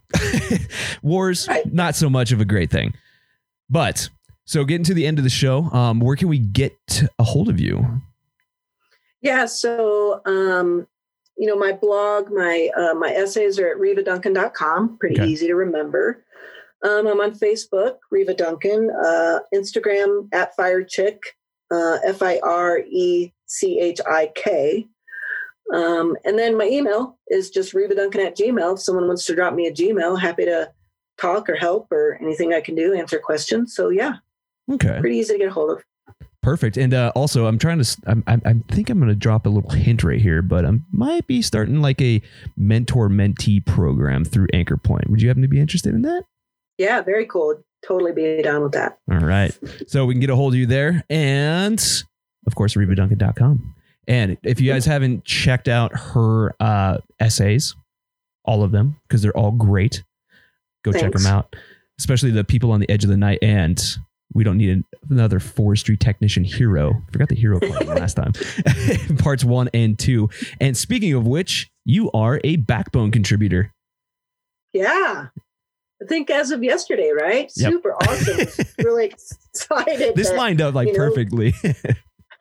Wars, 1.01 1.47
not 1.65 1.95
so 1.95 2.09
much 2.09 2.31
of 2.31 2.41
a 2.41 2.45
great 2.45 2.69
thing. 2.69 2.93
But 3.69 4.09
so 4.45 4.65
getting 4.65 4.83
to 4.85 4.93
the 4.93 5.05
end 5.05 5.17
of 5.17 5.23
the 5.23 5.29
show, 5.29 5.63
um, 5.71 5.99
where 5.99 6.15
can 6.15 6.27
we 6.27 6.39
get 6.39 6.73
a 7.19 7.23
hold 7.23 7.47
of 7.47 7.59
you? 7.59 8.01
Yeah, 9.21 9.45
so 9.45 10.21
um, 10.25 10.87
you 11.37 11.47
know, 11.47 11.55
my 11.55 11.71
blog, 11.71 12.31
my 12.31 12.69
uh, 12.75 12.95
my 12.95 13.11
essays 13.11 13.59
are 13.59 13.67
at 13.69 13.77
rivaduncan.com. 13.77 14.97
Pretty 14.97 15.21
okay. 15.21 15.29
easy 15.29 15.47
to 15.47 15.55
remember. 15.55 16.25
Um, 16.83 17.07
I'm 17.07 17.19
on 17.19 17.31
Facebook, 17.31 17.97
Riva 18.09 18.33
Duncan, 18.33 18.89
uh, 19.05 19.39
Instagram 19.53 20.27
at 20.33 20.55
Fire 20.55 20.83
Chick, 20.83 21.19
uh, 21.71 21.97
F 22.03 22.21
I 22.21 22.39
R 22.43 22.79
E 22.79 23.31
C 23.45 23.79
H 23.79 23.99
I 24.09 24.31
K. 24.35 24.87
Um, 25.73 26.17
and 26.25 26.37
then 26.37 26.57
my 26.57 26.65
email 26.65 27.17
is 27.29 27.49
just 27.49 27.73
Riva 27.73 27.95
Duncan 27.95 28.21
at 28.21 28.35
Gmail. 28.37 28.73
If 28.73 28.81
someone 28.81 29.07
wants 29.07 29.25
to 29.25 29.35
drop 29.35 29.53
me 29.53 29.67
a 29.67 29.71
Gmail, 29.71 30.19
happy 30.19 30.45
to 30.45 30.71
talk 31.17 31.49
or 31.49 31.55
help 31.55 31.91
or 31.91 32.17
anything 32.21 32.53
I 32.53 32.61
can 32.61 32.75
do, 32.75 32.93
answer 32.93 33.19
questions. 33.19 33.75
So 33.75 33.89
yeah, 33.89 34.15
Okay. 34.71 34.99
pretty 34.99 35.17
easy 35.17 35.33
to 35.33 35.39
get 35.39 35.47
a 35.49 35.51
hold 35.51 35.71
of. 35.71 35.83
Perfect. 36.41 36.75
And 36.75 36.93
uh, 36.95 37.11
also, 37.15 37.45
I'm 37.45 37.59
trying 37.59 37.81
to. 37.83 37.97
I'm, 38.07 38.23
I'm, 38.25 38.41
I 38.43 38.73
think 38.73 38.89
I'm 38.89 38.97
going 38.97 39.09
to 39.09 39.15
drop 39.15 39.45
a 39.45 39.49
little 39.49 39.69
hint 39.69 40.03
right 40.03 40.19
here, 40.19 40.41
but 40.41 40.65
I 40.65 40.71
might 40.91 41.27
be 41.27 41.43
starting 41.43 41.81
like 41.81 42.01
a 42.01 42.19
mentor 42.57 43.09
mentee 43.09 43.63
program 43.63 44.25
through 44.25 44.47
Anchor 44.51 44.75
Point. 44.77 45.11
Would 45.11 45.21
you 45.21 45.27
happen 45.27 45.43
to 45.43 45.47
be 45.47 45.59
interested 45.59 45.93
in 45.93 46.01
that? 46.01 46.23
Yeah, 46.81 47.01
very 47.01 47.27
cool. 47.27 47.63
Totally 47.85 48.11
be 48.11 48.41
down 48.41 48.63
with 48.63 48.71
that. 48.71 48.97
All 49.11 49.19
right. 49.19 49.55
So 49.87 50.07
we 50.07 50.15
can 50.15 50.19
get 50.19 50.31
a 50.31 50.35
hold 50.35 50.53
of 50.53 50.59
you 50.59 50.65
there. 50.65 51.03
And 51.11 51.79
of 52.47 52.55
course, 52.55 52.73
RivaDuncan.com. 52.73 53.75
And 54.07 54.37
if 54.41 54.59
you 54.59 54.71
guys 54.71 54.85
haven't 54.87 55.23
checked 55.23 55.67
out 55.67 55.95
her 55.95 56.55
uh, 56.59 56.97
essays, 57.19 57.75
all 58.45 58.63
of 58.63 58.71
them, 58.71 58.99
because 59.07 59.21
they're 59.21 59.37
all 59.37 59.51
great, 59.51 60.03
go 60.83 60.91
check 60.91 61.11
them 61.11 61.27
out, 61.27 61.55
especially 61.99 62.31
the 62.31 62.43
people 62.43 62.71
on 62.71 62.79
the 62.79 62.89
edge 62.89 63.03
of 63.03 63.11
the 63.11 63.17
night. 63.17 63.37
And 63.43 63.79
we 64.33 64.43
don't 64.43 64.57
need 64.57 64.83
another 65.11 65.39
forestry 65.39 65.97
technician 65.97 66.43
hero. 66.43 66.99
Forgot 67.11 67.29
the 67.29 67.35
hero 67.35 67.59
part 67.59 67.85
last 67.85 68.15
time. 68.15 68.33
Parts 69.19 69.43
one 69.43 69.69
and 69.75 69.99
two. 69.99 70.31
And 70.59 70.75
speaking 70.75 71.13
of 71.13 71.27
which, 71.27 71.69
you 71.85 72.09
are 72.11 72.41
a 72.43 72.55
backbone 72.55 73.11
contributor. 73.11 73.71
Yeah. 74.73 75.27
I 76.01 76.05
think 76.07 76.29
as 76.29 76.51
of 76.51 76.63
yesterday, 76.63 77.11
right? 77.11 77.51
Yep. 77.55 77.71
Super 77.71 77.93
awesome. 77.93 78.65
really 78.79 79.05
excited. 79.05 80.15
This 80.15 80.29
that- 80.29 80.37
lined 80.37 80.61
up 80.61 80.73
like 80.73 80.89
know, 80.89 80.95
perfectly. 80.95 81.53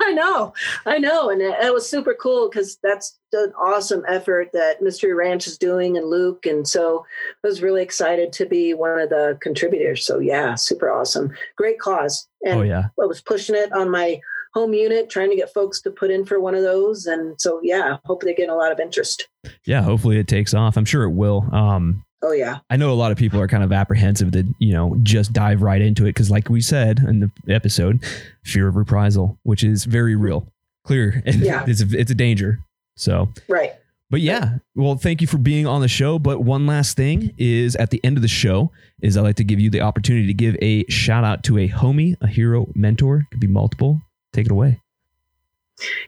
I 0.02 0.12
know, 0.12 0.54
I 0.86 0.96
know, 0.96 1.28
and 1.28 1.42
it, 1.42 1.54
it 1.62 1.74
was 1.74 1.88
super 1.88 2.14
cool 2.14 2.48
because 2.48 2.78
that's 2.82 3.18
an 3.34 3.52
awesome 3.60 4.02
effort 4.08 4.48
that 4.54 4.80
Mystery 4.80 5.12
Ranch 5.12 5.46
is 5.46 5.58
doing, 5.58 5.98
and 5.98 6.08
Luke, 6.08 6.46
and 6.46 6.66
so 6.66 7.04
I 7.44 7.46
was 7.46 7.60
really 7.60 7.82
excited 7.82 8.32
to 8.32 8.46
be 8.46 8.72
one 8.72 8.98
of 8.98 9.10
the 9.10 9.36
contributors. 9.42 10.06
So 10.06 10.18
yeah, 10.18 10.54
super 10.54 10.90
awesome, 10.90 11.34
great 11.56 11.78
cause, 11.78 12.26
and 12.46 12.60
oh, 12.60 12.62
yeah. 12.62 12.84
I 12.98 13.04
was 13.04 13.20
pushing 13.20 13.54
it 13.54 13.72
on 13.74 13.90
my 13.90 14.20
home 14.54 14.72
unit, 14.72 15.10
trying 15.10 15.30
to 15.30 15.36
get 15.36 15.52
folks 15.52 15.80
to 15.82 15.90
put 15.90 16.10
in 16.10 16.24
for 16.24 16.40
one 16.40 16.54
of 16.54 16.62
those, 16.62 17.04
and 17.06 17.38
so 17.38 17.60
yeah, 17.62 17.98
hope 18.06 18.22
they 18.22 18.34
get 18.34 18.48
a 18.48 18.54
lot 18.54 18.72
of 18.72 18.80
interest. 18.80 19.28
Yeah. 19.66 19.82
Hopefully 19.82 20.18
it 20.18 20.28
takes 20.28 20.54
off. 20.54 20.76
I'm 20.76 20.84
sure 20.84 21.04
it 21.04 21.10
will. 21.10 21.46
Um, 21.54 22.04
Oh 22.22 22.32
yeah, 22.32 22.58
I 22.68 22.76
know 22.76 22.92
a 22.92 22.94
lot 22.94 23.12
of 23.12 23.18
people 23.18 23.40
are 23.40 23.48
kind 23.48 23.64
of 23.64 23.72
apprehensive 23.72 24.32
to, 24.32 24.44
you 24.58 24.72
know, 24.74 24.96
just 25.02 25.32
dive 25.32 25.62
right 25.62 25.80
into 25.80 26.04
it 26.04 26.10
because, 26.10 26.30
like 26.30 26.48
we 26.50 26.60
said 26.60 26.98
in 26.98 27.20
the 27.20 27.54
episode, 27.54 28.04
fear 28.44 28.68
of 28.68 28.76
reprisal, 28.76 29.38
which 29.42 29.64
is 29.64 29.84
very 29.86 30.14
real, 30.16 30.46
clear, 30.84 31.22
and 31.26 31.36
Yeah. 31.40 31.64
it's 31.66 31.80
a, 31.80 31.86
it's 31.98 32.10
a 32.10 32.14
danger. 32.14 32.60
So, 32.96 33.28
right. 33.48 33.72
but 34.10 34.20
yeah, 34.20 34.58
well, 34.74 34.96
thank 34.96 35.22
you 35.22 35.26
for 35.26 35.38
being 35.38 35.66
on 35.66 35.80
the 35.80 35.88
show. 35.88 36.18
But 36.18 36.40
one 36.42 36.66
last 36.66 36.94
thing 36.94 37.32
is 37.38 37.74
at 37.76 37.88
the 37.90 38.00
end 38.04 38.18
of 38.18 38.22
the 38.22 38.28
show 38.28 38.70
is 39.00 39.16
I 39.16 39.22
like 39.22 39.36
to 39.36 39.44
give 39.44 39.58
you 39.58 39.70
the 39.70 39.80
opportunity 39.80 40.26
to 40.26 40.34
give 40.34 40.56
a 40.60 40.84
shout 40.90 41.24
out 41.24 41.42
to 41.44 41.56
a 41.56 41.68
homie, 41.70 42.16
a 42.20 42.26
hero, 42.26 42.66
mentor. 42.74 43.26
Could 43.30 43.40
be 43.40 43.46
multiple. 43.46 44.02
Take 44.34 44.44
it 44.46 44.52
away. 44.52 44.80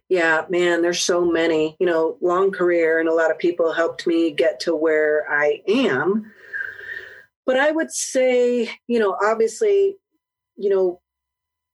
Yeah, 0.09 0.45
man, 0.49 0.83
there's 0.83 1.03
so 1.03 1.25
many, 1.25 1.77
you 1.79 1.87
know, 1.87 2.17
long 2.21 2.51
career 2.51 3.01
and 3.01 3.09
a 3.09 3.15
lot 3.15 3.31
of 3.31 3.39
people 3.39 3.73
helped 3.73 4.07
me 4.07 4.31
get 4.31 4.61
to 4.61 4.75
where 4.75 5.25
I 5.31 5.63
am. 5.67 6.33
But 7.47 7.59
I 7.59 7.71
would 7.71 7.91
say, 7.91 8.71
you 8.87 8.99
know, 8.99 9.17
obviously, 9.23 9.97
you 10.57 10.71
know, 10.71 11.01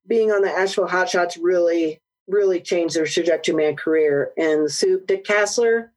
being 0.07 0.31
on 0.31 0.43
the 0.43 0.51
Asheville 0.51 0.89
Hotshots 0.89 1.39
really, 1.41 2.01
really 2.27 2.61
changed 2.61 2.97
their 2.97 3.07
trajectory 3.07 3.55
my 3.55 3.75
career. 3.75 4.33
And 4.37 4.71
Sue 4.71 5.03
Dick 5.07 5.25
Kassler, 5.25 5.91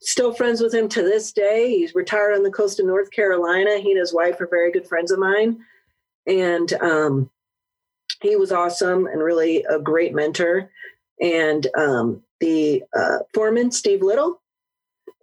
still 0.00 0.34
friends 0.34 0.60
with 0.60 0.74
him 0.74 0.88
to 0.88 1.02
this 1.02 1.32
day. 1.32 1.76
He's 1.76 1.94
retired 1.94 2.34
on 2.34 2.42
the 2.42 2.50
coast 2.50 2.80
of 2.80 2.86
North 2.86 3.10
Carolina. 3.12 3.78
He 3.78 3.92
and 3.92 4.00
his 4.00 4.12
wife 4.12 4.40
are 4.40 4.48
very 4.48 4.72
good 4.72 4.88
friends 4.88 5.12
of 5.12 5.20
mine. 5.20 5.58
And 6.26 6.72
um, 6.74 7.30
he 8.20 8.36
was 8.36 8.52
awesome 8.52 9.06
and 9.06 9.22
really 9.22 9.64
a 9.64 9.78
great 9.78 10.14
mentor 10.14 10.70
and 11.22 11.66
um, 11.78 12.22
the 12.40 12.82
uh, 12.94 13.18
foreman 13.32 13.70
Steve 13.70 14.02
Little. 14.02 14.42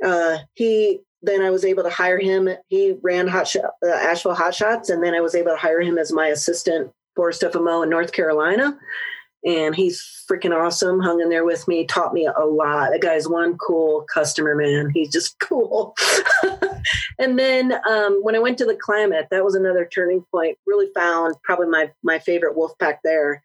Uh, 0.04 0.38
he 0.56 1.02
then 1.22 1.42
I 1.42 1.50
was 1.50 1.66
able 1.66 1.84
to 1.84 1.90
hire 1.90 2.18
him. 2.18 2.50
He 2.70 2.96
ran 3.02 3.28
Hot 3.28 3.48
Shot, 3.48 3.72
uh, 3.86 3.90
Asheville 3.90 4.36
Hot 4.36 4.56
Shots, 4.56 4.90
and 4.90 5.04
then 5.04 5.14
I 5.14 5.20
was 5.20 5.36
able 5.36 5.52
to 5.52 5.58
hire 5.58 5.82
him 5.82 5.98
as 5.98 6.14
my 6.14 6.28
assistant 6.28 6.92
for 7.16 7.30
FMO 7.32 7.84
in 7.84 7.90
North 7.90 8.14
Carolina. 8.14 8.78
And 9.46 9.76
he's 9.76 10.26
freaking 10.30 10.56
awesome. 10.56 11.00
Hung 11.00 11.22
in 11.22 11.30
there 11.30 11.46
with 11.46 11.68
me, 11.68 11.86
taught 11.86 12.14
me 12.14 12.26
a 12.26 12.46
lot. 12.46 12.92
That 12.92 13.02
guy's 13.02 13.28
one 13.28 13.58
cool 13.58 14.06
customer, 14.14 14.56
man. 14.56 14.90
He's 14.94 15.12
just 15.12 15.38
cool. 15.42 15.96
and 17.20 17.38
then 17.38 17.74
um, 17.90 18.20
when 18.22 18.36
I 18.36 18.40
went 18.40 18.58
to 18.60 18.66
the 18.66 18.76
Klamath, 18.76 19.28
that 19.32 19.44
was 19.44 19.56
another 19.56 19.86
turning 19.86 20.24
point. 20.32 20.58
Really 20.66 20.88
found 20.94 21.36
probably 21.44 21.68
my 21.68 21.92
my 22.04 22.20
favorite 22.20 22.56
wolf 22.56 22.78
pack 22.80 23.02
there. 23.04 23.44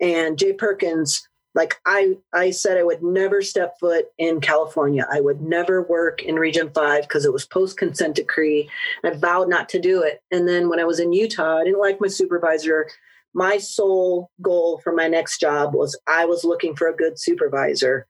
And 0.00 0.38
Jay 0.38 0.54
Perkins, 0.54 1.28
like 1.54 1.80
I 1.84 2.16
I 2.32 2.50
said 2.50 2.78
I 2.78 2.84
would 2.84 3.02
never 3.02 3.42
step 3.42 3.78
foot 3.80 4.06
in 4.18 4.40
California. 4.40 5.06
I 5.12 5.20
would 5.20 5.40
never 5.40 5.82
work 5.82 6.22
in 6.22 6.36
Region 6.36 6.70
5 6.72 7.02
because 7.02 7.24
it 7.24 7.32
was 7.32 7.44
post 7.44 7.76
consent 7.76 8.16
decree. 8.16 8.70
I 9.04 9.10
vowed 9.10 9.48
not 9.48 9.68
to 9.70 9.80
do 9.80 10.02
it. 10.02 10.22
And 10.30 10.48
then 10.48 10.68
when 10.68 10.80
I 10.80 10.84
was 10.84 11.00
in 11.00 11.12
Utah, 11.12 11.58
I 11.58 11.64
didn't 11.64 11.80
like 11.80 12.00
my 12.00 12.08
supervisor. 12.08 12.88
My 13.34 13.58
sole 13.58 14.30
goal 14.42 14.80
for 14.82 14.92
my 14.92 15.08
next 15.08 15.38
job 15.40 15.74
was 15.74 15.98
I 16.06 16.24
was 16.24 16.44
looking 16.44 16.76
for 16.76 16.88
a 16.88 16.96
good 16.96 17.18
supervisor. 17.18 18.06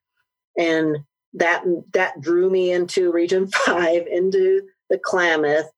And 0.59 0.99
that 1.35 1.65
that 1.93 2.21
drew 2.21 2.51
me 2.51 2.73
into 2.73 3.13
Region 3.13 3.47
5 3.67 4.07
into 4.07 4.63
the 4.91 4.99
Klamath, 4.99 5.71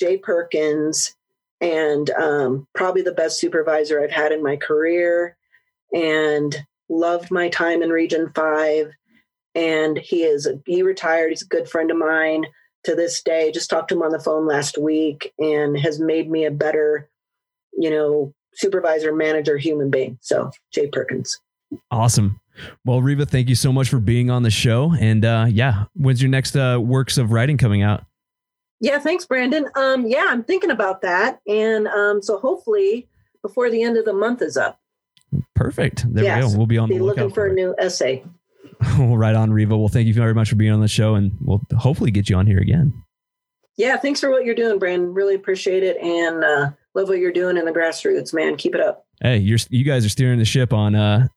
Jay 0.00 0.16
Perkins, 0.16 1.14
and 1.60 2.10
um, 2.10 2.66
probably 2.74 3.02
the 3.02 3.12
best 3.12 3.38
supervisor 3.38 4.02
I've 4.02 4.10
had 4.10 4.32
in 4.32 4.42
my 4.42 4.56
career. 4.56 5.36
And 5.92 6.56
loved 6.88 7.30
my 7.30 7.48
time 7.48 7.82
in 7.82 7.90
Region 7.90 8.30
5. 8.34 8.92
And 9.54 9.98
he 9.98 10.24
is, 10.24 10.48
he 10.66 10.82
retired. 10.82 11.30
He's 11.30 11.42
a 11.42 11.46
good 11.46 11.68
friend 11.68 11.90
of 11.90 11.96
mine 11.96 12.46
to 12.84 12.94
this 12.94 13.22
day. 13.22 13.52
Just 13.52 13.70
talked 13.70 13.88
to 13.88 13.94
him 13.94 14.02
on 14.02 14.10
the 14.10 14.18
phone 14.18 14.46
last 14.46 14.78
week 14.78 15.32
and 15.38 15.78
has 15.78 16.00
made 16.00 16.30
me 16.30 16.44
a 16.44 16.50
better, 16.50 17.08
you 17.72 17.90
know, 17.90 18.34
supervisor, 18.54 19.14
manager, 19.14 19.56
human 19.56 19.90
being. 19.90 20.18
So, 20.20 20.50
Jay 20.72 20.88
Perkins. 20.88 21.38
Awesome. 21.90 22.40
Well, 22.84 23.02
Riva, 23.02 23.26
thank 23.26 23.48
you 23.48 23.54
so 23.54 23.72
much 23.72 23.88
for 23.88 23.98
being 23.98 24.30
on 24.30 24.42
the 24.42 24.50
show. 24.50 24.94
And 24.98 25.24
uh, 25.24 25.46
yeah, 25.48 25.84
when's 25.94 26.22
your 26.22 26.30
next 26.30 26.56
uh, 26.56 26.78
works 26.80 27.18
of 27.18 27.32
writing 27.32 27.58
coming 27.58 27.82
out? 27.82 28.04
Yeah, 28.80 28.98
thanks, 28.98 29.24
Brandon. 29.24 29.66
Um, 29.76 30.06
yeah, 30.06 30.26
I'm 30.28 30.44
thinking 30.44 30.70
about 30.70 31.02
that. 31.02 31.40
And 31.48 31.88
um, 31.88 32.22
so 32.22 32.38
hopefully 32.38 33.08
before 33.42 33.70
the 33.70 33.82
end 33.82 33.96
of 33.96 34.04
the 34.04 34.12
month 34.12 34.42
is 34.42 34.56
up, 34.56 34.78
Perfect. 35.54 36.04
There 36.12 36.36
we 36.36 36.40
go. 36.42 36.56
We'll 36.56 36.66
be 36.66 36.78
on 36.78 36.88
be 36.88 36.98
the 36.98 37.04
looking 37.04 37.28
for 37.28 37.34
for 37.34 37.46
a 37.46 37.52
new 37.52 37.74
essay. 37.78 38.24
well, 38.98 39.16
right 39.16 39.34
on, 39.34 39.52
Riva. 39.52 39.76
Well, 39.76 39.88
thank 39.88 40.06
you 40.06 40.14
very 40.14 40.34
much 40.34 40.50
for 40.50 40.56
being 40.56 40.72
on 40.72 40.80
the 40.80 40.88
show, 40.88 41.14
and 41.14 41.32
we'll 41.40 41.62
hopefully 41.76 42.10
get 42.10 42.28
you 42.28 42.36
on 42.36 42.46
here 42.46 42.58
again. 42.58 43.04
Yeah, 43.76 43.96
thanks 43.96 44.20
for 44.20 44.30
what 44.30 44.44
you're 44.44 44.54
doing, 44.54 44.78
Brandon. 44.78 45.12
Really 45.12 45.34
appreciate 45.34 45.82
it. 45.82 45.96
And 45.96 46.44
uh, 46.44 46.70
love 46.94 47.08
what 47.08 47.18
you're 47.18 47.32
doing 47.32 47.56
in 47.56 47.64
the 47.64 47.72
grassroots, 47.72 48.32
man. 48.32 48.56
Keep 48.56 48.76
it 48.76 48.80
up. 48.80 49.06
Hey, 49.20 49.38
you're 49.38 49.58
you 49.70 49.84
guys 49.84 50.04
are 50.04 50.10
steering 50.10 50.38
the 50.38 50.44
ship 50.44 50.72
on 50.72 50.94
uh, 50.94 51.28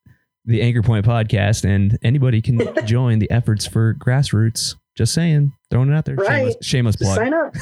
the 0.46 0.62
Anchor 0.62 0.84
Point 0.84 1.06
podcast, 1.06 1.66
and 1.66 1.98
anybody 2.04 2.42
can 2.42 2.62
join 2.86 3.20
the 3.20 3.30
efforts 3.32 3.66
for 3.66 3.96
grassroots. 3.96 4.76
Just 4.96 5.14
saying, 5.14 5.54
throwing 5.70 5.92
it 5.92 5.96
out 5.96 6.06
there. 6.06 6.16
Right. 6.16 6.56
Shameless, 6.64 6.96
shameless 6.96 6.96
plug. 6.96 7.16
sign 7.16 7.34
up. 7.34 7.56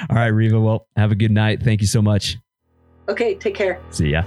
All 0.10 0.16
right, 0.16 0.26
Riva. 0.26 0.60
Well, 0.60 0.88
have 0.96 1.12
a 1.12 1.14
good 1.14 1.30
night. 1.30 1.62
Thank 1.62 1.80
you 1.80 1.86
so 1.86 2.02
much. 2.02 2.38
Okay, 3.08 3.36
take 3.36 3.54
care. 3.54 3.80
See 3.90 4.10
ya. 4.10 4.24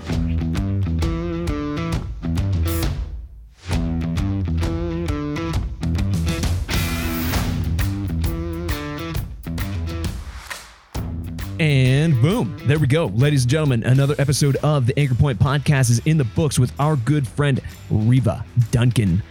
And 11.61 12.19
boom, 12.23 12.57
there 12.65 12.79
we 12.79 12.87
go. 12.87 13.05
Ladies 13.05 13.43
and 13.43 13.51
gentlemen, 13.51 13.83
another 13.83 14.15
episode 14.17 14.55
of 14.63 14.87
the 14.87 14.97
Anchor 14.97 15.13
Point 15.13 15.37
podcast 15.37 15.91
is 15.91 15.99
in 16.05 16.17
the 16.17 16.23
books 16.23 16.57
with 16.57 16.73
our 16.79 16.95
good 16.95 17.27
friend 17.27 17.61
Riva 17.91 18.43
Duncan. 18.71 19.21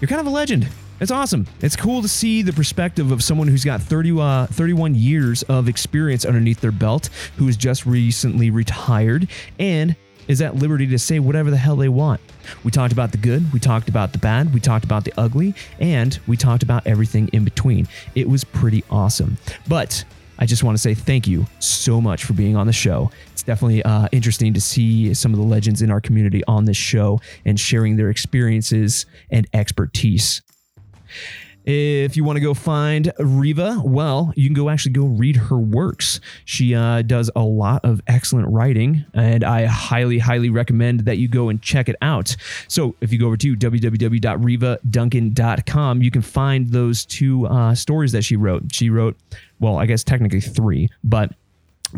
You're 0.00 0.06
kind 0.06 0.20
of 0.20 0.28
a 0.28 0.30
legend. 0.30 0.68
It's 1.00 1.10
awesome. 1.10 1.48
It's 1.60 1.74
cool 1.74 2.00
to 2.00 2.06
see 2.06 2.42
the 2.42 2.52
perspective 2.52 3.10
of 3.10 3.24
someone 3.24 3.48
who's 3.48 3.64
got 3.64 3.82
30, 3.82 4.20
uh, 4.20 4.46
31 4.46 4.94
years 4.94 5.42
of 5.42 5.68
experience 5.68 6.24
underneath 6.24 6.60
their 6.60 6.70
belt, 6.70 7.10
who 7.38 7.48
is 7.48 7.56
just 7.56 7.84
recently 7.84 8.50
retired 8.50 9.28
and 9.58 9.96
is 10.28 10.40
at 10.40 10.54
liberty 10.54 10.86
to 10.86 10.98
say 10.98 11.18
whatever 11.18 11.50
the 11.50 11.56
hell 11.56 11.74
they 11.74 11.88
want. 11.88 12.20
We 12.62 12.70
talked 12.70 12.92
about 12.92 13.10
the 13.10 13.18
good, 13.18 13.52
we 13.52 13.58
talked 13.58 13.88
about 13.88 14.12
the 14.12 14.18
bad, 14.18 14.54
we 14.54 14.60
talked 14.60 14.84
about 14.84 15.02
the 15.02 15.12
ugly, 15.18 15.56
and 15.80 16.20
we 16.28 16.36
talked 16.36 16.62
about 16.62 16.86
everything 16.86 17.26
in 17.32 17.42
between. 17.42 17.88
It 18.14 18.28
was 18.28 18.44
pretty 18.44 18.84
awesome. 18.90 19.38
But 19.66 20.04
I 20.40 20.46
just 20.46 20.64
want 20.64 20.76
to 20.76 20.80
say 20.80 20.94
thank 20.94 21.28
you 21.28 21.46
so 21.58 22.00
much 22.00 22.24
for 22.24 22.32
being 22.32 22.56
on 22.56 22.66
the 22.66 22.72
show. 22.72 23.10
It's 23.32 23.42
definitely 23.42 23.82
uh, 23.82 24.08
interesting 24.10 24.54
to 24.54 24.60
see 24.60 25.12
some 25.12 25.34
of 25.34 25.38
the 25.38 25.44
legends 25.44 25.82
in 25.82 25.90
our 25.90 26.00
community 26.00 26.42
on 26.48 26.64
this 26.64 26.78
show 26.78 27.20
and 27.44 27.60
sharing 27.60 27.96
their 27.96 28.08
experiences 28.08 29.04
and 29.30 29.46
expertise. 29.52 30.40
If 31.72 32.16
you 32.16 32.24
want 32.24 32.36
to 32.36 32.40
go 32.40 32.52
find 32.52 33.12
Riva, 33.20 33.80
well, 33.84 34.32
you 34.34 34.48
can 34.48 34.54
go 34.54 34.68
actually 34.68 34.90
go 34.90 35.04
read 35.04 35.36
her 35.36 35.56
works. 35.56 36.18
She 36.44 36.74
uh, 36.74 37.02
does 37.02 37.30
a 37.36 37.42
lot 37.42 37.84
of 37.84 38.00
excellent 38.08 38.48
writing, 38.48 39.04
and 39.14 39.44
I 39.44 39.66
highly, 39.66 40.18
highly 40.18 40.50
recommend 40.50 41.02
that 41.02 41.18
you 41.18 41.28
go 41.28 41.48
and 41.48 41.62
check 41.62 41.88
it 41.88 41.94
out. 42.02 42.34
So 42.66 42.96
if 43.00 43.12
you 43.12 43.20
go 43.20 43.28
over 43.28 43.36
to 43.36 43.54
www.rivaduncan.com, 43.54 46.02
you 46.02 46.10
can 46.10 46.22
find 46.22 46.70
those 46.70 47.04
two 47.04 47.46
uh, 47.46 47.76
stories 47.76 48.10
that 48.12 48.22
she 48.22 48.34
wrote. 48.34 48.64
She 48.72 48.90
wrote, 48.90 49.16
well, 49.60 49.76
I 49.76 49.86
guess 49.86 50.02
technically 50.02 50.40
three, 50.40 50.88
but 51.04 51.32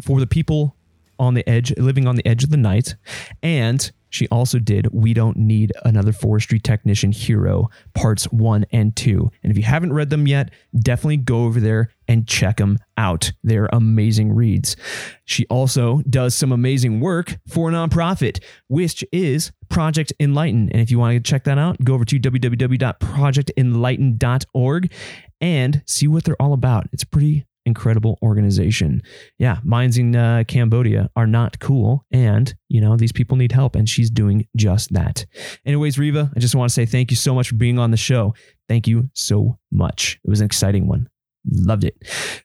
for 0.02 0.20
the 0.20 0.26
people 0.26 0.76
on 1.18 1.32
the 1.32 1.48
edge, 1.48 1.74
living 1.78 2.06
on 2.06 2.16
the 2.16 2.28
edge 2.28 2.44
of 2.44 2.50
the 2.50 2.58
night, 2.58 2.94
and 3.42 3.90
she 4.12 4.28
also 4.28 4.58
did 4.58 4.88
We 4.92 5.14
Don't 5.14 5.38
Need 5.38 5.72
Another 5.84 6.12
Forestry 6.12 6.60
Technician 6.60 7.12
Hero, 7.12 7.70
parts 7.94 8.24
one 8.26 8.66
and 8.70 8.94
two. 8.94 9.30
And 9.42 9.50
if 9.50 9.56
you 9.56 9.62
haven't 9.64 9.94
read 9.94 10.10
them 10.10 10.26
yet, 10.26 10.50
definitely 10.78 11.16
go 11.16 11.44
over 11.44 11.60
there 11.60 11.88
and 12.06 12.28
check 12.28 12.58
them 12.58 12.78
out. 12.98 13.32
They're 13.42 13.70
amazing 13.72 14.32
reads. 14.32 14.76
She 15.24 15.46
also 15.46 16.02
does 16.08 16.34
some 16.34 16.52
amazing 16.52 17.00
work 17.00 17.38
for 17.48 17.70
a 17.70 17.72
nonprofit, 17.72 18.44
which 18.68 19.02
is 19.12 19.50
Project 19.70 20.12
Enlighten. 20.20 20.68
And 20.70 20.82
if 20.82 20.90
you 20.90 20.98
want 20.98 21.14
to 21.14 21.20
check 21.20 21.44
that 21.44 21.56
out, 21.56 21.82
go 21.82 21.94
over 21.94 22.04
to 22.04 22.20
www.projectenlighten.org 22.20 24.92
and 25.40 25.82
see 25.86 26.06
what 26.06 26.24
they're 26.24 26.36
all 26.40 26.52
about. 26.52 26.86
It's 26.92 27.04
pretty 27.04 27.46
incredible 27.64 28.18
organization. 28.22 29.02
Yeah, 29.38 29.58
mines 29.62 29.98
in 29.98 30.16
uh, 30.16 30.44
Cambodia 30.48 31.10
are 31.16 31.26
not 31.26 31.58
cool. 31.60 32.04
And, 32.10 32.54
you 32.68 32.80
know, 32.80 32.96
these 32.96 33.12
people 33.12 33.36
need 33.36 33.52
help. 33.52 33.76
And 33.76 33.88
she's 33.88 34.10
doing 34.10 34.46
just 34.56 34.92
that. 34.92 35.26
Anyways, 35.64 35.98
Riva, 35.98 36.30
I 36.34 36.40
just 36.40 36.54
want 36.54 36.70
to 36.70 36.74
say 36.74 36.86
thank 36.86 37.10
you 37.10 37.16
so 37.16 37.34
much 37.34 37.48
for 37.48 37.54
being 37.56 37.78
on 37.78 37.90
the 37.90 37.96
show. 37.96 38.34
Thank 38.68 38.86
you 38.86 39.10
so 39.14 39.58
much. 39.70 40.18
It 40.24 40.30
was 40.30 40.40
an 40.40 40.46
exciting 40.46 40.88
one. 40.88 41.08
Loved 41.50 41.82
it. 41.82 41.96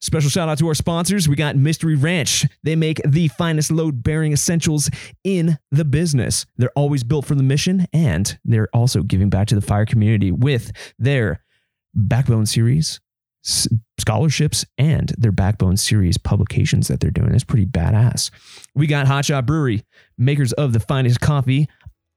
Special 0.01 0.29
shout 0.29 0.49
out 0.49 0.57
to 0.57 0.67
our 0.67 0.73
sponsors. 0.73 1.29
We 1.29 1.35
got 1.35 1.55
Mystery 1.55 1.95
Ranch. 1.95 2.45
They 2.63 2.75
make 2.75 2.99
the 3.05 3.27
finest 3.27 3.69
load 3.69 4.01
bearing 4.01 4.33
essentials 4.33 4.89
in 5.23 5.59
the 5.71 5.85
business. 5.85 6.47
They're 6.57 6.71
always 6.75 7.03
built 7.03 7.25
for 7.25 7.35
the 7.35 7.43
mission, 7.43 7.85
and 7.93 8.39
they're 8.43 8.69
also 8.73 9.03
giving 9.03 9.29
back 9.29 9.47
to 9.49 9.55
the 9.55 9.61
fire 9.61 9.85
community 9.85 10.31
with 10.31 10.71
their 10.97 11.43
Backbone 11.93 12.45
series, 12.45 12.99
scholarships 13.43 14.65
and 14.77 15.13
their 15.17 15.31
Backbone 15.31 15.77
series 15.77 16.17
publications 16.17 16.87
that 16.87 16.99
they're 16.99 17.11
doing. 17.11 17.33
It's 17.33 17.43
pretty 17.43 17.65
badass. 17.65 18.31
We 18.75 18.87
got 18.87 19.07
Hotshot 19.07 19.45
Brewery, 19.45 19.83
makers 20.17 20.53
of 20.53 20.73
the 20.73 20.79
finest 20.79 21.21
coffee 21.21 21.67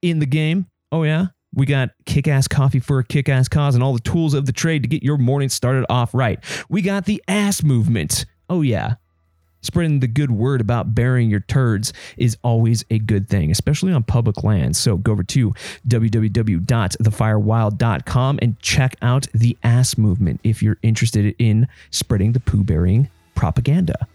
in 0.03 0.19
the 0.19 0.27
game. 0.27 0.67
Oh, 0.93 1.05
yeah. 1.05 1.27
We 1.53 1.67
got 1.67 1.91
kick 2.07 2.29
ass 2.29 2.47
coffee 2.47 2.79
for 2.79 3.01
a 3.01 3.05
kick 3.05 3.29
ass 3.29 3.49
cause 3.49 3.75
and 3.75 3.83
all 3.83 3.93
the 3.93 4.01
tools 4.01 4.35
of 4.35 4.47
the 4.47 4.53
trade 4.53 4.83
to 4.83 4.89
get 4.89 5.03
your 5.03 5.19
morning 5.19 5.49
started 5.49 5.85
off 5.91 6.15
right. 6.15 6.39
We 6.69 6.83
got 6.83 7.07
the 7.07 7.23
ass 7.27 7.63
movement. 7.63 8.25
Oh, 8.49 8.63
yeah. 8.63 8.95
Spreading 9.63 10.01
the 10.01 10.07
good 10.07 10.31
word 10.31 10.61
about 10.61 10.95
burying 10.95 11.31
your 11.31 11.41
turds 11.41 11.93
is 12.17 12.37
always 12.43 12.85
a 12.91 12.99
good 12.99 13.29
thing, 13.29 13.51
especially 13.51 13.93
on 13.93 14.03
public 14.03 14.43
lands. 14.43 14.79
So 14.79 14.97
go 14.97 15.13
over 15.13 15.23
to 15.25 15.53
www.thefirewild.com 15.87 18.39
and 18.43 18.59
check 18.61 18.97
out 19.03 19.27
the 19.33 19.59
ass 19.63 19.99
movement 19.99 20.41
if 20.43 20.63
you're 20.63 20.79
interested 20.83 21.35
in 21.39 21.69
spreading 21.91 22.33
the 22.33 22.41
poo 22.41 22.65
burying 22.65 23.11
propaganda 23.35 24.09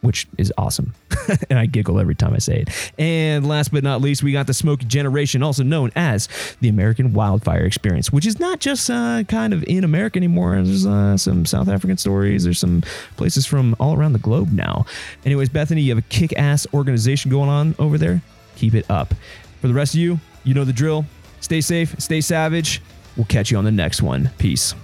which 0.00 0.26
is 0.38 0.52
awesome. 0.56 0.94
and 1.50 1.58
I 1.58 1.66
giggle 1.66 1.98
every 1.98 2.14
time 2.14 2.34
I 2.34 2.38
say 2.38 2.60
it. 2.60 2.92
And 2.98 3.46
last 3.46 3.72
but 3.72 3.82
not 3.82 4.00
least, 4.00 4.22
we 4.22 4.32
got 4.32 4.46
the 4.46 4.54
Smokey 4.54 4.86
Generation, 4.86 5.42
also 5.42 5.62
known 5.62 5.90
as 5.96 6.28
the 6.60 6.68
American 6.68 7.12
Wildfire 7.12 7.64
Experience, 7.64 8.12
which 8.12 8.26
is 8.26 8.38
not 8.38 8.60
just 8.60 8.88
uh, 8.90 9.24
kind 9.28 9.52
of 9.52 9.64
in 9.64 9.84
America 9.84 10.18
anymore. 10.18 10.54
There's 10.54 10.86
uh, 10.86 11.16
some 11.16 11.44
South 11.44 11.68
African 11.68 11.96
stories, 11.96 12.44
there's 12.44 12.58
some 12.58 12.82
places 13.16 13.46
from 13.46 13.74
all 13.80 13.96
around 13.96 14.12
the 14.12 14.18
globe 14.18 14.52
now. 14.52 14.86
Anyways, 15.24 15.48
Bethany, 15.48 15.82
you 15.82 15.90
have 15.94 16.04
a 16.04 16.08
kick 16.08 16.32
ass 16.38 16.66
organization 16.72 17.30
going 17.30 17.48
on 17.48 17.74
over 17.78 17.98
there. 17.98 18.22
Keep 18.56 18.74
it 18.74 18.90
up. 18.90 19.14
For 19.60 19.68
the 19.68 19.74
rest 19.74 19.94
of 19.94 20.00
you, 20.00 20.18
you 20.44 20.54
know 20.54 20.64
the 20.64 20.72
drill. 20.72 21.04
Stay 21.40 21.60
safe, 21.60 21.94
stay 22.00 22.20
savage. 22.20 22.82
We'll 23.16 23.26
catch 23.26 23.50
you 23.50 23.58
on 23.58 23.64
the 23.64 23.72
next 23.72 24.02
one. 24.02 24.30
Peace. 24.38 24.74